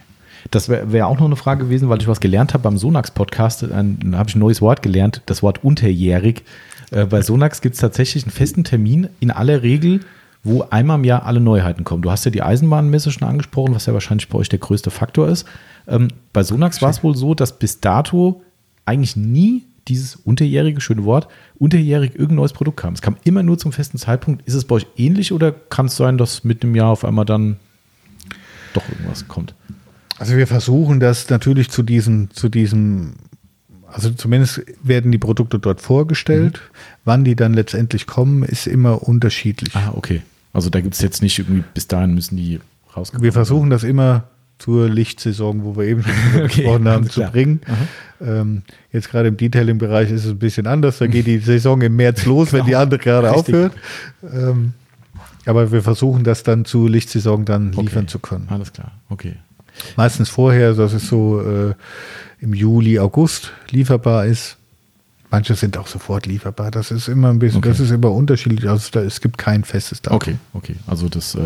Das 0.51 0.69
wäre 0.69 0.91
wär 0.91 1.07
auch 1.07 1.19
noch 1.19 1.25
eine 1.25 1.35
Frage 1.35 1.65
gewesen, 1.65 1.89
weil 1.89 2.01
ich 2.01 2.07
was 2.07 2.19
gelernt 2.19 2.53
habe 2.53 2.63
beim 2.63 2.77
Sonax-Podcast. 2.77 3.63
äh, 3.63 3.67
Dann 3.67 4.15
habe 4.15 4.29
ich 4.29 4.35
ein 4.35 4.39
neues 4.39 4.61
Wort 4.61 4.81
gelernt, 4.81 5.21
das 5.25 5.43
Wort 5.43 5.63
unterjährig. 5.63 6.43
Äh, 6.91 7.05
bei 7.05 7.21
Sonax 7.21 7.61
gibt 7.61 7.75
es 7.75 7.81
tatsächlich 7.81 8.23
einen 8.23 8.31
festen 8.31 8.63
Termin, 8.63 9.09
in 9.19 9.31
aller 9.31 9.61
Regel, 9.63 10.01
wo 10.43 10.61
einmal 10.69 10.97
im 10.97 11.03
Jahr 11.03 11.25
alle 11.25 11.39
Neuheiten 11.41 11.83
kommen. 11.83 12.01
Du 12.01 12.11
hast 12.11 12.23
ja 12.25 12.31
die 12.31 12.41
Eisenbahnmesse 12.43 13.11
schon 13.11 13.27
angesprochen, 13.27 13.75
was 13.75 13.85
ja 13.85 13.93
wahrscheinlich 13.93 14.29
bei 14.29 14.37
euch 14.37 14.49
der 14.49 14.59
größte 14.59 14.91
Faktor 14.91 15.27
ist. 15.27 15.45
Ähm, 15.87 16.07
bei 16.31 16.43
Sonax 16.43 16.81
war 16.81 16.89
es 16.89 17.03
wohl 17.03 17.15
so, 17.15 17.33
dass 17.33 17.59
bis 17.59 17.81
dato 17.81 18.41
eigentlich 18.85 19.15
nie 19.15 19.65
dieses 19.87 20.15
unterjährige, 20.15 20.81
schöne 20.81 21.03
Wort, 21.03 21.27
unterjährig 21.55 22.11
irgendein 22.11 22.37
neues 22.37 22.53
Produkt 22.53 22.77
kam. 22.77 22.93
Es 22.93 23.01
kam 23.01 23.17
immer 23.23 23.43
nur 23.43 23.57
zum 23.57 23.71
festen 23.71 23.97
Zeitpunkt. 23.97 24.47
Ist 24.47 24.53
es 24.53 24.65
bei 24.65 24.75
euch 24.75 24.87
ähnlich 24.97 25.31
oder 25.31 25.51
kann 25.51 25.87
es 25.87 25.95
sein, 25.95 26.17
dass 26.17 26.43
mit 26.43 26.63
dem 26.63 26.75
Jahr 26.75 26.89
auf 26.89 27.05
einmal 27.05 27.25
dann 27.25 27.57
doch 28.73 28.87
irgendwas 28.89 29.27
kommt? 29.27 29.53
Also 30.19 30.35
wir 30.35 30.47
versuchen 30.47 30.99
das 30.99 31.29
natürlich 31.29 31.69
zu 31.69 31.83
diesem, 31.83 32.31
zu 32.31 32.49
diesem, 32.49 33.13
also 33.87 34.09
zumindest 34.11 34.61
werden 34.81 35.11
die 35.11 35.17
Produkte 35.17 35.59
dort 35.59 35.79
vorgestellt. 35.81 36.61
Wann 37.05 37.23
die 37.23 37.35
dann 37.35 37.53
letztendlich 37.53 38.07
kommen, 38.07 38.43
ist 38.43 38.67
immer 38.67 39.03
unterschiedlich. 39.03 39.75
Ah, 39.75 39.93
okay. 39.95 40.21
Also 40.53 40.69
da 40.69 40.81
gibt 40.81 40.95
es 40.95 41.01
jetzt 41.01 41.21
nicht 41.21 41.37
irgendwie, 41.37 41.63
bis 41.73 41.87
dahin 41.87 42.15
müssen 42.15 42.35
die 42.35 42.59
rauskommen. 42.95 43.23
Wir 43.23 43.33
versuchen 43.33 43.69
das 43.69 43.83
immer 43.83 44.23
zur 44.59 44.89
Lichtsaison, 44.89 45.63
wo 45.63 45.75
wir 45.77 45.85
eben 45.85 46.03
schon 46.03 46.13
Okay, 46.43 46.47
gesprochen 46.63 46.87
haben, 46.87 47.09
zu 47.09 47.21
bringen. 47.21 47.61
Ähm, 48.19 48.63
jetzt 48.91 49.09
gerade 49.11 49.27
im 49.27 49.37
Detailing-Bereich 49.37 50.09
ist 50.11 50.25
es 50.25 50.31
ein 50.31 50.39
bisschen 50.39 50.65
anders. 50.67 50.97
Da 50.97 51.07
geht 51.07 51.27
die 51.27 51.37
Saison 51.37 51.79
im 51.81 51.95
März 51.95 52.25
los, 52.25 52.53
wenn 52.53 52.65
die 52.65 52.75
andere 52.75 52.99
gerade 52.99 53.27
Richtig. 53.31 53.55
aufhört. 53.55 53.73
Ähm, 54.23 54.73
aber 55.45 55.71
wir 55.71 55.81
versuchen 55.83 56.23
das 56.23 56.43
dann 56.43 56.65
zu 56.65 56.87
Lichtsaison 56.87 57.45
dann 57.45 57.69
Okay. 57.73 57.81
liefern 57.81 58.07
zu 58.07 58.19
können. 58.19 58.47
Alles 58.49 58.73
klar, 58.73 58.91
okay. 59.09 59.35
Meistens 59.95 60.29
vorher, 60.29 60.73
dass 60.73 60.91
es 60.93 61.07
so 61.07 61.39
äh, 61.41 61.73
im 62.41 62.53
Juli, 62.53 62.99
August 62.99 63.53
lieferbar 63.69 64.25
ist. 64.25 64.56
Manche 65.29 65.55
sind 65.55 65.77
auch 65.77 65.87
sofort 65.87 66.25
lieferbar. 66.25 66.71
Das 66.71 66.89
ist 66.89 67.09
immer 67.09 67.29
ein 67.29 67.39
bisschen, 67.39 67.57
Okay. 67.57 67.67
das 67.67 67.81
ist 67.81 67.91
immer 67.91 68.11
unterschiedlich. 68.11 68.69
Also 68.69 68.87
da, 68.93 69.01
es 69.01 69.19
gibt 69.19 69.37
kein 69.37 69.65
festes 69.65 70.01
Datum. 70.01 70.15
Okay, 70.15 70.35
okay. 70.53 70.75
Also 70.87 71.09
das, 71.09 71.35
äh, 71.35 71.39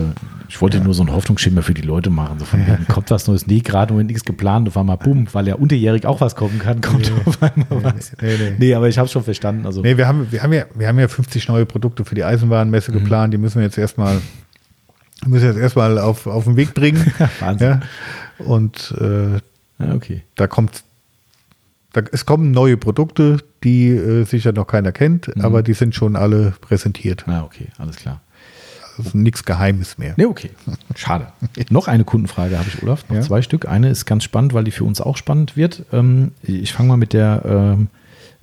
ich 0.48 0.62
wollte 0.62 0.80
nur 0.80 0.94
so 0.94 1.02
einen 1.02 1.12
Hoffnungsschimmer 1.12 1.64
für 1.64 1.74
die 1.74 1.82
Leute 1.82 2.12
machen. 2.12 2.38
So 2.38 2.46
von 2.46 2.60
wegen, 2.68 2.86
kommt 2.88 3.10
was 3.10 3.28
Neues? 3.28 3.48
Nee, 3.48 3.62
gerade 3.62 3.94
Moment 3.94 4.10
nichts 4.12 4.24
geplant. 4.24 4.68
Auf 4.68 4.78
einmal, 4.78 4.98
bumm, 4.98 5.28
weil 5.34 5.48
ja 5.48 5.56
unterjährig 5.56 6.06
auch 6.06 6.22
was 6.22 6.36
kommen 6.36 6.60
kann, 6.60 6.80
kommt 6.82 7.12
auf 7.26 7.42
einmal 7.42 7.84
was. 7.96 8.12
nee, 8.22 8.36
nee. 8.38 8.56
Nee, 8.60 8.76
aber 8.76 8.88
ich 8.88 9.00
habe 9.00 9.08
schon 9.10 9.24
verstanden. 9.24 9.66
Also, 9.66 9.82
Nee, 9.82 9.98
wir 9.98 10.08
haben, 10.08 10.32
wir, 10.32 10.44
haben 10.44 10.54
ja, 10.54 10.66
wir 10.76 10.88
haben 10.88 11.00
ja 11.00 11.08
50 11.08 11.48
neue 11.48 11.66
Produkte 11.66 12.06
für 12.06 12.14
die 12.14 12.24
Eisenbahnmesse 12.24 12.92
Mhm. 12.92 12.96
geplant. 13.00 13.34
Die 13.34 13.40
müssen 13.40 13.56
wir 13.56 13.64
jetzt 13.64 13.80
erstmal 13.80 14.22
müssen 15.26 15.44
wir 15.44 15.50
jetzt 15.54 15.60
erstmal 15.62 15.98
auf, 15.98 16.28
auf 16.28 16.44
den 16.44 16.56
Weg 16.56 16.74
bringen. 16.76 17.12
Wahnsinn. 17.40 17.68
ja. 18.40 18.46
Und 18.46 18.94
äh, 19.00 19.34
ja, 19.84 19.94
okay. 19.96 20.22
da 20.36 20.46
kommt, 20.48 20.84
da, 21.94 22.02
es 22.12 22.26
kommen 22.26 22.52
neue 22.52 22.78
Produkte, 22.78 23.38
die 23.64 23.90
äh, 23.90 24.24
sicher 24.26 24.52
noch 24.54 24.68
keiner 24.68 24.92
kennt, 24.92 25.36
Mhm. 25.36 25.42
aber 25.44 25.64
die 25.64 25.74
sind 25.74 25.94
schon 25.96 26.16
alle 26.16 26.54
präsentiert. 26.62 27.26
Ah, 27.28 27.44
okay, 27.44 27.68
alles 27.78 27.98
klar. 27.98 28.22
Also 28.98 29.18
nichts 29.18 29.46
Geheimes 29.46 29.98
mehr. 29.98 30.14
Nee, 30.18 30.26
okay. 30.26 30.50
Schade. 30.96 31.28
Noch 31.70 31.88
eine 31.88 32.04
Kundenfrage 32.04 32.58
habe 32.60 32.68
ich, 32.68 32.84
Olaf. 32.84 33.06
Noch 33.08 33.16
Ja. 33.16 33.22
zwei 33.22 33.42
Stück. 33.42 33.66
Eine 33.68 33.90
ist 33.90 34.06
ganz 34.06 34.24
spannend, 34.26 34.54
weil 34.54 34.66
die 34.66 34.72
für 34.72 34.84
uns 34.84 35.00
auch 35.00 35.16
spannend 35.16 35.56
wird. 35.56 35.84
Ähm, 35.94 36.32
ich 36.44 36.74
fange 36.74 36.90
mal 36.90 36.98
mit 36.98 37.14
der, 37.14 37.42
ähm, 37.46 37.88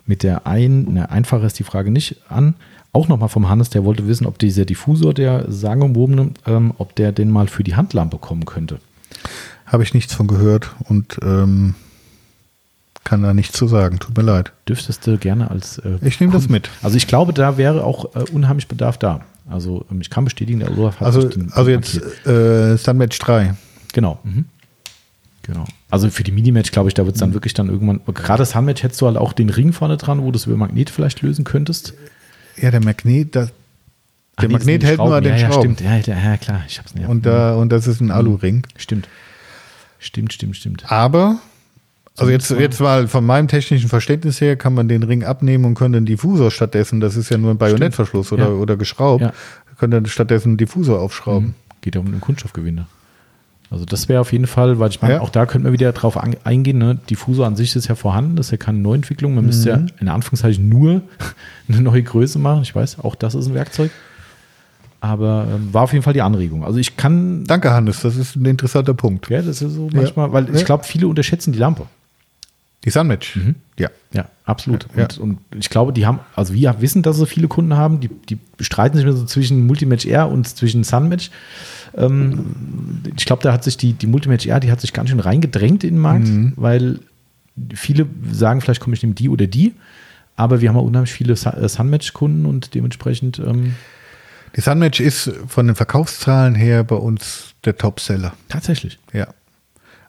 mit 0.07 0.23
der 0.23 0.47
ein, 0.47 0.95
ne, 0.95 1.11
einfache 1.11 1.45
ist 1.47 1.59
die 1.59 1.65
Frage 1.65 1.91
nicht 1.91 2.17
an. 2.31 2.55
Auch 2.93 3.09
nochmal 3.09 3.29
vom 3.29 3.49
Hannes, 3.51 3.69
der 3.69 3.85
wollte 3.85 4.09
wissen, 4.09 4.27
ob 4.27 4.39
dieser 4.39 4.65
Diffusor, 4.65 5.13
der 5.13 5.45
sagenumwobene, 5.53 6.31
ähm, 6.47 6.73
ob 6.79 6.95
der 6.97 7.13
den 7.13 7.31
mal 7.31 7.47
für 7.47 7.63
die 7.63 7.77
Handlampe 7.77 8.17
kommen 8.17 8.47
könnte. 8.47 8.81
Habe 9.67 9.83
ich 9.83 9.93
nichts 9.93 10.15
von 10.15 10.27
gehört 10.27 10.75
und 10.89 11.19
ähm, 11.23 11.75
kann 13.05 13.23
da 13.23 13.33
nichts 13.35 13.57
zu 13.57 13.67
sagen. 13.69 13.99
Tut 13.99 14.17
mir 14.17 14.23
leid. 14.23 14.53
Dürftest 14.69 15.07
du 15.07 15.17
gerne 15.19 15.51
als. 15.51 15.79
Äh, 15.79 15.99
Ich 16.03 16.21
nehme 16.21 16.33
das 16.33 16.49
mit. 16.49 16.69
Also 16.83 16.97
ich 16.97 17.07
glaube, 17.07 17.33
da 17.33 17.57
wäre 17.57 17.85
auch 17.85 18.15
äh, 18.15 18.25
unheimlich 18.33 18.69
Bedarf 18.69 18.99
da. 18.99 19.21
Also 19.49 19.87
ähm, 19.91 20.01
ich 20.01 20.11
kann 20.11 20.25
bestätigen, 20.25 20.61
der 20.61 20.77
Olaf 20.77 21.01
hat 21.01 21.07
Also, 21.07 21.31
also 21.53 21.71
jetzt 21.71 21.97
äh, 22.27 22.77
Sunmatch 22.77 23.19
3. 23.19 23.55
Genau. 23.95 24.19
Mhm. 24.25 24.45
Genau. 25.43 25.65
Also 25.91 26.11
für 26.11 26.23
die 26.25 26.33
Minimatch, 26.33 26.71
glaube 26.73 26.89
ich, 26.89 26.95
da 26.95 27.07
wird 27.07 27.15
Mhm. 27.15 27.17
es 27.17 27.21
dann 27.21 27.33
wirklich 27.35 27.55
dann 27.55 27.69
irgendwann. 27.71 28.01
Gerade 28.13 28.39
das 28.43 28.55
Handmatch 28.55 28.83
hättest 28.83 29.01
du 29.01 29.07
halt 29.07 29.17
auch 29.17 29.33
den 29.33 29.49
Ring 29.49 29.73
vorne 29.73 29.97
dran, 29.97 30.23
wo 30.23 30.31
du 30.31 30.37
es 30.37 30.45
über 30.47 30.57
Magnet 30.59 30.91
vielleicht 30.91 31.23
lösen 31.23 31.45
könntest. 31.45 31.95
Ja, 32.61 32.71
der 32.71 32.85
Magnet, 32.85 33.35
das, 33.35 33.53
Ach 34.37 34.41
der 34.43 34.49
nee, 34.51 34.53
Magnet 34.57 34.85
hält 34.85 34.99
nur 34.99 35.15
an 35.15 35.25
den 35.25 35.33
ja, 35.35 35.39
ja, 35.39 35.47
Schrauben. 35.53 35.77
stimmt. 35.77 35.81
Ja, 35.81 35.97
ja, 35.97 36.23
ja, 36.23 36.37
klar. 36.37 36.63
Ich 36.69 36.79
hab's 36.79 36.95
nicht. 36.95 37.09
Und, 37.09 37.25
da, 37.25 37.55
und 37.55 37.71
das 37.71 37.87
ist 37.87 38.01
ein 38.03 38.11
Alu-Ring. 38.11 38.67
Stimmt. 38.77 39.09
Stimmt, 39.99 40.33
stimmt, 40.35 40.57
stimmt. 40.57 40.93
Aber, 40.93 41.39
also 42.21 42.31
jetzt, 42.33 42.51
mal- 42.51 42.61
jetzt 42.61 42.81
mal 42.81 43.09
von 43.09 43.25
meinem 43.25 43.49
technischen 43.49 43.89
Verständnis 43.89 44.41
her, 44.41 44.57
kann 44.57 44.75
man 44.75 44.89
den 44.89 45.03
Ring 45.03 45.25
abnehmen 45.25 45.65
und 45.65 45.75
können 45.75 45.93
den 45.95 46.07
Diffusor 46.07 46.51
stattdessen, 46.51 47.01
das 47.01 47.17
ist 47.17 47.31
ja 47.31 47.39
nur 47.39 47.51
ein 47.53 47.59
Bajonettverschluss 47.59 48.33
oder, 48.33 48.45
Ja. 48.49 48.53
oder 48.53 48.77
geschraubt, 48.77 49.23
Ja. 49.23 49.33
können 49.79 49.91
dann 49.93 50.07
stattdessen 50.07 50.49
einen 50.51 50.57
Diffusor 50.57 51.01
aufschrauben. 51.01 51.49
Mhm. 51.49 51.55
Geht 51.81 51.95
ja 51.95 52.01
um 52.01 52.11
den 52.11 52.21
Kunststoffgewinde. 52.21 52.87
Also 53.71 53.85
das 53.85 54.09
wäre 54.09 54.21
auf 54.23 54.33
jeden 54.33 54.47
Fall, 54.47 54.79
weil 54.79 54.89
ich 54.89 55.03
meine, 55.03 55.15
Ja. 55.15 55.21
auch 55.21 55.29
da 55.29 55.45
könnte 55.45 55.65
man 55.65 55.75
wieder 55.75 55.93
drauf 55.93 56.17
an, 56.17 56.35
eingehen. 56.45 56.79
Ne? 56.79 56.99
Diffusor 57.11 57.47
an 57.47 57.55
sich 57.55 57.77
ist 57.77 57.87
ja 57.87 57.95
vorhanden, 57.95 58.35
das 58.37 58.47
ist 58.47 58.53
ja 58.53 58.57
keine 58.57 58.79
Neuentwicklung. 58.79 59.35
Man 59.35 59.45
müsste 59.45 59.77
Mhm. 59.77 59.87
ja 59.89 59.93
in 60.01 60.09
Anführungszeichen 60.09 60.69
nur 60.69 61.03
eine 61.69 61.81
neue 61.83 62.03
Größe 62.03 62.39
machen. 62.39 62.63
Ich 62.63 62.75
weiß, 62.75 63.01
auch 63.01 63.15
das 63.15 63.35
ist 63.35 63.47
ein 63.47 63.55
Werkzeug. 63.55 63.91
Aber 65.01 65.47
ähm, 65.55 65.69
war 65.73 65.83
auf 65.83 65.93
jeden 65.93 66.03
Fall 66.03 66.13
die 66.15 66.23
Anregung. 66.23 66.65
Also 66.65 66.79
ich 66.79 66.97
kann, 66.97 67.45
Danke, 67.45 67.71
Hannes, 67.71 68.01
das 68.01 68.17
ist 68.17 68.35
ein 68.37 68.45
interessanter 68.47 68.95
Punkt. 68.95 69.29
ja, 69.31 69.43
das 69.43 69.63
ist 69.63 69.75
so 69.75 69.89
Ja. 69.93 70.01
manchmal, 70.01 70.33
weil 70.33 70.49
ich 70.53 70.61
Ja. 70.61 70.67
glaube, 70.67 70.85
viele 70.85 71.07
unterschätzen 71.07 71.53
die 71.53 71.59
Lampe. 71.59 71.85
Die 72.89 72.93
Sunmatch. 72.93 73.39
Ja. 73.79 73.91
Ja, 74.13 74.25
absolut. 74.47 74.87
Ja. 74.97 75.05
Und, 75.05 75.19
und 75.19 75.39
ich 75.59 75.69
glaube, 75.69 75.93
die 75.93 76.07
haben, 76.07 76.21
also 76.35 76.55
wir 76.55 76.81
wissen, 76.81 77.03
dass 77.03 77.19
sie 77.19 77.27
viele 77.27 77.47
Kunden 77.49 77.77
haben, 77.77 78.01
die, 78.01 78.09
die 78.09 78.39
streiten 78.65 78.97
sich 78.97 79.05
mehr 79.05 79.15
so 79.15 79.27
zwischen 79.27 79.67
Multimatch 79.67 80.07
R 80.07 80.29
und 80.31 80.49
zwischen 80.49 80.83
Sunmatch. 80.85 81.31
Ähm, 81.95 83.03
ich 83.17 83.27
glaube, 83.27 83.43
da 83.43 83.53
hat 83.53 83.65
sich 83.65 83.77
die, 83.77 83.93
die 83.93 84.07
Multimatch 84.07 84.47
R, 84.47 84.61
die 84.61 84.71
hat 84.73 84.81
sich 84.81 84.93
ganz 84.95 85.11
schön 85.11 85.21
reingedrängt 85.21 85.85
in 85.85 85.95
den 85.97 86.01
Markt, 86.01 86.27
Mhm. 86.29 86.55
weil 86.57 87.01
viele 87.75 88.07
sagen, 88.33 88.61
vielleicht 88.63 88.81
komme 88.81 88.95
ich 88.97 89.03
nehme 89.03 89.15
die 89.15 89.29
oder 89.29 89.47
die, 89.47 89.75
aber 90.37 90.61
wir 90.63 90.71
haben 90.71 90.77
auch 90.79 90.85
unheimlich 90.85 91.13
viele 91.13 91.35
äh, 91.35 91.69
Sunmatch-Kunden 91.69 92.47
und 92.47 92.75
dementsprechend, 92.75 93.39
ähm, 93.41 93.75
Die 94.57 94.63
Sunmatch 94.63 95.01
ist 95.01 95.31
von 95.47 95.67
den 95.67 95.77
Verkaufszahlen 95.77 96.55
her 96.55 96.83
bei 96.85 96.97
uns 96.97 97.53
der 97.67 97.77
Topseller. 97.77 98.33
tatsächlich. 98.49 98.99
Ja. 99.13 99.29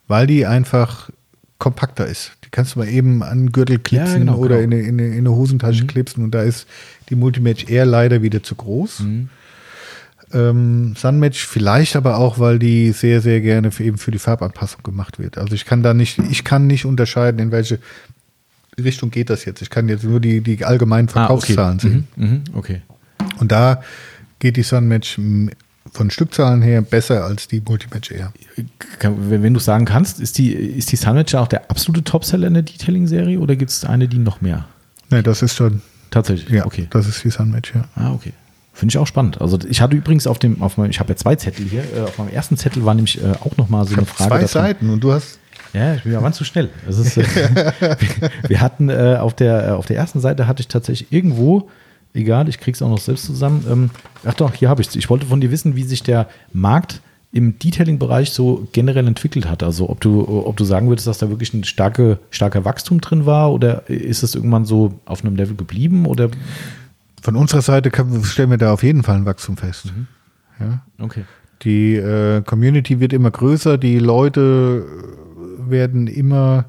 Weil 0.08 0.26
die 0.28 0.46
einfach 0.46 1.10
kompakter 1.58 2.08
ist. 2.08 2.32
Kannst 2.52 2.76
du 2.76 2.80
mal 2.80 2.88
eben 2.88 3.22
an 3.22 3.46
den 3.46 3.52
Gürtel 3.52 3.80
klipsen 3.80 4.22
genau, 4.22 4.38
oder 4.38 4.60
genau. 4.62 4.76
in, 4.76 4.80
eine, 4.80 4.90
in, 4.90 5.00
eine, 5.00 5.08
in 5.10 5.20
eine 5.20 5.32
Hosentasche 5.32 5.86
klipsen 5.86 6.24
und 6.24 6.32
da 6.32 6.42
ist 6.42 6.68
die 7.10 7.16
Multimatch 7.16 7.70
eher 7.70 7.86
leider 7.86 8.22
wieder 8.22 8.42
zu 8.42 8.56
groß. 8.56 9.04
Ähm, 10.32 10.94
Sunmatch 10.96 11.46
vielleicht 11.46 11.96
aber 11.96 12.18
auch, 12.18 12.38
weil 12.40 12.60
die 12.60 12.92
sehr, 12.92 13.22
sehr 13.22 13.42
gerne 13.42 13.72
für, 13.72 13.84
eben 13.84 13.98
für 13.98 14.12
die 14.12 14.20
Farbanpassung 14.20 14.84
gemacht 14.84 15.20
wird. 15.20 15.38
Also 15.38 15.56
ich 15.56 15.66
kann 15.66 15.82
da 15.82 15.94
nicht, 15.94 16.20
ich 16.30 16.44
kann 16.44 16.68
nicht 16.68 16.86
unterscheiden, 16.86 17.40
in 17.40 17.52
welche 17.52 17.80
Richtung 18.80 19.10
geht 19.10 19.30
das 19.30 19.46
jetzt. 19.46 19.62
Ich 19.62 19.70
kann 19.70 19.90
jetzt 19.90 20.04
nur 20.04 20.20
die, 20.20 20.42
die 20.42 20.64
allgemeinen 20.64 21.08
Verkaufszahlen 21.08 21.80
sehen. 21.80 22.08
Mhm, 22.16 22.26
mhm, 22.26 22.44
okay. 22.54 22.82
Und 23.40 23.52
da 23.52 23.82
geht 24.40 24.58
die 24.58 24.64
Sunmatch 24.64 25.20
von 25.92 26.10
Stückzahlen 26.12 26.62
her 26.62 26.82
besser 26.82 27.24
als 27.26 27.48
die 27.48 27.62
Multimatch 27.62 28.12
eher. 28.12 28.32
Kann- 29.00 29.30
Wenn 29.30 29.54
du 29.54 29.60
sagen 29.60 29.86
kannst, 29.86 30.20
ist 30.20 30.38
die, 30.38 30.52
ist 30.54 30.92
die 30.92 30.96
Sunmatch 30.96 31.36
auch 31.36 31.48
der 31.48 31.70
absolute 31.70 32.04
Topseller 32.04 32.48
in 32.48 32.54
der 32.56 32.64
Detailing-Serie 32.64 33.40
oder 33.40 33.56
gibt 33.56 33.72
es 33.72 33.84
eine, 33.86 34.08
die 34.08 34.18
noch 34.20 34.42
mehr? 34.42 34.66
Ne, 35.10 35.24
das 35.24 35.42
ist 35.42 35.56
schon, 35.56 35.82
Tatsächlich, 36.12 36.50
ja, 36.50 36.66
okay. 36.66 36.88
das 36.90 37.08
ist 37.08 37.24
die 37.24 37.30
Sunmatch, 37.30 37.74
ja. 37.76 37.86
Ah, 37.96 38.12
okay. 38.14 38.34
Finde 38.74 38.94
ich 38.94 38.98
auch 38.98 39.08
spannend. 39.08 39.42
Also 39.42 39.60
ich 39.70 39.82
hatte 39.82 39.96
übrigens 39.96 40.26
auf 40.26 40.40
dem, 40.40 40.62
auf 40.62 40.78
meinem, 40.78 40.90
ich 40.90 41.00
habe 41.00 41.10
ja 41.10 41.16
zwei 41.18 41.36
Zettel 41.36 41.66
hier. 41.66 41.84
Äh, 41.96 42.02
auf 42.02 42.18
meinem 42.18 42.30
ersten 42.30 42.56
Zettel 42.58 42.86
war 42.86 42.94
nämlich 42.94 43.22
äh, 43.22 43.32
auch 43.42 43.58
nochmal 43.58 43.86
so 43.86 43.96
eine 43.96 44.06
Frage. 44.06 44.30
Zwei 44.30 44.40
davon. 44.42 44.48
Seiten 44.62 44.90
und 44.90 45.04
du 45.04 45.12
hast 45.12 45.38
Ja, 45.74 45.96
ich 45.96 46.04
bin 46.04 46.14
ja 46.14 46.22
wann 46.24 46.32
zu 46.34 46.46
schnell. 46.46 46.70
Ist, 46.88 47.18
äh, 47.18 47.26
wir 48.48 48.62
hatten 48.62 48.90
äh, 48.90 49.18
auf, 49.20 49.36
der, 49.36 49.68
äh, 49.68 49.72
auf 49.72 49.86
der 49.86 49.98
ersten 49.98 50.20
Seite 50.22 50.48
hatte 50.48 50.62
ich 50.62 50.68
tatsächlich 50.68 51.12
irgendwo 51.12 51.70
egal, 52.14 52.50
ich 52.50 52.60
krieg's 52.60 52.82
auch 52.82 52.90
noch 52.90 53.00
selbst 53.00 53.26
zusammen. 53.26 53.66
Ähm, 53.70 53.90
ach 54.26 54.34
doch, 54.34 54.54
hier 54.54 54.70
habe 54.70 54.82
ich 54.82 54.96
Ich 54.96 55.10
wollte 55.10 55.26
von 55.26 55.42
dir 55.42 55.52
wissen, 55.52 55.76
wie 55.76 55.84
sich 55.84 56.04
der 56.04 56.28
Markt 56.54 57.02
im 57.32 57.60
Detailing-Bereich 57.60 58.32
so 58.32 58.68
generell 58.72 59.08
entwickelt 59.08 59.48
hat. 59.48 59.62
Also 59.62 59.90
ob 59.90 60.02
du, 60.02 60.28
ob 60.28 60.58
du 60.58 60.64
sagen 60.64 60.90
würdest, 60.90 61.08
dass 61.08 61.20
da 61.20 61.30
wirklich 61.30 61.54
ein 61.54 61.64
starke, 61.64 62.20
starker 62.32 62.66
Wachstum 62.66 63.02
drin 63.02 63.26
war 63.26 63.52
oder 63.54 63.88
ist 63.88 64.24
es 64.24 64.34
irgendwann 64.34 64.66
so 64.66 65.00
auf 65.06 65.24
einem 65.24 65.36
Level 65.36 65.56
geblieben 65.56 66.06
oder 66.06 66.30
Von 67.22 67.36
unserer 67.36 67.62
Seite 67.62 67.92
kann, 67.92 68.24
stellen 68.24 68.50
wir 68.50 68.58
da 68.58 68.74
auf 68.74 68.82
jeden 68.82 69.04
Fall 69.04 69.18
ein 69.18 69.26
Wachstum 69.26 69.58
fest. 69.58 69.94
Ja. 70.60 70.82
okay. 71.00 71.26
Die 71.62 71.96
äh, 71.96 72.42
Community 72.42 73.00
wird 73.00 73.14
immer 73.14 73.30
größer, 73.30 73.78
die 73.78 74.00
Leute 74.00 74.86
werden 75.58 76.08
immer 76.08 76.66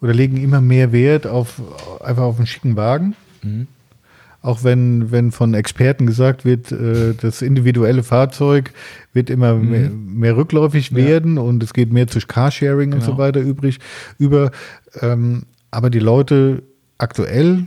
oder 0.00 0.14
legen 0.14 0.36
immer 0.38 0.60
mehr 0.60 0.92
Wert 0.92 1.26
auf 1.26 1.60
einfach 2.02 2.22
auf 2.22 2.38
einen 2.38 2.46
schicken 2.46 2.76
Wagen. 2.76 3.14
Auch 4.42 4.64
wenn, 4.64 5.10
wenn 5.10 5.32
von 5.32 5.52
Experten 5.52 6.06
gesagt 6.06 6.44
wird, 6.46 6.72
äh, 6.72 7.14
das 7.20 7.42
individuelle 7.42 8.02
Fahrzeug 8.02 8.72
wird 9.12 9.28
immer 9.28 9.54
mehr, 9.54 9.90
mehr 9.90 10.36
rückläufig 10.36 10.90
Ja. 10.90 10.96
werden 10.96 11.36
und 11.38 11.62
es 11.62 11.74
geht 11.74 11.92
mehr 11.92 12.06
zu 12.06 12.20
Carsharing 12.20 12.92
und 12.94 13.00
Genau. 13.00 13.12
so 13.12 13.18
weiter 13.18 13.40
übrig 13.40 13.78
über. 14.18 14.50
Ähm, 15.02 15.42
aber 15.70 15.90
die 15.90 15.98
Leute 15.98 16.62
aktuell 16.98 17.66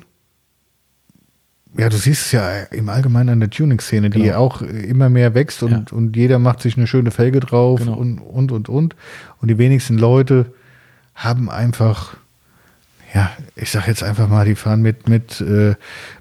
ja, 1.75 1.89
du 1.89 1.97
siehst 1.97 2.27
es 2.27 2.31
ja 2.31 2.59
im 2.71 2.87
Allgemeinen 2.89 3.29
an 3.29 3.39
der 3.39 3.49
Tuning-Szene, 3.49 4.11
die 4.11 4.21
Genau. 4.23 4.37
auch 4.37 4.61
immer 4.61 5.09
mehr 5.09 5.33
wächst 5.33 5.63
und, 5.63 5.71
Ja. 5.71 5.83
und 5.97 6.15
jeder 6.15 6.37
macht 6.37 6.61
sich 6.61 6.77
eine 6.77 6.85
schöne 6.85 7.09
Felge 7.09 7.39
drauf 7.39 7.79
Genau. 7.79 7.95
und, 7.95 8.19
und, 8.19 8.51
und, 8.51 8.69
und. 8.69 8.95
Und 9.41 9.47
die 9.47 9.57
wenigsten 9.57 9.97
Leute 9.97 10.53
haben 11.15 11.49
einfach, 11.49 12.15
ja, 13.13 13.29
ich 13.55 13.69
sag 13.69 13.87
jetzt 13.87 14.03
einfach 14.03 14.27
mal, 14.27 14.45
die 14.45 14.55
fahren 14.55 14.81
mit, 14.81 15.07
mit, 15.07 15.39
äh, 15.41 15.75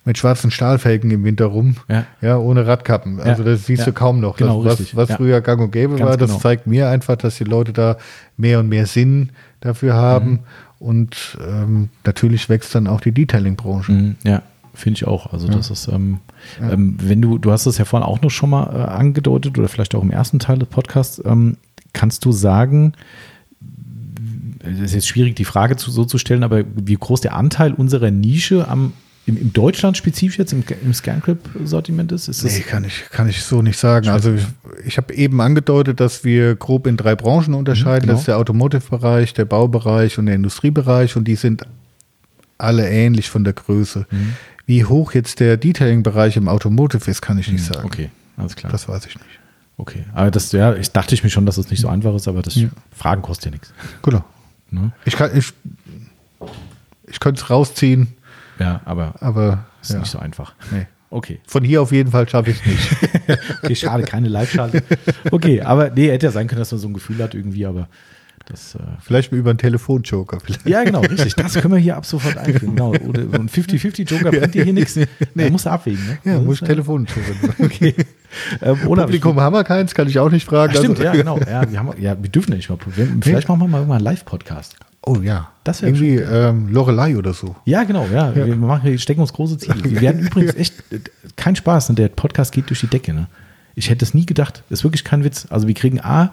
mit 0.05 0.19
schwarzen 0.19 0.51
Stahlfelgen 0.51 1.11
im 1.11 1.25
Winter 1.25 1.47
rum, 1.47 1.77
Ja. 2.21 2.37
ohne 2.37 2.67
Radkappen. 2.67 3.19
Also 3.21 3.45
das 3.45 3.65
siehst 3.67 3.81
Ja. 3.81 3.87
du 3.87 3.93
kaum 3.93 4.21
noch. 4.21 4.37
Genau, 4.37 4.63
das, 4.63 4.79
was 4.81 4.97
was 4.97 5.09
Ja. 5.11 5.17
früher 5.17 5.41
gang 5.41 5.61
und 5.61 5.71
gäbe 5.71 5.97
Ganz 5.97 6.09
war, 6.11 6.17
das 6.17 6.31
genau. 6.31 6.41
zeigt 6.41 6.67
mir 6.67 6.89
einfach, 6.91 7.17
dass 7.17 7.39
die 7.39 7.45
Leute 7.45 7.73
da 7.73 7.97
mehr 8.37 8.61
und 8.61 8.69
mehr 8.69 8.87
Sinn 8.87 9.31
dafür 9.61 9.95
haben. 9.95 10.31
Mhm. 10.31 10.39
Und 10.81 11.39
ähm, 11.47 11.89
natürlich 12.05 12.49
wächst 12.49 12.75
dann 12.75 12.87
auch 12.89 13.01
die 13.01 13.13
Detailing-Branche. 13.13 13.93
Mhm, 13.93 14.17
Ja, 14.25 14.43
finde 14.75 14.97
ich 14.99 15.07
auch. 15.07 15.33
Also 15.33 15.49
das 15.49 15.71
ist, 15.71 15.87
ähm, 15.89 16.19
ähm, 16.61 16.97
wenn 17.01 17.23
du, 17.23 17.39
du 17.39 17.53
hast 17.53 17.67
es 17.67 17.79
ja 17.79 17.85
vorhin 17.85 18.07
auch 18.07 18.21
noch 18.21 18.31
schon 18.31 18.51
mal 18.51 18.65
äh, 18.65 18.83
angedeutet 18.91 19.57
oder 19.59 19.69
vielleicht 19.69 19.95
auch 19.95 20.03
im 20.03 20.11
ersten 20.11 20.41
Teil 20.41 20.59
des 20.59 20.69
Podcasts, 20.69 21.23
ähm, 21.25 21.57
kannst 21.93 22.25
du 22.25 22.33
sagen, 22.33 22.93
es 24.63 24.79
ist 24.81 24.95
jetzt 24.95 25.09
schwierig, 25.09 25.37
die 25.37 25.45
Frage 25.45 25.77
zu, 25.77 25.91
so 25.91 26.05
zu 26.05 26.19
stellen, 26.19 26.43
aber 26.43 26.65
wie 26.75 26.95
groß 26.95 27.21
der 27.21 27.35
Anteil 27.35 27.73
unserer 27.73 28.11
Nische 28.11 28.69
am, 28.69 28.93
im, 29.27 29.37
im 29.37 29.53
Deutschland 29.53 29.97
spezifisch 29.97 30.39
jetzt 30.39 30.53
im, 30.53 30.65
im 30.85 30.93
ScanClip-Sortiment 30.95 32.11
ist? 32.13 32.29
ist 32.29 32.45
das, 32.45 32.53
Nee, 32.55 32.61
kann 32.61 32.85
ich, 32.85 33.05
kann 33.11 33.29
ich 33.29 33.43
so 33.43 33.63
nicht 33.63 33.79
sagen. 33.79 34.09
Also 34.09 34.35
ich, 34.35 34.45
ich 34.85 34.97
habe 34.97 35.15
eben 35.15 35.41
angedeutet, 35.41 36.01
dass 36.01 36.25
wir 36.25 36.55
grob 36.57 36.87
in 36.87 36.97
drei 36.97 37.15
Branchen 37.15 37.55
unterscheiden. 37.55 38.03
genau. 38.03 38.13
Das 38.15 38.21
ist 38.23 38.29
der 38.29 38.39
Automotive-Bereich, 38.39 39.35
der 39.35 39.45
Baubereich 39.45 40.19
und 40.19 40.27
der 40.27 40.35
Industriebereich 40.35 41.17
und 41.17 41.25
die 41.29 41.37
sind 41.37 41.63
alle 42.59 42.89
ähnlich 42.89 43.29
von 43.31 43.45
der 43.45 43.53
Größe. 43.55 44.07
Wie 44.67 44.85
hoch 44.85 45.13
jetzt 45.15 45.41
der 45.41 45.57
Detailing-Bereich 45.57 46.37
im 46.37 46.49
Automotive 46.49 47.11
ist, 47.11 47.21
kann 47.21 47.39
ich 47.39 47.51
nicht 47.51 47.65
sagen. 47.65 47.81
Mhm. 47.81 47.87
Okay, 47.87 48.11
alles 48.37 48.55
klar. 48.57 48.71
Das 48.71 48.89
weiß 48.89 49.07
ich 49.07 49.17
nicht. 49.17 49.41
okay. 49.77 50.05
Aber 50.15 50.31
das, 50.31 50.53
ja, 50.53 50.75
ich 50.75 50.91
dachte 50.93 51.15
ich 51.15 51.25
mir 51.25 51.31
schon, 51.31 51.47
dass 51.47 51.59
es 51.59 51.71
nicht 51.71 51.81
so 51.81 51.89
einfach 51.89 52.15
ist, 52.15 52.29
aber 52.29 52.43
das 52.43 52.55
Ja. 52.55 52.69
Fragen 52.97 53.23
kostet 53.23 53.47
ja 53.47 53.51
nichts. 53.53 53.73
Genau. 54.03 54.25
Ne? 54.73 54.93
Ich 55.05 55.15
kann, 55.17 55.31
ich, 55.37 55.53
ich 57.07 57.21
könnte 57.21 57.41
es 57.43 57.51
rausziehen, 57.51 58.15
Ja, 58.59 58.81
aber 58.85 59.15
aber 59.21 59.67
ist 59.83 59.93
ja, 59.93 59.99
nicht 60.01 60.11
so 60.11 60.19
einfach. 60.19 60.55
nee. 60.71 60.87
Okay. 61.11 61.41
von 61.47 61.63
hier 61.63 61.83
auf 61.83 61.93
jeden 61.93 62.11
Fall 62.11 62.27
schaffe 62.27 62.51
ich 62.53 62.61
es 62.61 62.67
nicht. 62.67 62.97
Okay, 63.63 63.77
schade, 63.77 64.03
keine 64.05 64.29
Live-Schalte. 64.29 64.83
Okay, 65.31 65.61
aber 65.61 65.91
nee, 65.91 66.09
hätte 66.11 66.27
ja 66.27 66.33
sein 66.33 66.49
können, 66.49 66.59
dass 66.61 66.73
man 66.73 66.81
so 66.81 66.89
ein 66.89 66.95
Gefühl 66.95 67.23
hat 67.23 67.35
irgendwie, 67.35 67.67
aber 67.67 67.87
das. 68.47 68.75
Äh, 68.75 68.79
Vielleicht 69.01 69.33
mal 69.33 69.39
über 69.39 69.51
einen 69.51 69.59
Telefonjoker. 69.59 70.41
Vielleicht. 70.41 70.67
ja, 70.67 70.85
genau, 70.85 71.01
richtig. 71.01 71.35
Das 71.35 71.55
können 71.55 71.75
wir 71.75 71.81
hier 71.81 71.97
ab 71.97 72.07
sofort 72.07 72.37
einführen. 72.37 72.75
Genau. 72.77 72.91
Oder 72.91 73.23
ein 73.23 73.49
50-50-Joker 73.49 74.31
bringt 74.31 74.55
dir 74.55 74.65
hier 74.65 74.73
nichts. 74.73 74.99
Musst 75.35 75.67
du 75.67 75.71
abwägen, 75.71 76.05
ne? 76.07 76.19
Ja, 76.33 76.39
muss 76.41 76.57
ich 76.57 76.63
äh, 76.63 76.67
Telefonjoker. 76.67 77.21
Okay. 77.59 77.95
Ähm, 78.63 78.79
Olaf, 78.87 79.07
Publikum 79.07 79.39
haben 79.41 79.55
wir 79.55 79.63
keins, 79.65 79.95
kann 79.95 80.09
ich 80.09 80.19
auch 80.19 80.31
nicht 80.31 80.47
fragen. 80.47 80.73
Ach, 80.75 80.79
stimmt, 80.79 80.99
Also- 80.99 81.05
ja, 81.05 81.13
genau. 81.13 81.39
Ja, 81.39 81.71
wir, 81.71 81.79
haben, 81.79 82.01
ja, 82.01 82.17
wir 82.21 82.31
dürfen 82.31 82.51
ja 82.53 82.57
nicht 82.57 82.71
mal 82.71 82.77
probieren. 82.77 83.21
Vielleicht 83.23 83.49
machen 83.49 83.61
wir 83.61 83.69
mal 83.69 83.79
irgendwann 83.79 83.99
einen 83.99 84.05
Live-Podcast. 84.05 84.77
Oh 85.05 85.17
ja. 85.17 85.51
Das 85.65 85.83
Irgendwie 85.83 86.17
ähm, 86.17 86.69
Lorelei 86.69 87.17
oder 87.17 87.35
so. 87.35 87.57
Ja, 87.65 87.83
genau, 87.85 88.07
ja. 88.13 88.35
Wir, 88.35 88.55
machen, 88.57 88.97
stecken 88.99 89.21
uns 89.21 89.33
große 89.33 89.59
Ziele. 89.59 89.83
Wir 89.85 90.01
werden 90.01 90.21
übrigens 90.27 90.55
echt, 90.55 90.75
kein 91.37 91.57
Spaß, 91.57 91.91
ne? 91.91 91.95
der 91.97 92.09
Podcast 92.09 92.53
geht 92.53 92.71
durch 92.71 92.81
die 92.81 92.87
Decke. 92.87 93.13
Ne? 93.13 93.27
Ich 93.75 93.91
hätte 93.91 94.05
es 94.05 94.15
nie 94.15 94.27
gedacht. 94.27 94.63
Das 94.69 94.81
ist 94.81 94.85
wirklich 94.85 95.05
kein 95.05 95.25
Witz. 95.25 95.47
Also 95.51 95.67
wir 95.67 95.75
kriegen 95.75 96.01
A, 96.01 96.33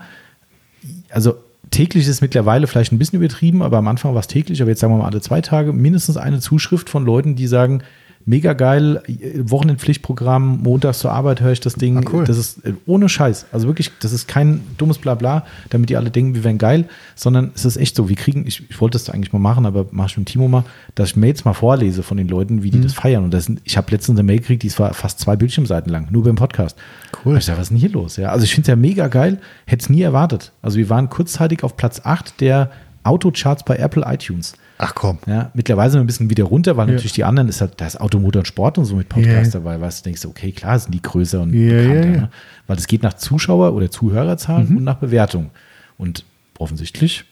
also 1.10 1.38
täglich 1.72 2.04
ist 2.04 2.10
es 2.10 2.22
mittlerweile 2.22 2.68
vielleicht 2.68 2.92
ein 2.92 3.00
bisschen 3.00 3.20
übertrieben, 3.20 3.62
aber 3.62 3.78
am 3.78 3.88
Anfang 3.88 4.14
war 4.14 4.20
es 4.20 4.28
täglich, 4.28 4.62
aber 4.62 4.72
jetzt 4.72 4.80
sagen 4.80 4.94
wir 4.94 4.98
mal 4.98 5.06
alle 5.06 5.22
zwei 5.22 5.42
Tage, 5.42 5.74
mindestens 5.74 6.18
eine 6.18 6.40
Zuschrift 6.40 6.90
von 6.90 7.06
Leuten, 7.06 7.36
die 7.36 7.48
sagen, 7.48 7.84
mega 8.30 8.54
geil, 8.54 9.02
Wochenendpflichtprogramm, 9.40 10.62
montags 10.62 11.00
zur 11.00 11.12
Arbeit 11.12 11.42
höre 11.42 11.52
ich 11.52 11.62
das 11.62 11.74
Ding. 11.74 11.98
Ah, 11.98 12.02
cool. 12.14 12.26
Das 12.26 12.38
ist 12.38 12.64
äh, 12.64 12.74
ohne 12.86 13.10
Scheiß. 13.10 13.48
Also 13.52 13.66
wirklich, 13.66 13.92
das 14.02 14.14
ist 14.14 14.28
kein 14.28 14.62
dummes 14.78 15.00
Blabla, 15.00 15.46
damit 15.72 15.90
die 15.90 15.98
alle 15.98 16.12
denken, 16.12 16.36
wir 16.36 16.44
wären 16.44 16.60
geil, 16.60 16.86
sondern 17.16 17.52
es 17.56 17.66
ist 17.66 17.78
echt 17.78 17.96
so, 17.96 18.08
wir 18.08 18.16
kriegen, 18.16 18.46
ich, 18.46 18.70
ich 18.70 18.80
wollte 18.80 19.00
das 19.00 19.10
eigentlich 19.10 19.34
mal 19.34 19.40
machen, 19.40 19.66
aber 19.66 19.88
mach 19.90 20.10
ich 20.10 20.18
mit 20.18 20.28
Timo 20.28 20.48
mal, 20.48 20.64
dass 20.94 21.10
ich 21.10 21.16
Mails 21.16 21.44
mal 21.44 21.54
vorlese 21.54 22.04
von 22.04 22.18
den 22.18 22.28
Leuten, 22.28 22.62
wie 22.62 22.70
die 22.70 22.82
das 22.82 22.94
feiern. 22.94 23.24
Und 23.24 23.34
das 23.34 23.46
sind, 23.46 23.62
ich 23.64 23.78
habe 23.78 23.90
letztens 23.90 24.20
eine 24.20 24.26
Mail 24.26 24.40
gekriegt, 24.40 24.62
die 24.62 24.78
war 24.78 24.94
fast 24.94 25.20
zwei 25.20 25.36
Bildschirmseiten 25.36 25.92
lang, 25.92 26.08
nur 26.12 26.24
beim 26.24 26.36
Podcast. 26.36 26.78
Cool. 27.26 27.40
Ich 27.40 27.46
sag, 27.46 27.56
was 27.56 27.64
ist 27.64 27.70
denn 27.70 27.78
hier 27.78 27.90
los? 27.90 28.18
Ja, 28.18 28.30
also 28.30 28.44
ich 28.44 28.54
finde 28.54 28.66
es 28.66 28.68
ja 28.68 28.76
mega 28.76 29.08
geil, 29.08 29.40
hätte 29.66 29.82
es 29.82 29.90
nie 29.90 30.04
erwartet. 30.04 30.52
Also 30.62 30.78
wir 30.78 30.90
waren 30.90 31.10
kurzzeitig 31.10 31.64
auf 31.64 31.76
Platz 31.78 32.02
8 32.04 32.40
der 32.42 32.70
Autocharts 33.02 33.64
bei 33.66 33.78
Apple 33.78 34.04
iTunes. 34.06 34.54
Ach 34.82 34.96
komm. 34.96 35.18
Ja, 35.28 35.52
mittlerweile 35.54 35.92
sind 35.92 36.00
wir 36.00 36.04
ein 36.06 36.08
bisschen 36.08 36.30
wieder 36.30 36.46
runter, 36.46 36.78
weil 36.78 36.88
natürlich 36.88 37.12
die 37.12 37.26
anderen 37.26 37.50
ist 37.50 37.60
halt, 37.60 37.74
da 37.82 37.86
ist 37.86 38.00
Automotor 38.00 38.40
und 38.40 38.46
Sport 38.46 38.78
und 38.78 38.86
so 38.86 38.96
mit 38.96 39.10
Podcast 39.10 39.54
Ja. 39.54 39.60
dabei, 39.60 39.80
weißt 39.82 40.00
du, 40.00 40.04
denkst 40.06 40.22
du, 40.22 40.30
okay, 40.30 40.54
klar 40.54 40.80
sind 40.80 40.94
die 40.94 41.02
größer 41.02 41.42
und 41.42 41.54
Ja, 41.54 41.70
bekannter, 41.82 42.06
ja, 42.08 42.16
ja. 42.16 42.22
Ne? 42.22 42.30
weil 42.66 42.78
es 42.78 42.88
geht 42.88 43.04
nach 43.04 43.14
Zuschauer- 43.14 43.74
oder 43.74 43.92
Zuhörerzahlen 43.92 44.78
und 44.78 44.84
nach 44.86 44.96
Bewertung. 44.96 45.50
Und 45.98 46.24
offensichtlich 46.60 47.26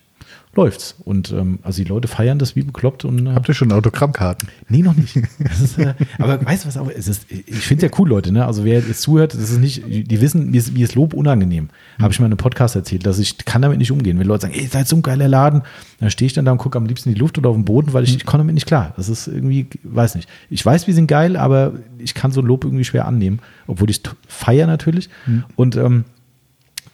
läuft's. 0.57 0.95
Und 1.05 1.31
ähm, 1.31 1.59
also 1.63 1.81
die 1.81 1.87
Leute 1.87 2.07
feiern 2.07 2.39
das 2.39 2.55
wie 2.55 2.63
bekloppt 2.63 3.05
und 3.05 3.27
äh, 3.27 3.29
Habt 3.33 3.47
ihr 3.47 3.53
schon 3.53 3.71
Autogrammkarten? 3.71 4.49
Nee, 4.67 4.81
noch 4.81 4.95
nicht. 4.95 5.15
Ist, 5.15 5.77
äh, 5.77 5.93
aber 6.19 6.43
weißt 6.45 6.65
du 6.65 6.67
was 6.67 6.77
auch? 6.77 6.89
Es 6.89 7.07
ist, 7.07 7.31
ich 7.31 7.59
finde 7.59 7.85
es 7.85 7.91
ja 7.91 7.97
cool, 7.99 8.09
Leute. 8.09 8.31
Ne? 8.33 8.45
Also 8.45 8.65
wer 8.65 8.79
jetzt 8.79 9.01
zuhört, 9.01 9.33
das 9.33 9.49
ist 9.49 9.59
nicht, 9.59 9.83
die 9.87 10.21
wissen, 10.21 10.51
mir 10.51 10.57
ist, 10.57 10.73
mir 10.73 10.83
ist 10.83 10.95
Lob 10.95 11.13
unangenehm. 11.13 11.69
Habe 11.99 12.11
ich 12.11 12.19
mal 12.19 12.25
in 12.25 12.33
einem 12.33 12.37
Podcast 12.37 12.75
erzählt, 12.75 13.05
dass 13.05 13.19
ich 13.19 13.37
kann 13.37 13.61
damit 13.61 13.77
nicht 13.77 13.91
umgehen. 13.91 14.19
Wenn 14.19 14.27
Leute 14.27 14.41
sagen, 14.41 14.53
ey, 14.53 14.63
ihr 14.63 14.69
seid 14.69 14.87
so 14.87 14.97
ein 14.97 15.01
geiler 15.03 15.27
Laden, 15.27 15.61
dann 15.99 16.11
stehe 16.11 16.27
ich 16.27 16.33
dann 16.33 16.43
da 16.43 16.51
und 16.51 16.57
gucke 16.57 16.77
am 16.77 16.85
liebsten 16.85 17.09
in 17.09 17.15
die 17.15 17.21
Luft 17.21 17.37
oder 17.37 17.49
auf 17.49 17.55
den 17.55 17.65
Boden, 17.65 17.93
weil 17.93 18.03
ich, 18.03 18.15
ich 18.15 18.25
komme 18.25 18.41
damit 18.41 18.55
nicht 18.55 18.67
klar. 18.67 18.93
Das 18.97 19.07
ist 19.07 19.27
irgendwie, 19.27 19.67
weiß 19.83 20.15
nicht. 20.15 20.27
Ich 20.49 20.65
weiß, 20.65 20.87
wir 20.87 20.93
sind 20.93 21.07
geil, 21.07 21.37
aber 21.37 21.73
ich 21.99 22.13
kann 22.13 22.31
so 22.31 22.41
ein 22.41 22.47
Lob 22.47 22.65
irgendwie 22.65 22.85
schwer 22.85 23.05
annehmen, 23.05 23.39
obwohl 23.67 23.89
ich 23.89 24.01
feiere 24.27 24.67
natürlich. 24.67 25.09
Und 25.55 25.75
ähm, 25.75 26.05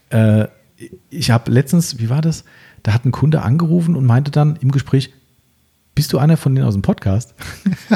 äh, 0.10 0.48
ich 1.10 1.32
habe 1.32 1.52
letztens, 1.52 2.00
wie 2.00 2.10
war 2.10 2.22
das? 2.22 2.44
Da 2.84 2.94
hat 2.94 3.06
ein 3.06 3.12
Kunde 3.12 3.42
angerufen 3.42 3.96
und 3.96 4.06
meinte 4.06 4.32
dann 4.32 4.58
im 4.58 4.72
Gespräch, 4.72 5.14
bist 5.96 6.12
du 6.14 6.18
einer 6.18 6.38
von 6.38 6.54
denen 6.54 6.68
aus 6.68 6.74
dem 6.74 6.82
Podcast? 6.82 7.34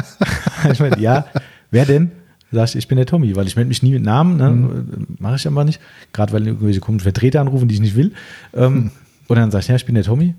ich 0.72 0.80
meine, 0.80 0.98
ja, 0.98 1.26
wer 1.70 1.84
denn? 1.84 2.12
Sag 2.50 2.70
ich, 2.70 2.76
ich 2.76 2.88
bin 2.88 2.96
der 2.96 3.06
Tommy, 3.06 3.36
weil 3.36 3.46
ich 3.46 3.56
melde 3.56 3.68
mich 3.68 3.82
nie 3.82 3.92
mit 3.92 4.02
Namen, 4.02 4.36
ne? 4.38 5.06
mache 5.18 5.36
ich 5.36 5.46
aber 5.46 5.64
nicht, 5.64 5.80
gerade 6.14 6.32
weil 6.32 6.46
irgendwelche 6.46 6.80
komischen 6.80 7.02
Vertreter 7.02 7.42
anrufen, 7.42 7.68
die 7.68 7.74
ich 7.74 7.80
nicht 7.80 7.94
will. 7.94 8.12
Ähm, 8.54 8.90
Und 9.28 9.36
dann 9.36 9.50
sag 9.50 9.60
ich, 9.60 9.68
ja, 9.68 9.76
ich 9.76 9.86
bin 9.86 9.94
der 9.94 10.04
Tommy. 10.04 10.34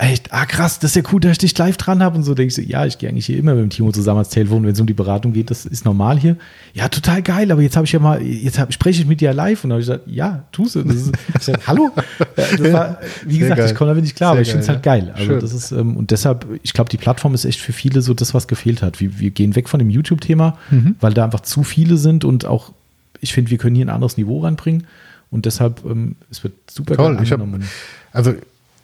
Echt, 0.00 0.32
ah 0.32 0.46
krass, 0.46 0.78
das 0.78 0.92
ist 0.92 0.94
ja 0.94 1.02
cool, 1.12 1.18
dass 1.18 1.32
ich 1.32 1.38
dich 1.38 1.58
live 1.58 1.76
dran 1.76 2.04
habe 2.04 2.16
und 2.16 2.22
so. 2.22 2.32
Denke 2.32 2.48
ich 2.48 2.54
so, 2.54 2.62
ja, 2.62 2.86
ich 2.86 2.98
gehe 2.98 3.08
eigentlich 3.08 3.26
hier 3.26 3.36
immer 3.36 3.54
mit 3.54 3.64
dem 3.64 3.70
Timo 3.70 3.90
zusammen 3.90 4.18
ans 4.18 4.28
Telefon, 4.28 4.62
wenn 4.62 4.70
es 4.70 4.78
um 4.80 4.86
die 4.86 4.94
Beratung 4.94 5.32
geht, 5.32 5.50
das 5.50 5.66
ist 5.66 5.84
normal 5.84 6.20
hier. 6.20 6.36
Ja, 6.72 6.88
total 6.88 7.20
geil, 7.20 7.50
aber 7.50 7.62
jetzt 7.62 7.74
habe 7.76 7.84
ich 7.84 7.90
ja 7.90 7.98
mal, 7.98 8.22
jetzt 8.22 8.60
hab, 8.60 8.72
spreche 8.72 9.02
ich 9.02 9.08
mit 9.08 9.20
dir 9.20 9.32
live 9.34 9.64
und 9.64 9.72
habe 9.72 9.80
ich 9.80 9.88
gesagt, 9.88 10.04
ja, 10.06 10.44
tust 10.52 10.76
du. 10.76 10.80
Ist, 10.82 11.10
ich 11.36 11.42
sag, 11.42 11.66
hallo? 11.66 11.90
Ja, 12.36 12.72
war, 12.72 12.98
wie 13.26 13.32
Sehr 13.32 13.40
gesagt, 13.40 13.58
geil. 13.58 13.66
ich 13.70 13.74
komme 13.74 13.90
damit 13.90 14.04
nicht 14.04 14.14
klar, 14.14 14.28
Sehr 14.28 14.32
aber 14.34 14.42
ich 14.42 14.48
finde 14.50 14.62
es 14.62 14.68
halt 14.68 14.82
geil. 14.84 15.10
Also 15.14 15.24
Schön. 15.26 15.40
das 15.40 15.52
ist, 15.52 15.72
ähm, 15.72 15.96
und 15.96 16.12
deshalb, 16.12 16.46
ich 16.62 16.74
glaube, 16.74 16.90
die 16.90 16.96
Plattform 16.96 17.34
ist 17.34 17.44
echt 17.44 17.60
für 17.60 17.72
viele 17.72 18.00
so 18.00 18.14
das, 18.14 18.34
was 18.34 18.46
gefehlt 18.46 18.82
hat. 18.82 19.00
Wir, 19.00 19.18
wir 19.18 19.30
gehen 19.30 19.56
weg 19.56 19.68
von 19.68 19.80
dem 19.80 19.90
YouTube-Thema, 19.90 20.56
Mhm. 20.70 20.94
weil 21.00 21.12
da 21.12 21.24
einfach 21.24 21.40
zu 21.40 21.64
viele 21.64 21.96
sind 21.96 22.24
und 22.24 22.44
auch, 22.44 22.72
ich 23.20 23.32
finde, 23.32 23.50
wir 23.50 23.58
können 23.58 23.74
hier 23.74 23.86
ein 23.86 23.90
anderes 23.90 24.16
Niveau 24.16 24.38
reinbringen. 24.44 24.86
Und 25.32 25.44
deshalb, 25.44 25.84
ähm, 25.84 26.14
es 26.30 26.44
wird 26.44 26.52
super 26.70 26.94
Toll. 26.94 27.16
geil 27.16 27.24
Ich 27.24 27.32
hab, 27.32 27.40
angenommen. 27.40 27.66
also 28.12 28.34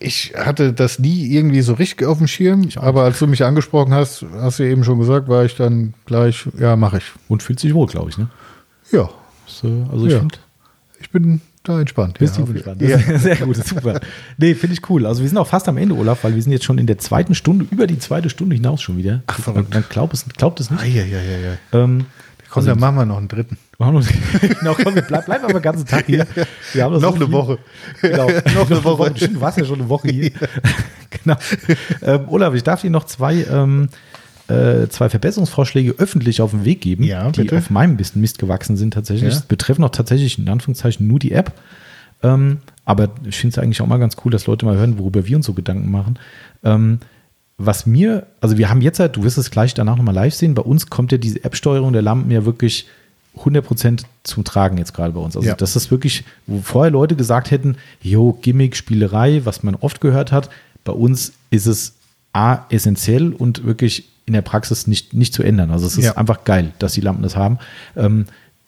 ich 0.00 0.34
hatte 0.36 0.72
das 0.72 0.98
nie 0.98 1.26
irgendwie 1.34 1.62
so 1.62 1.74
richtig 1.74 2.06
auf 2.06 2.18
dem 2.18 2.26
Schirm, 2.26 2.68
aber 2.76 3.04
als 3.04 3.18
du 3.18 3.26
mich 3.26 3.44
angesprochen 3.44 3.94
hast, 3.94 4.24
hast 4.34 4.58
du 4.58 4.64
eben 4.64 4.84
schon 4.84 4.98
gesagt, 4.98 5.28
war 5.28 5.44
ich 5.44 5.54
dann 5.56 5.94
gleich, 6.06 6.46
ja, 6.58 6.76
mache 6.76 6.98
ich. 6.98 7.04
Und 7.28 7.42
fühlt 7.42 7.60
sich 7.60 7.72
wohl, 7.74 7.86
glaube 7.86 8.10
ich. 8.10 8.18
Ne? 8.18 8.28
Ja, 8.92 9.08
Das, 9.46 9.64
äh, 9.64 9.82
also 9.90 10.06
ich 10.06 10.12
Ja. 10.12 10.18
finde, 10.20 10.34
ich 11.00 11.10
bin 11.10 11.40
da 11.62 11.80
entspannt. 11.80 12.18
Bist 12.18 12.36
ja, 12.36 12.44
entspannt. 12.44 12.82
Ja. 12.82 12.98
Sehr 13.18 13.36
gut, 13.36 13.56
super. 13.56 14.00
Nee, 14.36 14.54
finde 14.54 14.74
ich 14.74 14.90
cool. 14.90 15.06
Also 15.06 15.22
wir 15.22 15.28
sind 15.28 15.38
auch 15.38 15.46
fast 15.46 15.68
am 15.68 15.78
Ende, 15.78 15.94
Olaf, 15.94 16.22
weil 16.24 16.34
wir 16.34 16.42
sind 16.42 16.52
jetzt 16.52 16.64
schon 16.64 16.76
in 16.78 16.86
der 16.86 16.98
zweiten 16.98 17.34
Stunde, 17.34 17.66
über 17.70 17.86
die 17.86 17.98
zweite 17.98 18.28
Stunde 18.28 18.54
hinaus 18.56 18.82
schon 18.82 18.96
wieder. 18.98 19.22
Ach, 19.26 19.38
verrückt. 19.38 19.70
Man, 19.72 19.80
man 19.82 19.88
glaubt 19.88 20.12
es, 20.12 20.26
glaubt 20.36 20.60
es 20.60 20.70
nicht. 20.70 20.82
Ja, 20.94 21.04
ja, 21.04 21.20
ja, 21.22 21.38
ja. 21.38 21.84
Ähm, 21.84 22.06
Komm, 22.54 22.66
dann 22.66 22.78
machen 22.78 22.94
wir 22.94 23.04
noch 23.04 23.16
einen 23.16 23.26
dritten. 23.26 23.58
genau, 23.78 24.76
komm, 24.80 24.94
wir 24.94 25.02
bleib, 25.02 25.26
bleiben 25.26 25.42
aber 25.42 25.54
den 25.54 25.62
ganzen 25.62 25.86
Tag 25.86 26.06
hier. 26.06 26.24
Wir 26.72 26.84
haben 26.84 26.92
noch, 26.92 27.00
noch 27.10 27.16
eine 27.16 27.32
Woche. 27.32 27.58
Genau, 28.00 28.28
noch 28.54 28.70
eine 28.70 28.84
Woche. 28.84 29.10
Du 29.10 29.40
warst 29.40 29.58
ja 29.58 29.64
schon 29.64 29.80
eine 29.80 29.88
Woche 29.88 30.08
hier. 30.08 30.30
genau. 31.10 31.36
Ähm, 32.02 32.28
Olaf, 32.28 32.54
ich 32.54 32.62
darf 32.62 32.82
dir 32.82 32.90
noch 32.90 33.06
zwei, 33.06 33.44
ähm, 33.50 33.88
äh, 34.46 34.86
zwei 34.86 35.08
Verbesserungsvorschläge 35.08 35.96
öffentlich 35.98 36.40
auf 36.40 36.52
den 36.52 36.64
Weg 36.64 36.80
geben, 36.80 37.02
ja, 37.02 37.28
die 37.32 37.50
auf 37.52 37.70
meinem 37.70 37.96
bisschen 37.96 38.20
Mist 38.20 38.38
gewachsen 38.38 38.76
sind 38.76 38.94
tatsächlich. 38.94 39.34
Ja. 39.34 39.42
Betreffen 39.48 39.82
auch 39.82 39.90
tatsächlich 39.90 40.38
in 40.38 40.48
Anführungszeichen 40.48 41.08
nur 41.08 41.18
die 41.18 41.32
App. 41.32 41.52
Ähm, 42.22 42.58
aber 42.84 43.10
ich 43.24 43.36
finde 43.36 43.54
es 43.54 43.58
eigentlich 43.58 43.82
auch 43.82 43.88
mal 43.88 43.98
ganz 43.98 44.16
cool, 44.24 44.30
dass 44.30 44.46
Leute 44.46 44.64
mal 44.64 44.76
hören, 44.76 45.00
worüber 45.00 45.26
wir 45.26 45.36
uns 45.36 45.46
so 45.46 45.54
Gedanken 45.54 45.90
machen. 45.90 46.20
Ähm, 46.62 47.00
was 47.56 47.86
mir, 47.86 48.26
also 48.40 48.58
wir 48.58 48.68
haben 48.68 48.80
jetzt 48.80 48.98
halt, 48.98 49.16
du 49.16 49.22
wirst 49.22 49.38
es 49.38 49.50
gleich 49.50 49.74
danach 49.74 49.96
nochmal 49.96 50.14
live 50.14 50.34
sehen, 50.34 50.54
bei 50.54 50.62
uns 50.62 50.88
kommt 50.88 51.12
ja 51.12 51.18
diese 51.18 51.44
App-Steuerung 51.44 51.92
der 51.92 52.02
Lampen 52.02 52.30
ja 52.30 52.44
wirklich 52.44 52.86
100% 53.38 54.04
zum 54.22 54.44
Tragen 54.44 54.78
jetzt 54.78 54.94
gerade 54.94 55.12
bei 55.12 55.20
uns. 55.20 55.36
Also 55.36 55.48
ja. 55.48 55.54
das 55.54 55.76
ist 55.76 55.90
wirklich, 55.90 56.24
wo 56.46 56.60
vorher 56.60 56.90
Leute 56.90 57.16
gesagt 57.16 57.50
hätten, 57.50 57.76
jo, 58.00 58.32
Gimmick, 58.32 58.76
Spielerei, 58.76 59.42
was 59.44 59.62
man 59.62 59.74
oft 59.76 60.00
gehört 60.00 60.32
hat, 60.32 60.50
bei 60.84 60.92
uns 60.92 61.32
ist 61.50 61.66
es 61.66 61.94
A, 62.32 62.66
essentiell 62.68 63.32
und 63.32 63.64
wirklich 63.64 64.08
in 64.26 64.32
der 64.32 64.42
Praxis 64.42 64.86
nicht, 64.86 65.14
nicht 65.14 65.34
zu 65.34 65.42
ändern. 65.42 65.70
Also 65.70 65.86
es 65.86 65.98
ist 65.98 66.04
ja. 66.04 66.16
einfach 66.16 66.44
geil, 66.44 66.72
dass 66.78 66.94
die 66.94 67.00
Lampen 67.00 67.22
das 67.22 67.36
haben. 67.36 67.58
Ähm, 67.96 68.26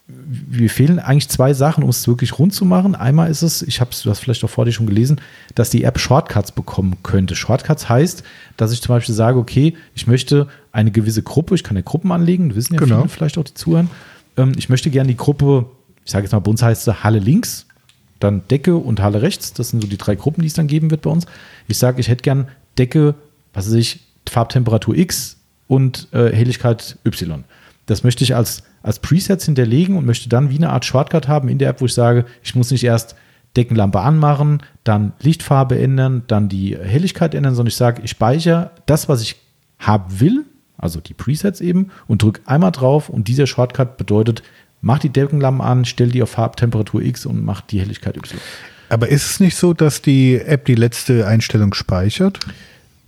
wir 0.09 0.71
fehlen 0.71 1.01
eigentlich 1.01 1.29
zwei 1.29 1.53
Sachen, 1.53 1.83
um 1.83 1.91
es 1.91 2.07
wirklich 2.07 2.39
rund 2.39 2.55
zu 2.55 2.65
machen. 2.65 2.95
Einmal 2.95 3.29
ist 3.29 3.43
es, 3.43 3.63
ich 3.63 3.81
habe 3.81 3.91
es, 3.91 4.03
du 4.03 4.11
hast 4.11 4.21
vielleicht 4.21 4.45
auch 4.45 4.51
vor 4.51 4.65
dir 4.65 4.71
schon 4.71 4.87
gelesen, 4.87 5.21
dass 5.57 5.71
die 5.71 5.83
App 5.83 5.99
Shortcuts 5.99 6.53
bekommen 6.53 6.99
könnte. 7.03 7.35
Shortcuts 7.35 7.89
heißt, 7.89 8.23
dass 8.57 8.73
ich 8.73 8.81
zum 8.81 8.95
Beispiel 8.95 9.15
sage, 9.15 9.39
okay, 9.39 9.75
ich 9.95 10.07
möchte 10.07 10.47
eine 10.71 10.93
gewisse 10.93 11.23
Gruppe, 11.23 11.57
ich 11.57 11.65
kann 11.65 11.77
ja 11.77 11.83
Gruppen 11.83 12.13
anlegen, 12.13 12.55
wissen 12.55 12.75
ja 12.75 12.81
genau. 12.81 12.99
viele 12.99 13.09
vielleicht 13.09 13.39
auch 13.39 13.45
die 13.45 13.55
zuhören. 13.55 13.91
Ähm, 14.37 14.53
ich 14.57 14.69
möchte 14.69 14.91
gerne 14.91 15.09
die 15.09 15.17
Gruppe, 15.17 15.67
ich 16.05 16.13
sage 16.13 16.25
jetzt 16.25 16.33
mal, 16.33 16.39
bei 16.39 16.51
uns 16.51 16.63
heißt 16.63 16.87
es 16.87 17.03
Halle 17.03 17.19
links, 17.19 17.67
dann 18.21 18.47
Decke 18.49 18.77
und 18.77 19.03
Halle 19.03 19.23
rechts. 19.23 19.55
Das 19.55 19.71
sind 19.71 19.81
so 19.83 19.89
die 19.89 19.99
drei 19.99 20.15
Gruppen, 20.15 20.43
die 20.43 20.47
es 20.49 20.55
dann 20.55 20.69
geben 20.69 20.93
wird 20.93 21.03
bei 21.03 21.11
uns. 21.11 21.27
Ich 21.67 21.79
sage, 21.79 22.01
ich 22.01 22.07
hätte 22.07 22.23
gern 22.23 22.49
Decke, 22.79 23.17
was 23.53 23.67
weiß 23.67 23.75
ich, 23.75 24.01
Farbtemperatur 24.29 24.97
X 24.97 25.39
und 25.67 26.09
äh, 26.13 26.31
Helligkeit 26.33 26.97
Y. 27.05 27.45
Das 27.87 28.05
möchte 28.05 28.25
ich 28.25 28.35
als, 28.35 28.63
als 28.87 29.01
Presets 29.01 29.45
hinterlegen 29.45 29.97
und 29.97 30.07
möchte 30.07 30.29
dann 30.29 30.49
wie 30.49 30.57
eine 30.57 30.71
Art 30.71 30.85
Shortcut 30.85 31.27
haben 31.27 31.49
in 31.49 31.59
der 31.59 31.71
App, 31.71 31.81
wo 31.81 31.87
ich 31.87 31.93
sage, 31.93 32.25
ich 32.45 32.55
muss 32.55 32.71
nicht 32.71 32.85
erst 32.85 33.17
Deckenlampe 33.57 34.01
anmachen, 34.01 34.63
dann 34.85 35.13
Lichtfarbe 35.21 35.77
ändern, 35.77 36.23
dann 36.29 36.49
die 36.49 36.79
Helligkeit 36.79 37.35
ändern, 37.35 37.57
sondern 37.57 37.71
ich 37.71 37.77
sage, 37.77 38.03
ich 38.05 38.13
speichere 38.13 38.71
das, 38.87 39.09
was 39.09 39.23
ich 39.23 39.37
haben 39.81 40.21
will, 40.21 40.45
also 40.79 41.01
die 41.01 41.15
Presets 41.15 41.61
eben, 41.61 41.91
und 42.07 42.23
drücke 42.23 42.43
einmal 42.47 42.71
drauf 42.71 43.09
und 43.09 43.27
dieser 43.27 43.49
Shortcut 43.49 43.97
bedeutet, 43.97 44.45
mach 44.83 45.01
die 45.01 45.09
Deckenlampe 45.09 45.65
an, 45.65 45.85
stell 45.85 46.11
die 46.11 46.23
auf 46.23 46.31
Farbtemperatur 46.31 47.03
X 47.03 47.27
und 47.27 47.45
mach 47.45 47.63
die 47.63 47.81
Helligkeit 47.81 48.17
Y. 48.17 48.41
Aber 48.89 49.09
ist 49.09 49.29
es 49.29 49.41
nicht 49.41 49.57
so, 49.57 49.75
dass 49.75 50.01
die 50.01 50.37
App 50.37 50.65
die 50.67 50.77
letzte 50.77 51.27
Einstellung 51.27 51.75
speichert? 51.75 52.39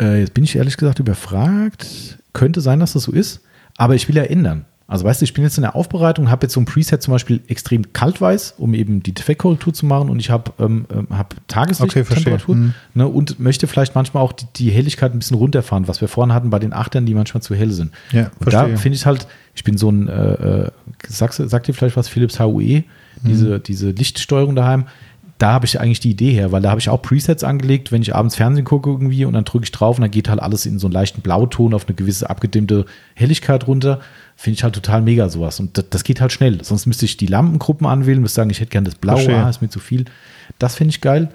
Äh, 0.00 0.20
jetzt 0.20 0.34
bin 0.34 0.42
ich 0.42 0.56
ehrlich 0.56 0.76
gesagt 0.76 0.98
überfragt. 0.98 2.18
Könnte 2.32 2.60
sein, 2.62 2.80
dass 2.80 2.94
das 2.94 3.04
so 3.04 3.12
ist. 3.12 3.42
Aber 3.76 3.94
ich 3.94 4.08
will 4.08 4.16
ja 4.16 4.24
ändern. 4.24 4.64
Also 4.90 5.04
weißt 5.04 5.20
du, 5.20 5.24
ich 5.24 5.34
bin 5.34 5.44
jetzt 5.44 5.58
in 5.58 5.62
der 5.62 5.76
Aufbereitung, 5.76 6.30
habe 6.30 6.46
jetzt 6.46 6.54
so 6.54 6.60
ein 6.60 6.64
Preset 6.64 7.02
zum 7.02 7.12
Beispiel 7.12 7.42
extrem 7.46 7.92
kaltweiß, 7.92 8.54
um 8.56 8.72
eben 8.72 9.02
die 9.02 9.12
Defektkorrektur 9.12 9.74
zu 9.74 9.84
machen 9.84 10.08
und 10.08 10.18
ich 10.18 10.30
habe 10.30 10.52
ähm, 10.58 10.86
ähm 10.90 11.06
hab 11.10 11.36
Tageslichttemperatur 11.46 12.56
okay, 12.56 12.70
ne, 12.94 13.06
und 13.06 13.38
möchte 13.38 13.66
vielleicht 13.66 13.94
manchmal 13.94 14.22
auch 14.22 14.32
die, 14.32 14.46
die, 14.56 14.70
Helligkeit 14.70 15.12
ein 15.12 15.18
bisschen 15.18 15.36
runterfahren, 15.36 15.88
was 15.88 16.00
wir 16.00 16.08
vorhin 16.08 16.32
hatten 16.32 16.48
bei 16.48 16.58
den 16.58 16.72
Achtern, 16.72 17.04
die 17.04 17.12
manchmal 17.12 17.42
zu 17.42 17.54
hell 17.54 17.70
sind. 17.70 17.92
Ja, 18.12 18.30
und 18.38 18.50
da 18.50 18.66
finde 18.76 18.96
ich 18.96 19.04
halt, 19.04 19.26
ich 19.54 19.62
bin 19.62 19.76
so 19.76 19.90
ein, 19.90 20.08
äh, 20.08 20.32
äh 20.32 20.70
sag, 21.06 21.34
sagt 21.34 21.68
dir 21.68 21.74
vielleicht 21.74 21.98
was, 21.98 22.08
Philips 22.08 22.40
HUE, 22.40 22.84
diese, 23.22 23.58
mhm. 23.58 23.62
diese 23.62 23.90
Lichtsteuerung 23.90 24.56
daheim, 24.56 24.86
da 25.38 25.52
habe 25.52 25.66
ich 25.66 25.80
eigentlich 25.80 26.00
die 26.00 26.10
Idee 26.10 26.32
her, 26.32 26.50
weil 26.50 26.62
da 26.62 26.70
habe 26.70 26.80
ich 26.80 26.88
auch 26.88 27.00
Presets 27.00 27.44
angelegt, 27.44 27.92
wenn 27.92 28.02
ich 28.02 28.14
abends 28.14 28.34
Fernsehen 28.34 28.64
gucke 28.64 28.90
irgendwie 28.90 29.24
und 29.24 29.34
dann 29.34 29.44
drücke 29.44 29.64
ich 29.64 29.72
drauf 29.72 29.96
und 29.96 30.02
dann 30.02 30.10
geht 30.10 30.28
halt 30.28 30.42
alles 30.42 30.66
in 30.66 30.80
so 30.80 30.88
einen 30.88 30.94
leichten 30.94 31.20
Blauton 31.20 31.74
auf 31.74 31.86
eine 31.86 31.94
gewisse 31.94 32.28
abgedimmte 32.28 32.86
Helligkeit 33.14 33.68
runter. 33.68 34.00
Finde 34.34 34.56
ich 34.56 34.64
halt 34.64 34.74
total 34.74 35.00
mega 35.00 35.28
sowas. 35.28 35.60
Und 35.60 35.78
das, 35.78 35.84
das, 35.90 36.04
geht 36.04 36.20
halt 36.20 36.32
schnell. 36.32 36.62
Sonst 36.64 36.86
müsste 36.86 37.04
ich 37.04 37.16
die 37.16 37.26
Lampengruppen 37.26 37.86
anwählen, 37.86 38.20
müsste 38.20 38.36
sagen, 38.36 38.50
ich 38.50 38.60
hätte 38.60 38.70
gerne 38.70 38.86
das 38.86 38.96
Blaue, 38.96 39.36
ah, 39.36 39.48
ist 39.48 39.62
mir 39.62 39.68
zu 39.68 39.80
viel. 39.80 40.06
Das 40.58 40.74
finde 40.74 40.90
ich 40.90 41.00
geil. 41.00 41.28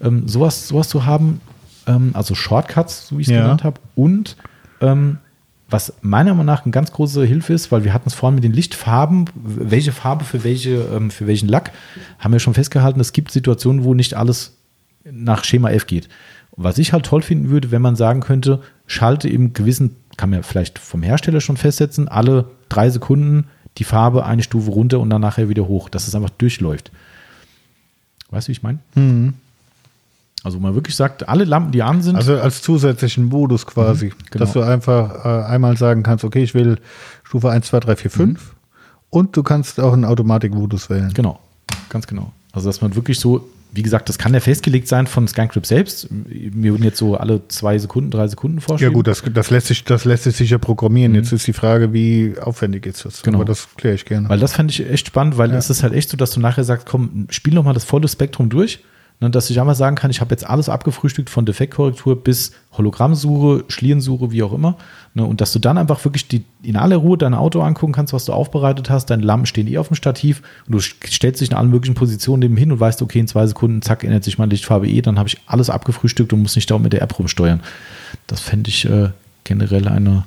Ähm, 0.00 0.26
sowas, 0.26 0.66
sowas 0.66 0.88
zu 0.88 1.06
haben, 1.06 1.40
ähm, 1.86 2.10
also 2.14 2.34
Shortcuts, 2.34 3.08
so 3.08 3.18
wie 3.18 3.22
ich 3.22 3.28
es 3.28 3.34
ja. 3.34 3.42
genannt 3.42 3.62
habe, 3.62 3.80
und 3.94 4.36
ähm, 4.80 5.18
was 5.74 5.92
meiner 6.02 6.34
Meinung 6.34 6.46
nach 6.46 6.64
eine 6.64 6.70
ganz 6.70 6.92
große 6.92 7.24
Hilfe 7.24 7.52
ist, 7.52 7.72
weil 7.72 7.82
wir 7.82 7.92
hatten 7.92 8.08
es 8.08 8.14
vorhin 8.14 8.36
mit 8.36 8.44
den 8.44 8.52
Lichtfarben, 8.52 9.24
welche 9.34 9.90
Farbe 9.90 10.24
für, 10.24 10.44
welche, 10.44 10.76
ähm, 10.94 11.10
für 11.10 11.26
welchen 11.26 11.48
Lack, 11.48 11.72
haben 12.20 12.32
wir 12.32 12.38
schon 12.38 12.54
festgehalten, 12.54 13.00
es 13.00 13.12
gibt 13.12 13.32
Situationen, 13.32 13.82
wo 13.82 13.92
nicht 13.92 14.14
alles 14.14 14.56
nach 15.04 15.42
Schema 15.42 15.70
F 15.70 15.88
geht. 15.88 16.08
Was 16.56 16.78
ich 16.78 16.92
halt 16.92 17.06
toll 17.06 17.22
finden 17.22 17.50
würde, 17.50 17.72
wenn 17.72 17.82
man 17.82 17.96
sagen 17.96 18.20
könnte, 18.20 18.62
schalte 18.86 19.28
im 19.28 19.52
gewissen, 19.52 19.96
kann 20.16 20.30
man 20.30 20.44
vielleicht 20.44 20.78
vom 20.78 21.02
Hersteller 21.02 21.40
schon 21.40 21.56
festsetzen, 21.56 22.06
alle 22.06 22.44
drei 22.68 22.88
Sekunden 22.88 23.48
die 23.78 23.84
Farbe 23.84 24.24
eine 24.24 24.44
Stufe 24.44 24.70
runter 24.70 25.00
und 25.00 25.10
dann 25.10 25.20
nachher 25.20 25.48
wieder 25.48 25.66
hoch, 25.66 25.88
dass 25.88 26.06
es 26.06 26.14
einfach 26.14 26.30
durchläuft. 26.30 26.92
Weißt 28.30 28.46
du, 28.46 28.50
wie 28.50 28.52
ich 28.52 28.62
meine? 28.62 28.78
Mhm. 28.94 29.34
Also 30.44 30.60
man 30.60 30.74
wirklich 30.74 30.94
sagt, 30.94 31.26
alle 31.26 31.44
Lampen, 31.44 31.72
die 31.72 31.82
an 31.82 32.02
sind. 32.02 32.16
Also 32.16 32.38
als 32.38 32.60
zusätzlichen 32.60 33.24
Modus 33.24 33.64
quasi. 33.66 34.06
Mhm, 34.06 34.12
genau. 34.30 34.44
Dass 34.44 34.52
du 34.52 34.60
einfach 34.60 35.24
äh, 35.24 35.46
einmal 35.46 35.78
sagen 35.78 36.02
kannst, 36.02 36.22
okay, 36.22 36.42
ich 36.42 36.54
will 36.54 36.78
Stufe 37.24 37.50
1, 37.50 37.66
2, 37.66 37.80
3, 37.80 37.96
4, 37.96 38.10
5 38.10 38.28
mhm. 38.28 38.36
und 39.08 39.36
du 39.36 39.42
kannst 39.42 39.80
auch 39.80 39.94
einen 39.94 40.04
Automatikmodus 40.04 40.90
wählen. 40.90 41.10
Genau, 41.14 41.40
ganz 41.88 42.06
genau. 42.06 42.30
Also 42.52 42.68
dass 42.68 42.82
man 42.82 42.94
wirklich 42.94 43.18
so, 43.18 43.48
wie 43.72 43.82
gesagt, 43.82 44.10
das 44.10 44.18
kann 44.18 44.34
ja 44.34 44.40
festgelegt 44.40 44.86
sein 44.86 45.06
von 45.06 45.26
ScanCrypt 45.26 45.64
selbst. 45.64 46.08
Wir 46.10 46.72
würden 46.72 46.84
jetzt 46.84 46.98
so 46.98 47.16
alle 47.16 47.48
zwei 47.48 47.78
Sekunden, 47.78 48.10
drei 48.10 48.28
Sekunden 48.28 48.60
vorstellen. 48.60 48.92
Ja 48.92 48.94
gut, 48.94 49.06
das, 49.06 49.22
das, 49.32 49.48
lässt, 49.48 49.68
sich, 49.68 49.82
das 49.84 50.04
lässt 50.04 50.24
sich 50.24 50.36
sicher 50.36 50.58
programmieren. 50.58 51.12
Mhm. 51.12 51.18
Jetzt 51.20 51.32
ist 51.32 51.46
die 51.46 51.54
Frage, 51.54 51.94
wie 51.94 52.34
aufwendig 52.38 52.84
ist 52.84 53.06
das? 53.06 53.22
Genau. 53.22 53.38
Aber 53.38 53.46
das 53.46 53.66
kläre 53.78 53.94
ich 53.94 54.04
gerne. 54.04 54.28
Weil 54.28 54.40
das 54.40 54.52
fände 54.52 54.72
ich 54.72 54.86
echt 54.86 55.06
spannend, 55.06 55.38
weil 55.38 55.52
ja. 55.52 55.56
es 55.56 55.70
ist 55.70 55.82
halt 55.82 55.94
echt 55.94 56.10
so, 56.10 56.18
dass 56.18 56.32
du 56.32 56.40
nachher 56.40 56.64
sagst, 56.64 56.86
komm, 56.86 57.28
spiel 57.30 57.54
noch 57.54 57.64
mal 57.64 57.72
das 57.72 57.84
volle 57.84 58.08
Spektrum 58.08 58.50
durch 58.50 58.80
Ne, 59.20 59.30
dass 59.30 59.48
ich 59.48 59.60
einmal 59.60 59.76
sagen 59.76 59.94
kann, 59.94 60.10
ich 60.10 60.20
habe 60.20 60.32
jetzt 60.32 60.44
alles 60.44 60.68
abgefrühstückt 60.68 61.30
von 61.30 61.46
Defektkorrektur 61.46 62.22
bis 62.22 62.52
Hologrammsuche, 62.76 63.64
Schlierensuche, 63.68 64.32
wie 64.32 64.42
auch 64.42 64.52
immer. 64.52 64.76
Ne, 65.14 65.24
und 65.24 65.40
dass 65.40 65.52
du 65.52 65.60
dann 65.60 65.78
einfach 65.78 66.04
wirklich 66.04 66.26
die, 66.26 66.44
in 66.62 66.76
aller 66.76 66.96
Ruhe 66.96 67.16
dein 67.16 67.32
Auto 67.32 67.62
angucken 67.62 67.92
kannst, 67.92 68.12
was 68.12 68.24
du 68.24 68.32
aufbereitet 68.32 68.90
hast. 68.90 69.06
Deine 69.06 69.22
Lampen 69.22 69.46
stehen 69.46 69.68
eh 69.68 69.78
auf 69.78 69.86
dem 69.86 69.94
Stativ 69.94 70.42
und 70.66 70.72
du 70.72 70.80
stellst 70.80 71.40
dich 71.40 71.50
in 71.50 71.56
allen 71.56 71.70
möglichen 71.70 71.94
Positionen 71.94 72.40
neben 72.40 72.56
hin 72.56 72.72
und 72.72 72.80
weißt, 72.80 73.02
okay, 73.02 73.20
in 73.20 73.28
zwei 73.28 73.46
Sekunden, 73.46 73.82
zack, 73.82 74.02
ändert 74.02 74.24
sich 74.24 74.36
meine 74.36 74.50
Lichtfarbe 74.50 74.88
eh. 74.88 75.00
Dann 75.00 75.18
habe 75.18 75.28
ich 75.28 75.38
alles 75.46 75.70
abgefrühstückt 75.70 76.32
und 76.32 76.42
muss 76.42 76.56
nicht 76.56 76.68
da 76.70 76.78
mit 76.78 76.92
der 76.92 77.02
App 77.02 77.16
rumsteuern. 77.16 77.60
Das 78.26 78.40
fände 78.40 78.68
ich 78.68 78.84
äh, 78.84 79.10
generell 79.44 79.86
eine. 79.86 80.24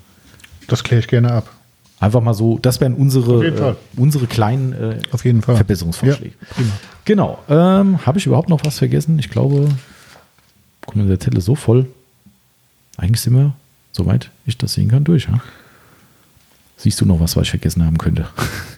Das 0.68 0.86
kläre 0.86 1.02
ich 1.02 1.10
gerne 1.10 1.34
ab. 1.34 1.57
Einfach 2.00 2.22
mal 2.22 2.34
so, 2.34 2.60
das 2.60 2.80
wären 2.80 2.94
unsere, 2.94 3.46
äh, 3.46 3.76
unsere 3.96 4.28
kleinen 4.28 4.74
äh, 4.74 5.00
Auf 5.12 5.26
jeden 5.26 5.42
Fall. 5.42 5.56
Verbesserungsvorschläge. 5.56 6.36
Ja, 6.58 6.64
genau. 7.06 7.40
Ähm, 7.50 8.06
Habe 8.06 8.20
ich 8.20 8.28
überhaupt 8.28 8.50
noch 8.50 8.64
was 8.64 8.78
vergessen? 8.78 9.18
Ich 9.18 9.30
glaube, 9.30 9.70
guck 10.86 10.96
mal, 10.96 11.08
der 11.08 11.20
Zettel 11.20 11.40
ist 11.40 11.46
so 11.46 11.56
voll. 11.56 11.88
Eigentlich 12.98 13.22
sind 13.22 13.34
wir, 13.34 13.54
soweit 13.92 14.30
ich 14.46 14.58
das 14.58 14.74
sehen 14.74 14.90
kann, 14.90 15.04
durch. 15.06 15.26
Ja? 15.26 15.42
Siehst 16.78 17.02
du 17.02 17.06
noch 17.06 17.20
was, 17.20 17.36
was 17.36 17.44
ich 17.44 17.50
vergessen 17.50 17.84
haben 17.84 17.98
könnte? 17.98 18.28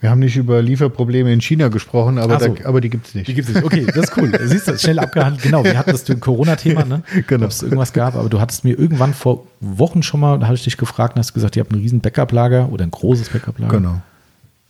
Wir 0.00 0.10
haben 0.10 0.20
nicht 0.20 0.36
über 0.36 0.62
Lieferprobleme 0.62 1.32
in 1.32 1.40
China 1.40 1.68
gesprochen, 1.68 2.18
aber, 2.18 2.38
so. 2.40 2.48
da, 2.48 2.68
aber 2.68 2.80
die 2.80 2.90
gibt 2.90 3.06
es 3.08 3.14
nicht. 3.14 3.28
Die 3.28 3.34
gibt 3.34 3.48
es 3.48 3.54
nicht. 3.54 3.64
Okay, 3.64 3.86
das 3.86 4.10
ist 4.10 4.16
cool. 4.16 4.32
Siehst 4.44 4.68
du, 4.68 4.78
schnell 4.78 4.98
abgehandelt. 4.98 5.42
Genau, 5.42 5.64
wir 5.64 5.78
hatten 5.78 5.90
das 5.90 6.04
Corona-Thema, 6.20 6.84
ne? 6.84 7.02
genau. 7.26 7.46
Ob 7.46 7.50
es 7.50 7.62
irgendwas 7.62 7.92
gab, 7.92 8.14
aber 8.14 8.28
du 8.28 8.40
hattest 8.40 8.64
mir 8.64 8.78
irgendwann 8.78 9.14
vor 9.14 9.46
Wochen 9.60 10.02
schon 10.02 10.20
mal, 10.20 10.38
da 10.38 10.46
hatte 10.46 10.56
ich 10.56 10.64
dich 10.64 10.76
gefragt 10.76 11.16
und 11.16 11.20
hast 11.20 11.34
gesagt, 11.34 11.56
ihr 11.56 11.60
habt 11.60 11.72
ein 11.72 11.78
riesen 11.78 12.00
Backup-Lager 12.00 12.70
oder 12.70 12.84
ein 12.84 12.90
großes 12.90 13.30
Backup-Lager. 13.30 13.76
Genau. 13.76 14.00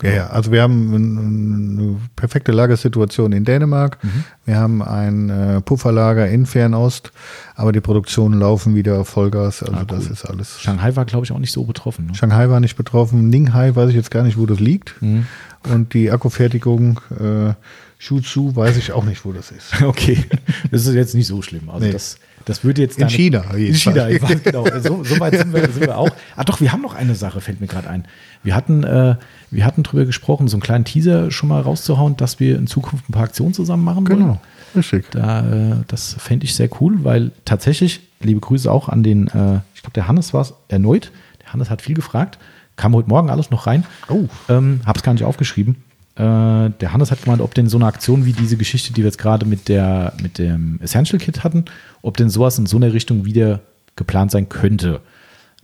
Ja, 0.03 0.11
ja, 0.11 0.27
also 0.27 0.51
wir 0.51 0.61
haben 0.61 0.93
eine 0.93 1.97
perfekte 2.15 2.51
Lagersituation 2.51 3.31
in 3.31 3.45
Dänemark. 3.45 3.97
Mhm. 4.03 4.23
Wir 4.45 4.57
haben 4.57 4.83
ein 4.83 5.29
äh, 5.29 5.61
Pufferlager 5.61 6.27
in 6.27 6.45
Fernost, 6.45 7.11
aber 7.55 7.71
die 7.71 7.81
Produktionen 7.81 8.39
laufen 8.39 8.75
wieder 8.75 8.99
auf 8.99 9.09
Vollgas. 9.09 9.63
Also 9.63 9.73
ah, 9.73 9.79
cool. 9.81 9.87
das 9.87 10.07
ist 10.07 10.25
alles. 10.25 10.61
Shanghai 10.61 10.95
war, 10.95 11.05
glaube 11.05 11.25
ich, 11.25 11.31
auch 11.31 11.39
nicht 11.39 11.51
so 11.51 11.63
betroffen. 11.63 12.07
Ne? 12.07 12.15
Shanghai 12.15 12.47
war 12.49 12.59
nicht 12.59 12.75
betroffen. 12.75 13.29
Ninghai 13.29 13.75
weiß 13.75 13.89
ich 13.89 13.95
jetzt 13.95 14.11
gar 14.11 14.21
nicht, 14.23 14.37
wo 14.37 14.45
das 14.45 14.59
liegt. 14.59 15.01
Mhm. 15.01 15.25
Und 15.71 15.93
die 15.95 16.11
Akkufertigung, 16.11 16.99
äh, 17.19 17.53
Shuzu 17.97 18.55
weiß 18.55 18.77
ich 18.77 18.91
auch 18.91 19.03
nicht, 19.03 19.25
wo 19.25 19.31
das 19.33 19.49
ist. 19.51 19.81
Okay, 19.81 20.23
das 20.71 20.85
ist 20.85 20.93
jetzt 20.93 21.15
nicht 21.15 21.25
so 21.27 21.41
schlimm. 21.41 21.69
Also 21.69 21.85
Nee. 21.87 21.91
das, 21.91 22.19
das 22.47 22.63
würde 22.63 22.81
jetzt 22.81 22.97
In 22.97 23.09
China, 23.09 23.41
In. 23.55 23.73
China, 23.73 24.09
ich 24.09 24.21
weiß, 24.21 24.41
genau. 24.41 24.65
So, 24.79 25.03
so 25.03 25.19
weit 25.19 25.37
sind 25.37 25.53
wir, 25.53 25.69
sind 25.69 25.81
wir 25.81 25.97
auch. 25.97 26.09
Ah, 26.37 26.45
doch, 26.45 26.61
wir 26.61 26.71
haben 26.71 26.81
noch 26.81 26.95
eine 26.95 27.13
Sache, 27.13 27.41
fällt 27.41 27.59
mir 27.59 27.67
gerade 27.67 27.89
ein. 27.89 28.05
Wir 28.41 28.55
hatten, 28.55 28.85
äh, 28.85 29.17
wir 29.51 29.65
hatten 29.65 29.83
drüber 29.83 30.05
gesprochen, 30.05 30.47
so 30.47 30.55
einen 30.55 30.61
kleinen 30.61 30.85
Teaser 30.85 31.29
schon 31.29 31.49
mal 31.49 31.59
rauszuhauen, 31.59 32.15
dass 32.15 32.39
wir 32.39 32.57
in 32.57 32.65
Zukunft 32.65 33.09
ein 33.09 33.11
paar 33.11 33.23
Aktionen 33.23 33.53
zusammen 33.53 33.83
machen 33.83 34.07
wollen. 34.07 34.19
Genau, 34.19 34.41
richtig. 34.77 35.11
Da, 35.11 35.41
äh, 35.41 35.75
das 35.87 36.15
fände 36.17 36.45
ich 36.45 36.55
sehr 36.55 36.69
cool, 36.79 37.03
weil 37.03 37.31
tatsächlich, 37.43 37.99
liebe 38.21 38.39
Grüße 38.39 38.71
auch 38.71 38.87
an 38.87 39.03
den, 39.03 39.27
äh, 39.27 39.59
ich 39.75 39.81
glaube, 39.81 39.93
der 39.95 40.07
Hannes 40.07 40.33
war 40.33 40.41
es 40.41 40.53
erneut. 40.69 41.11
Der 41.43 41.51
Hannes 41.51 41.69
hat 41.69 41.81
viel 41.81 41.95
gefragt. 41.95 42.39
Kam 42.77 42.95
heute 42.95 43.09
Morgen 43.09 43.29
alles 43.29 43.51
noch 43.51 43.67
rein. 43.67 43.85
Oh. 44.07 44.25
Ähm, 44.47 44.79
hab's 44.85 45.03
gar 45.03 45.11
nicht 45.11 45.25
aufgeschrieben. 45.25 45.75
Äh, 46.17 46.71
der 46.79 46.93
Hannes 46.93 47.11
hat 47.11 47.21
gemeint, 47.23 47.41
ob 47.41 47.53
denn 47.53 47.69
so 47.69 47.77
eine 47.77 47.85
Aktion 47.85 48.25
wie 48.25 48.33
diese 48.33 48.57
Geschichte, 48.57 48.91
die 48.91 49.01
wir 49.01 49.05
jetzt 49.05 49.19
gerade 49.19 49.45
mit, 49.45 49.67
der, 49.67 50.13
mit 50.21 50.39
dem 50.39 50.79
Essential 50.81 51.19
Kit 51.19 51.43
hatten, 51.43 51.65
ob 52.01 52.17
denn 52.17 52.29
sowas 52.29 52.57
in 52.57 52.65
so 52.65 52.77
einer 52.77 52.91
Richtung 52.91 53.25
wieder 53.25 53.59
geplant 53.95 54.31
sein 54.31 54.49
könnte. 54.49 55.01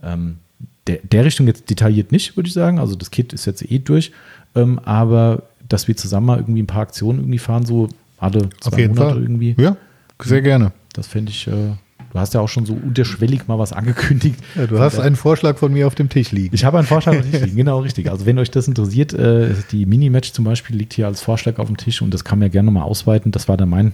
Ähm, 0.03 0.37
der, 0.85 0.99
der 1.03 1.25
Richtung 1.25 1.47
jetzt 1.47 1.69
detailliert 1.69 2.11
nicht, 2.11 2.35
würde 2.35 2.47
ich 2.47 2.53
sagen. 2.53 2.77
Also 2.77 2.95
das 2.95 3.09
Kit 3.09 3.33
ist 3.33 3.45
jetzt 3.45 3.69
eh 3.69 3.79
durch. 3.79 4.11
Ähm, 4.55 4.79
aber 4.79 5.43
dass 5.67 5.87
wir 5.87 5.97
zusammen 5.97 6.27
mal 6.27 6.37
irgendwie 6.39 6.61
ein 6.61 6.67
paar 6.67 6.81
Aktionen 6.83 7.19
irgendwie 7.19 7.39
fahren, 7.39 7.65
so 7.65 7.89
alle 8.19 8.49
zwei 8.59 8.71
Auf 8.71 8.77
jeden 8.77 8.95
Monate 8.95 9.13
Fall. 9.13 9.23
irgendwie. 9.23 9.55
Ja, 9.57 9.75
sehr 10.21 10.41
gerne. 10.41 10.71
Das 10.93 11.07
fände 11.07 11.31
ich, 11.31 11.47
äh, 11.47 11.71
du 12.13 12.19
hast 12.19 12.33
ja 12.33 12.39
auch 12.39 12.47
schon 12.47 12.65
so 12.65 12.73
unterschwellig 12.73 13.47
mal 13.47 13.57
was 13.57 13.73
angekündigt. 13.73 14.39
Ja, 14.55 14.67
du 14.67 14.79
hast 14.79 14.99
einen 14.99 15.15
Vorschlag 15.15 15.57
von 15.57 15.73
mir 15.73 15.87
auf 15.87 15.95
dem 15.95 16.09
Tisch 16.09 16.31
liegen. 16.31 16.53
Ich 16.53 16.63
habe 16.63 16.77
einen 16.77 16.87
Vorschlag 16.87 17.17
auf 17.17 17.23
dem 17.23 17.31
Tisch 17.31 17.41
liegen, 17.45 17.57
genau 17.57 17.79
richtig. 17.79 18.09
Also 18.09 18.25
wenn 18.25 18.37
euch 18.37 18.51
das 18.51 18.67
interessiert, 18.67 19.13
äh, 19.13 19.49
die 19.71 19.85
Minimatch 19.85 20.31
zum 20.31 20.45
Beispiel 20.45 20.75
liegt 20.75 20.93
hier 20.93 21.07
als 21.07 21.21
Vorschlag 21.21 21.57
auf 21.57 21.67
dem 21.67 21.77
Tisch 21.77 22.01
und 22.01 22.13
das 22.13 22.23
kann 22.23 22.39
man 22.39 22.47
ja 22.47 22.51
gerne 22.51 22.71
mal 22.71 22.83
ausweiten. 22.83 23.31
Das 23.31 23.47
war 23.47 23.57
dann 23.57 23.69
mein, 23.69 23.93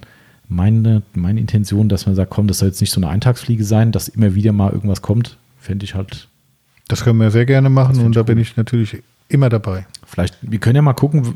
meine, 0.49 1.01
meine 1.13 1.39
Intention, 1.39 1.87
dass 1.87 2.05
man 2.05 2.15
sagt, 2.15 2.29
komm, 2.29 2.47
das 2.47 2.59
soll 2.59 2.67
jetzt 2.67 2.81
nicht 2.81 2.91
so 2.91 2.99
eine 2.99 3.09
Eintagsfliege 3.09 3.63
sein, 3.63 3.91
dass 3.93 4.09
immer 4.09 4.35
wieder 4.35 4.51
mal 4.51 4.71
irgendwas 4.71 5.01
kommt. 5.01 5.37
Fände 5.57 5.85
ich 5.85 5.95
halt 5.95 6.27
Das 6.89 7.03
können 7.03 7.19
wir 7.19 7.31
sehr 7.31 7.45
gerne 7.45 7.69
machen 7.69 7.99
und 7.99 8.15
da 8.15 8.21
cool. 8.21 8.25
bin 8.25 8.37
ich 8.37 8.57
natürlich 8.57 9.01
immer 9.29 9.47
dabei. 9.49 9.85
Vielleicht, 10.07 10.37
wir 10.41 10.57
können 10.57 10.75
ja 10.75 10.81
mal 10.81 10.93
gucken, 10.93 11.35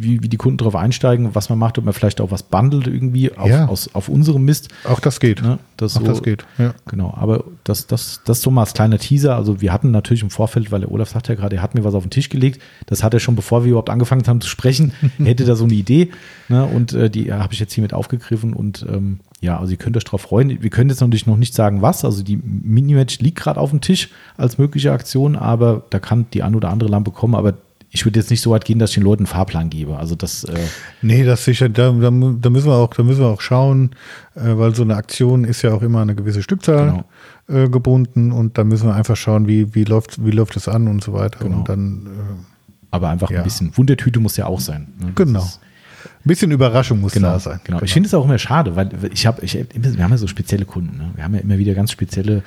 wie, 0.00 0.20
wie 0.24 0.28
die 0.28 0.36
Kunden 0.36 0.58
darauf 0.58 0.74
einsteigen, 0.74 1.36
was 1.36 1.48
man 1.50 1.58
macht, 1.58 1.78
ob 1.78 1.84
man 1.84 1.94
vielleicht 1.94 2.20
auch 2.20 2.32
was 2.32 2.42
bundelt 2.42 2.88
irgendwie 2.88 3.32
auf, 3.36 3.48
Ja. 3.48 3.66
aus, 3.66 3.94
auf 3.94 4.08
unserem 4.08 4.44
Mist. 4.44 4.68
Auch 4.82 4.98
das 4.98 5.20
geht. 5.20 5.40
Ne? 5.40 5.60
Das 5.76 5.96
Auch 5.96 6.00
so- 6.00 6.06
das 6.08 6.22
geht. 6.24 6.44
Ja. 6.58 6.74
Genau, 6.88 7.14
aber 7.16 7.44
das, 7.62 7.86
das, 7.86 8.20
das 8.24 8.42
so 8.42 8.50
mal 8.50 8.62
als 8.62 8.74
kleiner 8.74 8.98
Teaser. 8.98 9.36
Also 9.36 9.60
wir 9.60 9.72
hatten 9.72 9.92
natürlich 9.92 10.24
im 10.24 10.30
Vorfeld, 10.30 10.72
weil 10.72 10.80
der 10.80 10.90
Olaf 10.90 11.10
sagt 11.10 11.28
ja 11.28 11.36
gerade, 11.36 11.54
er 11.56 11.62
hat 11.62 11.76
mir 11.76 11.84
was 11.84 11.94
auf 11.94 12.02
den 12.02 12.10
Tisch 12.10 12.28
gelegt. 12.28 12.60
Das 12.86 13.04
hat 13.04 13.14
er 13.14 13.20
schon, 13.20 13.36
bevor 13.36 13.62
wir 13.62 13.70
überhaupt 13.70 13.90
angefangen 13.90 14.26
haben 14.26 14.40
zu 14.40 14.48
sprechen, 14.48 14.92
hätte 15.18 15.44
da 15.44 15.54
so 15.54 15.64
eine 15.64 15.74
Idee. 15.74 16.10
Ne? 16.48 16.64
Und 16.64 16.94
äh, 16.94 17.08
die 17.08 17.32
habe 17.32 17.52
ich 17.54 17.60
jetzt 17.60 17.72
hiermit 17.72 17.94
aufgegriffen. 17.94 18.52
Und 18.52 18.84
ähm, 18.88 19.20
ja, 19.40 19.58
also 19.58 19.70
ihr 19.70 19.76
könnt 19.78 19.96
euch 19.96 20.04
darauf 20.04 20.22
freuen. 20.22 20.62
Wir 20.62 20.70
können 20.70 20.90
jetzt 20.90 21.00
natürlich 21.00 21.26
noch 21.26 21.36
nicht 21.36 21.54
sagen, 21.54 21.80
was. 21.82 22.04
Also 22.04 22.22
die 22.24 22.36
Minimatch 22.36 23.20
liegt 23.20 23.38
gerade 23.38 23.60
auf 23.60 23.70
dem 23.70 23.80
Tisch 23.80 24.10
als 24.36 24.58
mögliche 24.58 24.92
Aktion, 24.92 25.36
aber 25.36 25.84
da 25.90 25.98
kann 26.00 26.26
die 26.32 26.42
ein 26.42 26.54
oder 26.56 26.70
andere 26.70 26.90
Lampe 26.90 27.10
kommen. 27.12 27.34
Aber 27.36 27.54
ich 27.90 28.04
würde 28.04 28.18
jetzt 28.20 28.30
nicht 28.30 28.40
so 28.42 28.50
weit 28.50 28.64
gehen, 28.64 28.78
dass 28.78 28.90
ich 28.90 28.94
den 28.94 29.04
Leuten 29.04 29.20
einen 29.22 29.26
Fahrplan 29.28 29.70
gebe. 29.70 29.96
Also 29.96 30.14
das, 30.14 30.44
äh, 30.44 30.58
Nee, 31.02 31.24
das 31.24 31.44
sicher, 31.44 31.68
da, 31.68 31.90
da, 31.92 32.10
da 32.10 32.10
müssen 32.50 32.66
wir 32.66 32.74
auch, 32.74 32.92
da 32.92 33.02
müssen 33.02 33.20
wir 33.20 33.28
auch 33.28 33.40
schauen, 33.40 33.90
äh, 34.34 34.40
weil 34.58 34.74
so 34.74 34.82
eine 34.82 34.96
Aktion 34.96 35.44
ist 35.44 35.62
ja 35.62 35.72
auch 35.72 35.82
immer 35.82 36.02
eine 36.02 36.14
gewisse 36.14 36.42
Stückzahl 36.42 37.02
Genau. 37.48 37.64
äh, 37.64 37.68
gebunden 37.70 38.32
und 38.32 38.58
da 38.58 38.64
müssen 38.64 38.88
wir 38.88 38.94
einfach 38.94 39.16
schauen, 39.16 39.46
wie, 39.48 39.74
wie 39.74 39.84
läuft, 39.84 40.22
wie 40.24 40.32
läuft 40.32 40.56
es 40.56 40.68
an 40.68 40.86
und 40.88 41.02
so 41.02 41.12
weiter. 41.14 41.38
Genau. 41.44 41.58
Und 41.58 41.68
dann 41.68 42.08
aber 42.90 43.08
einfach 43.08 43.30
Ja. 43.30 43.38
ein 43.38 43.44
bisschen 43.44 43.74
Wundertüte 43.76 44.18
muss 44.20 44.36
ja 44.36 44.46
auch 44.46 44.60
sein. 44.60 44.88
Ne? 45.00 45.06
äh, 45.06 45.12
Das 45.14 45.26
genau. 45.26 45.40
ist- 45.40 45.60
Ein 46.24 46.28
bisschen 46.28 46.50
Überraschung 46.50 47.00
muss 47.00 47.12
Genau, 47.12 47.28
da 47.28 47.38
sein. 47.38 47.60
genau. 47.64 47.80
Ich 47.82 47.92
finde 47.92 48.06
es 48.08 48.14
auch 48.14 48.24
immer 48.24 48.38
schade, 48.38 48.76
weil 48.76 48.90
ich 49.12 49.26
habe, 49.26 49.44
ich, 49.44 49.54
wir 49.54 50.04
haben 50.04 50.10
ja 50.10 50.18
so 50.18 50.26
spezielle 50.26 50.64
Kunden. 50.64 50.96
Ne? 50.98 51.10
Wir 51.14 51.24
haben 51.24 51.34
ja 51.34 51.40
immer 51.40 51.58
wieder 51.58 51.74
ganz 51.74 51.92
spezielle, 51.92 52.42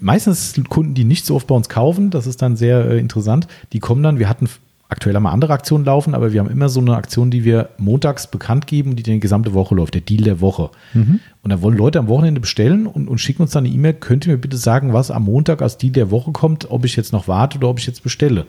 meistens 0.00 0.60
Kunden, 0.68 0.94
die 0.94 1.04
nicht 1.04 1.24
so 1.26 1.34
oft 1.36 1.46
bei 1.46 1.54
uns 1.54 1.68
kaufen. 1.68 2.10
Das 2.10 2.26
ist 2.26 2.42
dann 2.42 2.56
sehr 2.56 2.84
äh, 2.90 2.98
interessant. 2.98 3.46
Die 3.72 3.78
kommen 3.80 4.02
dann, 4.02 4.18
wir 4.18 4.28
hatten 4.28 4.48
aktuell 4.90 5.14
haben 5.14 5.24
wir 5.24 5.32
andere 5.32 5.52
Aktionen 5.52 5.84
laufen, 5.84 6.14
aber 6.14 6.32
wir 6.32 6.40
haben 6.40 6.48
immer 6.50 6.70
so 6.70 6.80
eine 6.80 6.96
Aktion, 6.96 7.30
die 7.30 7.44
wir 7.44 7.68
montags 7.76 8.26
bekannt 8.26 8.66
geben, 8.66 8.96
die 8.96 9.02
die 9.02 9.20
gesamte 9.20 9.52
Woche 9.52 9.74
läuft, 9.74 9.92
der 9.92 10.00
Deal 10.00 10.24
der 10.24 10.40
Woche. 10.40 10.70
Und 10.94 11.50
da 11.50 11.60
wollen 11.60 11.76
Leute 11.76 11.98
am 11.98 12.08
Wochenende 12.08 12.40
bestellen 12.40 12.86
und, 12.86 13.06
und 13.06 13.18
schicken 13.18 13.42
uns 13.42 13.50
dann 13.50 13.66
eine 13.66 13.74
E-Mail, 13.74 13.92
könnt 13.92 14.26
ihr 14.26 14.32
mir 14.32 14.38
bitte 14.38 14.56
sagen, 14.56 14.94
was 14.94 15.10
am 15.10 15.24
Montag 15.24 15.60
als 15.60 15.76
Deal 15.76 15.92
der 15.92 16.10
Woche 16.10 16.32
kommt, 16.32 16.70
ob 16.70 16.86
ich 16.86 16.96
jetzt 16.96 17.12
noch 17.12 17.28
warte 17.28 17.58
oder 17.58 17.68
ob 17.68 17.78
ich 17.78 17.86
jetzt 17.86 18.02
bestelle. 18.02 18.46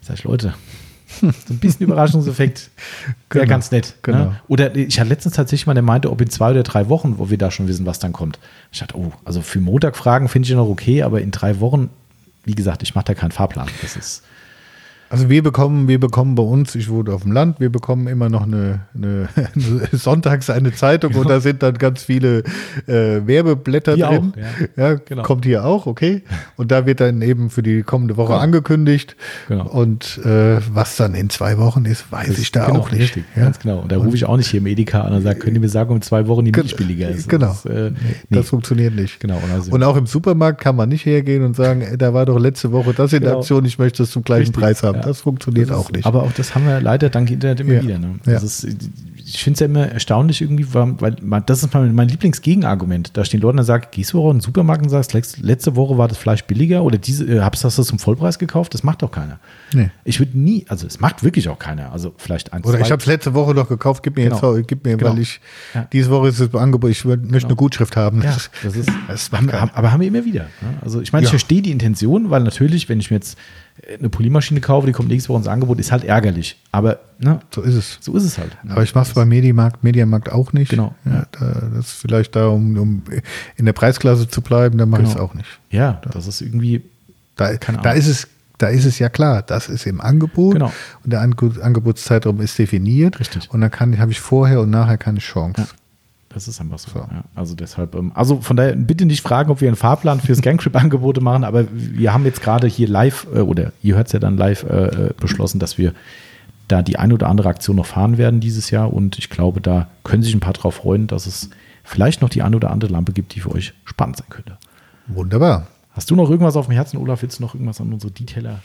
Sag 0.00 0.18
ich, 0.18 0.24
Leute, 0.24 0.54
so 1.20 1.26
ein 1.26 1.58
bisschen 1.58 1.86
Überraschungseffekt 1.86 2.70
wäre 3.30 3.44
Genau, 3.44 3.48
ganz 3.48 3.70
nett. 3.70 3.94
genau. 4.02 4.18
Ne? 4.18 4.40
Oder 4.48 4.76
ich 4.76 5.00
hatte 5.00 5.08
letztens 5.08 5.34
tatsächlich 5.34 5.66
mal, 5.66 5.74
der 5.74 5.82
meinte, 5.82 6.10
ob 6.10 6.20
in 6.20 6.28
zwei 6.30 6.50
oder 6.50 6.62
drei 6.62 6.88
Wochen, 6.88 7.18
wo 7.18 7.30
wir 7.30 7.38
da 7.38 7.50
schon 7.50 7.66
wissen, 7.68 7.86
was 7.86 7.98
dann 7.98 8.12
kommt. 8.12 8.38
Ich 8.72 8.80
dachte, 8.80 8.96
oh, 8.96 9.12
also 9.24 9.40
für 9.40 9.60
Montag 9.60 9.96
fragen 9.96 10.28
finde 10.28 10.48
ich 10.48 10.54
noch 10.54 10.68
okay, 10.68 11.02
aber 11.02 11.20
in 11.22 11.30
drei 11.30 11.60
Wochen, 11.60 11.88
wie 12.44 12.54
gesagt, 12.54 12.82
ich 12.82 12.94
mache 12.94 13.06
da 13.06 13.14
keinen 13.14 13.30
Fahrplan. 13.32 13.68
Das 13.82 13.96
ist, 13.96 14.22
Also 15.10 15.30
wir 15.30 15.42
bekommen, 15.42 15.88
wir 15.88 15.98
bekommen 15.98 16.34
bei 16.34 16.42
uns, 16.42 16.74
ich 16.74 16.90
wohne 16.90 17.12
auf 17.14 17.22
dem 17.22 17.32
Land, 17.32 17.60
wir 17.60 17.70
bekommen 17.70 18.08
immer 18.08 18.28
noch 18.28 18.42
eine, 18.42 18.80
eine, 18.94 19.28
sonntags 19.92 20.50
eine 20.50 20.72
Zeitung 20.72 21.14
und 21.14 21.30
da 21.30 21.40
sind 21.40 21.62
dann 21.62 21.78
ganz 21.78 22.02
viele 22.02 22.42
äh, 22.86 23.26
Werbeblätter 23.26 23.94
Hier 23.94 24.06
drin. 24.08 24.32
auch, 24.34 24.76
ja. 24.76 24.90
ja, 24.90 24.94
Genau. 24.94 25.22
kommt 25.22 25.46
hier 25.46 25.64
auch, 25.64 25.86
okay. 25.86 26.22
Und 26.56 26.70
da 26.70 26.84
wird 26.84 27.00
dann 27.00 27.22
eben 27.22 27.48
für 27.48 27.62
die 27.62 27.82
kommende 27.82 28.16
Woche 28.18 28.32
Genau. 28.32 28.40
angekündigt. 28.42 29.16
Genau. 29.48 29.66
Und 29.68 30.18
äh, 30.24 30.58
was 30.72 30.96
dann 30.96 31.14
in 31.14 31.30
zwei 31.30 31.56
Wochen 31.58 31.86
ist, 31.86 32.12
weiß 32.12 32.38
ich 32.38 32.52
da 32.52 32.66
genau, 32.66 32.80
auch 32.80 32.90
nicht. 32.90 33.00
Richtig, 33.00 33.24
Ja. 33.34 33.44
ganz 33.44 33.58
genau. 33.60 33.78
Und 33.80 33.90
da 33.92 33.96
rufe 33.96 34.14
ich 34.14 34.26
auch 34.26 34.36
nicht 34.36 34.50
hier 34.50 34.60
im 34.60 34.66
Edeka 34.66 35.00
an 35.02 35.14
und 35.14 35.22
sage, 35.22 35.38
könnt 35.38 35.54
ihr 35.54 35.60
mir 35.60 35.68
sagen, 35.70 35.90
um 35.90 36.02
zwei 36.02 36.26
Wochen 36.28 36.44
die 36.44 36.52
Milch 36.52 36.76
billiger 36.76 37.08
ist. 37.08 37.28
Genau. 37.28 37.46
Das, 37.46 37.64
äh, 37.64 37.90
Nee. 38.28 38.36
Das 38.36 38.48
funktioniert 38.50 38.94
nicht. 38.94 39.20
Genau, 39.20 39.36
und 39.36 39.50
also- 39.50 39.72
und 39.72 39.82
auch 39.82 39.96
im 39.96 40.06
Supermarkt 40.06 40.60
kann 40.60 40.76
man 40.76 40.88
nicht 40.90 41.06
hergehen 41.06 41.42
und 41.44 41.56
sagen, 41.56 41.82
da 41.96 42.12
war 42.12 42.26
doch 42.26 42.38
letzte 42.38 42.72
Woche 42.72 42.92
das 42.92 43.12
in 43.14 43.20
der 43.20 43.30
Genau. 43.30 43.40
Aktion, 43.40 43.64
ich 43.64 43.78
möchte 43.78 44.02
es 44.02 44.10
zum 44.10 44.22
gleichen 44.22 44.48
Richtig, 44.48 44.60
Preis 44.62 44.82
haben. 44.82 44.97
Ja. 44.98 45.04
Das 45.06 45.20
funktioniert 45.22 45.70
Das 45.70 45.78
ist- 45.78 45.86
auch 45.86 45.90
nicht. 45.92 46.06
Aber 46.06 46.22
auch 46.22 46.32
das 46.32 46.54
haben 46.54 46.66
wir 46.66 46.80
leider 46.80 47.08
dank 47.10 47.30
Internet 47.30 47.60
immer 47.60 47.74
Ja. 47.74 47.82
wieder. 47.82 47.98
Ne? 47.98 48.14
Ja. 48.26 48.32
Das 48.34 48.42
ist, 48.42 48.66
ich 49.16 49.42
finde 49.42 49.54
es 49.54 49.60
ja 49.60 49.66
immer 49.66 49.86
erstaunlich 49.88 50.40
irgendwie, 50.40 50.66
weil, 50.72 51.16
man- 51.22 51.42
das 51.46 51.62
ist 51.62 51.74
mein, 51.74 51.94
mein 51.94 52.08
Lieblingsgegenargument. 52.08 53.16
Da 53.16 53.24
stehen 53.24 53.40
Leute 53.40 53.58
und 53.58 53.64
sagen, 53.64 53.84
gehst 53.90 54.12
du 54.12 54.20
auch 54.22 54.30
in 54.30 54.36
den 54.38 54.40
Supermarkt 54.40 54.82
und 54.84 54.88
sagst, 54.88 55.12
letzte, 55.12 55.76
Woche 55.76 55.98
war 55.98 56.08
das 56.08 56.16
Fleisch 56.18 56.44
billiger 56.44 56.82
oder 56.82 56.96
diese, 56.98 57.24
äh, 57.26 57.40
hab's 57.40 57.60
das 57.60 57.74
zum 57.76 57.98
Vollpreis 57.98 58.38
gekauft? 58.38 58.72
Das 58.74 58.82
macht 58.82 59.02
doch 59.02 59.10
keiner. 59.10 59.38
Nee. 59.74 59.90
Ich 60.04 60.18
würde 60.18 60.38
nie, 60.38 60.64
also 60.68 60.86
es 60.86 60.98
macht 61.00 61.22
wirklich 61.22 61.48
auch 61.48 61.58
keiner. 61.58 61.92
Also 61.92 62.14
vielleicht 62.16 62.52
ein, 62.52 62.62
Oder 62.64 62.78
zwei. 62.78 62.86
ich 62.86 62.90
habe 62.92 63.00
es 63.00 63.06
letzte 63.06 63.34
Woche 63.34 63.54
noch 63.54 63.68
gekauft, 63.68 64.02
gib 64.02 64.16
mir 64.16 64.24
Genau. 64.30 64.56
jetzt, 64.56 64.68
gib 64.68 64.84
mir, 64.84 64.96
Genau. 64.96 65.10
weil 65.12 65.18
ich 65.20 65.40
Ja. 65.74 65.86
diese 65.92 66.10
Woche 66.10 66.28
ist 66.28 66.40
es 66.40 66.54
Angebot, 66.54 66.90
ich 66.90 67.04
möchte 67.04 67.48
eine 67.48 67.56
Gutschrift 67.56 67.96
haben. 67.96 68.22
Ja, 68.22 68.34
das 68.62 68.76
ist, 68.76 68.88
Das 69.08 69.30
haben, 69.32 69.50
aber 69.74 69.92
haben 69.92 70.00
wir 70.00 70.08
immer 70.08 70.24
wieder. 70.24 70.44
Ne? 70.62 70.78
Also 70.80 71.00
ich 71.00 71.12
meine, 71.12 71.24
ich 71.24 71.30
verstehe 71.30 71.60
die 71.62 71.70
Intention, 71.70 72.30
weil 72.30 72.42
natürlich, 72.42 72.88
wenn 72.88 72.98
ich 73.00 73.10
mir 73.10 73.16
jetzt 73.16 73.36
eine 73.98 74.08
Poliermaschine 74.08 74.60
kaufe, 74.60 74.86
die 74.86 74.92
kommt 74.92 75.08
nächste 75.08 75.28
Woche 75.30 75.38
ins 75.38 75.48
Angebot, 75.48 75.78
ist 75.78 75.92
halt 75.92 76.04
ärgerlich. 76.04 76.60
Aber 76.72 76.98
ne, 77.18 77.40
So 77.54 77.62
ist 77.62 77.74
es. 77.74 77.98
so 78.00 78.14
ist 78.16 78.24
es 78.24 78.38
halt. 78.38 78.56
Aber 78.68 78.82
ich 78.82 78.94
mache 78.94 79.08
es 79.08 79.14
beim 79.14 79.28
Mediamarkt, 79.28 79.82
Mediamarkt 79.84 80.30
auch 80.30 80.52
nicht. 80.52 80.70
Genau. 80.70 80.94
Ja, 81.04 81.26
da, 81.32 81.68
das 81.74 81.86
ist 81.86 81.92
vielleicht 81.92 82.34
da, 82.36 82.48
um, 82.48 82.76
um 82.76 83.02
in 83.56 83.64
der 83.64 83.72
Preisklasse 83.72 84.28
zu 84.28 84.40
bleiben, 84.42 84.78
da 84.78 84.86
mache 84.86 85.02
ich 85.02 85.08
es 85.08 85.14
Genau. 85.14 85.26
auch 85.26 85.34
nicht. 85.34 85.48
Ja, 85.70 86.00
das 86.12 86.26
ist 86.26 86.40
irgendwie 86.40 86.82
Da, 87.36 87.52
da 87.54 87.92
ist 87.92 88.08
es, 88.08 88.26
da 88.58 88.66
ist 88.68 88.84
es 88.84 88.98
ja 88.98 89.08
klar, 89.08 89.42
das 89.42 89.68
ist 89.68 89.86
im 89.86 90.00
Angebot 90.00 90.54
Genau. 90.54 90.72
und 91.04 91.12
der 91.12 91.20
Ange 91.20 91.36
Angebotszeitraum 91.62 92.40
ist 92.40 92.58
definiert. 92.58 93.20
Richtig. 93.20 93.48
Und 93.50 93.60
dann 93.60 93.70
kann 93.70 93.98
habe 93.98 94.10
ich 94.10 94.18
vorher 94.20 94.60
und 94.60 94.70
nachher 94.70 94.98
keine 94.98 95.20
Chance. 95.20 95.60
Ja. 95.62 95.66
Das 96.28 96.46
ist 96.46 96.60
einfach 96.60 96.78
so. 96.78 96.90
So. 96.90 96.98
Ja, 96.98 97.24
also 97.34 97.54
deshalb, 97.54 97.94
ähm, 97.94 98.12
also 98.14 98.40
von 98.40 98.56
daher 98.56 98.76
bitte 98.76 99.06
nicht 99.06 99.22
fragen, 99.22 99.50
ob 99.50 99.60
wir 99.60 99.68
einen 99.68 99.76
Fahrplan 99.76 100.20
fürs 100.20 100.42
Gangtrip-Angebote 100.42 101.20
machen, 101.22 101.44
aber 101.44 101.66
wir 101.72 102.12
haben 102.12 102.24
jetzt 102.24 102.42
gerade 102.42 102.66
hier 102.66 102.88
live, 102.88 103.26
äh, 103.34 103.40
oder 103.40 103.72
ihr 103.82 103.96
hört 103.96 104.08
es 104.08 104.12
ja 104.12 104.18
dann 104.18 104.36
live, 104.36 104.64
äh, 104.64 105.06
äh, 105.06 105.10
beschlossen, 105.18 105.58
dass 105.58 105.78
wir 105.78 105.94
da 106.68 106.82
die 106.82 106.98
ein 106.98 107.12
oder 107.12 107.28
andere 107.28 107.48
Aktion 107.48 107.76
noch 107.76 107.86
fahren 107.86 108.18
werden 108.18 108.40
dieses 108.40 108.70
Jahr 108.70 108.92
und 108.92 109.18
ich 109.18 109.30
glaube, 109.30 109.62
da 109.62 109.88
können 110.04 110.22
sich 110.22 110.34
ein 110.34 110.40
paar 110.40 110.52
drauf 110.52 110.76
freuen, 110.76 111.06
dass 111.06 111.26
es 111.26 111.48
vielleicht 111.82 112.20
noch 112.20 112.28
die 112.28 112.42
ein 112.42 112.54
oder 112.54 112.70
andere 112.70 112.92
Lampe 112.92 113.12
gibt, 113.12 113.34
die 113.34 113.40
für 113.40 113.52
euch 113.52 113.72
spannend 113.84 114.18
sein 114.18 114.28
könnte. 114.28 114.58
Wunderbar. 115.06 115.68
Hast 115.92 116.10
du 116.10 116.16
noch 116.16 116.30
irgendwas 116.30 116.56
auf 116.56 116.66
dem 116.66 116.74
Herzen, 116.74 116.98
Olaf? 116.98 117.22
Willst 117.22 117.38
du 117.38 117.42
noch 117.42 117.54
irgendwas 117.54 117.80
an 117.80 117.92
unsere 117.92 118.12
Detailer 118.12 118.60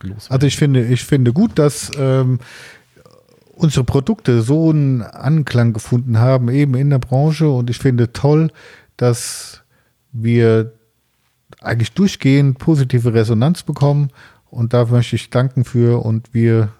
loswerden? 0.00 0.30
Also 0.30 0.46
ich 0.46 0.56
finde, 0.56 0.86
ich 0.86 1.04
finde 1.04 1.32
gut, 1.32 1.58
dass 1.58 1.90
ähm, 1.98 2.38
unsere 3.62 3.84
Produkte 3.84 4.42
so 4.42 4.70
einen 4.70 5.02
Anklang 5.02 5.72
gefunden 5.72 6.18
haben, 6.18 6.48
eben 6.50 6.74
in 6.74 6.90
der 6.90 6.98
Branche. 6.98 7.48
Und 7.48 7.70
ich 7.70 7.78
finde 7.78 8.12
toll, 8.12 8.50
dass 8.96 9.62
wir 10.12 10.72
eigentlich 11.60 11.92
durchgehend 11.92 12.58
positive 12.58 13.12
Resonanz 13.14 13.62
bekommen. 13.62 14.08
Und 14.50 14.72
da 14.72 14.84
möchte 14.86 15.16
ich 15.16 15.30
danken 15.30 15.64
für. 15.64 16.04
Und 16.04 16.32
wir, 16.32 16.70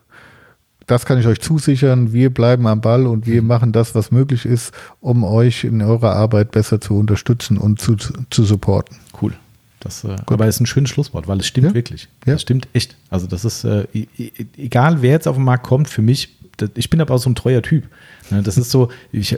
das 0.86 1.04
kann 1.04 1.18
ich 1.18 1.26
euch 1.26 1.40
zusichern, 1.40 2.12
wir 2.12 2.30
bleiben 2.32 2.66
am 2.66 2.80
Ball 2.80 3.06
und 3.06 3.26
wir 3.26 3.42
machen 3.42 3.72
das, 3.72 3.94
was 3.94 4.10
möglich 4.10 4.44
ist, 4.46 4.72
um 5.00 5.22
euch 5.22 5.64
in 5.64 5.82
eurer 5.82 6.16
Arbeit 6.16 6.50
besser 6.50 6.80
zu 6.80 6.96
unterstützen 6.98 7.58
und 7.58 7.80
zu, 7.80 7.96
zu 7.96 8.44
supporten. 8.44 8.96
Cool. 9.20 9.34
Das, 9.80 10.04
äh, 10.04 10.16
aber 10.26 10.46
ist 10.46 10.60
ein 10.60 10.66
schönes 10.66 10.90
Schlusswort, 10.90 11.26
weil 11.26 11.40
es 11.40 11.46
stimmt 11.46 11.68
Ja. 11.68 11.74
wirklich. 11.74 12.08
Ja. 12.26 12.34
Das 12.34 12.42
stimmt 12.42 12.68
echt. 12.74 12.96
Also 13.08 13.26
das 13.26 13.44
ist, 13.46 13.64
äh, 13.64 13.86
e- 13.94 14.06
e- 14.18 14.30
egal 14.58 15.00
wer 15.00 15.12
jetzt 15.12 15.26
auf 15.26 15.36
den 15.36 15.44
Markt 15.44 15.64
kommt, 15.66 15.88
für 15.88 16.02
mich 16.02 16.36
ich 16.74 16.90
bin 16.90 17.00
aber 17.00 17.14
auch 17.14 17.18
so 17.18 17.30
ein 17.30 17.34
treuer 17.34 17.62
Typ. 17.62 17.84
Ne, 18.30 18.42
das 18.42 18.56
ist 18.56 18.70
so, 18.70 18.90
ich, 19.12 19.36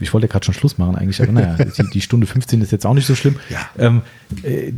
ich 0.00 0.12
wollte 0.12 0.26
ja 0.26 0.32
gerade 0.32 0.44
schon 0.44 0.54
Schluss 0.54 0.78
machen 0.78 0.96
eigentlich, 0.96 1.20
aber 1.20 1.32
naja, 1.32 1.56
die, 1.78 1.90
die, 1.90 2.00
Stunde 2.00 2.26
15 2.26 2.60
ist 2.60 2.72
jetzt 2.72 2.86
auch 2.86 2.94
nicht 2.94 3.06
so 3.06 3.14
schlimm. 3.14 3.36
Ja. 3.50 3.68
Ähm, 3.78 4.02
äh, 4.42 4.72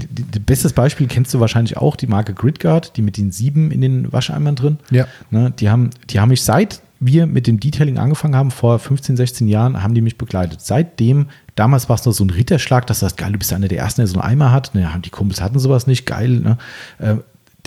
bestes 0.44 0.72
Beispiel 0.72 1.06
kennst 1.06 1.34
du 1.34 1.40
wahrscheinlich 1.40 1.76
auch, 1.76 1.96
die 1.96 2.06
Marke 2.06 2.34
Gridguard, 2.34 2.96
die 2.96 3.02
mit 3.02 3.16
den 3.16 3.32
sieben 3.32 3.70
in 3.70 3.80
den 3.80 4.12
Wascheimern 4.12 4.56
drin. 4.56 4.78
Ja. 4.90 5.06
Ne, 5.30 5.52
die, 5.59 5.68
haben, 5.68 5.90
die 6.10 6.20
haben 6.20 6.30
mich 6.30 6.42
seit 6.42 6.80
wir 7.01 7.26
mit 7.26 7.46
dem 7.46 7.60
Detailing 7.60 7.98
angefangen 7.98 8.34
haben, 8.34 8.51
vor 8.51 8.78
15, 8.78 9.16
16 9.16 9.48
Jahren, 9.48 9.82
haben 9.82 9.94
die 9.94 10.01
mich 10.01 10.16
begleitet. 10.16 10.60
Seitdem, 10.62 11.26
damals 11.55 11.88
war 11.88 11.96
es 11.96 12.06
noch 12.06 12.12
so 12.12 12.24
ein 12.24 12.30
Ritterschlag, 12.30 12.86
dass 12.86 13.01
das 13.01 13.16
geil, 13.16 13.32
du 13.32 13.38
bist 13.38 13.52
einer 13.52 13.68
der 13.68 13.78
ersten, 13.78 14.01
der 14.01 14.06
so 14.06 14.18
einen 14.18 14.30
Eimer 14.30 14.52
hat. 14.52 14.74
Ne, 14.74 14.88
die 15.05 15.10
Kumpels 15.10 15.40
hatten 15.40 15.59
sowas 15.59 15.86
nicht, 15.86 16.06
geil. 16.06 16.40
Ne? 16.40 16.59
Äh, 16.98 17.16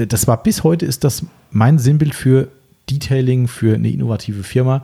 das 0.06 0.28
war 0.28 0.42
bis 0.44 0.64
heute 0.64 0.86
ist 0.86 1.04
das 1.04 1.26
mein 1.52 1.80
Sinnbild 1.80 2.14
für 2.14 2.50
Detailing, 2.90 3.48
für 3.48 3.76
eine 3.76 3.90
innovative 3.90 4.44
Firma 4.44 4.84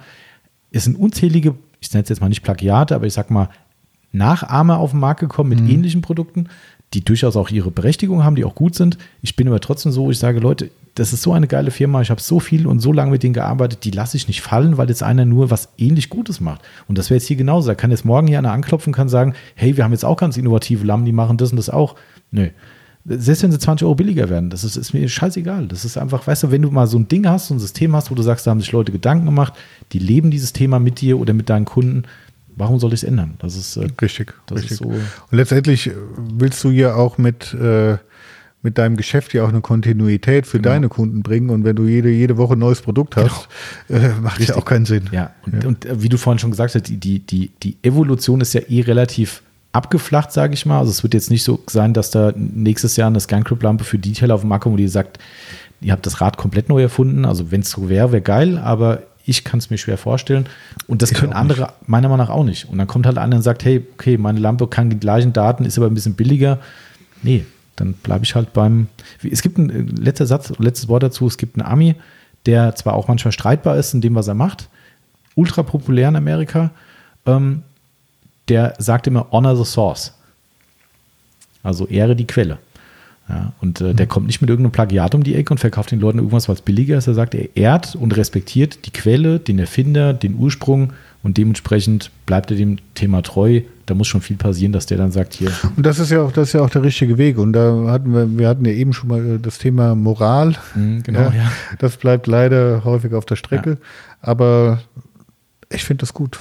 es 0.74 0.84
sind 0.84 1.00
unzählige, 1.00 1.56
ich 1.80 1.94
nenne 1.94 2.04
es 2.04 2.10
jetzt 2.10 2.20
mal 2.20 2.30
nicht 2.30 2.44
Plagiate, 2.44 2.96
aber 2.96 3.06
ich 3.06 3.14
sag 3.14 3.32
mal 3.32 3.50
Nachahmer 4.12 4.80
auf 4.80 4.92
den 4.92 5.00
Markt 5.00 5.22
gekommen 5.22 5.50
mit 5.50 5.62
mhm. 5.62 5.70
ähnlichen 5.70 6.02
Produkten, 6.02 6.50
die 6.94 7.06
durchaus 7.06 7.36
auch 7.36 7.50
ihre 7.50 7.72
Berechtigung 7.72 8.24
haben, 8.24 8.36
die 8.36 8.44
auch 8.44 8.56
gut 8.56 8.76
sind. 8.76 8.98
Ich 9.22 9.36
bin 9.36 9.48
aber 9.48 9.60
trotzdem 9.60 9.92
so, 9.92 10.12
ich 10.12 10.20
sage, 10.20 10.40
Leute, 10.40 10.70
das 10.96 11.14
ist 11.14 11.24
so 11.24 11.34
eine 11.34 11.48
geile 11.48 11.72
Firma, 11.72 12.02
ich 12.02 12.12
habe 12.12 12.22
so 12.22 12.40
viel 12.40 12.68
und 12.68 12.80
so 12.80 12.92
lange 12.92 13.12
mit 13.12 13.24
denen 13.24 13.34
gearbeitet, 13.34 13.84
die 13.84 13.92
lasse 13.92 14.18
ich 14.18 14.28
nicht 14.28 14.42
fallen, 14.42 14.78
weil 14.78 14.90
jetzt 14.90 15.02
einer 15.02 15.26
nur 15.26 15.50
was 15.50 15.70
ähnlich 15.78 16.10
Gutes 16.10 16.40
macht. 16.40 16.62
Und 16.88 16.98
das 16.98 17.10
wäre 17.10 17.18
jetzt 17.18 17.28
hier 17.28 17.38
genauso. 17.38 17.68
Da 17.68 17.76
kann 17.76 17.90
jetzt 17.90 18.06
morgen 18.06 18.28
hier 18.28 18.38
einer 18.38 18.52
anklopfen 18.52 18.92
und 18.92 18.96
kann 18.96 19.10
sagen, 19.10 19.34
hey, 19.56 19.76
wir 19.78 19.84
haben 19.84 19.92
jetzt 19.92 20.06
auch 20.06 20.18
ganz 20.18 20.38
innovative 20.38 20.86
Lampen, 20.86 21.06
die 21.06 21.12
machen 21.12 21.38
das 21.38 21.52
und 21.52 21.58
das 21.58 21.70
auch. 21.70 21.96
Nö. 22.32 22.50
Selbst 23.06 23.44
wenn 23.44 23.52
sie 23.52 23.60
20 23.60 23.84
Euro 23.86 23.96
billiger 23.96 24.30
werden, 24.30 24.50
das 24.50 24.64
ist, 24.64 24.78
ist, 24.78 24.94
mir 24.94 25.08
scheißegal. 25.10 25.68
Das 25.68 25.84
ist 25.84 25.98
einfach, 25.98 26.26
weißt 26.26 26.44
du, 26.44 26.52
wenn 26.52 26.62
du 26.62 26.72
mal 26.72 26.88
so 26.88 26.98
ein 26.98 27.08
Ding 27.08 27.28
hast, 27.28 27.48
so 27.48 27.54
ein 27.54 27.60
System 27.60 27.96
hast, 27.96 28.10
wo 28.12 28.16
du 28.16 28.22
sagst, 28.22 28.48
da 28.48 28.52
haben 28.52 28.62
sich 28.62 28.72
Leute 28.72 28.94
Gedanken 28.94 29.26
gemacht, 29.26 29.54
die 29.92 30.00
leben 30.00 30.32
dieses 30.32 30.54
Thema 30.54 30.80
mit 30.80 31.02
dir 31.02 31.20
oder 31.20 31.34
mit 31.34 31.50
deinen 31.50 31.66
Kunden, 31.66 32.04
warum 32.56 32.80
soll 32.80 32.94
ich 32.94 33.02
es 33.02 33.04
ändern? 33.04 33.34
Das 33.40 33.58
ist 33.58 33.76
äh, 33.76 33.88
richtig. 34.02 34.34
Das 34.46 34.58
richtig. 34.58 34.72
Ist 34.72 34.78
so 34.78 34.86
und 34.86 35.02
letztendlich 35.32 35.92
willst 36.18 36.64
du 36.64 36.70
ja 36.70 36.96
auch 36.96 37.18
mit, 37.18 37.54
äh, 37.54 37.98
mit 38.62 38.78
deinem 38.78 38.96
Geschäft 38.96 39.34
ja 39.34 39.44
auch 39.44 39.50
eine 39.50 39.62
Kontinuität 39.62 40.48
für 40.48 40.58
genau. 40.58 40.70
deine 40.70 40.90
Kunden 40.90 41.24
bringen. 41.24 41.50
Und 41.50 41.66
wenn 41.66 41.76
du 41.76 41.86
jede, 41.86 42.10
jede 42.10 42.38
Woche 42.38 42.54
ein 42.54 42.60
neues 42.60 42.82
Produkt 42.82 43.18
hast, 43.18 43.50
genau. 43.90 44.02
äh, 44.02 44.10
macht 44.22 44.40
richtig. 44.40 44.56
ja 44.56 44.62
auch 44.62 44.66
keinen 44.66 44.86
Sinn. 44.86 45.10
Ja, 45.12 45.32
und, 45.46 45.62
ja. 45.62 45.68
und, 45.68 45.86
äh, 45.86 46.02
wie 46.02 46.10
du 46.10 46.18
vorhin 46.18 46.40
schon 46.40 46.52
gesagt 46.52 46.74
hast, 46.74 46.88
die, 46.88 46.98
die, 46.98 47.20
die, 47.20 47.52
die 47.62 47.78
Evolution 47.84 48.40
ist 48.40 48.54
ja 48.54 48.62
eh 48.62 48.82
relativ 48.82 49.44
abgeflacht, 49.74 50.32
sage 50.32 50.54
ich 50.54 50.66
mal. 50.66 50.80
Also 50.80 50.92
es 50.92 51.04
wird 51.04 51.14
jetzt 51.14 51.30
nicht 51.30 51.44
so 51.44 51.60
sein, 51.68 51.94
dass 51.94 52.12
da 52.12 52.32
nächstes 52.36 52.96
Jahr 52.96 53.08
eine 53.08 53.20
ScanCrypt-Lampe 53.20 53.84
für 53.84 53.98
Detail 53.98 54.32
auf 54.32 54.42
dem 54.42 54.50
Markt 54.50 54.64
kommt, 54.64 54.74
wo 54.74 54.78
die 54.78 54.88
sagt, 54.88 55.20
ihr 55.82 55.92
habt 55.92 56.06
das 56.06 56.22
Rad 56.22 56.38
komplett 56.38 56.70
neu 56.70 56.82
erfunden. 56.82 57.26
Also 57.26 57.52
wenn 57.52 57.62
es 57.62 57.72
so 57.72 57.90
wäre, 57.90 58.12
wäre 58.12 58.22
geil, 58.22 58.58
aber 58.58 59.04
ich 59.26 59.44
kann 59.44 59.58
es 59.58 59.70
mir 59.70 59.78
schwer 59.78 59.98
vorstellen. 59.98 60.46
Und 60.88 61.02
das 61.02 61.12
ich 61.12 61.18
können 61.18 61.34
andere 61.34 61.62
nicht. 61.64 61.90
meiner 61.90 62.08
Meinung 62.08 62.28
nach 62.28 62.34
auch 62.34 62.44
nicht. 62.44 62.70
Und 62.70 62.78
dann 62.78 62.88
kommt 62.88 63.06
halt 63.06 63.18
einer 63.18 63.36
und 63.38 63.42
sagt, 63.42 63.66
hey, 63.66 63.86
okay, 63.94 64.18
meine 64.18 64.40
Lampe 64.40 64.68
kann 64.68 64.90
die 64.90 65.00
gleichen 65.00 65.34
Daten, 65.34 65.66
ist 65.66 65.78
aber 65.78 65.88
ein 65.88 65.94
bisschen 65.94 66.14
billiger. 66.14 66.60
Nee, 67.24 67.46
dann 67.76 67.94
bleibe 67.94 68.26
ich 68.26 68.36
halt 68.36 68.54
beim. 68.54 68.88
Es 69.24 69.42
gibt 69.42 69.58
ein 69.58 69.70
äh, 69.70 70.02
letzter 70.02 70.28
Satz, 70.28 70.54
letztes 70.60 70.88
Wort 70.88 71.04
dazu, 71.04 71.26
es 71.26 71.38
gibt 71.38 71.58
einen 71.58 71.66
Ami, 71.66 71.96
der 72.46 72.76
zwar 72.76 72.94
auch 72.94 73.08
manchmal 73.08 73.32
streitbar 73.32 73.78
ist 73.78 73.94
in 73.94 74.02
dem, 74.02 74.14
was 74.14 74.28
er 74.28 74.36
macht, 74.36 74.70
ultra 75.36 75.64
populär 75.64 76.10
in 76.10 76.16
Amerika. 76.16 76.72
Ähm, 77.26 77.64
der 78.50 78.74
sagt 78.78 79.08
immer 79.08 79.28
honor 79.32 79.56
the 79.56 79.66
source. 79.66 80.14
Also 81.64 81.88
ehre 81.88 82.16
die 82.16 82.28
Quelle. 82.28 82.58
Ja, 83.30 83.54
und 83.62 83.80
äh, 83.80 83.94
der 83.94 84.06
mhm. 84.06 84.10
kommt 84.10 84.28
nicht 84.28 84.42
mit 84.42 84.50
irgendeinem 84.50 84.74
Plagiat 84.74 85.16
um 85.16 85.24
die 85.24 85.36
Ecke 85.36 85.54
und 85.54 85.58
verkauft 85.58 85.92
den 85.92 86.02
Leuten 86.02 86.18
irgendwas, 86.18 86.50
was 86.50 86.62
billiger 86.62 86.98
ist. 86.98 87.08
Er 87.08 87.14
sagt, 87.14 87.34
er 87.36 87.56
ehrt 87.56 87.96
und 87.96 88.16
respektiert 88.18 88.86
die 88.86 88.92
Quelle, 88.92 89.40
den 89.40 89.60
Erfinder, 89.60 90.14
den 90.14 90.36
Ursprung 90.36 90.92
und 91.24 91.38
dementsprechend 91.38 92.12
bleibt 92.26 92.52
er 92.52 92.58
dem 92.58 92.80
Thema 92.96 93.22
treu. 93.22 93.62
Da 93.86 93.94
muss 93.94 94.08
schon 94.08 94.20
viel 94.20 94.36
passieren, 94.36 94.74
dass 94.74 94.88
der 94.88 94.98
dann 94.98 95.12
sagt, 95.12 95.34
hier. 95.34 95.52
Und 95.78 95.86
das 95.86 96.00
ist 96.00 96.12
ja 96.12 96.22
auch, 96.22 96.34
das 96.34 96.50
ist 96.50 96.54
ja 96.54 96.62
auch 96.62 96.70
der 96.70 96.84
richtige 96.84 97.18
Weg. 97.18 97.38
Und 97.38 97.54
da 97.54 97.86
hatten 97.88 98.14
wir, 98.14 98.38
wir 98.38 98.48
hatten 98.50 98.66
ja 98.66 98.74
eben 98.74 98.92
schon 98.92 99.08
mal 99.08 99.36
äh, 99.36 99.40
das 99.40 99.58
Thema 99.58 99.96
Moral. 99.96 100.56
Mhm, 100.76 101.04
genau, 101.04 101.22
ja, 101.22 101.34
ja. 101.34 101.52
Das 101.80 101.96
bleibt 101.96 102.28
leider 102.28 102.84
häufig 102.84 103.14
auf 103.14 103.26
der 103.26 103.38
Strecke. 103.38 103.72
Ja. 103.72 103.78
Aber 104.22 104.82
ich 105.70 105.86
finde 105.86 106.02
das 106.02 106.14
gut. 106.14 106.40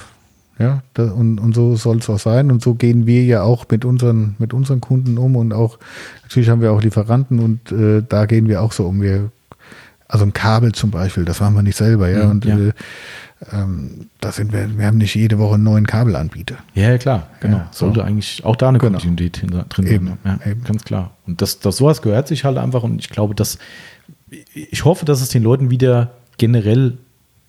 Ja, 0.59 0.83
da, 0.93 1.11
und, 1.11 1.39
und 1.39 1.55
so 1.55 1.75
soll 1.75 1.97
es 1.97 2.09
auch 2.09 2.19
sein. 2.19 2.51
Und 2.51 2.61
so 2.61 2.75
gehen 2.75 3.07
wir 3.07 3.23
ja 3.23 3.41
auch 3.41 3.65
mit 3.69 3.85
unseren, 3.85 4.35
mit 4.37 4.53
unseren 4.53 4.81
Kunden 4.81 5.17
um. 5.17 5.35
Und 5.35 5.53
auch, 5.53 5.79
natürlich 6.23 6.49
haben 6.49 6.61
wir 6.61 6.71
auch 6.71 6.81
Lieferanten 6.81 7.39
und 7.39 7.71
äh, 7.71 8.03
da 8.07 8.25
gehen 8.25 8.47
wir 8.47 8.61
auch 8.61 8.71
so 8.71 8.85
um. 8.85 9.01
Wir, 9.01 9.31
also 10.07 10.25
ein 10.25 10.33
Kabel 10.33 10.73
zum 10.73 10.91
Beispiel, 10.91 11.25
das 11.25 11.39
machen 11.39 11.55
wir 11.55 11.63
nicht 11.63 11.77
selber, 11.77 12.09
ja. 12.09 12.25
Mhm, 12.25 12.31
und 12.31 12.45
ja. 12.45 12.57
Äh, 12.57 12.73
ähm, 13.51 14.09
da 14.21 14.31
sind 14.31 14.53
wir, 14.53 14.77
wir 14.77 14.85
haben 14.85 14.99
nicht 14.99 15.15
jede 15.15 15.37
Woche 15.37 15.55
einen 15.55 15.63
neuen 15.63 15.87
Kabelanbieter. 15.87 16.55
Ja, 16.75 16.97
klar, 16.97 17.27
genau. 17.39 17.57
Ja, 17.57 17.67
so. 17.71 17.87
Sollte 17.87 18.05
eigentlich 18.05 18.45
auch 18.45 18.55
da 18.55 18.69
eine 18.69 18.77
genau. 18.77 18.99
Kontinuität 18.99 19.41
drin 19.69 19.87
eben, 19.87 20.17
sein. 20.23 20.39
Ja, 20.45 20.51
eben. 20.51 20.63
Ganz 20.63 20.83
klar. 20.85 21.11
Und 21.27 21.41
das, 21.41 21.59
das 21.59 21.77
sowas 21.77 22.01
gehört 22.01 22.27
sich 22.27 22.45
halt 22.45 22.57
einfach 22.57 22.83
und 22.83 22.99
ich 22.99 23.09
glaube, 23.09 23.35
dass 23.35 23.57
ich 24.53 24.85
hoffe, 24.85 25.05
dass 25.05 25.21
es 25.21 25.29
den 25.29 25.43
Leuten 25.43 25.69
wieder 25.69 26.11
generell 26.37 26.97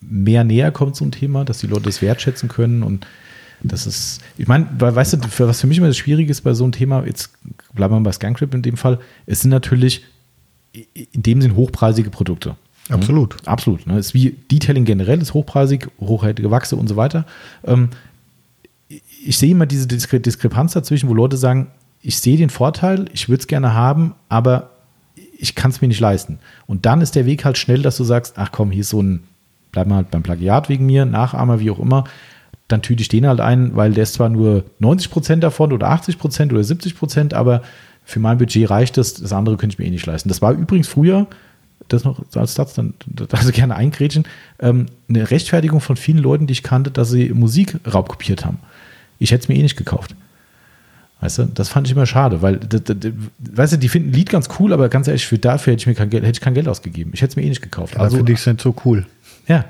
mehr 0.08 0.44
näher 0.44 0.70
kommt 0.72 0.96
zum 0.96 1.10
Thema, 1.10 1.44
dass 1.44 1.58
die 1.58 1.66
Leute 1.66 1.84
das 1.84 2.02
wertschätzen 2.02 2.48
können 2.48 2.82
und 2.82 3.06
das 3.62 3.86
ist, 3.86 4.20
ich 4.36 4.46
meine, 4.46 4.68
weißt 4.78 5.14
du, 5.14 5.28
für, 5.28 5.48
was 5.48 5.60
für 5.60 5.66
mich 5.66 5.78
immer 5.78 5.86
das 5.86 5.96
Schwierige 5.96 6.30
ist 6.30 6.42
bei 6.42 6.52
so 6.52 6.64
einem 6.64 6.72
Thema, 6.72 7.04
jetzt 7.06 7.30
bleiben 7.72 7.94
wir 7.94 8.00
bei 8.00 8.12
ScanCrypt 8.12 8.54
in 8.54 8.62
dem 8.62 8.76
Fall, 8.76 8.98
es 9.26 9.40
sind 9.40 9.50
natürlich 9.50 10.04
in 10.72 11.22
dem 11.22 11.40
Sinn 11.40 11.56
hochpreisige 11.56 12.10
Produkte. 12.10 12.56
Absolut. 12.90 13.36
Ja, 13.42 13.52
absolut. 13.52 13.86
Ne? 13.86 13.98
Es 13.98 14.08
ist 14.08 14.14
wie 14.14 14.30
Detailing 14.50 14.84
generell, 14.84 15.20
ist 15.22 15.32
hochpreisig, 15.32 15.88
hochwertige 15.98 16.50
Wachse 16.50 16.76
und 16.76 16.88
so 16.88 16.96
weiter. 16.96 17.24
Ähm, 17.64 17.88
ich 18.88 19.38
sehe 19.38 19.52
immer 19.52 19.66
diese 19.66 19.86
Diskre 19.86 20.20
Diskrepanz 20.20 20.74
dazwischen, 20.74 21.08
wo 21.08 21.14
Leute 21.14 21.38
sagen, 21.38 21.68
ich 22.02 22.18
sehe 22.18 22.36
den 22.36 22.50
Vorteil, 22.50 23.06
ich 23.14 23.30
würde 23.30 23.40
es 23.40 23.46
gerne 23.46 23.72
haben, 23.72 24.14
aber 24.28 24.70
ich 25.38 25.54
kann 25.54 25.70
es 25.70 25.80
mir 25.80 25.88
nicht 25.88 26.00
leisten. 26.00 26.38
Und 26.66 26.84
dann 26.84 27.00
ist 27.00 27.14
der 27.14 27.24
Weg 27.24 27.44
halt 27.46 27.56
schnell, 27.56 27.80
dass 27.80 27.96
du 27.96 28.04
sagst, 28.04 28.34
ach 28.36 28.52
komm, 28.52 28.70
hier 28.70 28.82
ist 28.82 28.90
so 28.90 29.02
ein 29.02 29.24
bleiben 29.74 29.90
wir 29.90 29.96
halt 29.96 30.10
beim 30.12 30.22
Plagiat 30.22 30.68
wegen 30.68 30.86
mir, 30.86 31.04
Nachahmer, 31.04 31.58
wie 31.58 31.70
auch 31.70 31.80
immer, 31.80 32.04
dann 32.68 32.80
tüte 32.80 33.02
ich 33.02 33.08
den 33.08 33.26
halt 33.26 33.40
ein, 33.40 33.74
weil 33.74 33.92
der 33.92 34.04
ist 34.04 34.14
zwar 34.14 34.28
nur 34.28 34.64
90 34.78 35.10
Prozent 35.10 35.42
davon 35.42 35.72
oder 35.72 35.90
80 35.90 36.16
Prozent 36.16 36.52
oder 36.52 36.62
70 36.62 36.96
Prozent, 36.96 37.34
aber 37.34 37.62
für 38.04 38.20
mein 38.20 38.38
Budget 38.38 38.70
reicht 38.70 38.96
es, 38.98 39.14
das 39.14 39.32
andere 39.32 39.56
könnte 39.56 39.74
ich 39.74 39.78
mir 39.80 39.86
eh 39.86 39.90
nicht 39.90 40.06
leisten. 40.06 40.28
Das 40.28 40.40
war 40.40 40.52
übrigens 40.52 40.86
früher, 40.86 41.26
das 41.88 42.04
noch 42.04 42.22
als 42.36 42.54
Satz, 42.54 42.74
dann 42.74 42.94
also 43.32 43.50
gerne 43.50 43.74
eingrätschen, 43.74 44.24
ähm, 44.60 44.86
eine 45.08 45.30
Rechtfertigung 45.30 45.80
von 45.80 45.96
vielen 45.96 46.18
Leuten, 46.18 46.46
die 46.46 46.52
ich 46.52 46.62
kannte, 46.62 46.92
dass 46.92 47.10
sie 47.10 47.30
Musik 47.30 47.78
raubkopiert 47.92 48.46
haben. 48.46 48.58
Ich 49.18 49.32
hätte 49.32 49.42
es 49.42 49.48
mir 49.48 49.56
eh 49.56 49.62
nicht 49.62 49.76
gekauft. 49.76 50.14
Weißt 51.20 51.38
du, 51.38 51.44
das 51.44 51.68
fand 51.68 51.86
ich 51.86 51.92
immer 51.92 52.06
schade, 52.06 52.42
weil, 52.42 52.58
das, 52.58 52.84
das, 52.84 52.96
weißt 53.38 53.72
du, 53.74 53.76
die 53.78 53.88
finden 53.88 54.10
ein 54.10 54.12
Lied 54.12 54.30
ganz 54.30 54.48
cool, 54.58 54.72
aber 54.72 54.88
ganz 54.88 55.08
ehrlich, 55.08 55.26
für 55.26 55.38
dafür 55.38 55.72
hätte 55.72 55.82
ich 55.82 55.86
mir 55.86 55.94
kein 55.94 56.10
Geld, 56.10 56.22
hätte 56.22 56.36
ich 56.38 56.40
kein 56.40 56.54
Geld 56.54 56.68
ausgegeben. 56.68 57.10
Ich 57.14 57.22
hätte 57.22 57.30
es 57.32 57.36
mir 57.36 57.42
eh 57.42 57.48
nicht 57.48 57.62
gekauft. 57.62 57.96
Also 57.96 58.18
für 58.18 58.24
dich 58.24 58.40
sind 58.40 58.60
so 58.60 58.74
cool. 58.84 59.06
Ja. 59.46 59.64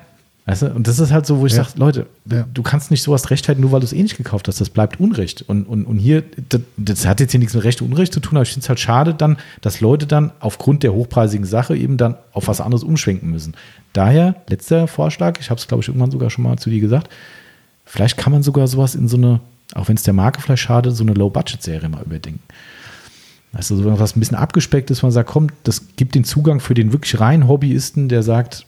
Weißt 0.47 0.61
du? 0.61 0.67
Und 0.75 0.87
das 0.87 0.99
ist 0.99 1.11
halt 1.11 1.25
so, 1.25 1.39
wo 1.39 1.47
ich 1.47 1.55
ja. 1.55 1.65
sage, 1.65 1.79
Leute, 1.79 2.07
ja. 2.31 2.45
du 2.53 2.63
kannst 2.63 2.91
nicht 2.91 3.03
sowas 3.03 3.31
rechtfertigen, 3.31 3.63
nur 3.63 3.73
weil 3.73 3.81
du 3.81 3.87
es 3.87 3.95
eh 3.95 4.03
nicht 4.03 4.19
gekauft 4.19 4.47
hast. 4.47 4.61
Das 4.61 4.69
bleibt 4.69 5.01
Unrecht. 5.01 5.43
Und, 5.43 5.65
und, 5.65 5.87
und 5.87 5.97
hier, 5.97 6.23
das, 6.51 6.61
das 6.77 7.07
hat 7.07 7.21
jetzt 7.21 7.31
hier 7.31 7.41
nichts 7.41 7.55
mit 7.55 7.65
Recht 7.65 7.81
und 7.81 7.91
Unrecht 7.91 8.13
zu 8.13 8.21
tun, 8.21 8.37
aber 8.37 8.43
ich 8.43 8.51
finde 8.51 8.65
es 8.65 8.69
halt 8.69 8.79
schade 8.79 9.15
dann, 9.15 9.39
dass 9.63 9.81
Leute 9.81 10.07
dann 10.07 10.33
aufgrund 10.41 10.83
der 10.83 10.93
hochpreisigen 10.93 11.47
Sache 11.47 11.75
eben 11.77 11.97
dann 11.97 12.17
auf 12.33 12.47
was 12.47 12.61
anderes 12.61 12.85
umschwenken 12.85 13.31
müssen. 13.31 13.55
Daher, 13.95 14.35
letzter 14.49 14.87
Vorschlag, 14.87 15.41
ich 15.41 15.49
habe 15.49 15.59
es, 15.59 15.67
glaube 15.67 15.83
ich, 15.83 15.89
irgendwann 15.89 16.11
sogar 16.11 16.29
schon 16.29 16.45
mal 16.45 16.59
zu 16.59 16.69
dir 16.69 16.81
gesagt, 16.81 17.09
vielleicht 17.87 18.19
kann 18.19 18.33
man 18.33 18.43
sogar 18.43 18.67
sowas 18.69 18.95
in 18.95 19.09
so 19.09 19.17
eine, 19.17 19.41
auch 19.75 19.89
wenn 19.89 19.97
es 19.97 20.03
der 20.03 20.15
Marke 20.15 20.43
vielleicht 20.43 20.63
schade, 20.63 20.91
so 20.91 21.05
eine 21.05 21.15
Low-Budget-Serie 21.15 21.89
mal 21.89 22.03
überdenken. 22.03 22.43
Also 23.55 23.77
so 23.77 23.99
was 23.99 24.15
ein 24.15 24.21
bisschen 24.21 24.37
abgespeckt 24.37 24.91
ist, 24.91 25.03
man 25.03 25.13
sagt, 25.13 25.31
komm, 25.31 25.47
das 25.63 25.97
gibt 25.97 26.17
den 26.17 26.25
Zugang 26.25 26.61
für 26.61 26.75
den 26.75 26.93
wirklich 26.93 27.19
reinen 27.19 27.49
Hobbyisten, 27.49 28.09
der 28.09 28.23
sagt, 28.23 28.67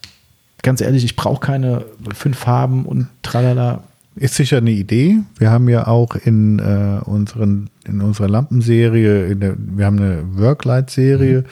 ganz 0.63 0.81
ehrlich, 0.81 1.05
ich 1.05 1.17
brauche 1.17 1.41
keine 1.41 1.85
fünf 2.15 2.39
Farben 2.39 2.85
und 2.85 3.09
tralala. 3.23 3.85
Ist 4.17 4.35
sicher 4.35 4.59
eine 4.59 4.71
Idee. 4.71 5.19
Wir 5.39 5.51
haben 5.51 5.69
ja 5.69 5.87
auch 5.87 6.17
in, 6.17 6.59
äh, 6.59 7.01
unseren, 7.05 7.69
in 7.85 8.01
unserer 8.01 8.29
Lampenserie, 8.29 9.27
in 9.27 9.41
der, 9.41 9.55
wir 9.59 9.85
haben 9.85 9.99
eine 9.99 10.23
Worklight-Serie, 10.37 11.41
mhm. 11.41 11.45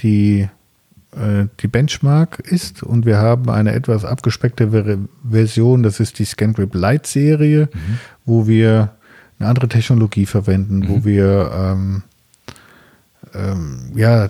die 0.00 0.48
äh, 1.16 1.46
die 1.60 1.68
Benchmark 1.68 2.40
ist 2.40 2.82
und 2.82 3.06
wir 3.06 3.16
haben 3.16 3.48
eine 3.48 3.72
etwas 3.72 4.04
abgespeckte 4.04 4.98
Version, 5.28 5.82
das 5.82 5.98
ist 5.98 6.18
die 6.18 6.26
ScanGrip 6.26 6.74
Light-Serie, 6.74 7.70
mhm. 7.72 7.98
wo 8.26 8.46
wir 8.46 8.90
eine 9.38 9.48
andere 9.48 9.68
Technologie 9.68 10.26
verwenden, 10.26 10.80
mhm. 10.80 10.88
wo 10.88 11.04
wir 11.04 11.50
ähm, 11.54 12.02
ähm, 13.34 13.92
ja 13.94 14.28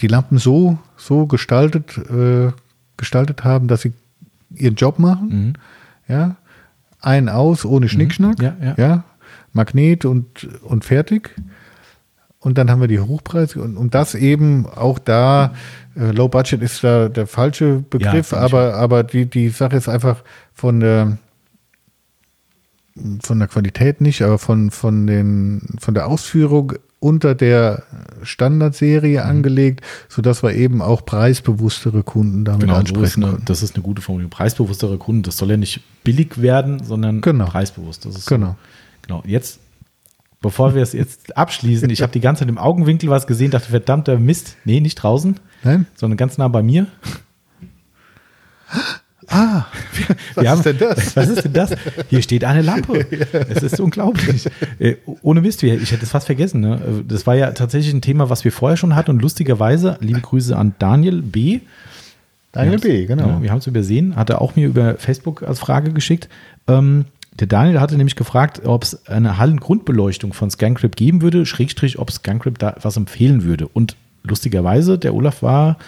die 0.00 0.06
Lampen 0.06 0.38
so, 0.38 0.78
so 0.96 1.26
gestaltet 1.26 1.98
äh, 1.98 2.52
gestaltet 3.00 3.42
haben, 3.42 3.66
dass 3.66 3.80
sie 3.82 3.92
ihren 4.54 4.76
Job 4.76 4.98
machen. 4.98 5.28
Mhm. 5.28 5.52
Ja, 6.06 6.36
ein 7.00 7.28
aus, 7.28 7.64
ohne 7.64 7.86
mhm. 7.86 7.90
Schnickschnack. 7.90 8.40
Ja, 8.40 8.56
ja. 8.60 8.74
ja, 8.76 9.04
Magnet 9.52 10.04
und, 10.04 10.48
und 10.62 10.84
fertig. 10.84 11.34
Und 12.38 12.56
dann 12.56 12.70
haben 12.70 12.80
wir 12.80 12.88
die 12.88 13.00
Hochpreise 13.00 13.60
und, 13.60 13.76
und 13.76 13.94
das 13.94 14.14
eben 14.14 14.66
auch 14.66 14.98
da, 14.98 15.52
äh, 15.94 16.10
Low 16.12 16.28
Budget 16.28 16.62
ist 16.62 16.82
da 16.82 17.08
der 17.10 17.26
falsche 17.26 17.84
Begriff, 17.90 18.32
Ja, 18.32 18.38
aber, 18.38 18.74
aber 18.74 19.04
die, 19.04 19.26
die 19.26 19.50
Sache 19.50 19.76
ist 19.76 19.88
einfach 19.90 20.22
von 20.54 20.80
der, 20.80 21.18
von 23.22 23.38
der 23.38 23.48
Qualität 23.48 24.00
nicht, 24.00 24.22
aber 24.22 24.38
von, 24.38 24.70
von, 24.70 25.06
den, 25.06 25.76
von 25.78 25.92
der 25.92 26.06
Ausführung 26.06 26.74
unter 27.00 27.34
der 27.34 27.82
Standardserie 28.22 29.22
Mhm. 29.24 29.28
angelegt, 29.30 29.80
sodass 30.08 30.42
wir 30.42 30.54
eben 30.54 30.82
auch 30.82 31.04
preisbewusstere 31.04 32.02
Kunden 32.02 32.44
damit 32.44 32.60
Genau, 32.62 32.74
so 32.74 32.78
ansprechen 32.80 33.24
eine, 33.24 33.32
können. 33.32 33.44
das 33.46 33.62
ist 33.62 33.74
eine 33.74 33.82
gute 33.82 34.02
Formulierung. 34.02 34.30
Preisbewusstere 34.30 34.98
Kunden, 34.98 35.22
das 35.22 35.38
soll 35.38 35.50
ja 35.50 35.56
nicht 35.56 35.80
billig 36.04 36.40
werden, 36.42 36.84
sondern 36.84 37.20
Genau. 37.22 37.46
preisbewusst. 37.46 38.04
Das 38.04 38.16
ist 38.16 38.26
Genau. 38.26 38.48
So. 38.50 38.56
Genau. 39.02 39.22
Jetzt, 39.26 39.60
bevor 40.42 40.74
wir 40.74 40.82
es 40.82 40.92
jetzt 40.92 41.36
abschließen, 41.36 41.88
ich 41.90 42.02
habe 42.02 42.12
die 42.12 42.20
ganze 42.20 42.40
Zeit 42.40 42.48
im 42.50 42.58
Augenwinkel 42.58 43.08
was 43.08 43.26
gesehen, 43.26 43.50
dachte, 43.50 43.70
verdammter 43.70 44.18
Mist. 44.18 44.56
Nee, 44.64 44.80
nicht 44.80 44.96
draußen, 44.96 45.40
Nein? 45.64 45.86
sondern 45.96 46.18
ganz 46.18 46.36
nah 46.38 46.48
bei 46.48 46.62
mir. 46.62 46.86
Ah, 49.28 49.66
was 50.34 50.42
Wir 50.44 50.50
haben- 50.50 50.58
ist 50.58 50.64
denn 50.66 50.78
das? 50.78 51.16
Was 51.16 51.28
ist 51.28 51.44
denn 51.44 51.52
das? 51.52 51.70
Hier 52.08 52.22
steht 52.22 52.44
eine 52.44 52.62
Lampe. 52.62 53.06
Es 53.50 53.62
ist 53.62 53.78
unglaublich. 53.80 54.46
Äh, 54.78 54.96
ohne 55.22 55.40
Mist, 55.40 55.62
ich 55.62 55.92
hätte 55.92 56.02
es 56.04 56.10
fast 56.10 56.26
vergessen. 56.26 56.60
Ne? 56.60 56.76
Äh, 56.76 57.04
Das 57.06 57.26
war 57.26 57.34
ja 57.36 57.50
tatsächlich 57.52 57.92
ein 57.94 58.00
Thema, 58.02 58.30
was 58.30 58.44
wir 58.44 58.52
vorher 58.52 58.76
schon 58.76 58.96
hatten. 58.96 59.10
Und 59.12 59.22
lustigerweise, 59.22 59.98
liebe 60.00 60.20
Grüße 60.20 60.56
an 60.56 60.74
Daniel 60.78 61.22
B. 61.22 61.60
Daniel 62.52 62.78
B., 62.80 63.06
genau. 63.06 63.28
Ja, 63.28 63.42
wir 63.42 63.50
haben 63.50 63.58
es 63.58 63.66
übersehen, 63.66 64.16
hat 64.16 64.28
er 64.30 64.40
auch 64.40 64.56
mir 64.56 64.66
über 64.66 64.96
Facebook 64.96 65.42
als 65.44 65.60
Frage 65.60 65.92
geschickt. 65.92 66.28
Ähm, 66.66 67.04
der 67.38 67.46
Daniel 67.46 67.78
hatte 67.80 67.96
nämlich 67.96 68.16
gefragt, 68.16 68.62
ob 68.64 68.82
es 68.82 69.06
eine 69.06 69.38
Hallengrundbeleuchtung 69.38 70.32
von 70.32 70.50
Scancrip 70.50 70.96
geben 70.96 71.22
würde, 71.22 71.46
Schrägstrich, 71.46 71.98
ob 71.98 72.10
Scancrip 72.10 72.58
da 72.58 72.74
was 72.82 72.96
empfehlen 72.96 73.44
würde. 73.44 73.68
Und 73.68 73.96
lustigerweise, 74.24 74.98
der 74.98 75.14
Olaf 75.14 75.42
war, 75.42 75.78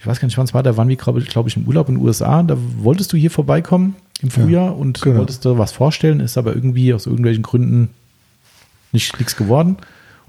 ich 0.00 0.06
weiß 0.06 0.18
gar 0.18 0.26
nicht, 0.26 0.38
wann 0.38 0.44
es 0.46 0.54
war, 0.54 0.62
da 0.62 0.76
waren 0.76 0.88
wir, 0.88 0.96
glaube 0.96 1.20
ich, 1.20 1.26
glaub 1.28 1.46
ich, 1.46 1.56
im 1.56 1.66
Urlaub 1.66 1.88
in 1.88 1.96
den 1.96 2.04
USA. 2.04 2.42
Da 2.42 2.56
wolltest 2.78 3.12
du 3.12 3.16
hier 3.18 3.30
vorbeikommen 3.30 3.96
im 4.22 4.30
Frühjahr 4.30 4.76
und 4.76 5.00
genau. 5.02 5.18
wolltest 5.18 5.44
da 5.44 5.58
was 5.58 5.72
vorstellen, 5.72 6.20
ist 6.20 6.38
aber 6.38 6.54
irgendwie 6.54 6.92
aus 6.94 7.06
irgendwelchen 7.06 7.42
Gründen 7.42 7.90
nicht 8.92 9.18
nichts 9.18 9.36
geworden. 9.36 9.76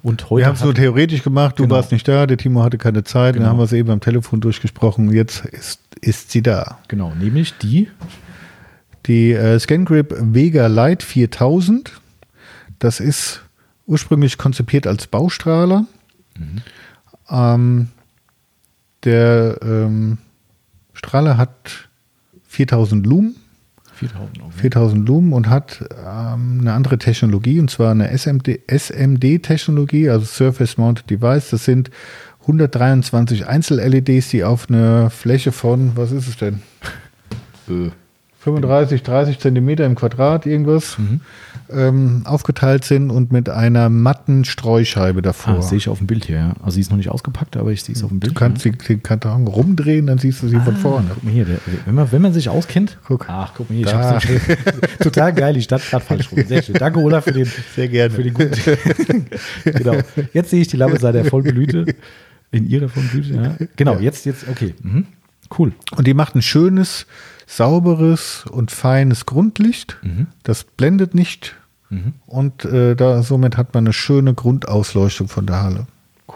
Und 0.04 0.30
heute 0.30 0.42
Wir 0.42 0.48
haben 0.48 0.56
es 0.56 0.64
nur 0.64 0.74
theoretisch 0.74 1.24
gemacht, 1.24 1.58
du 1.60 1.64
Genau. 1.64 1.76
warst 1.76 1.92
nicht 1.92 2.08
da, 2.08 2.26
der 2.26 2.38
Timo 2.38 2.64
hatte 2.64 2.78
keine 2.78 3.04
Zeit, 3.04 3.34
Genau. 3.34 3.46
dann 3.46 3.52
haben 3.54 3.60
wir 3.60 3.64
es 3.66 3.74
eben 3.74 3.90
am 3.92 4.02
Telefon 4.02 4.42
durchgesprochen. 4.42 5.12
Jetzt 5.14 5.46
ist, 5.46 5.80
ist 6.02 6.32
sie 6.32 6.42
da. 6.42 6.80
genau, 6.88 7.14
nämlich 7.20 7.54
die 7.60 7.88
Die 9.06 9.32
äh, 9.32 9.60
ScanGrip 9.60 10.14
Vega 10.20 10.68
Lite 10.68 11.06
4000, 11.06 11.92
das 12.80 13.00
ist 13.00 13.42
ursprünglich 13.88 14.38
konzipiert 14.38 14.86
als 14.88 15.08
Baustrahler. 15.08 15.86
Ähm, 17.30 17.88
der 19.04 19.60
ähm, 19.62 20.18
Strahler 20.94 21.38
hat 21.38 21.90
4000 22.48 23.06
Lumen. 23.06 23.36
4000 23.96 24.40
Euro. 24.42 24.52
4000 24.52 25.08
Lumen 25.08 25.34
und 25.34 25.50
hat 25.50 25.84
ähm, 25.92 26.58
eine 26.62 26.74
andere 26.74 26.98
Technologie, 26.98 27.60
und 27.60 27.70
zwar 27.70 27.92
eine 27.92 28.10
SMD, 28.18 28.60
SMD-Technologie, 28.68 30.10
also 30.10 30.26
Surface 30.26 30.78
Mounted 30.78 31.10
Device. 31.10 31.52
Das 31.52 31.66
sind 31.66 31.92
123 32.42 33.48
Einzel-LEDs, 33.48 34.30
die 34.30 34.44
auf 34.44 34.70
einer 34.70 35.10
Fläche 35.10 35.52
von, 35.52 35.92
was 35.96 36.12
ist 36.12 36.28
es 36.28 36.38
denn? 36.38 36.62
Äh, 37.70 37.92
35, 38.40 39.04
30 39.04 39.40
Zentimeter 39.40 39.86
im 39.86 39.94
Quadrat, 39.96 40.48
irgendwas, 40.48 40.98
Mhm. 40.98 41.22
Ähm, 41.74 42.22
aufgeteilt 42.26 42.84
sind 42.86 43.10
und 43.10 43.32
mit 43.32 43.50
einer 43.50 43.90
matten 43.90 44.46
Streuscheibe 44.46 45.22
davor. 45.22 45.54
Ah, 45.54 45.56
das 45.58 45.70
sehe 45.70 45.78
ich 45.78 45.90
auf 45.90 45.98
dem 45.98 46.08
Bild 46.08 46.26
hier, 46.26 46.36
ja. 46.38 46.54
Also 46.62 46.76
sie 46.76 46.82
ist 46.82 46.90
noch 46.92 46.98
nicht 46.98 47.10
ausgepackt, 47.10 47.58
aber 47.58 47.72
ich 47.72 47.84
sehe 47.84 47.96
es 47.96 48.04
auf 48.04 48.10
dem 48.10 48.20
Bild. 48.20 48.32
du 48.36 48.40
kannst 48.40 48.64
die, 48.66 48.72
den 48.72 49.02
Karton 49.04 49.48
rumdrehen, 49.48 50.08
dann 50.08 50.18
siehst 50.18 50.42
du 50.44 50.48
sie 50.48 50.60
von 50.60 50.76
Ah, 50.76 50.80
vorne. 50.80 51.08
Guck 51.14 51.24
mal 51.24 51.32
hier, 51.34 51.48
wenn, 51.86 51.96
man, 51.96 52.12
wenn 52.12 52.22
man 52.22 52.34
sich 52.34 52.50
auskennt. 52.50 52.98
Guck. 53.08 53.26
Ach, 53.30 53.54
guck 53.56 53.70
mal 53.70 53.76
hier, 53.76 53.86
ich 53.88 53.92
Da. 53.92 54.12
hab's 54.16 54.28
nicht. 54.30 54.42
Total 55.00 55.34
geil, 55.34 55.58
ich 55.58 55.64
stand 55.66 55.84
gerade 55.90 56.04
falsch 56.06 56.32
rum. 56.32 56.44
Sehr 56.48 56.62
schön. 56.64 56.76
Danke, 56.76 57.00
Olaf, 57.00 57.24
für 57.24 57.32
den, 57.34 57.48
Sehr 57.76 57.88
gerne. 57.88 58.14
für 58.14 58.24
den 58.24 58.34
guten. 58.34 58.52
genau. 59.66 59.98
Jetzt 60.34 60.50
sehe 60.52 60.62
ich 60.62 60.68
die 60.68 60.78
Lampe 60.78 61.00
seit 61.00 61.16
der 61.16 61.26
vollen 61.26 61.46
Blüte. 61.54 61.86
In 62.52 62.68
ihrer 62.70 62.90
vollen 62.90 63.08
Blüte, 63.08 63.34
ja. 63.34 63.56
Genau, 63.78 63.98
jetzt, 64.00 64.26
jetzt, 64.26 64.48
okay. 64.50 64.74
Mhm. 64.84 65.06
Cool. 65.58 65.74
Und 65.96 66.08
die 66.08 66.14
macht 66.14 66.36
ein 66.36 66.42
schönes, 66.42 67.06
sauberes 67.46 68.46
und 68.50 68.72
feines 68.72 69.26
Grundlicht. 69.26 69.98
Mhm. 70.02 70.28
Das 70.44 70.64
blendet 70.64 71.14
nicht. 71.16 71.56
Und 72.28 72.64
äh, 72.66 72.96
da, 72.96 73.22
somit 73.22 73.58
hat 73.58 73.74
man 73.74 73.86
eine 73.86 73.94
schöne 73.94 74.34
Grundausleuchtung 74.34 75.28
von 75.28 75.46
der 75.46 75.62
Halle. 75.62 75.88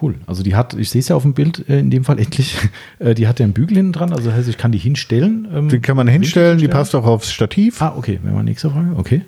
Cool. 0.01 0.15
Also 0.27 0.43
die 0.43 0.55
hat, 0.55 0.73
ich 0.73 0.89
sehe 0.89 0.99
es 0.99 1.07
ja 1.07 1.15
auf 1.15 1.21
dem 1.23 1.33
Bild 1.33 1.69
äh, 1.69 1.79
in 1.79 1.89
dem 1.89 2.03
Fall 2.03 2.19
endlich, 2.25 2.57
äh, 2.99 3.13
die 3.15 3.27
hat 3.27 3.39
ja 3.39 3.45
einen 3.45 3.53
Bügel 3.53 3.77
hinten 3.77 3.93
dran, 3.93 4.11
also 4.11 4.25
das 4.29 4.37
heißt, 4.39 4.49
ich 4.49 4.57
kann 4.57 4.73
die 4.73 4.77
hinstellen. 4.77 5.47
ähm, 5.53 5.69
Die 5.69 5.79
kann 5.79 5.95
man 5.95 6.07
hinstellen, 6.09 6.57
die 6.57 6.67
passt 6.67 6.93
auch 6.95 7.05
aufs 7.05 7.31
Stativ. 7.31 7.81
Ah, 7.81 7.93
okay, 7.97 8.19
wäre 8.21 8.35
mal 8.35 8.43
nächste 8.43 8.69
Frage. 8.69 8.89
Okay. 8.97 9.21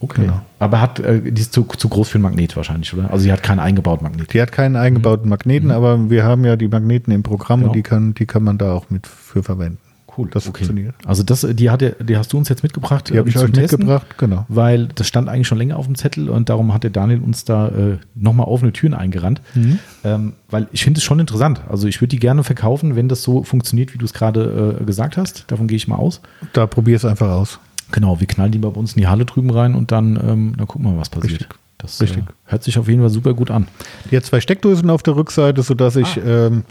Okay. 0.00 0.22
Genau. 0.22 0.42
Aber 0.58 0.80
hat, 0.80 0.98
äh, 0.98 1.22
die 1.30 1.40
ist 1.40 1.52
zu, 1.52 1.62
zu 1.62 1.88
groß 1.88 2.08
für 2.08 2.18
ein 2.18 2.22
Magnet 2.22 2.56
wahrscheinlich, 2.56 2.92
oder? 2.92 3.10
Also 3.12 3.22
sie 3.22 3.32
hat 3.32 3.42
keinen 3.44 3.60
eingebauten 3.60 4.04
Magnet. 4.04 4.34
Die 4.34 4.42
hat 4.42 4.50
keinen 4.50 4.74
eingebauten 4.76 5.28
Magneten, 5.30 5.70
aber 5.70 6.10
wir 6.10 6.24
haben 6.24 6.44
ja 6.44 6.56
die 6.56 6.68
Magneten 6.68 7.12
im 7.12 7.22
Programm 7.22 7.60
Genau. 7.60 7.70
und 7.70 7.76
die 7.76 7.82
kann, 7.82 8.12
die 8.14 8.26
kann 8.26 8.42
man 8.42 8.58
da 8.58 8.72
auch 8.72 8.90
mit 8.90 9.06
für 9.06 9.42
verwenden. 9.44 9.78
Cool. 10.16 10.28
Das 10.30 10.46
okay. 10.46 10.64
funktioniert. 10.64 10.94
Also 11.04 11.22
das, 11.22 11.46
die, 11.50 11.70
hat, 11.70 11.80
der- 11.80 11.92
die 11.92 12.16
hast 12.16 12.32
du 12.32 12.38
uns 12.38 12.48
jetzt 12.48 12.62
mitgebracht. 12.62 13.10
Die 13.10 13.18
habe 13.18 13.28
ich 13.28 13.36
ähm, 13.36 13.42
euch 13.42 13.50
Testen, 13.52 13.80
mitgebracht, 13.80 14.18
genau. 14.18 14.44
Weil 14.48 14.88
das 14.94 15.08
stand 15.08 15.28
eigentlich 15.28 15.48
schon 15.48 15.58
länger 15.58 15.76
auf 15.76 15.86
dem 15.86 15.94
Zettel 15.94 16.28
und 16.28 16.48
darum 16.48 16.72
hat 16.72 16.82
der 16.84 16.90
Daniel 16.90 17.20
uns 17.20 17.44
da 17.44 17.68
äh, 17.68 17.98
nochmal 18.14 18.46
offene 18.46 18.72
Türen 18.72 18.94
eingerannt. 18.94 19.40
Mhm. 19.54 19.78
Ähm, 20.04 20.32
weil 20.50 20.68
ich 20.72 20.84
finde 20.84 20.98
es 20.98 21.04
schon 21.04 21.20
interessant. 21.20 21.60
Also 21.68 21.88
ich 21.88 22.00
würde 22.00 22.10
die 22.10 22.18
gerne 22.18 22.44
verkaufen, 22.44 22.96
wenn 22.96 23.08
das 23.08 23.22
so 23.22 23.42
funktioniert, 23.42 23.94
wie 23.94 23.98
du 23.98 24.04
es 24.04 24.12
gerade 24.12 24.78
äh, 24.80 24.84
gesagt 24.84 25.16
hast. 25.16 25.44
Davon 25.48 25.66
gehe 25.66 25.76
ich 25.76 25.88
mal 25.88 25.96
aus. 25.96 26.20
Da 26.52 26.66
probier 26.66 26.96
es 26.96 27.04
einfach 27.04 27.30
aus. 27.30 27.58
Genau, 27.90 28.18
wir 28.20 28.26
knallen 28.26 28.52
die 28.52 28.58
bei 28.58 28.68
uns 28.68 28.94
in 28.94 29.00
die 29.00 29.06
Halle 29.08 29.24
drüben 29.24 29.50
rein 29.50 29.74
und 29.74 29.92
dann, 29.92 30.16
ähm, 30.16 30.54
dann 30.56 30.66
gucken 30.66 30.86
wir 30.86 30.92
mal, 30.92 31.00
was 31.00 31.10
passiert. 31.10 31.32
Richtig. 31.42 31.48
Das 31.78 32.00
Richtig. 32.00 32.22
Äh, 32.24 32.32
hört 32.46 32.62
sich 32.62 32.78
auf 32.78 32.88
jeden 32.88 33.00
Fall 33.00 33.10
super 33.10 33.34
gut 33.34 33.50
an. 33.50 33.66
Die 34.10 34.16
hat 34.16 34.24
zwei 34.24 34.40
Steckdosen 34.40 34.88
auf 34.90 35.02
der 35.02 35.16
Rückseite, 35.16 35.62
sodass 35.62 35.96
ich 35.96 36.18
Ah. 36.22 36.46
ähm, 36.46 36.64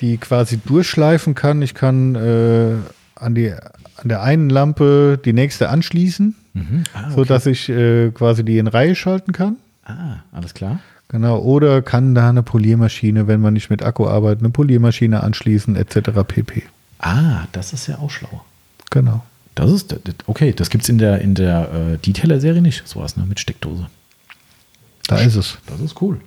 die 0.00 0.16
quasi 0.16 0.58
durchschleifen 0.58 1.34
kann. 1.34 1.60
Ich 1.62 1.74
kann 1.74 2.14
äh, 2.14 2.74
an, 3.16 3.34
die, 3.34 3.52
an 3.52 4.08
der 4.08 4.22
einen 4.22 4.48
Lampe 4.50 5.18
die 5.22 5.32
nächste 5.32 5.68
anschließen, 5.68 6.34
Ah, 6.94 7.10
sodass 7.10 7.46
ich 7.46 7.68
äh, 7.68 8.10
quasi 8.12 8.44
die 8.44 8.58
in 8.58 8.68
Reihe 8.68 8.94
schalten 8.94 9.32
kann. 9.32 9.56
ah, 9.84 10.18
alles 10.32 10.54
klar. 10.54 10.78
Genau, 11.08 11.38
oder 11.40 11.82
kann 11.82 12.14
da 12.14 12.28
eine 12.30 12.42
Poliermaschine, 12.42 13.26
wenn 13.26 13.40
man 13.40 13.52
nicht 13.54 13.70
mit 13.70 13.82
Akku 13.82 14.06
arbeitet, 14.06 14.40
eine 14.40 14.50
Poliermaschine 14.50 15.22
anschließen, 15.22 15.76
etc. 15.76 16.10
pp. 16.26 16.62
Ah, 17.00 17.44
das 17.52 17.72
ist 17.72 17.88
ja 17.88 17.98
auch 17.98 18.10
schlau. 18.10 18.42
Genau. 18.90 19.22
Das 19.56 19.70
ist, 19.70 19.94
okay, 20.26 20.52
das 20.52 20.70
gibt 20.70 20.84
es 20.84 20.88
in 20.88 20.98
der, 20.98 21.20
in 21.20 21.34
der 21.34 21.68
äh, 21.94 21.98
Detailer-Serie 21.98 22.62
nicht, 22.62 22.88
sowas, 22.88 23.16
ne, 23.16 23.24
mit 23.28 23.38
Steckdose. 23.40 23.86
Da 25.08 25.18
ist 25.18 25.36
es. 25.36 25.58
Das 25.66 25.80
ist 25.80 26.00
cool. 26.00 26.20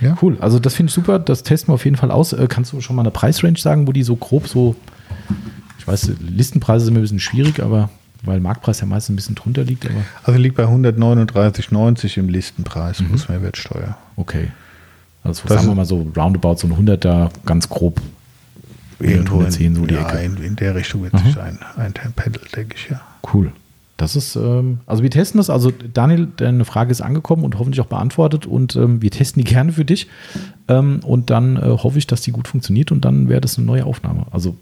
Ja. 0.00 0.16
Cool, 0.22 0.38
also 0.40 0.58
das 0.58 0.74
finde 0.74 0.88
ich 0.90 0.94
super, 0.94 1.18
das 1.18 1.42
testen 1.42 1.68
wir 1.68 1.74
auf 1.74 1.84
jeden 1.84 1.96
Fall 1.96 2.10
aus. 2.10 2.32
Äh, 2.32 2.46
kannst 2.48 2.72
du 2.72 2.80
schon 2.80 2.96
mal 2.96 3.02
eine 3.02 3.10
Preisrange 3.10 3.58
sagen, 3.58 3.86
wo 3.86 3.92
die 3.92 4.02
so 4.02 4.16
grob 4.16 4.48
so, 4.48 4.74
ich 5.78 5.86
weiß, 5.86 6.12
Listenpreise 6.20 6.84
sind 6.86 6.94
mir 6.94 7.00
ein 7.00 7.02
bisschen 7.02 7.20
schwierig, 7.20 7.62
aber 7.62 7.90
weil 8.22 8.40
Marktpreis 8.40 8.80
ja 8.80 8.86
meistens 8.86 9.12
ein 9.12 9.16
bisschen 9.16 9.34
drunter 9.34 9.64
liegt, 9.64 9.84
aber 9.84 9.96
Also 10.24 10.38
liegt 10.38 10.56
bei 10.56 10.64
139,90 10.64 12.18
im 12.18 12.28
Listenpreis 12.28 13.02
plus 13.02 13.28
Mehrwertsteuer. 13.28 13.96
okay. 14.16 14.48
Also 15.24 15.42
Das 15.46 15.56
sagen 15.58 15.68
wir 15.68 15.74
mal 15.76 15.84
so 15.84 16.10
roundabout 16.16 16.56
so 16.56 16.66
ein 16.66 16.74
100er, 16.74 17.30
ganz 17.46 17.68
grob. 17.68 18.00
Irgendwo 18.98 19.34
110 19.34 19.74
so 19.76 19.86
die 19.86 19.94
ja, 19.94 20.08
Ecke. 20.08 20.18
in, 20.18 20.36
in 20.38 20.56
der 20.56 20.74
Richtung 20.74 21.02
wird 21.02 21.16
sich 21.18 21.38
ein, 21.38 21.58
ein 21.76 21.92
Pendel, 21.92 22.42
denke 22.54 22.76
ich, 22.76 22.88
ja. 22.90 23.00
Cool. 23.32 23.52
Das 23.96 24.16
ist, 24.16 24.34
ähm, 24.36 24.78
also 24.86 25.02
wir 25.02 25.10
testen 25.10 25.38
das. 25.38 25.48
Also 25.50 25.70
Daniel, 25.94 26.28
deine 26.36 26.64
Frage 26.64 26.90
ist 26.90 27.00
angekommen 27.02 27.44
und 27.44 27.58
hoffentlich 27.58 27.80
auch 27.80 27.86
beantwortet 27.86 28.46
und 28.46 28.74
ähm, 28.76 29.00
wir 29.02 29.10
testen 29.10 29.44
die 29.44 29.50
gerne 29.52 29.72
für 29.72 29.84
dich. 29.84 30.08
Ähm, 30.68 31.00
und 31.04 31.30
dann 31.30 31.56
äh, 31.56 31.60
hoffe 31.60 31.98
ich, 31.98 32.06
dass 32.06 32.20
die 32.22 32.32
gut 32.32 32.48
funktioniert 32.48 32.90
und 32.90 33.04
dann 33.04 33.28
wäre 33.28 33.40
das 33.40 33.58
eine 33.58 33.66
neue 33.66 33.84
Aufnahme. 33.86 34.26
Also 34.30 34.56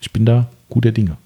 ich 0.00 0.12
bin 0.12 0.26
da 0.26 0.48
guter 0.68 0.92
Dinge. 0.92 1.16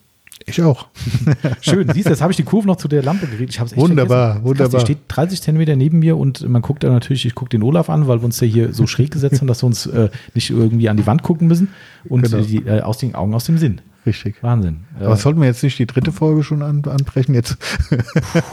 Ich 0.47 0.62
auch. 0.62 0.87
Schön, 1.61 1.91
siehst 1.93 2.07
du, 2.07 2.11
jetzt 2.11 2.23
habe 2.23 2.33
ich 2.33 2.37
die 2.37 2.43
Kurve 2.45 2.66
noch 2.66 2.77
zu 2.77 2.89
der 2.89 3.03
Lampe 3.03 3.27
geredet. 3.27 3.51
Ich 3.51 3.59
habe 3.59 3.66
es 3.66 3.73
echt 3.73 3.81
Wunderbar, 3.83 4.27
vergessen. 4.35 4.45
wunderbar. 4.47 4.70
Krass, 4.70 4.85
die 4.85 4.93
steht 4.93 4.99
30 5.09 5.43
Zentimeter 5.43 5.77
neben 5.77 5.99
mir 5.99 6.16
und 6.16 6.49
man 6.49 6.62
guckt 6.62 6.85
da 6.85 6.91
natürlich, 6.91 7.27
ich 7.27 7.35
gucke 7.35 7.51
den 7.51 7.62
Olaf 7.62 7.91
an, 7.91 8.07
weil 8.09 8.20
wir 8.20 8.25
uns 8.25 8.41
ja 8.41 8.47
hier 8.47 8.73
so 8.73 8.87
schräg 8.87 9.11
gesetzt 9.11 9.41
haben, 9.41 9.49
dass 9.49 9.62
wir 9.62 9.66
uns 9.66 9.85
äh, 9.87 10.09
nicht 10.35 10.49
irgendwie 10.51 10.89
an 10.89 10.97
die 10.97 11.07
Wand 11.07 11.23
gucken 11.23 11.49
müssen 11.49 11.69
und 12.09 12.23
Genau. 12.23 12.43
die, 12.43 12.59
äh, 12.65 12.81
aus 12.81 12.97
den 12.99 13.15
Augen 13.15 13.35
aus 13.35 13.45
dem 13.45 13.59
Sinn. 13.59 13.81
Richtig. 14.07 14.43
Wahnsinn. 14.43 14.85
Aber 14.99 15.12
Äh, 15.15 15.16
sollten 15.16 15.41
wir 15.41 15.47
jetzt 15.47 15.62
nicht 15.62 15.79
die 15.79 15.87
dritte 15.87 16.12
Folge 16.12 16.43
schon 16.43 16.62
an, 16.62 16.83
anbrechen? 16.85 17.35
Jetzt 17.35 17.59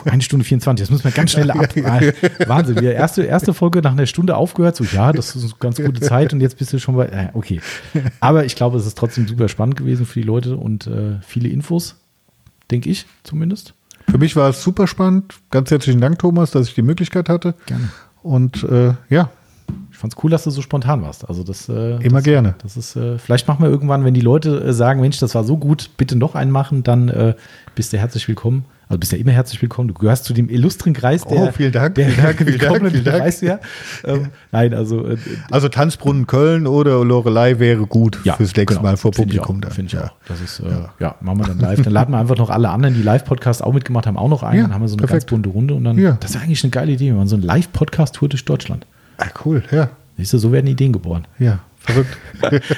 Eine 0.06 0.22
Stunde 0.22 0.44
24, 0.46 0.84
das 0.86 0.92
müssen 0.92 1.04
wir 1.06 1.12
ganz 1.12 1.32
schnell 1.32 1.52
ab. 1.52 1.68
Ah, 1.84 2.02
Wahnsinn, 2.48 2.76
die 2.78 2.86
erste, 2.86 3.24
erste 3.24 3.54
Folge 3.54 3.82
nach 3.82 3.92
einer 3.94 4.06
Stunde 4.06 4.36
aufgehört, 4.36 4.76
so 4.76 4.84
ja, 4.84 5.14
das 5.14 5.36
ist 5.36 5.44
eine 5.44 5.54
ganz 5.60 5.78
gute 5.78 6.02
Zeit 6.02 6.34
und 6.34 6.42
jetzt 6.42 6.58
bist 6.58 6.74
du 6.74 6.80
schon 6.80 6.96
bei, 6.96 7.06
äh, 7.08 7.30
okay. 7.34 7.62
Aber 8.20 8.46
ich 8.46 8.56
glaube, 8.56 8.78
es 8.78 8.86
ist 8.86 8.98
trotzdem 8.98 9.28
super 9.28 9.48
spannend 9.48 9.78
gewesen 9.78 10.06
für 10.06 10.20
die 10.20 10.26
Leute 10.26 10.58
und 10.58 10.88
äh, 10.88 11.20
viele 11.22 11.48
Infos, 11.50 11.96
denke 12.72 12.90
ich 12.90 13.06
zumindest. 13.24 13.74
für 14.10 14.18
mich 14.18 14.36
war 14.36 14.50
es 14.50 14.62
super 14.62 14.88
spannend. 14.88 15.36
Ganz 15.52 15.72
herzlichen 15.72 16.02
Dank, 16.02 16.20
Thomas, 16.20 16.52
dass 16.52 16.68
ich 16.68 16.74
die 16.74 16.82
Möglichkeit 16.82 17.30
hatte. 17.30 17.56
Gerne. 17.68 17.90
Und 18.24 18.64
äh, 18.64 18.94
ja, 19.10 19.30
fand's 20.06 20.24
cool, 20.24 20.30
dass 20.32 20.44
du 20.44 20.52
so 20.52 20.62
spontan 20.62 21.02
warst. 21.02 21.28
Also 21.28 21.44
das 21.44 21.68
äh, 21.68 21.98
immer 22.04 22.18
das, 22.18 22.24
gerne. 22.24 22.56
Das 22.62 22.78
ist 22.78 22.96
äh, 22.96 23.18
vielleicht 23.18 23.48
machen 23.48 23.64
wir 23.64 23.70
irgendwann, 23.70 24.06
wenn 24.06 24.14
die 24.14 24.22
Leute 24.22 24.64
äh, 24.64 24.74
sagen, 24.74 25.02
Mensch, 25.02 25.20
das 25.20 25.36
war 25.36 25.44
so 25.44 25.58
gut, 25.58 25.90
bitte 25.98 26.16
noch 26.16 26.36
einen 26.36 26.52
machen, 26.52 26.84
dann 26.84 27.10
äh, 27.10 27.34
bist 27.74 27.92
du 27.92 27.98
herzlich 27.98 28.28
willkommen. 28.28 28.66
Also 28.88 29.00
bist 29.00 29.12
ja 29.14 29.18
immer 29.18 29.32
herzlich 29.32 29.60
willkommen. 29.64 29.88
Du 29.88 29.96
gehörst 29.96 30.26
zu 30.26 30.34
dem 30.34 30.48
illustren 30.48 30.94
Kreis, 30.94 31.26
der. 31.26 31.40
Oh, 31.40 31.52
vielen 31.52 31.72
Dank. 31.72 31.96
Der, 31.96 32.08
vielen 32.08 32.24
Dank, 32.24 32.38
vielen 32.38 32.60
Dank, 32.60 32.92
vielen 32.92 33.04
Dank. 33.04 33.40
Du 33.40 33.46
ja. 33.48 33.60
Ähm, 34.04 34.28
nein, 34.52 34.76
also. 34.76 35.08
Äh, 35.08 35.18
also 35.50 35.70
Tanzbrunnen 35.70 36.28
Köln 36.28 36.68
oder 36.68 37.04
Lorelei 37.04 37.58
wäre 37.58 37.88
gut 37.88 38.20
ja, 38.24 38.36
fürs 38.36 38.56
nächste 38.56 38.78
genau, 38.78 38.84
Mal 38.84 38.98
vor 38.98 39.10
Publikum. 39.10 39.60
Finde 39.72 39.92
ich 39.92 39.98
auch. 39.98 40.12
Das 40.28 40.40
ist, 40.40 40.60
äh, 40.60 40.70
ja. 40.70 40.94
ja. 41.00 41.16
machen 41.22 41.40
wir 41.40 41.48
dann 41.48 41.60
live. 41.60 41.82
Dann 41.82 41.94
laden 41.94 42.14
wir 42.14 42.20
einfach 42.20 42.38
noch 42.38 42.52
alle 42.52 42.70
anderen, 42.70 42.94
die 42.94 43.02
Live-Podcasts 43.02 43.64
auch 43.64 43.74
mitgemacht 43.74 44.06
haben, 44.06 44.18
auch 44.18 44.30
noch 44.30 44.44
ein. 44.44 44.58
Ja, 44.58 44.62
dann 44.64 44.76
haben 44.76 44.82
wir 44.82 44.88
so 44.88 44.98
eine 44.98 45.08
perfekt. 45.08 45.24
ganz 45.24 45.30
bunte 45.32 45.50
Runde 45.50 45.74
und 45.74 45.84
dann. 45.84 45.98
Ja. 45.98 46.18
Das 46.20 46.36
ist 46.36 46.42
eigentlich 46.44 46.64
eine 46.64 46.70
geile 46.70 46.92
Idee. 46.92 47.06
Wir 47.06 47.16
machen 47.16 47.28
so 47.28 47.38
eine 47.38 47.46
Live-Podcast-Tour 47.46 48.30
durch 48.30 48.46
Deutschland. 48.46 48.86
Ah, 49.18 49.30
cool, 49.46 49.64
ja. 49.72 49.90
Siehst 50.18 50.34
du, 50.34 50.38
so 50.38 50.52
werden 50.52 50.68
Ideen 50.68 50.94
geboren. 50.94 51.28
Ja. 51.40 51.60
Verrückt. 51.78 52.18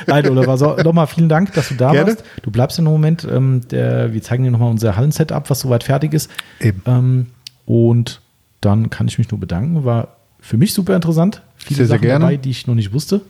Nein, 0.08 0.30
Oliver, 0.30 0.58
so, 0.58 0.76
nochmal 0.76 1.08
vielen 1.08 1.30
Dank, 1.30 1.54
dass 1.54 1.70
du 1.70 1.76
da 1.76 1.92
Gerne. 1.92 2.12
warst. 2.12 2.26
Du 2.42 2.52
bleibst 2.52 2.78
in 2.78 2.86
einem 2.86 2.94
Moment. 2.94 3.26
Ähm, 3.30 3.62
der, 3.70 4.14
wir 4.14 4.22
zeigen 4.22 4.44
dir 4.44 4.52
nochmal 4.52 4.70
unser 4.70 4.98
Hallensetup, 4.98 5.50
was 5.50 5.62
soweit 5.62 5.84
fertig 5.84 6.14
ist. 6.14 6.30
Eben. 6.60 6.82
Ähm, 6.86 7.28
und 7.66 8.22
dann 8.60 8.90
kann 8.90 9.08
ich 9.08 9.18
mich 9.18 9.32
nur 9.32 9.40
bedanken. 9.40 9.86
War 9.86 10.18
für 10.40 10.58
mich 10.58 10.74
super 10.74 10.96
interessant. 10.96 11.42
Viele 11.56 11.78
sehr, 11.78 11.88
Sachen 11.88 12.02
sehr 12.02 12.20
dabei, 12.20 12.38
die 12.38 12.50
ich 12.50 12.68
noch 12.68 12.76
nicht 12.76 12.92
wusste. 12.92 13.22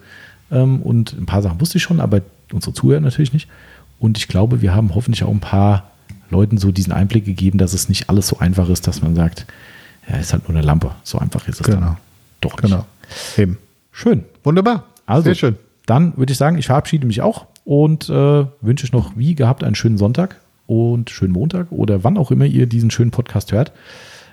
Ähm, 0.52 0.82
und 0.82 1.14
ein 1.14 1.26
paar 1.26 1.42
Sachen 1.42 1.62
wusste 1.62 1.78
ich 1.78 1.84
schon, 1.84 2.00
aber 2.00 2.22
unsere 2.52 2.74
Zuhörer 2.74 3.02
natürlich 3.02 3.34
nicht. 3.34 3.48
Und 4.00 4.18
ich 4.18 4.28
glaube, 4.28 4.62
wir 4.62 4.74
haben 4.74 4.96
hoffentlich 4.96 5.24
auch 5.24 5.32
ein 5.32 5.40
paar 5.40 5.92
Leuten 6.30 6.58
so 6.58 6.72
diesen 6.72 6.94
Einblick 6.94 7.26
gegeben, 7.26 7.58
dass 7.58 7.74
es 7.74 7.90
nicht 7.90 8.10
alles 8.10 8.28
so 8.28 8.40
einfach 8.40 8.70
ist, 8.70 8.88
dass 8.88 9.02
man 9.02 9.16
sagt, 9.16 9.46
ja, 10.10 10.18
ist 10.18 10.34
halt 10.34 10.48
nur 10.48 10.58
eine 10.58 10.66
Lampe. 10.66 10.92
So 11.04 11.20
einfach 11.20 11.48
ist 11.48 11.62
es 11.62 11.68
genau. 11.68 11.80
dann 11.80 11.98
doch 12.42 12.62
nicht. 12.62 12.72
Genau. 12.72 12.86
Eben. 13.38 13.58
Schön. 13.92 14.24
Wunderbar. 14.44 14.86
Also, 15.06 15.26
Sehr 15.26 15.36
schön. 15.36 15.56
Dann 15.86 16.18
würde 16.18 16.32
ich 16.32 16.38
sagen, 16.38 16.58
ich 16.58 16.68
verabschiede 16.68 17.08
mich 17.08 17.22
auch 17.22 17.48
und 17.64 18.10
äh, 18.10 18.46
wünsche 18.62 18.86
euch 18.86 18.92
noch, 18.92 19.16
wie 19.16 19.36
gehabt, 19.36 19.64
einen 19.64 19.76
schönen 19.76 19.98
Sonntag 19.98 20.40
und 20.68 21.10
schönen 21.10 21.34
Montag 21.34 21.72
oder 21.72 22.04
wann 22.04 22.18
auch 22.18 22.30
immer 22.30 22.46
ihr 22.46 22.68
diesen 22.68 22.92
schönen 22.92 23.12
Podcast 23.12 23.52
hört. 23.52 23.72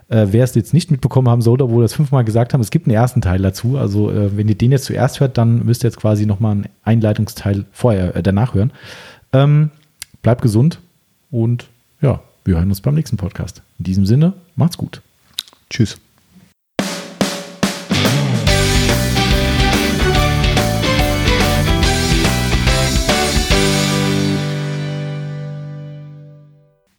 Äh, 0.08 0.26
wer 0.30 0.44
es 0.44 0.54
jetzt 0.54 0.74
nicht 0.74 0.90
mitbekommen 0.90 1.28
haben 1.28 1.40
sollte, 1.40 1.64
obwohl 1.64 1.78
wir 1.78 1.84
das 1.84 1.94
fünfmal 1.94 2.24
gesagt 2.24 2.52
haben, 2.52 2.60
es 2.60 2.70
gibt 2.70 2.86
einen 2.86 2.94
ersten 2.94 3.22
Teil 3.22 3.40
dazu. 3.40 3.78
Also 3.78 4.10
äh, 4.10 4.36
wenn 4.36 4.48
ihr 4.48 4.54
den 4.54 4.72
jetzt 4.72 4.84
zuerst 4.84 5.20
hört, 5.20 5.38
dann 5.38 5.64
müsst 5.64 5.84
ihr 5.84 5.88
jetzt 5.88 5.96
quasi 5.96 6.26
nochmal 6.26 6.52
einen 6.52 6.68
Einleitungsteil 6.82 7.64
vorher, 7.72 8.14
äh, 8.14 8.22
danach 8.22 8.54
hören. 8.54 8.72
Ähm, 9.32 9.70
bleibt 10.22 10.42
gesund 10.42 10.80
und 11.30 11.68
ja, 12.02 12.20
wir 12.44 12.56
hören 12.56 12.68
uns 12.68 12.80
beim 12.80 12.94
nächsten 12.94 13.16
Podcast. 13.16 13.62
In 13.78 13.84
diesem 13.84 14.06
Sinne, 14.06 14.34
macht's 14.56 14.76
gut. 14.76 15.00
Tschüss. 15.70 15.98